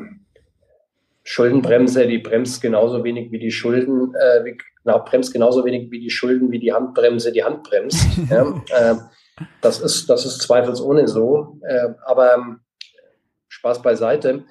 Schuldenbremse, 1.23 2.09
die 2.09 2.19
bremst 2.19 2.61
genauso 2.61 3.05
wenig 3.05 3.31
wie 3.31 3.39
die 3.39 3.53
Schulden, 3.53 4.15
äh, 4.15 4.45
wie, 4.45 4.59
genau, 4.83 5.05
bremst 5.05 5.33
genauso 5.33 5.65
wenig 5.65 5.93
wie 5.93 6.01
die 6.01 6.11
Schulden, 6.11 6.51
wie 6.51 6.59
die 6.59 6.73
Handbremse 6.73 7.31
die 7.31 7.45
Hand 7.45 7.63
bremst. 7.63 8.05
ja, 8.31 8.63
äh, 8.75 8.97
das 9.61 9.81
ist, 9.81 10.09
das 10.09 10.27
ist 10.27 10.43
zweifelsohne 10.43 11.09
so. 11.09 11.59
Äh, 11.63 11.89
aber 12.05 12.35
ähm, 12.35 12.61
Spaß 13.49 13.83
beiseite. 13.83 14.45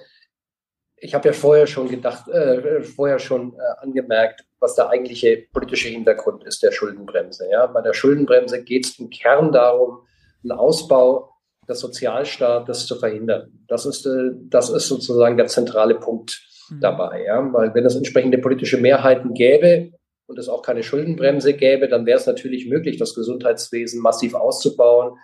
Ich 0.98 1.16
habe 1.16 1.30
ja 1.30 1.34
vorher 1.34 1.66
schon 1.66 1.90
gedacht, 1.90 2.28
äh, 2.28 2.84
vorher 2.84 3.20
schon 3.20 3.53
äh, 3.56 3.84
angemerkt, 3.84 4.45
was 4.60 4.76
der 4.76 4.90
eigentliche 4.90 5.48
politische 5.52 5.90
Hintergrund 5.90 6.44
ist 6.44 6.62
der 6.62 6.72
Schuldenbremse. 6.72 7.49
Ja? 7.49 7.66
Bei 7.66 7.82
der 7.82 7.94
Schuldenbremse 7.94 8.64
geht 8.64 8.86
es 8.86 8.99
im 8.99 9.10
Kern 9.10 9.52
darum, 9.52 10.06
einen 10.44 10.52
Ausbau 10.52 11.34
des 11.68 11.80
Sozialstaates 11.80 12.86
zu 12.86 12.95
verhindern. 12.98 13.52
Das 13.68 13.86
ist, 13.86 14.06
äh, 14.06 14.32
das 14.49 14.70
ist 14.70 14.88
sozusagen 14.88 15.38
der 15.38 15.48
zentrale 15.48 15.95
Punkt 15.95 16.40
mhm. 16.70 16.80
dabei. 16.80 17.24
Ja? 17.26 17.52
Weil 17.52 17.74
wenn 17.74 17.86
es 17.86 17.95
entsprechende 17.95 18.38
politische 18.38 18.78
Mehrheiten 18.78 19.34
gäbe, 19.34 19.91
und 20.32 20.40
es 20.40 20.48
auch 20.48 20.62
keine 20.62 20.82
Schuldenbremse 20.82 21.53
gäbe, 21.53 21.90
dann 21.90 22.06
wäre 22.06 22.18
es 22.18 22.26
natürlich 22.26 22.66
möglich, 22.66 22.98
das 22.98 23.14
Gesundheitswesen 23.14 24.02
massiv 24.02 24.34
auszubauen, 24.34 25.18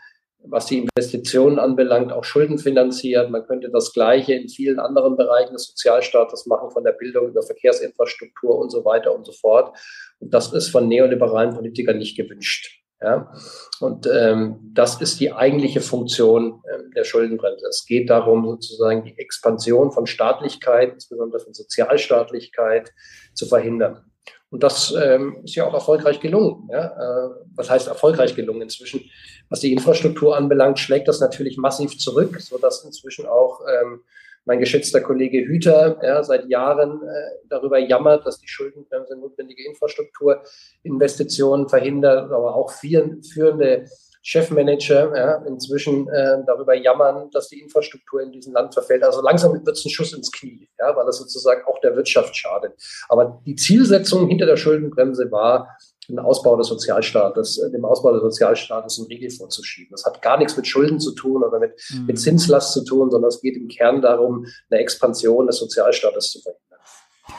was 0.44 0.66
die 0.66 0.80
Investitionen 0.80 1.60
anbelangt, 1.60 2.12
auch 2.12 2.26
schuldenfinanziert. 2.26 3.30
Man 3.32 3.46
könnte 3.46 3.70
das 3.70 3.94
Gleiche 3.94 4.34
in 4.34 4.50
vielen 4.50 4.80
anderen 4.80 5.16
Bereichen 5.16 5.54
des 5.54 5.68
Sozialstaates 5.68 6.46
machen, 6.46 6.72
von 6.72 6.84
der 6.84 6.92
Bildung 6.92 7.30
über 7.30 7.42
Verkehrsinfrastruktur 7.42 8.58
und 8.58 8.70
so 8.70 8.84
weiter 8.84 9.16
und 9.16 9.26
so 9.26 9.32
fort. 9.32 9.78
Und 10.20 10.34
das 10.34 10.52
ist 10.52 10.70
von 10.70 10.90
neoliberalen 10.90 11.56
Politikern 11.56 11.98
nicht 11.98 12.18
gewünscht. 12.18 12.84
Ja? 13.02 13.32
Und 13.80 14.10
ähm, 14.14 14.60
das 14.74 15.00
ist 15.00 15.22
die 15.22 15.32
eigentliche 15.32 15.80
Funktion 15.80 16.62
ähm, 16.70 16.92
der 16.96 17.06
Schuldenbremse. 17.06 17.66
Es 17.68 17.86
geht 17.86 18.10
darum, 18.10 18.46
sozusagen 18.46 19.06
die 19.06 19.18
Expansion 19.18 19.94
von 19.94 20.06
Staatlichkeit, 20.06 20.94
insbesondere 20.96 21.40
von 21.40 21.54
Sozialstaatlichkeit, 21.54 22.92
zu 23.34 23.46
verhindern. 23.46 24.04
Und 24.50 24.64
das 24.64 24.96
ähm, 24.98 25.42
ist 25.44 25.56
ja 25.56 25.68
auch 25.68 25.74
erfolgreich 25.74 26.22
gelungen. 26.22 26.70
Ja? 26.72 26.86
Äh, 26.86 27.30
was 27.56 27.70
heißt 27.70 27.88
erfolgreich 27.88 28.36
gelungen? 28.36 28.62
Inzwischen, 28.62 29.02
was 29.50 29.60
die 29.60 29.74
Infrastruktur 29.74 30.38
anbelangt, 30.38 30.80
schlägt 30.80 31.08
das 31.08 31.20
natürlich 31.20 31.58
massiv 31.58 31.98
zurück, 31.98 32.40
sodass 32.40 32.86
inzwischen 32.86 33.26
auch 33.26 33.62
ähm, 33.68 34.02
mein 34.46 34.60
geschätzter 34.60 35.02
Kollege 35.02 35.46
Hüter 35.46 36.00
ja, 36.02 36.24
seit 36.24 36.48
Jahren 36.48 37.02
äh, 37.04 37.32
darüber 37.50 37.78
jammert, 37.78 38.26
dass 38.26 38.40
die 38.40 38.48
Schuldenbremse 38.48 39.18
notwendige 39.18 39.68
Infrastrukturinvestitionen 39.68 41.68
verhindert, 41.68 42.32
aber 42.32 42.56
auch 42.56 42.72
führende 42.72 43.86
Chefmanager 44.22 45.16
ja, 45.16 45.36
inzwischen 45.46 46.08
äh, 46.10 46.44
darüber 46.46 46.76
jammern, 46.76 47.30
dass 47.32 47.50
die 47.50 47.60
Infrastruktur 47.60 48.22
in 48.22 48.32
diesem 48.32 48.54
Land 48.54 48.74
verfällt. 48.74 49.04
Also 49.04 49.22
langsam 49.22 49.54
wird 49.54 49.68
es 49.68 49.86
ein 49.86 49.90
Schuss 49.90 50.14
ins 50.14 50.32
Knie, 50.32 50.70
ja, 50.80 50.96
weil 50.96 51.06
das 51.06 51.18
sozusagen 51.18 51.62
auch 51.68 51.80
der 51.80 51.96
Wirtschaft 51.96 52.36
schadet. 52.36 52.74
Aber 53.10 53.42
die 53.46 53.56
Zielsetzung 53.56 54.28
hinter 54.28 54.46
der 54.46 54.58
Schuldenbremse 54.58 55.32
war, 55.32 55.78
den 56.10 56.20
Ausbau 56.20 56.56
des 56.56 56.68
Sozialstaates, 56.68 57.58
äh, 57.58 57.72
dem 57.72 57.86
Ausbau 57.86 58.14
des 58.14 58.22
Sozialstaates 58.22 59.00
einen 59.00 59.08
Riegel 59.08 59.30
vorzuschieben. 59.30 59.92
Das 59.92 60.06
hat 60.06 60.22
gar 60.22 60.38
nichts 60.38 60.56
mit 60.56 60.68
Schulden 60.68 61.00
zu 61.00 61.14
tun 61.14 61.44
oder 61.44 61.60
mit, 61.60 61.74
mhm. 61.94 62.06
mit 62.06 62.20
Zinslast 62.20 62.74
zu 62.74 62.84
tun, 62.84 63.12
sondern 63.12 63.30
es 63.30 63.42
geht 63.42 63.58
im 63.58 63.68
Kern 63.68 64.02
darum, 64.02 64.46
eine 64.70 64.80
Expansion 64.80 65.48
des 65.48 65.58
Sozialstaates 65.58 66.32
zu 66.32 66.42
verhindern. 66.42 66.67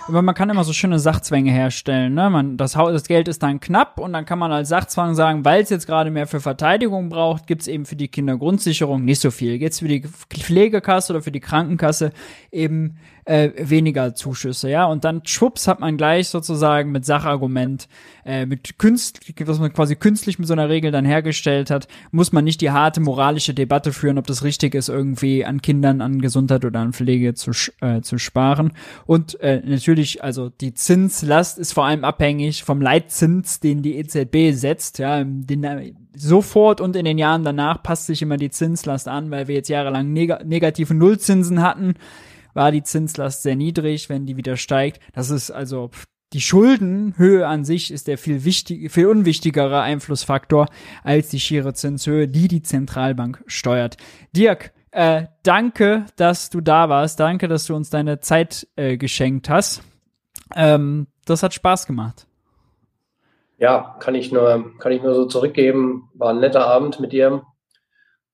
Aber 0.06 0.22
man 0.22 0.34
kann 0.34 0.48
immer 0.48 0.64
so 0.64 0.72
schöne 0.72 0.98
Sachzwänge 0.98 1.50
herstellen. 1.50 2.14
Ne? 2.14 2.30
Man, 2.30 2.56
das, 2.56 2.72
das 2.72 3.08
Geld 3.08 3.28
ist 3.28 3.42
dann 3.42 3.60
knapp 3.60 3.98
und 3.98 4.12
dann 4.12 4.24
kann 4.24 4.38
man 4.38 4.52
als 4.52 4.68
Sachzwang 4.68 5.14
sagen, 5.14 5.44
weil 5.44 5.62
es 5.62 5.70
jetzt 5.70 5.86
gerade 5.86 6.10
mehr 6.10 6.26
für 6.26 6.40
Verteidigung 6.40 7.08
braucht, 7.10 7.46
gibt 7.46 7.62
es 7.62 7.68
eben 7.68 7.84
für 7.84 7.96
die 7.96 8.08
Kindergrundsicherung 8.08 9.04
nicht 9.04 9.20
so 9.20 9.30
viel. 9.30 9.54
Jetzt 9.54 9.80
für 9.80 9.88
die 9.88 10.02
Pflegekasse 10.02 11.12
oder 11.12 11.22
für 11.22 11.32
die 11.32 11.40
Krankenkasse 11.40 12.12
eben 12.50 12.98
äh, 13.28 13.52
weniger 13.58 14.14
Zuschüsse, 14.14 14.70
ja. 14.70 14.86
Und 14.86 15.04
dann 15.04 15.20
schwupps 15.24 15.68
hat 15.68 15.80
man 15.80 15.98
gleich 15.98 16.28
sozusagen 16.28 16.92
mit 16.92 17.04
Sachargument, 17.04 17.86
äh, 18.24 18.46
mit 18.46 18.78
künstlich, 18.78 19.34
was 19.46 19.58
man 19.58 19.70
quasi 19.72 19.96
künstlich 19.96 20.38
mit 20.38 20.48
so 20.48 20.54
einer 20.54 20.70
Regel 20.70 20.90
dann 20.90 21.04
hergestellt 21.04 21.70
hat, 21.70 21.88
muss 22.10 22.32
man 22.32 22.44
nicht 22.44 22.62
die 22.62 22.70
harte 22.70 23.00
moralische 23.00 23.52
Debatte 23.52 23.92
führen, 23.92 24.16
ob 24.16 24.26
das 24.26 24.44
richtig 24.44 24.74
ist, 24.74 24.88
irgendwie 24.88 25.44
an 25.44 25.60
Kindern, 25.60 26.00
an 26.00 26.22
Gesundheit 26.22 26.64
oder 26.64 26.80
an 26.80 26.94
Pflege 26.94 27.34
zu, 27.34 27.50
äh, 27.82 28.00
zu 28.00 28.16
sparen. 28.16 28.72
Und 29.04 29.38
äh, 29.40 29.60
natürlich, 29.62 30.24
also 30.24 30.48
die 30.48 30.72
Zinslast 30.72 31.58
ist 31.58 31.74
vor 31.74 31.84
allem 31.84 32.04
abhängig 32.04 32.64
vom 32.64 32.80
Leitzins, 32.80 33.60
den 33.60 33.82
die 33.82 33.96
EZB 33.96 34.56
setzt, 34.56 34.98
ja, 34.98 35.22
den 35.22 35.64
äh, 35.64 35.92
sofort 36.16 36.80
und 36.80 36.96
in 36.96 37.04
den 37.04 37.18
Jahren 37.18 37.44
danach 37.44 37.82
passt 37.82 38.06
sich 38.06 38.22
immer 38.22 38.38
die 38.38 38.50
Zinslast 38.50 39.06
an, 39.06 39.30
weil 39.30 39.48
wir 39.48 39.54
jetzt 39.54 39.68
jahrelang 39.68 40.14
neg 40.14 40.46
negative 40.46 40.94
Nullzinsen 40.94 41.62
hatten 41.62 41.94
war 42.54 42.72
die 42.72 42.82
Zinslast 42.82 43.42
sehr 43.42 43.56
niedrig, 43.56 44.08
wenn 44.08 44.26
die 44.26 44.36
wieder 44.36 44.56
steigt. 44.56 45.00
Das 45.12 45.30
ist 45.30 45.50
also 45.50 45.90
die 46.34 46.40
Schuldenhöhe 46.42 47.46
an 47.46 47.64
sich 47.64 47.90
ist 47.90 48.06
der 48.06 48.18
viel 48.18 48.44
wichtig, 48.44 48.92
viel 48.92 49.06
unwichtigere 49.06 49.80
Einflussfaktor 49.80 50.66
als 51.02 51.28
die 51.28 51.40
schiere 51.40 51.72
Zinshöhe, 51.72 52.28
die 52.28 52.48
die 52.48 52.62
Zentralbank 52.62 53.42
steuert. 53.46 53.96
Dirk, 54.36 54.72
äh, 54.90 55.24
danke, 55.42 56.04
dass 56.16 56.50
du 56.50 56.60
da 56.60 56.88
warst. 56.88 57.20
Danke, 57.20 57.48
dass 57.48 57.66
du 57.66 57.74
uns 57.74 57.88
deine 57.88 58.20
Zeit 58.20 58.66
äh, 58.76 58.96
geschenkt 58.96 59.48
hast. 59.48 59.82
Ähm, 60.54 61.06
das 61.24 61.42
hat 61.42 61.54
Spaß 61.54 61.86
gemacht. 61.86 62.26
Ja, 63.58 63.96
kann 63.98 64.14
ich 64.14 64.30
nur, 64.30 64.72
kann 64.78 64.92
ich 64.92 65.02
nur 65.02 65.14
so 65.14 65.26
zurückgeben. 65.26 66.10
War 66.14 66.30
ein 66.30 66.40
netter 66.40 66.66
Abend 66.66 67.00
mit 67.00 67.12
dir 67.12 67.42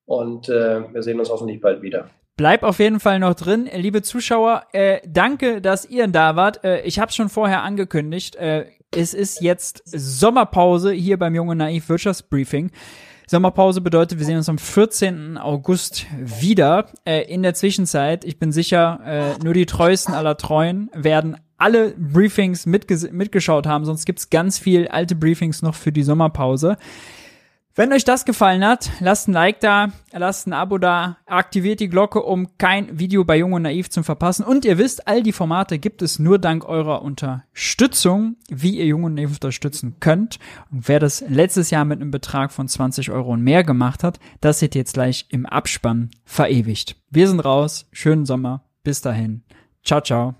und 0.05 0.49
äh, 0.49 0.93
wir 0.93 1.01
sehen 1.01 1.19
uns 1.19 1.29
hoffentlich 1.29 1.61
bald 1.61 1.81
wieder. 1.81 2.09
Bleib 2.37 2.63
auf 2.63 2.79
jeden 2.79 2.99
Fall 2.99 3.19
noch 3.19 3.33
drin. 3.33 3.69
Liebe 3.73 4.01
Zuschauer, 4.01 4.65
äh, 4.73 4.99
danke, 5.07 5.61
dass 5.61 5.85
ihr 5.85 6.07
da 6.07 6.35
wart. 6.35 6.65
Äh, 6.65 6.81
ich 6.81 6.99
habe 6.99 7.13
schon 7.13 7.29
vorher 7.29 7.63
angekündigt, 7.63 8.35
äh, 8.35 8.65
es 8.91 9.13
ist 9.13 9.41
jetzt 9.41 9.83
Sommerpause 9.85 10.91
hier 10.91 11.17
beim 11.17 11.33
Junge 11.33 11.55
Naiv 11.55 11.87
Wirtschaftsbriefing. 11.87 12.71
Sommerpause 13.27 13.79
bedeutet, 13.79 14.19
wir 14.19 14.25
sehen 14.25 14.37
uns 14.37 14.49
am 14.49 14.57
14. 14.57 15.37
August 15.37 16.05
wieder. 16.19 16.87
Äh, 17.05 17.21
in 17.21 17.41
der 17.41 17.53
Zwischenzeit, 17.53 18.25
ich 18.25 18.37
bin 18.37 18.51
sicher, 18.51 18.99
äh, 19.05 19.43
nur 19.43 19.53
die 19.53 19.65
treuesten 19.65 20.13
aller 20.13 20.35
Treuen 20.35 20.89
werden 20.93 21.37
alle 21.57 21.91
Briefings 21.91 22.65
mitgeschaut 22.65 23.65
haben, 23.65 23.85
sonst 23.85 24.05
gibt's 24.05 24.29
ganz 24.29 24.59
viel 24.59 24.89
alte 24.89 25.15
Briefings 25.15 25.61
noch 25.61 25.73
für 25.73 25.93
die 25.93 26.03
Sommerpause. 26.03 26.77
Wenn 27.77 27.91
euch 27.91 28.05
das 28.05 28.23
gefallen 28.23 28.65
hat, 28.65 28.89
lasst 29.01 29.27
ein 29.27 29.33
Like 29.33 29.59
da, 29.59 29.89
lasst 30.13 30.47
ein 30.47 30.53
Abo 30.53 30.77
da, 30.77 31.17
aktiviert 31.25 31.81
die 31.81 31.89
Glocke, 31.89 32.23
um 32.23 32.57
kein 32.57 32.99
Video 32.99 33.25
bei 33.25 33.35
Jung 33.35 33.51
und 33.51 33.63
Naiv 33.63 33.89
zu 33.89 34.01
verpassen. 34.01 34.45
Und 34.45 34.63
ihr 34.63 34.77
wisst, 34.77 35.09
all 35.09 35.21
die 35.21 35.33
Formate 35.33 35.77
gibt 35.77 36.01
es 36.01 36.17
nur 36.17 36.39
dank 36.39 36.63
eurer 36.63 37.01
Unterstützung, 37.01 38.37
wie 38.49 38.77
ihr 38.77 38.85
Jung 38.85 39.03
und 39.03 39.15
Naiv 39.15 39.31
unterstützen 39.31 39.97
könnt. 39.99 40.39
Und 40.71 40.87
wer 40.87 41.01
das 41.01 41.25
letztes 41.27 41.69
Jahr 41.69 41.83
mit 41.83 41.99
einem 41.99 42.11
Betrag 42.11 42.53
von 42.53 42.69
20 42.69 43.11
Euro 43.11 43.33
und 43.33 43.41
mehr 43.41 43.65
gemacht 43.65 44.05
hat, 44.05 44.19
das 44.39 44.59
seht 44.59 44.73
ihr 44.75 44.79
jetzt 44.79 44.93
gleich 44.93 45.25
im 45.27 45.45
Abspann 45.45 46.11
verewigt. 46.23 46.95
Wir 47.09 47.27
sind 47.27 47.41
raus, 47.41 47.89
schönen 47.91 48.25
Sommer, 48.25 48.63
bis 48.83 49.01
dahin. 49.01 49.43
Ciao, 49.83 49.99
ciao. 49.99 50.35